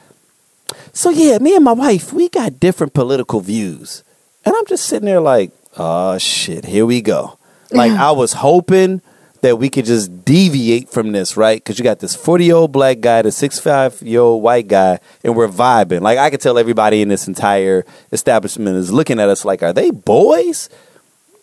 [0.93, 4.03] So yeah, me and my wife, we got different political views.
[4.49, 7.39] And I'm just sitting there like, oh shit, here we go.
[7.71, 9.03] Like I was hoping
[9.43, 11.63] that we could just deviate from this, right?
[11.63, 15.01] Because you got this 40 year old black guy, the 65 year old white guy,
[15.23, 16.01] and we're vibing.
[16.01, 19.75] Like I could tell everybody in this entire establishment is looking at us like, are
[19.75, 20.71] they boys?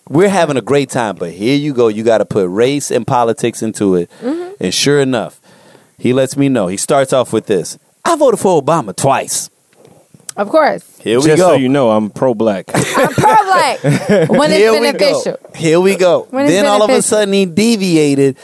[0.09, 1.89] We're having a great time, but here you go.
[1.89, 4.09] You got to put race and politics into it.
[4.19, 4.63] Mm-hmm.
[4.63, 5.39] And sure enough,
[5.99, 6.65] he lets me know.
[6.65, 9.51] He starts off with this I voted for Obama twice.
[10.35, 10.97] Of course.
[10.99, 11.49] Here we Just go.
[11.49, 12.65] so you know, I'm pro black.
[12.73, 13.83] I'm pro-black
[14.29, 15.37] when it's Here we beneficial.
[15.41, 15.49] go.
[15.55, 16.27] Here we go.
[16.29, 17.01] When it's then all of a beneficial.
[17.17, 18.37] sudden he deviated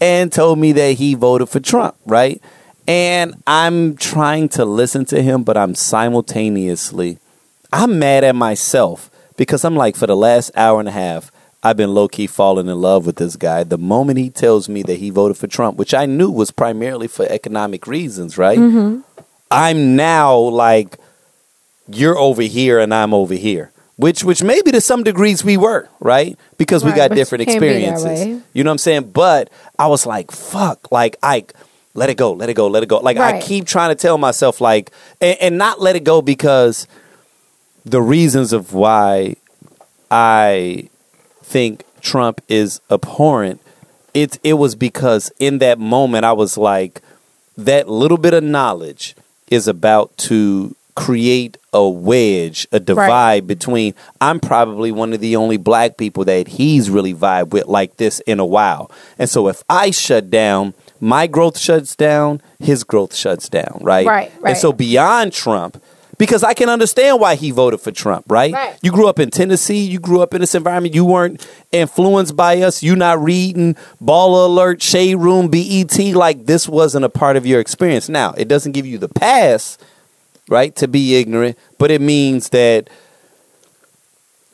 [0.00, 2.40] and told me that he voted for Trump, right?
[2.86, 7.18] And I'm trying to listen to him, but I'm simultaneously
[7.72, 11.76] I'm mad at myself because I'm like for the last hour and a half I've
[11.76, 13.62] been low key falling in love with this guy.
[13.62, 17.06] The moment he tells me that he voted for Trump, which I knew was primarily
[17.06, 18.58] for economic reasons, right?
[18.58, 19.00] Mm-hmm.
[19.50, 20.98] I'm now like
[21.88, 23.72] you're over here and I'm over here.
[23.96, 26.38] Which which maybe to some degrees we were, right?
[26.56, 28.42] Because we got different can't be that experiences.
[28.52, 29.10] You know what I'm saying?
[29.10, 31.44] But I was like, fuck, like I
[31.94, 32.98] let it go, let it go, let it go.
[32.98, 36.88] Like I keep trying to tell myself like and, and not let it go because
[37.84, 39.36] the reasons of why
[40.10, 40.88] I
[41.42, 43.60] think Trump is abhorrent,
[44.14, 47.02] it it was because in that moment I was like,
[47.58, 49.14] that little bit of knowledge
[49.50, 55.56] is about to create a wedge, a divide between I'm probably one of the only
[55.56, 58.90] black people that he's really vibe with like this in a while.
[59.18, 64.06] And so if I shut down, my growth shuts down, his growth shuts down, right?
[64.06, 65.82] Right, And so beyond Trump,
[66.18, 68.52] because I can understand why he voted for Trump, right?
[68.52, 68.78] Right.
[68.82, 72.60] You grew up in Tennessee, you grew up in this environment, you weren't influenced by
[72.62, 77.46] us, you not reading Baller Alert, Shade Room, BET, like this wasn't a part of
[77.46, 78.08] your experience.
[78.08, 79.78] Now, it doesn't give you the pass,
[80.52, 82.88] right, to be ignorant, but it means that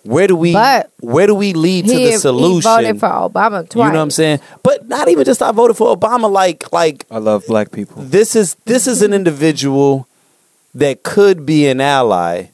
[0.05, 2.63] where do we But where do we lead to he, the he solution?
[2.71, 3.75] voted for Obama twice.
[3.75, 4.41] you know what I'm saying?
[4.63, 6.31] But not even just I voted for Obama.
[6.31, 8.03] Like like I love black people.
[8.03, 10.09] this is this is an individual
[10.75, 12.47] that could be an ally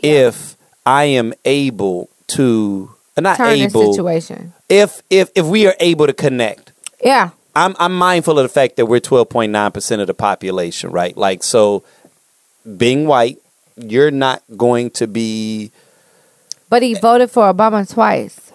[0.00, 0.56] if
[0.86, 4.52] I am able to uh, not Turn the able situation.
[4.68, 6.72] if if if we are able to connect.
[7.02, 7.30] Yeah.
[7.56, 11.16] I'm I'm mindful of the fact that we're 12.9 percent of the population, right?
[11.16, 11.82] Like so,
[12.76, 13.38] being white,
[13.76, 15.70] you're not going to be
[16.68, 18.52] But he voted for Obama twice.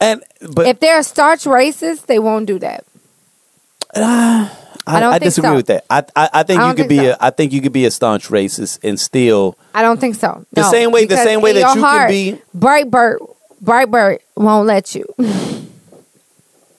[0.00, 0.22] and
[0.54, 2.84] but if they're starch racist, they won't do that.
[3.94, 4.48] Uh,
[4.86, 5.56] I, I don't I think disagree so.
[5.56, 5.84] with that.
[5.88, 7.10] I I, I think I you could think be so.
[7.12, 10.44] a I think you could be a staunch racist and still I don't think so.
[10.52, 13.18] The same way- the same way that you can heart, be- Brightbird.
[13.62, 15.06] Brightbird won't let you.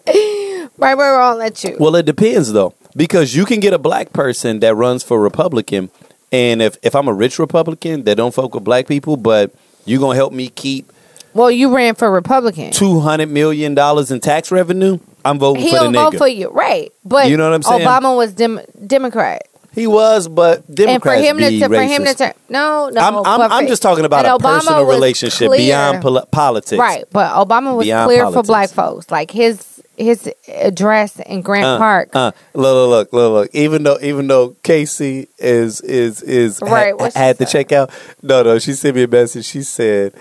[0.06, 1.78] Brightbird won't let you.
[1.80, 5.90] Well, it depends though, because you can get a black person that runs for Republican,
[6.32, 9.54] and if if I'm a rich Republican that don't fuck with black people, but
[9.86, 10.92] you gonna help me keep
[11.34, 12.72] Well, you ran for Republican.
[12.72, 15.76] two hundred million dollars in tax revenue, I'm voting for the.
[15.82, 16.18] He'll the vote nigga.
[16.18, 16.92] for you, right?
[17.04, 17.88] But You know what I'm saying?
[17.88, 22.06] Obama was dem- Democrat, he was, but democrat and for him be to, for him
[22.06, 23.02] to turn no, no.
[23.02, 26.80] I'm, I'm, I'm just talking about a personal relationship clear- beyond poli- politics.
[26.80, 29.12] Right, but Obama was Beyond clear for black folks.
[29.12, 32.10] Like his his address in Grant Uh, Park.
[32.14, 33.50] uh, look, look, look, look, look.
[33.56, 37.52] Even though, even though Casey is is is ha- Right, what she had to said?
[37.52, 37.90] check out.
[38.22, 38.60] No, no.
[38.60, 39.46] She sent me a message.
[39.46, 40.14] She said,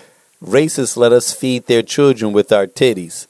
[0.44, 3.26] "Racists let us feed their children with our titties."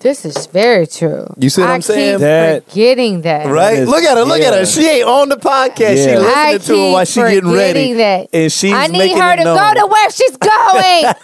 [0.00, 1.26] This is very true.
[1.38, 2.14] You see what I I'm saying?
[2.14, 3.46] Keep That- forgetting that.
[3.48, 3.78] Right?
[3.78, 4.22] is- look at her.
[4.24, 4.64] Look at her.
[4.64, 5.96] She ain't on the podcast.
[5.96, 6.18] She Yeah.
[6.20, 8.28] listening I to it while keep she getting ready, that.
[8.32, 9.56] and she's I need making her to known.
[9.74, 11.14] go to where she's going.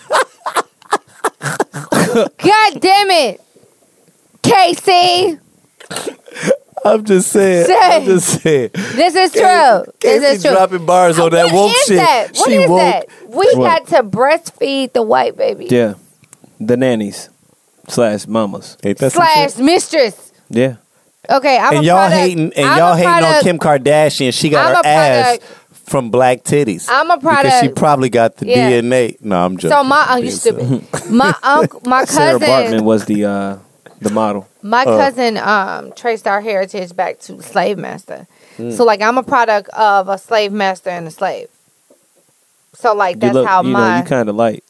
[2.38, 3.40] God damn it,
[4.44, 5.38] Casey.
[6.84, 7.66] I'm just saying.
[7.66, 7.96] Say.
[7.96, 8.70] I'm just saying.
[8.74, 9.84] This is true.
[10.00, 10.52] Casey this is true.
[10.52, 11.96] dropping bars on that woke is shit.
[11.96, 12.28] that?
[12.34, 12.78] What she is woke.
[12.78, 13.08] that?
[13.28, 13.70] We What?
[13.70, 15.94] had to breastfeed the white baby Yeah,
[16.60, 17.30] the nannies
[17.88, 18.76] slash mamas.
[18.84, 20.32] Ain't that some slash mistress.
[20.50, 20.76] Yeah,
[21.30, 22.20] Okay, I'm and a y'all product.
[22.20, 24.38] hating and I'm y'all a hating on Kim Kardashian.
[24.38, 25.38] She got I'm her ass
[25.72, 26.86] from black titties.
[26.90, 28.70] I'm a product because she probably got the Yeah.
[28.82, 29.16] DNA.
[29.22, 29.70] No, I'm joking.
[29.70, 30.84] So my oh, you stupid.
[31.10, 33.56] My uncle, my Sarah Baartman cousin, was the uh,
[34.04, 34.46] the model.
[34.62, 34.96] my Uh.
[34.98, 38.26] cousin um traced our heritage back to slave master.
[38.56, 38.70] Hmm.
[38.70, 41.48] So like I'm a product of a slave master and a slave.
[42.74, 44.62] So like You that's look, how you know, my you kind of light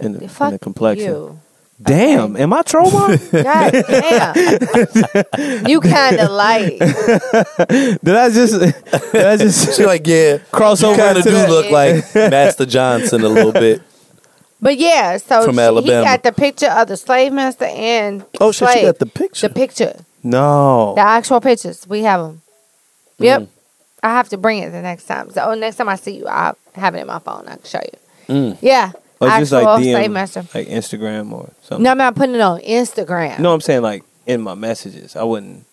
[0.00, 1.06] in the, in the complexion.
[1.12, 1.40] you.
[1.80, 3.16] Damn, am I trauma?
[3.32, 5.66] God damn.
[5.68, 6.76] you kind of like.
[8.02, 8.58] did I just?
[9.12, 9.76] Did I just?
[9.76, 13.80] She like, yeah, Cross you kind of do look like Master Johnson a little bit.
[14.60, 15.98] But yeah, so From she, Alabama.
[16.00, 19.46] he got the picture of the slave master and Oh shit, she got the picture.
[19.48, 20.94] the picture, no.
[20.96, 21.86] the actual pictures.
[21.88, 22.42] We have them.
[23.18, 23.42] Yep.
[23.42, 23.48] Mm.
[24.02, 25.30] I have to bring it the next time.
[25.30, 27.44] So next time I see you, I have it in my phone.
[27.46, 28.34] I can show you.
[28.34, 28.58] Mm.
[28.60, 30.44] Yeah, Oh, it's just actual like slave DM, master.
[30.54, 31.82] like Instagram or something.
[31.82, 33.38] No, I'm not putting it on Instagram.
[33.40, 35.14] No, I'm saying like in my messages.
[35.16, 35.64] I wouldn't.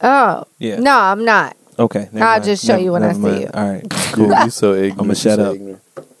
[0.00, 0.78] Oh, Yeah.
[0.80, 1.56] no, I'm not.
[1.78, 2.08] Okay.
[2.12, 2.44] never I'll mind.
[2.44, 3.40] just show Never- you when I never see mind.
[3.42, 3.50] you.
[3.54, 3.90] All right.
[4.12, 4.44] Cool.
[4.44, 5.00] You so ignorant.
[5.00, 5.54] I'ma shut so up.
[5.54, 5.82] ignorant.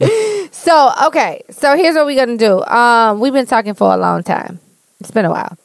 [0.50, 2.62] So okay, so here's what we're gonna do.
[2.64, 4.60] Um, we've been talking for a long time.
[5.00, 5.56] It's been a while.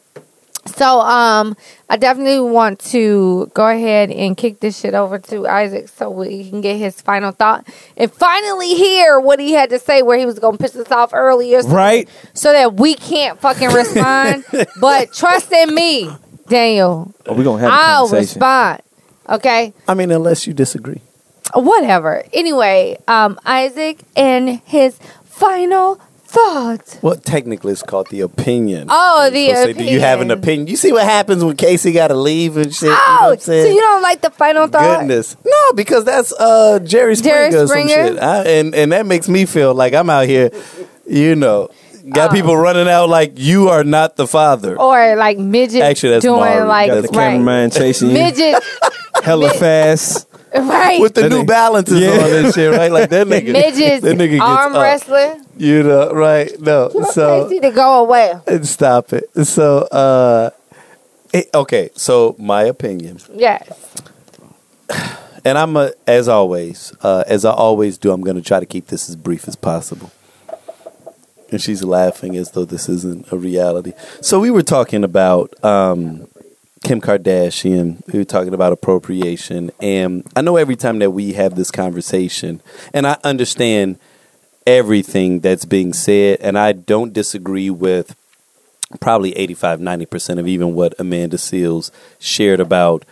[0.65, 1.57] So um,
[1.89, 6.49] I definitely want to go ahead and kick this shit over to Isaac so we
[6.49, 10.25] can get his final thought and finally hear what he had to say where he
[10.25, 12.07] was gonna piss us off earlier, so, Right.
[12.33, 14.45] so that we can't fucking respond.
[14.79, 16.09] but trust in me,
[16.47, 18.81] Daniel, Are we're gonna have a I'll respond.
[19.29, 19.73] Okay.
[19.87, 21.01] I mean, unless you disagree.
[21.53, 22.23] Whatever.
[22.33, 26.97] Anyway, um, Isaac and his final thoughts.
[27.03, 28.87] Well, technically, it's called the opinion.
[28.89, 30.43] Oh, the supposed to say, Do you have an opinion.
[30.43, 30.67] opinion?
[30.67, 32.83] You see what happens when Casey got to leave and shit?
[32.83, 34.99] you know what Oh, I'm so you don't like the final thought?
[35.01, 37.89] Goodness, no, because that's uh, Jerry Springer, Jerry or some Springer?
[38.13, 40.49] shit, I, and and that makes me feel like I'm out here,
[41.05, 41.69] you know,
[42.09, 42.33] got Oh.
[42.33, 44.79] people running out like you are not the father.
[44.79, 46.63] Or like midget Actually, that's doing Maury.
[46.67, 47.13] like Got the right.
[47.13, 48.63] cameraman chasing you midget,
[49.23, 50.27] hella fast.
[50.55, 50.99] Right?
[51.01, 52.09] With the That New nigga- Balances Yeah.
[52.11, 52.91] on and shit, right?
[52.91, 55.45] Like that nigga, midget that nigga gets arm up, wrestling.
[55.57, 56.51] You know, right?
[56.59, 58.33] No, so Crazy to go away.
[58.47, 59.29] and stop it.
[59.45, 60.49] So, uh,
[61.33, 61.89] it- okay.
[61.95, 63.67] So my opinion, Yes.
[65.45, 68.65] and I'm a, as always, uh, as I always do, I'm going to try to
[68.65, 70.11] keep this as brief as possible.
[71.51, 73.93] And she's laughing as though this isn't a reality.
[74.21, 76.27] So we were talking about um,
[76.83, 78.05] Kim Kardashian.
[78.11, 82.61] We were talking about appropriation, and I know every time that we have this conversation,
[82.93, 83.99] and I understand
[84.67, 88.15] everything that's being said, and I don't disagree with
[88.99, 91.89] probably 85 90% of even what Amanda Seales
[92.19, 93.05] shared about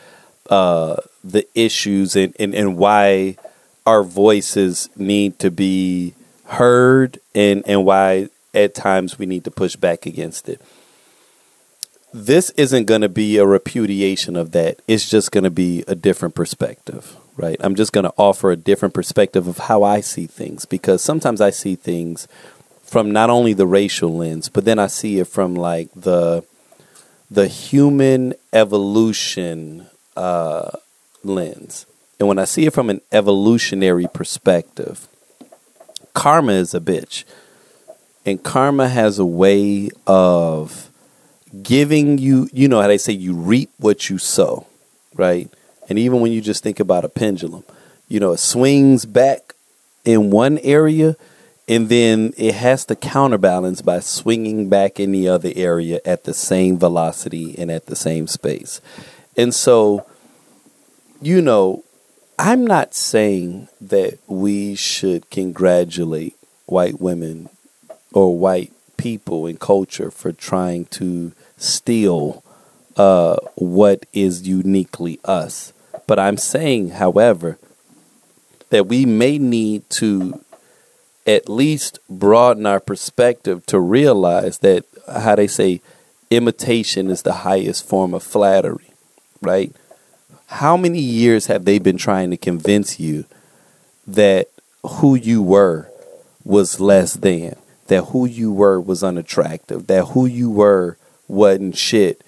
[0.50, 3.38] uh, the issues and, and, and why
[3.86, 6.14] our voices need to be
[6.46, 10.62] heard and and why at times we need to push back against it.
[12.14, 14.82] This isn't going to be a repudiation of that.
[14.88, 17.56] It's just going to be a different perspective, right?
[17.62, 21.40] I'm just going to offer a different perspective of how I see things because sometimes
[21.40, 22.28] I see things
[22.84, 26.44] from not only the racial lens, but then I see it from like the
[27.30, 30.72] the human evolution uh,
[31.24, 31.86] lens.
[32.20, 35.08] And when I see it from an evolutionary perspective,
[36.14, 37.24] karma is a bitch.
[38.26, 40.91] And karma has a way of
[41.64, 44.68] giving you, you know how they say you reap what you sow,
[45.16, 45.50] right?
[45.90, 47.64] And even when you just think about a pendulum,
[48.08, 49.56] you know, it swings back
[50.06, 51.16] in one area
[51.68, 56.34] and then it has to counterbalance by swinging back in the other area at the
[56.34, 58.82] same velocity and at the same space.
[59.38, 60.06] And so,
[61.22, 61.84] you know,
[62.38, 67.50] I'm not saying that we should congratulate white women
[68.12, 72.44] or white people in culture for trying to steal
[72.98, 75.74] uh, what is uniquely us.
[76.08, 77.58] But I'm saying, however,
[78.70, 80.44] that we may need to
[81.28, 85.82] at least broaden our perspective to realize that how they say
[86.30, 88.94] imitation is the highest form of flattery,
[89.42, 89.74] right?
[90.48, 93.26] How many years have they been trying to convince you
[94.08, 94.48] that
[94.84, 95.90] who you were
[96.44, 97.56] was less than,
[97.88, 100.98] that who you were was unattractive, that who you were
[101.32, 102.24] wasn't shit?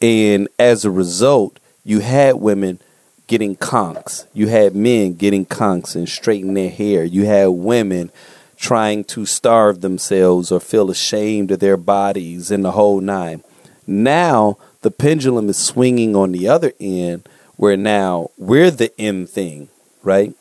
[0.00, 2.80] And as a result, you had women
[3.26, 4.26] getting conks.
[4.34, 7.04] You had men getting conks and straightening their hair.
[7.04, 8.10] You had women
[8.56, 13.42] trying to starve themselves or feel ashamed of their bodies and the whole nine.
[13.86, 19.68] Now the pendulum is swinging on the other end where now we're the M thing,
[20.02, 20.34] right?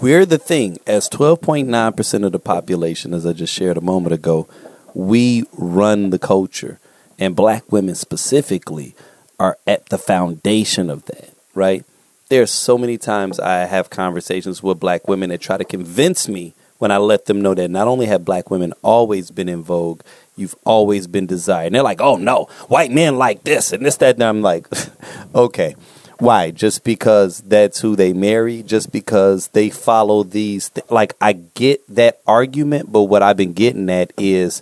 [0.00, 0.78] We're the thing.
[0.86, 4.48] As 12.9% of the population, as I just shared a moment ago,
[4.94, 6.78] we run the culture.
[7.22, 8.96] And black women specifically
[9.38, 11.84] are at the foundation of that, right?
[12.30, 16.52] There's so many times I have conversations with black women that try to convince me
[16.78, 20.00] when I let them know that not only have black women always been in vogue,
[20.34, 21.66] you've always been desired.
[21.66, 24.16] And they're like, oh no, white men like this and this, that.
[24.16, 24.66] And I'm like,
[25.34, 25.76] okay.
[26.18, 26.50] Why?
[26.50, 28.64] Just because that's who they marry?
[28.64, 30.70] Just because they follow these?
[30.70, 34.60] Th- like, I get that argument, but what I've been getting at is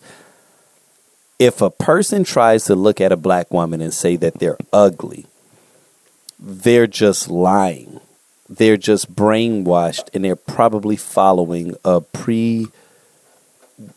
[1.40, 5.24] if a person tries to look at a black woman and say that they're ugly,
[6.38, 7.98] they're just lying.
[8.46, 12.68] They're just brainwashed and they're probably following a pre,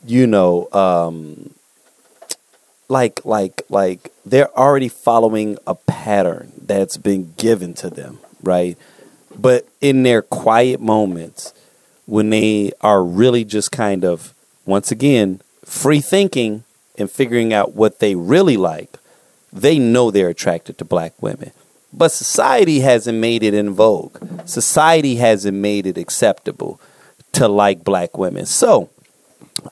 [0.06, 1.54] you know, um,
[2.88, 8.78] like like like they're already following a pattern that's been given to them, right?
[9.36, 11.54] But in their quiet moments,
[12.06, 14.34] when they are really just kind of
[14.66, 16.64] once again free thinking
[16.98, 18.98] and figuring out what they really like,
[19.52, 21.52] they know they're attracted to black women.
[21.92, 24.18] But society hasn't made it in vogue.
[24.48, 26.82] Society hasn't made it acceptable
[27.34, 28.46] to like black women.
[28.46, 28.90] So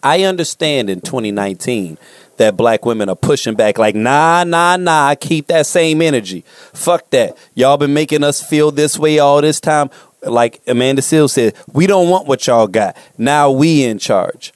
[0.03, 1.97] I understand in 2019
[2.37, 6.43] that black women are pushing back like nah nah nah keep that same energy
[6.73, 9.91] fuck that y'all been making us feel this way all this time
[10.23, 14.53] like amanda Seales said we don't want what y'all got now we in charge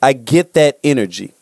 [0.00, 1.32] i get that energy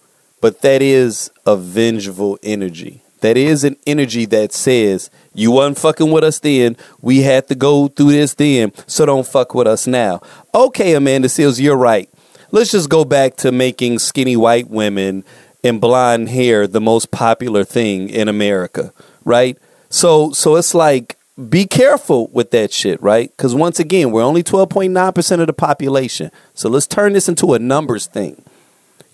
[0.46, 6.12] but that is a vengeful energy that is an energy that says you wasn't fucking
[6.12, 9.86] with us then we had to go through this then so don't fuck with us
[9.86, 10.20] now
[10.54, 12.08] okay amanda Seales you're right
[12.52, 15.24] let's just go back to making skinny white women
[15.66, 18.92] and blonde hair the most popular thing in America,
[19.24, 19.58] right?
[19.90, 21.16] So so it's like
[21.48, 23.36] be careful with that shit, right?
[23.36, 26.30] Cuz once again, we're only 12.9% of the population.
[26.54, 28.42] So let's turn this into a numbers thing.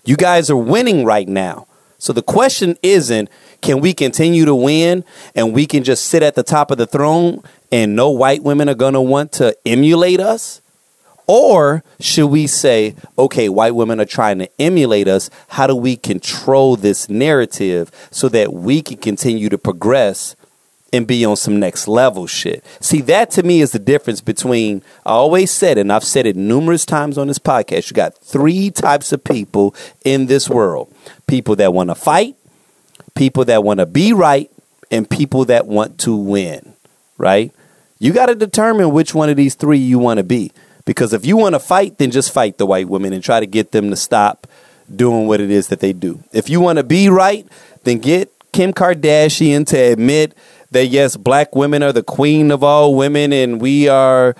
[0.05, 1.67] You guys are winning right now.
[1.97, 3.29] So the question isn't
[3.61, 6.85] can we continue to win and we can just sit at the top of the
[6.85, 7.41] throne
[7.71, 10.59] and no white women are going to want to emulate us?
[11.25, 15.29] Or should we say, okay, white women are trying to emulate us.
[15.47, 20.35] How do we control this narrative so that we can continue to progress
[20.93, 22.63] and be on some next level shit?
[22.79, 26.37] See, that to me is the difference between, I always said, and I've said it
[26.37, 30.93] numerous times on this podcast, you got three types of people in this world
[31.27, 32.35] people that want to fight,
[33.15, 34.49] people that want to be right,
[34.91, 36.73] and people that want to win,
[37.17, 37.51] right?
[37.99, 40.51] You got to determine which one of these three you want to be.
[40.85, 43.45] Because if you want to fight, then just fight the white women and try to
[43.45, 44.47] get them to stop
[44.93, 46.23] doing what it is that they do.
[46.33, 47.47] If you want to be right,
[47.83, 50.35] then get Kim Kardashian to admit
[50.73, 54.35] that yes, black women are the queen of all women and we are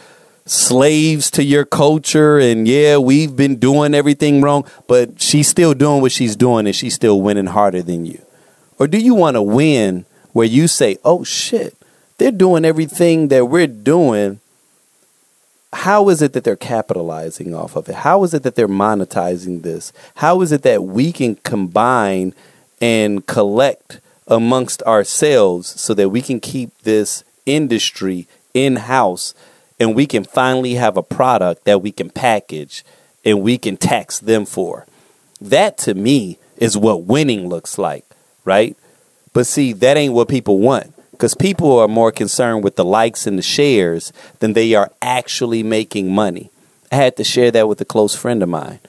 [0.45, 6.01] slaves to your culture and yeah, we've been doing everything wrong, but she's still doing
[6.01, 8.21] what she's doing and she's still winning harder than you?
[8.77, 11.75] Or do you want to win where you say, "Oh shit,
[12.17, 14.39] they're doing everything that we're doing
[15.73, 17.95] how is it that they're capitalizing off of it?
[17.95, 19.91] How is it that they're monetizing this?
[20.15, 22.33] How is it that we can combine
[22.79, 29.33] and collect amongst ourselves so that we can keep this industry in house
[29.79, 32.83] and we can finally have a product that we can package
[33.25, 34.85] and we can tax them for?
[35.41, 38.05] That to me is what winning looks like,
[38.45, 38.77] right?
[39.33, 43.25] But see, that ain't what people want because people are more concerned with the likes
[43.25, 46.51] and the shares than they are actually making money.
[46.91, 48.79] I had to share that with a close friend of mine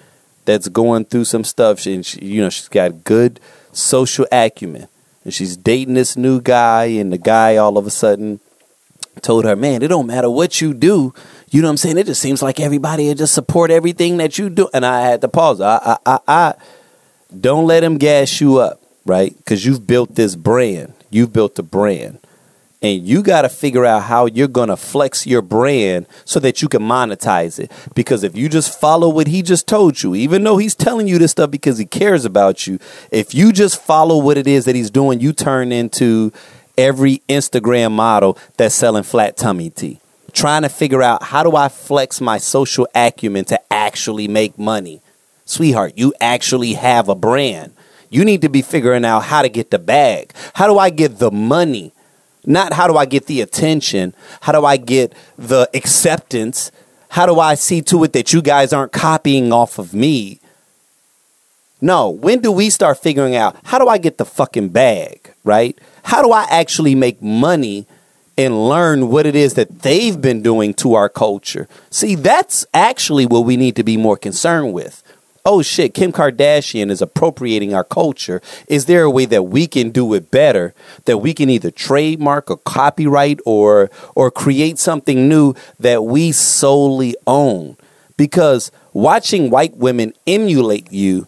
[0.45, 1.87] that's going through some stuff.
[1.87, 3.41] And she, you know, she's got good
[3.73, 4.89] social acumen,
[5.25, 8.41] and she's dating this new guy, and the guy all of a sudden
[9.23, 11.15] told her, "Man, it don't matter what you do."
[11.51, 11.99] You know what I'm saying?
[11.99, 14.69] It just seems like everybody will just support everything that you do.
[14.75, 15.61] And I had to pause.
[15.61, 16.55] I, I, I, I
[17.39, 19.37] don't let him gas you up, right?
[19.37, 20.95] Because you've built this brand.
[21.11, 22.19] You've built a brand
[22.85, 26.61] and you got to figure out how you're going to flex your brand so that
[26.61, 27.73] you can monetize it.
[27.95, 31.19] Because if you just follow what he just told you even though he's telling you
[31.19, 32.79] this stuff because he cares about you
[33.11, 36.31] if you just follow what it is that he's doing you turn into
[36.77, 39.99] every instagram model that's selling flat tummy tea.
[40.33, 45.01] Trying to figure out how do i flex my social acumen to actually make money?
[45.47, 47.73] Sweetheart you actually have a brand.
[48.11, 50.35] You need to be figuring out how to get the bag.
[50.53, 51.95] How do i get the money
[52.47, 54.15] not how do I get the attention?
[54.43, 56.73] How do I get the acceptance?
[57.11, 60.41] How do I see to it that you guys aren't copying off of me?
[61.81, 65.79] No, when do we start figuring out how do I get the fucking bag, right?
[66.03, 67.87] How do I actually make money
[68.37, 71.69] and learn what it is that they've been doing to our culture?
[71.91, 75.04] See, that's actually what we need to be more concerned with
[75.45, 78.41] oh shit, Kim Kardashian is appropriating our culture.
[78.67, 80.75] Is there a way that we can do it better?
[81.05, 87.15] That we can either trademark or copyright or or create something new that we solely
[87.27, 87.77] own?
[88.17, 91.27] Because watching white women emulate you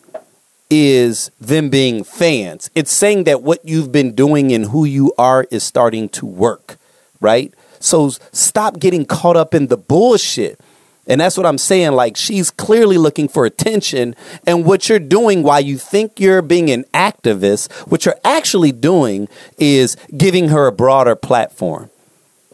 [0.71, 2.71] is them being fans.
[2.75, 6.77] It's saying that what you've been doing and who you are is starting to work,
[7.21, 7.53] right?
[7.79, 10.59] So stop getting caught up in the bullshit.
[11.07, 11.93] And that's what I'm saying.
[11.93, 14.17] Like, she's clearly looking for attention.
[14.47, 19.29] And what you're doing while you think you're being an activist, what you're actually doing
[19.59, 21.91] is giving her a broader platform.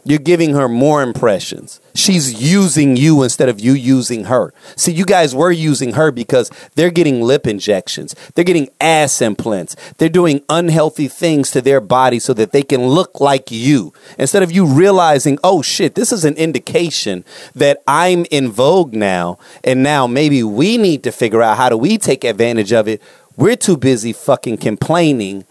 [0.04, 1.80] You're giving her more impressions.
[1.94, 4.52] She's using you instead of you using her.
[4.74, 8.16] See, you guys were using her because they're getting lip injections.
[8.34, 9.76] They're getting ass implants.
[9.98, 13.92] They're doing unhealthy things to their body so that they can look like you.
[14.18, 17.24] Instead of you realizing, oh shit, this is an indication
[17.54, 19.38] that I'm in vogue now.
[19.62, 23.00] And now maybe we need to figure out how do we take advantage of it.
[23.36, 25.44] We're too busy fucking complaining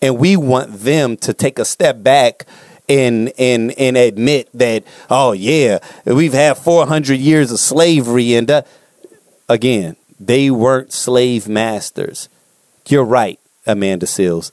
[0.00, 2.46] and we want them to take a step back
[2.88, 8.62] and and and admit that oh yeah we've had 400 years of slavery and uh,
[9.48, 12.28] again they weren't slave masters.
[12.88, 14.50] You're right Amanda Seales.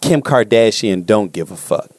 [0.00, 1.90] Kim kardashian don't give a fuck.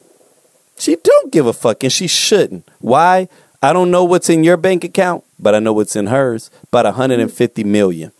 [0.78, 2.68] She don't give a fuck and she shouldn't.
[2.80, 3.28] Why?
[3.62, 6.50] I don't know what's in your bank account but i know what's in hers.
[6.68, 8.12] About 150 million.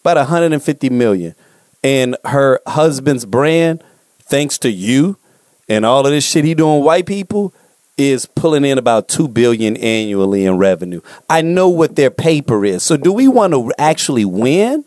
[0.00, 1.34] About 150 million.
[1.82, 3.82] And her husband's brand
[4.20, 5.18] thanks to you
[5.72, 7.54] and all of this shit he doing white people
[7.96, 11.00] is pulling in about 2 billion annually in revenue.
[11.28, 12.82] I know what their paper is.
[12.82, 14.84] So do we want to actually win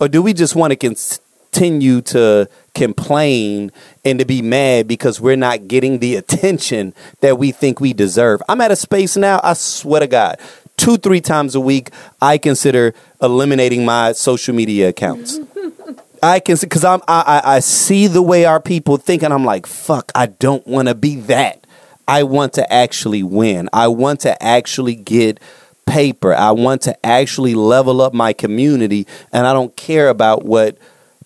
[0.00, 3.72] or do we just want to continue to complain
[4.04, 8.42] and to be mad because we're not getting the attention that we think we deserve?
[8.48, 10.38] I'm at a space now, I swear to God,
[10.76, 15.38] two, three times a week, I consider eliminating my social media accounts.
[16.22, 19.44] I can see because I'm I, I see the way our people think, and I'm
[19.44, 21.66] like, fuck, I don't want to be that.
[22.08, 23.68] I want to actually win.
[23.72, 25.40] I want to actually get
[25.86, 26.34] paper.
[26.34, 30.78] I want to actually level up my community, and I don't care about what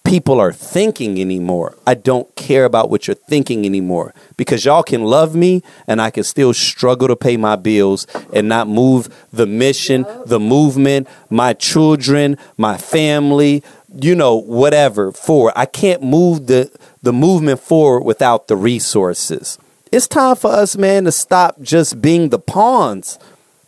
[0.04, 1.76] people are thinking anymore.
[1.86, 6.10] I don't care about what you're thinking anymore because y'all can love me and I
[6.10, 11.52] can still struggle to pay my bills and not move the mission, the movement, my
[11.52, 13.62] children, my family,
[13.94, 15.52] you know, whatever forward.
[15.56, 16.70] I can't move the
[17.02, 19.58] the movement forward without the resources.
[19.90, 23.18] It's time for us, man, to stop just being the pawns.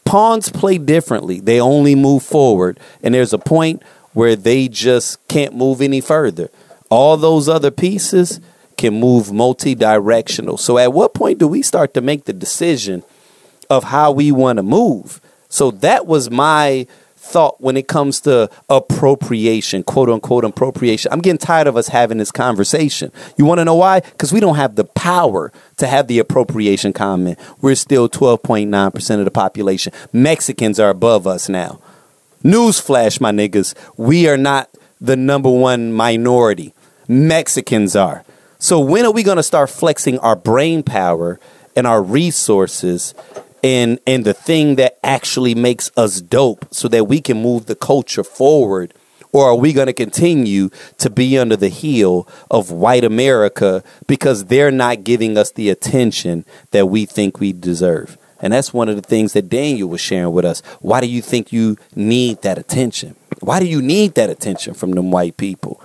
[0.04, 1.40] Pawns play differently.
[1.40, 6.50] They only move forward, and there's a point where they just can't move any further.
[6.90, 8.40] All those other pieces
[8.76, 10.58] can move multi-directional.
[10.58, 13.02] So at what point do we start to make the decision
[13.70, 15.20] of how we want to move.
[15.48, 16.86] So that was my
[17.22, 21.12] thought when it comes to appropriation, quote unquote appropriation.
[21.12, 23.12] I'm getting tired of us having this conversation.
[23.36, 24.00] You want to know why?
[24.00, 27.38] Because we don't have the power to have the appropriation comment.
[27.60, 29.92] We're still 12.9% of the population.
[30.12, 31.80] Mexicans are above us now.
[32.42, 34.68] Newsflash, my niggas, we are not
[35.00, 36.74] the number one minority.
[37.06, 38.24] Mexicans are.
[38.58, 41.38] So when are we going to start flexing our brain power
[41.76, 43.14] and our resources
[43.62, 47.76] and and the thing that actually makes us dope so that we can move the
[47.76, 48.94] culture forward?
[49.34, 50.68] Or are we going to continue
[50.98, 56.44] to be under the heel of white America because they're not giving us the attention
[56.72, 58.18] that we think we deserve?
[58.40, 60.60] And that's one of the things that Daniel was sharing with us.
[60.80, 63.16] Why do you think you need that attention?
[63.40, 65.80] Why do you need that attention from them white people?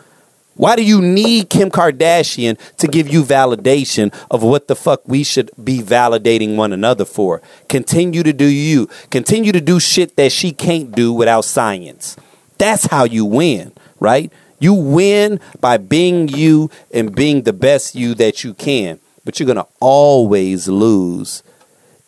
[0.58, 5.24] Why do you need Kim Kardashian to give you validation of what the fuck we
[5.24, 7.42] should be validating one another for?
[7.70, 8.90] Continue to do you.
[9.12, 12.18] Continue to do shit that she can't do without science.
[12.58, 14.34] That's how you win, right?
[14.60, 19.00] You win by being you and being the best you that you can.
[19.24, 21.44] But you're going to always lose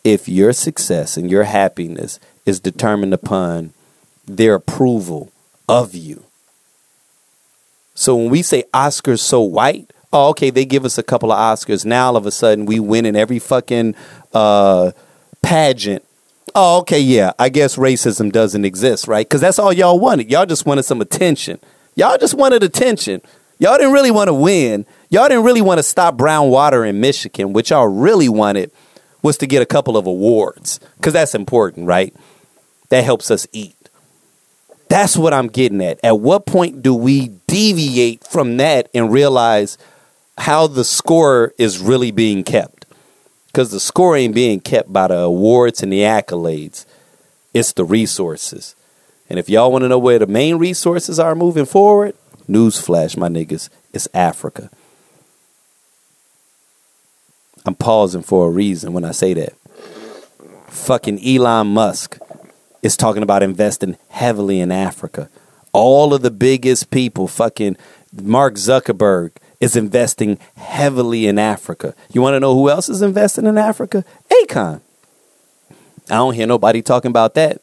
[0.04, 3.74] if your success and your happiness is determined upon
[4.26, 5.32] their approval
[5.68, 6.24] of you.
[8.00, 11.38] So when we say Oscars so white, oh, okay, they give us a couple of
[11.38, 11.84] Oscars.
[11.84, 13.94] Now all of a sudden we win in every fucking
[14.34, 14.92] uh,
[15.42, 16.06] pageant.
[16.56, 19.28] Oh, okay, yeah, I guess racism doesn't exist, right?
[19.28, 20.32] Because that's all y'all wanted.
[20.32, 21.60] Y'all just wanted some attention.
[21.96, 23.22] Y'all just wanted attention.
[23.58, 24.86] Y'all didn't really want to win.
[25.10, 27.52] Y'all didn't really want to stop brown water in Michigan.
[27.52, 28.72] What y'all really wanted
[29.22, 32.16] was to get a couple of awards because that's important, right?
[32.92, 33.76] That helps us eat.
[34.90, 36.00] That's what I'm getting at.
[36.04, 39.78] At what point do we deviate from that and realize
[40.38, 42.86] how the score is really being kept?
[43.48, 46.86] Because the score ain't being kept by the awards and the accolades,
[47.54, 48.76] it's the resources.
[49.30, 52.16] And if y'all want to know where the main resources are moving forward,
[52.48, 54.72] newsflash, my niggas, it's Africa.
[57.66, 59.54] I'm pausing for a reason when I say that.
[60.68, 62.18] Fucking Elon Musk
[62.82, 65.30] is talking about investing heavily in Africa.
[65.72, 67.78] All of the biggest people, fucking
[68.14, 71.94] Mark Zuckerberg, is investing heavily in Africa.
[72.12, 74.06] You want to know who else is investing in Africa?
[74.32, 74.82] Akon.
[76.10, 77.62] I don't hear nobody talking about that.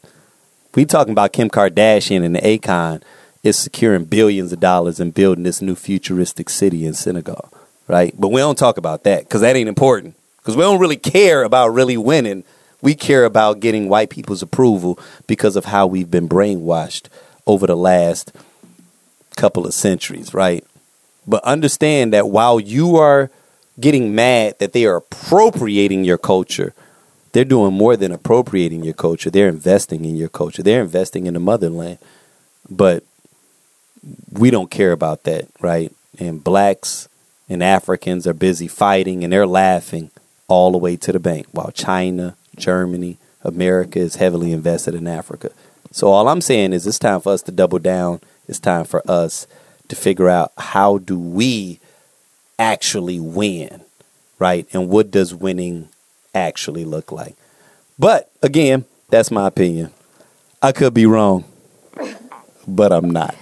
[0.75, 3.03] We talking about Kim Kardashian and Akon
[3.43, 7.51] is securing billions of dollars and building this new futuristic city in Senegal,
[7.89, 8.15] right?
[8.19, 10.17] But we don't talk about that because that ain't important.
[10.39, 12.45] Because we don't really care about really winning.
[12.87, 17.09] We care about getting white people's approval because of how we've been brainwashed
[17.45, 18.31] over the last
[19.35, 20.65] couple of centuries, right?
[21.27, 23.29] But understand that while you are
[23.81, 26.75] getting mad that they are appropriating your culture,
[27.33, 29.31] they're doing more than appropriating your culture.
[29.31, 30.63] They're investing in your culture.
[30.63, 31.99] They're investing in the motherland.
[32.71, 33.03] But
[34.31, 35.93] we don't care about that, right?
[36.21, 37.09] And blacks
[37.49, 40.13] and Africans are busy fighting and they're laughing
[40.47, 45.51] all the way to the bank while China, Germany, America is heavily invested in Africa.
[45.93, 48.21] So all I'm saying is it's time for us to double down.
[48.49, 49.47] It's time for us
[49.89, 51.81] to figure out how do we
[52.59, 53.83] actually win,
[54.39, 54.67] right?
[54.73, 55.89] And what does winning
[56.35, 57.37] actually look like?
[57.99, 59.93] But again, that's my opinion.
[60.61, 61.45] I could be wrong,
[62.67, 63.35] but I'm not.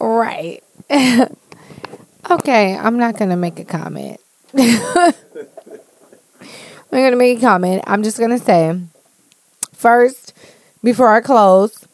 [0.00, 0.62] Right.
[2.30, 4.20] okay, I'm not gonna make a comment.
[6.92, 7.82] I'm gonna make a comment.
[7.86, 8.78] I'm just gonna say
[9.72, 10.34] first,
[10.82, 11.86] before I close,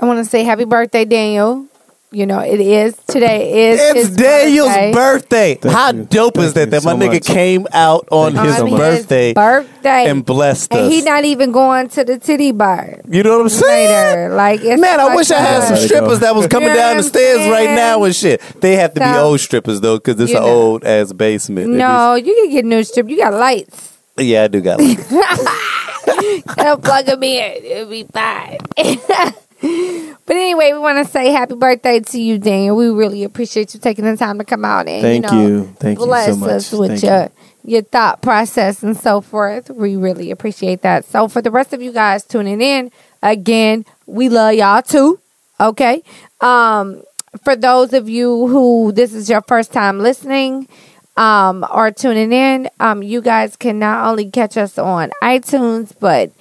[0.00, 1.66] I want to say happy birthday, Daniel.
[2.12, 5.54] You know, it is today is It's his Daniel's birthday.
[5.54, 6.04] Thank How you.
[6.06, 6.82] dope is Thank that?
[6.82, 7.26] That you my so nigga much.
[7.26, 8.78] came out on Thank you his so much.
[8.80, 10.80] birthday birthday and blessed us.
[10.80, 13.90] and he not even going to the titty bar you know what I'm saying?
[14.16, 14.34] later.
[14.34, 15.66] Like, it's Man, I wish I had that.
[15.68, 18.02] some Gotta strippers that was coming You know down the what I'm stairs right now
[18.02, 18.40] and shit.
[18.60, 20.48] They have to be So- old strippers though, because it's You an know.
[20.50, 21.72] old ass basement.
[21.72, 23.08] It No, you can get new strip.
[23.08, 23.92] You got lights.
[24.18, 24.80] is- yeah, I do got.
[24.80, 24.98] Like,
[26.56, 27.64] Don't plug them in.
[27.64, 28.58] It'll be fine.
[29.60, 32.76] but anyway, we want to say happy birthday to you, Daniel.
[32.76, 35.64] We really appreciate you taking the time to come out and Thank you, know, you.
[35.78, 36.50] Thank you so bless much.
[36.50, 37.30] us with Thank your
[37.64, 39.70] your thought process and so forth.
[39.70, 41.04] We really appreciate that.
[41.04, 42.90] So for the rest of you guys tuning in,
[43.22, 45.20] again, we love y'all too.
[45.60, 46.02] Okay.
[46.40, 47.02] Um,
[47.44, 50.68] for those of you who this is your first time listening
[51.16, 56.32] um, or tuning in, um, you guys can not only catch us on iTunes, but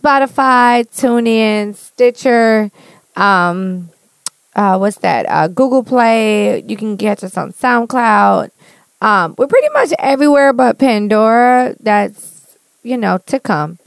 [0.00, 2.70] Spotify, TuneIn, Stitcher,
[3.16, 3.90] um,
[4.54, 5.26] uh, what's that?
[5.28, 6.62] Uh, Google Play.
[6.62, 8.50] You can catch us on SoundCloud.
[9.02, 11.76] Um, we're pretty much everywhere but Pandora.
[11.80, 13.78] That's you know to come.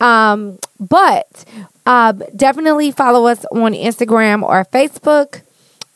[0.00, 1.44] Um, but
[1.86, 5.42] um, definitely follow us on Instagram or Facebook.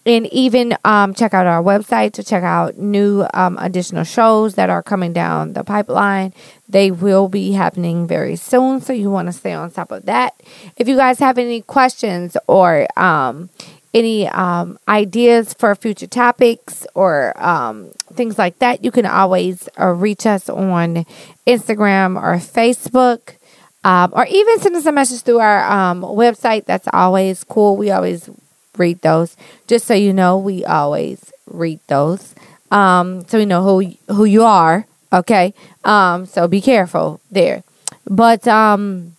[0.07, 4.71] And even um, check out our website to check out new um, additional shows that
[4.71, 6.33] are coming down the pipeline.
[6.69, 10.41] They will be happening very soon, so you want to stay on top of that.
[10.77, 13.51] If you guys have any questions or um,
[13.93, 19.89] any um, ideas for future topics or um, things like that, you can always uh,
[19.89, 21.05] reach us on
[21.49, 23.35] Instagram or Facebook.
[23.83, 26.65] Um, or even send us a message through our website.
[26.65, 27.77] That's always cool.
[27.77, 28.29] We always
[28.79, 29.37] read those.
[29.67, 32.35] Just so you know, we always read those.
[32.71, 34.87] Um, so we know who who you are.
[35.13, 35.55] Okay.
[35.85, 37.63] Um, so be careful there.
[38.09, 39.17] But um,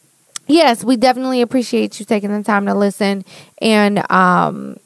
[0.48, 3.26] yes, we definitely appreciate you taking the time to listen
[3.62, 4.78] and um,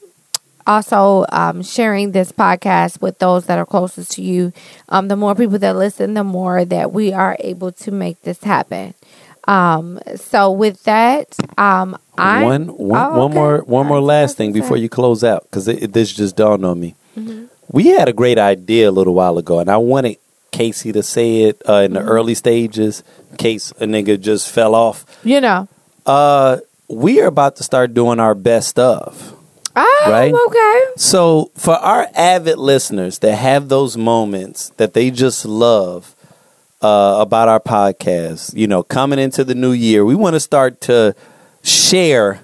[0.66, 4.52] also um, sharing this podcast with those that are closest to you.
[4.88, 8.42] Um, the more people that listen, the more that we are able to make this
[8.44, 8.94] happen.
[9.48, 13.34] Um, so with that, um, I one, one, Oh, one okay.
[13.34, 16.94] more, one more last thing before you close out, because this just dawned on me.
[17.16, 17.46] Mm-hmm.
[17.70, 20.18] We had a great idea a little while ago, and I wanted
[20.52, 22.08] Casey to say it uh, in the Mm-hmm.
[22.08, 25.04] early stages, in case a nigga just fell off.
[25.24, 25.68] you know.
[26.06, 29.34] Uh, we are about to start doing our best of.
[29.74, 30.34] Oh, Right?
[30.34, 30.80] okay.
[30.96, 36.14] So, for our avid listeners that have those moments that they just love
[36.82, 40.80] uh, about our podcast, you know, coming into the new year, we want to start
[40.82, 41.14] to
[41.62, 42.40] share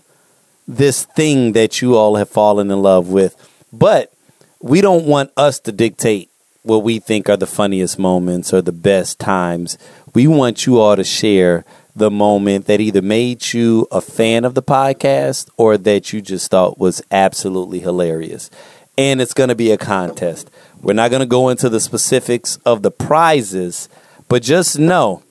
[0.67, 3.37] this thing that you all have fallen in love with.
[3.73, 4.13] But
[4.61, 6.31] we don't want us to dictate
[6.63, 9.79] what we think are the funniest moments or the best times.
[10.15, 11.65] We want you all to share
[11.97, 16.51] the moment that either made you a fan of the podcast or that you just
[16.51, 18.51] thought was absolutely hilarious.
[18.97, 20.51] And it's going to be a contest.
[20.81, 23.89] We're not going to go into the specifics of the prizes,
[24.29, 25.23] but just know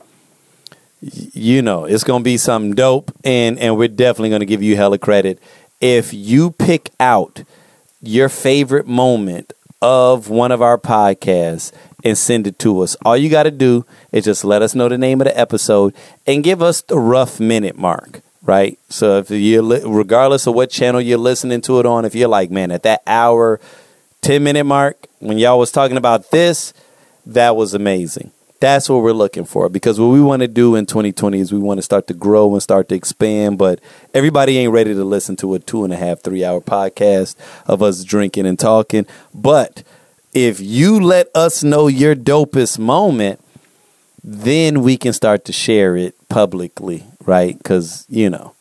[1.02, 4.98] you know it's gonna be something dope and and we're definitely gonna give you hella
[4.98, 5.40] credit.
[5.80, 7.44] If you pick out
[8.02, 11.72] your favorite moment of one of our podcasts
[12.04, 14.98] and send it to us all you gotta do is just let us know the
[14.98, 15.94] name of the episode
[16.26, 18.80] and give us the rough minute mark right?
[18.88, 22.50] So if you're regardless of what channel you're listening to it on if you're like
[22.50, 23.60] man at that hour
[24.22, 26.74] 10 minute mark when y'all was talking about this
[27.26, 30.86] that was amazing that's what we're looking for because what we want to do in
[30.86, 33.80] 2020 is we want to start to grow and start to expand but
[34.14, 37.82] everybody ain't ready to listen to a two and a half three hour podcast of
[37.82, 39.84] us drinking and talking but
[40.34, 43.40] if you let us know your dopest moment
[44.24, 48.54] then we can start to share it publicly right because you know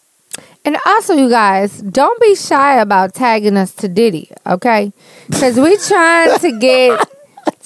[0.66, 4.92] And also, you guys, don't be shy about tagging us to Diddy, okay?
[5.30, 7.08] Because we trying to get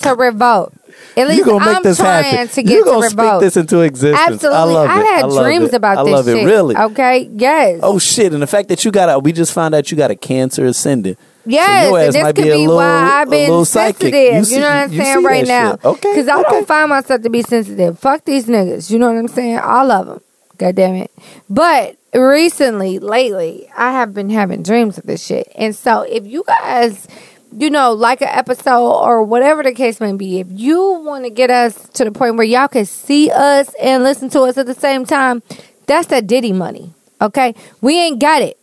[0.03, 0.75] to revolt.
[1.17, 3.19] At least you gonna make I'm this trying happen to get you to gonna speak
[3.21, 3.41] revolt.
[3.43, 5.75] this into existence Absolutely, i love it have had I love dreams it.
[5.75, 6.37] about I this love shit.
[6.37, 8.33] it really Okay, yes, Oh shit!
[8.33, 10.65] And the fact that you got a, we just found out you got a cancer
[10.67, 11.19] ascendant.
[11.47, 11.87] yes.
[11.93, 12.85] ass and this could be be little- why
[13.23, 14.13] I've a been little psychic.
[14.15, 14.49] sensitive.
[14.49, 15.71] You You, know what I'm saying right now?
[15.73, 15.85] shit.
[15.85, 16.51] Okay, because I okay.
[16.51, 17.99] don't find myself to be sensitive.
[17.99, 18.91] Fuck these niggas.
[18.91, 19.59] You know what I'm saying?
[19.59, 20.21] All of them.
[20.59, 21.11] God damn it.
[21.49, 25.51] But recently, lately, I have been having dreams of this shit.
[25.55, 27.09] And so if you guys,
[27.57, 31.31] you know, like an episode or whatever the case may be, if you want to
[31.31, 34.67] get us to the point where y'all can see us and listen to us at
[34.67, 35.43] the same time,
[35.87, 36.93] that's that Diddy money.
[37.21, 37.55] Okay?
[37.81, 38.59] We ain't got it.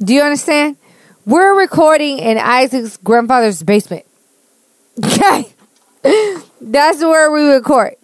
[0.00, 0.76] Do you understand?
[1.24, 4.04] We're recording in Isaac's grandfather's basement.
[5.04, 5.48] Okay?
[6.60, 7.96] That's where we record.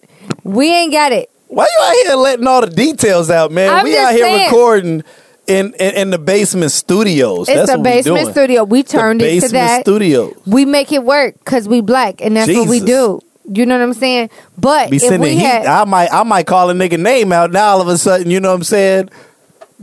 [0.42, 1.30] We ain't got it.
[1.48, 3.72] Why you out here letting all the details out, man?
[3.72, 4.46] I'm we out here saying.
[4.46, 5.02] recording
[5.46, 7.48] in, in in the basement studios.
[7.48, 8.64] It's That's the basement studio.
[8.64, 9.82] We The turned it to that.
[9.82, 10.34] studio.
[10.46, 13.20] We make it work because we black, and that's what we do.
[13.50, 14.30] You know what I'm saying?
[14.56, 15.44] But Be sending we heat.
[15.44, 17.70] had, I might I might call a nigga name out now.
[17.70, 19.10] All of a sudden, you know what I'm saying?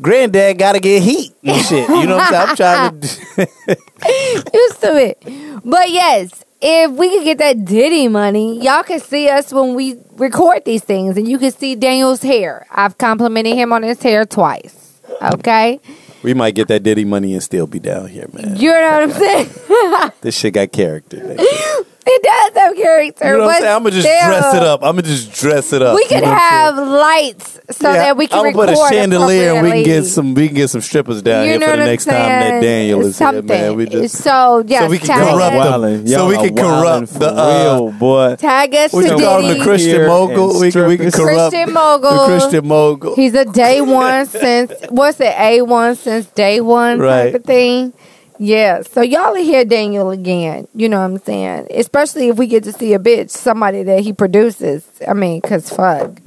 [0.01, 1.89] Granddad got to get heat and shit.
[1.89, 2.69] You know what I'm saying?
[2.79, 3.77] I'm trying to.
[4.53, 5.61] used to it.
[5.65, 9.97] But yes, if we could get that Diddy money, y'all can see us when we
[10.13, 12.65] record these things, and you can see Daniel's hair.
[12.71, 14.88] I've complimented him on his hair twice.
[15.21, 15.79] Okay,
[16.23, 18.55] we might get that Diddy money and still be down here, man.
[18.55, 20.11] you know what I'm saying?
[20.21, 21.17] This shit got character.
[21.17, 21.85] nigga.
[22.11, 23.25] it does have character.
[23.25, 23.75] You know what I'm saying?
[23.75, 24.81] I'm gonna just still, dress it up.
[24.83, 25.95] I'm gonna just dress it up.
[25.95, 26.87] We You could know what I'm saying?
[26.87, 29.83] have lights so that we can I'm record gonna put a chandelier and we can
[29.83, 32.13] get some we can get some strippers down You here for the I'm next time
[32.15, 32.61] that?
[32.61, 33.47] Daniel is Something.
[33.47, 33.75] here, man.
[33.75, 35.81] We just so yes, we can corrupt us, them.
[35.81, 36.09] Wildin'.
[36.09, 38.35] So we can corrupt the, uh, real boy.
[38.37, 40.59] tag us we to can call him the Christian mogul.
[40.59, 42.11] We can we can corrupt Christian mogul.
[42.11, 43.15] the Christian mogul.
[43.15, 45.33] He's a day one since what's it?
[45.37, 47.25] A one since day one Right.
[47.31, 47.93] type of thing.
[48.39, 48.81] Yeah.
[48.83, 50.67] So y'all will hear Daniel again.
[50.73, 51.67] You know what I'm saying?
[51.71, 54.89] Especially if we get to see a bitch, somebody that he produces.
[55.07, 56.19] I mean, cause fuck.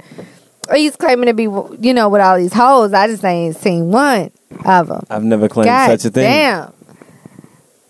[0.73, 2.93] he's claiming to be, you know, with all these hoes.
[2.93, 4.31] I just ain't seen one
[4.63, 5.05] of them.
[5.09, 6.23] I've never claimed God such a thing.
[6.23, 6.73] damn.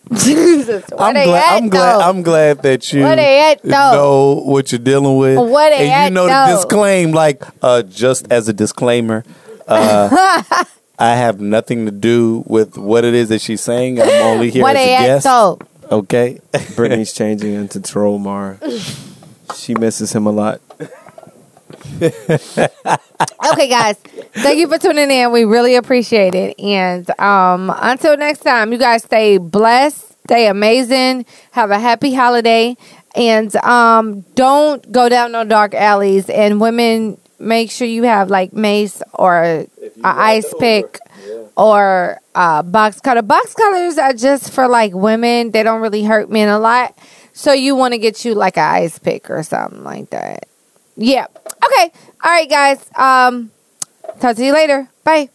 [0.14, 1.64] Jesus, I'm glad.
[1.64, 2.02] I'm glad.
[2.02, 3.70] I'm glad that you Where they at, though?
[3.70, 5.38] know what you're dealing with.
[5.38, 6.48] What and at, you know though?
[6.48, 9.24] to disclaim, like, uh, just as a disclaimer,
[9.68, 10.66] uh,
[11.00, 14.02] I have nothing to do with what it is that she's saying.
[14.02, 15.24] I'm only here Where as a guest.
[15.26, 15.60] though?
[15.92, 16.40] Okay.
[16.76, 18.60] Brittany's changing into Trollmar.
[19.56, 20.62] She misses him a lot.
[22.02, 23.98] okay, guys.
[24.34, 25.32] Thank you for tuning in.
[25.32, 26.60] We really appreciate it.
[26.60, 32.76] And um, until next time, you guys stay blessed, stay amazing, have a happy holiday,
[33.16, 36.30] and um, don't go down no dark alleys.
[36.30, 39.68] And women, make sure you have like mace or a
[40.04, 41.00] ice pick.
[41.56, 43.22] Or a box cutter.
[43.22, 45.52] Box cutters are just for like women.
[45.52, 46.98] They don't really hurt men a lot.
[47.34, 50.48] So you want to get you like an ice pick or something like that.
[50.96, 51.28] Yeah.
[51.64, 51.92] Okay.
[52.24, 52.90] All right, guys.
[52.96, 53.52] Um,
[54.20, 54.90] talk to you later.
[55.04, 55.30] Bye.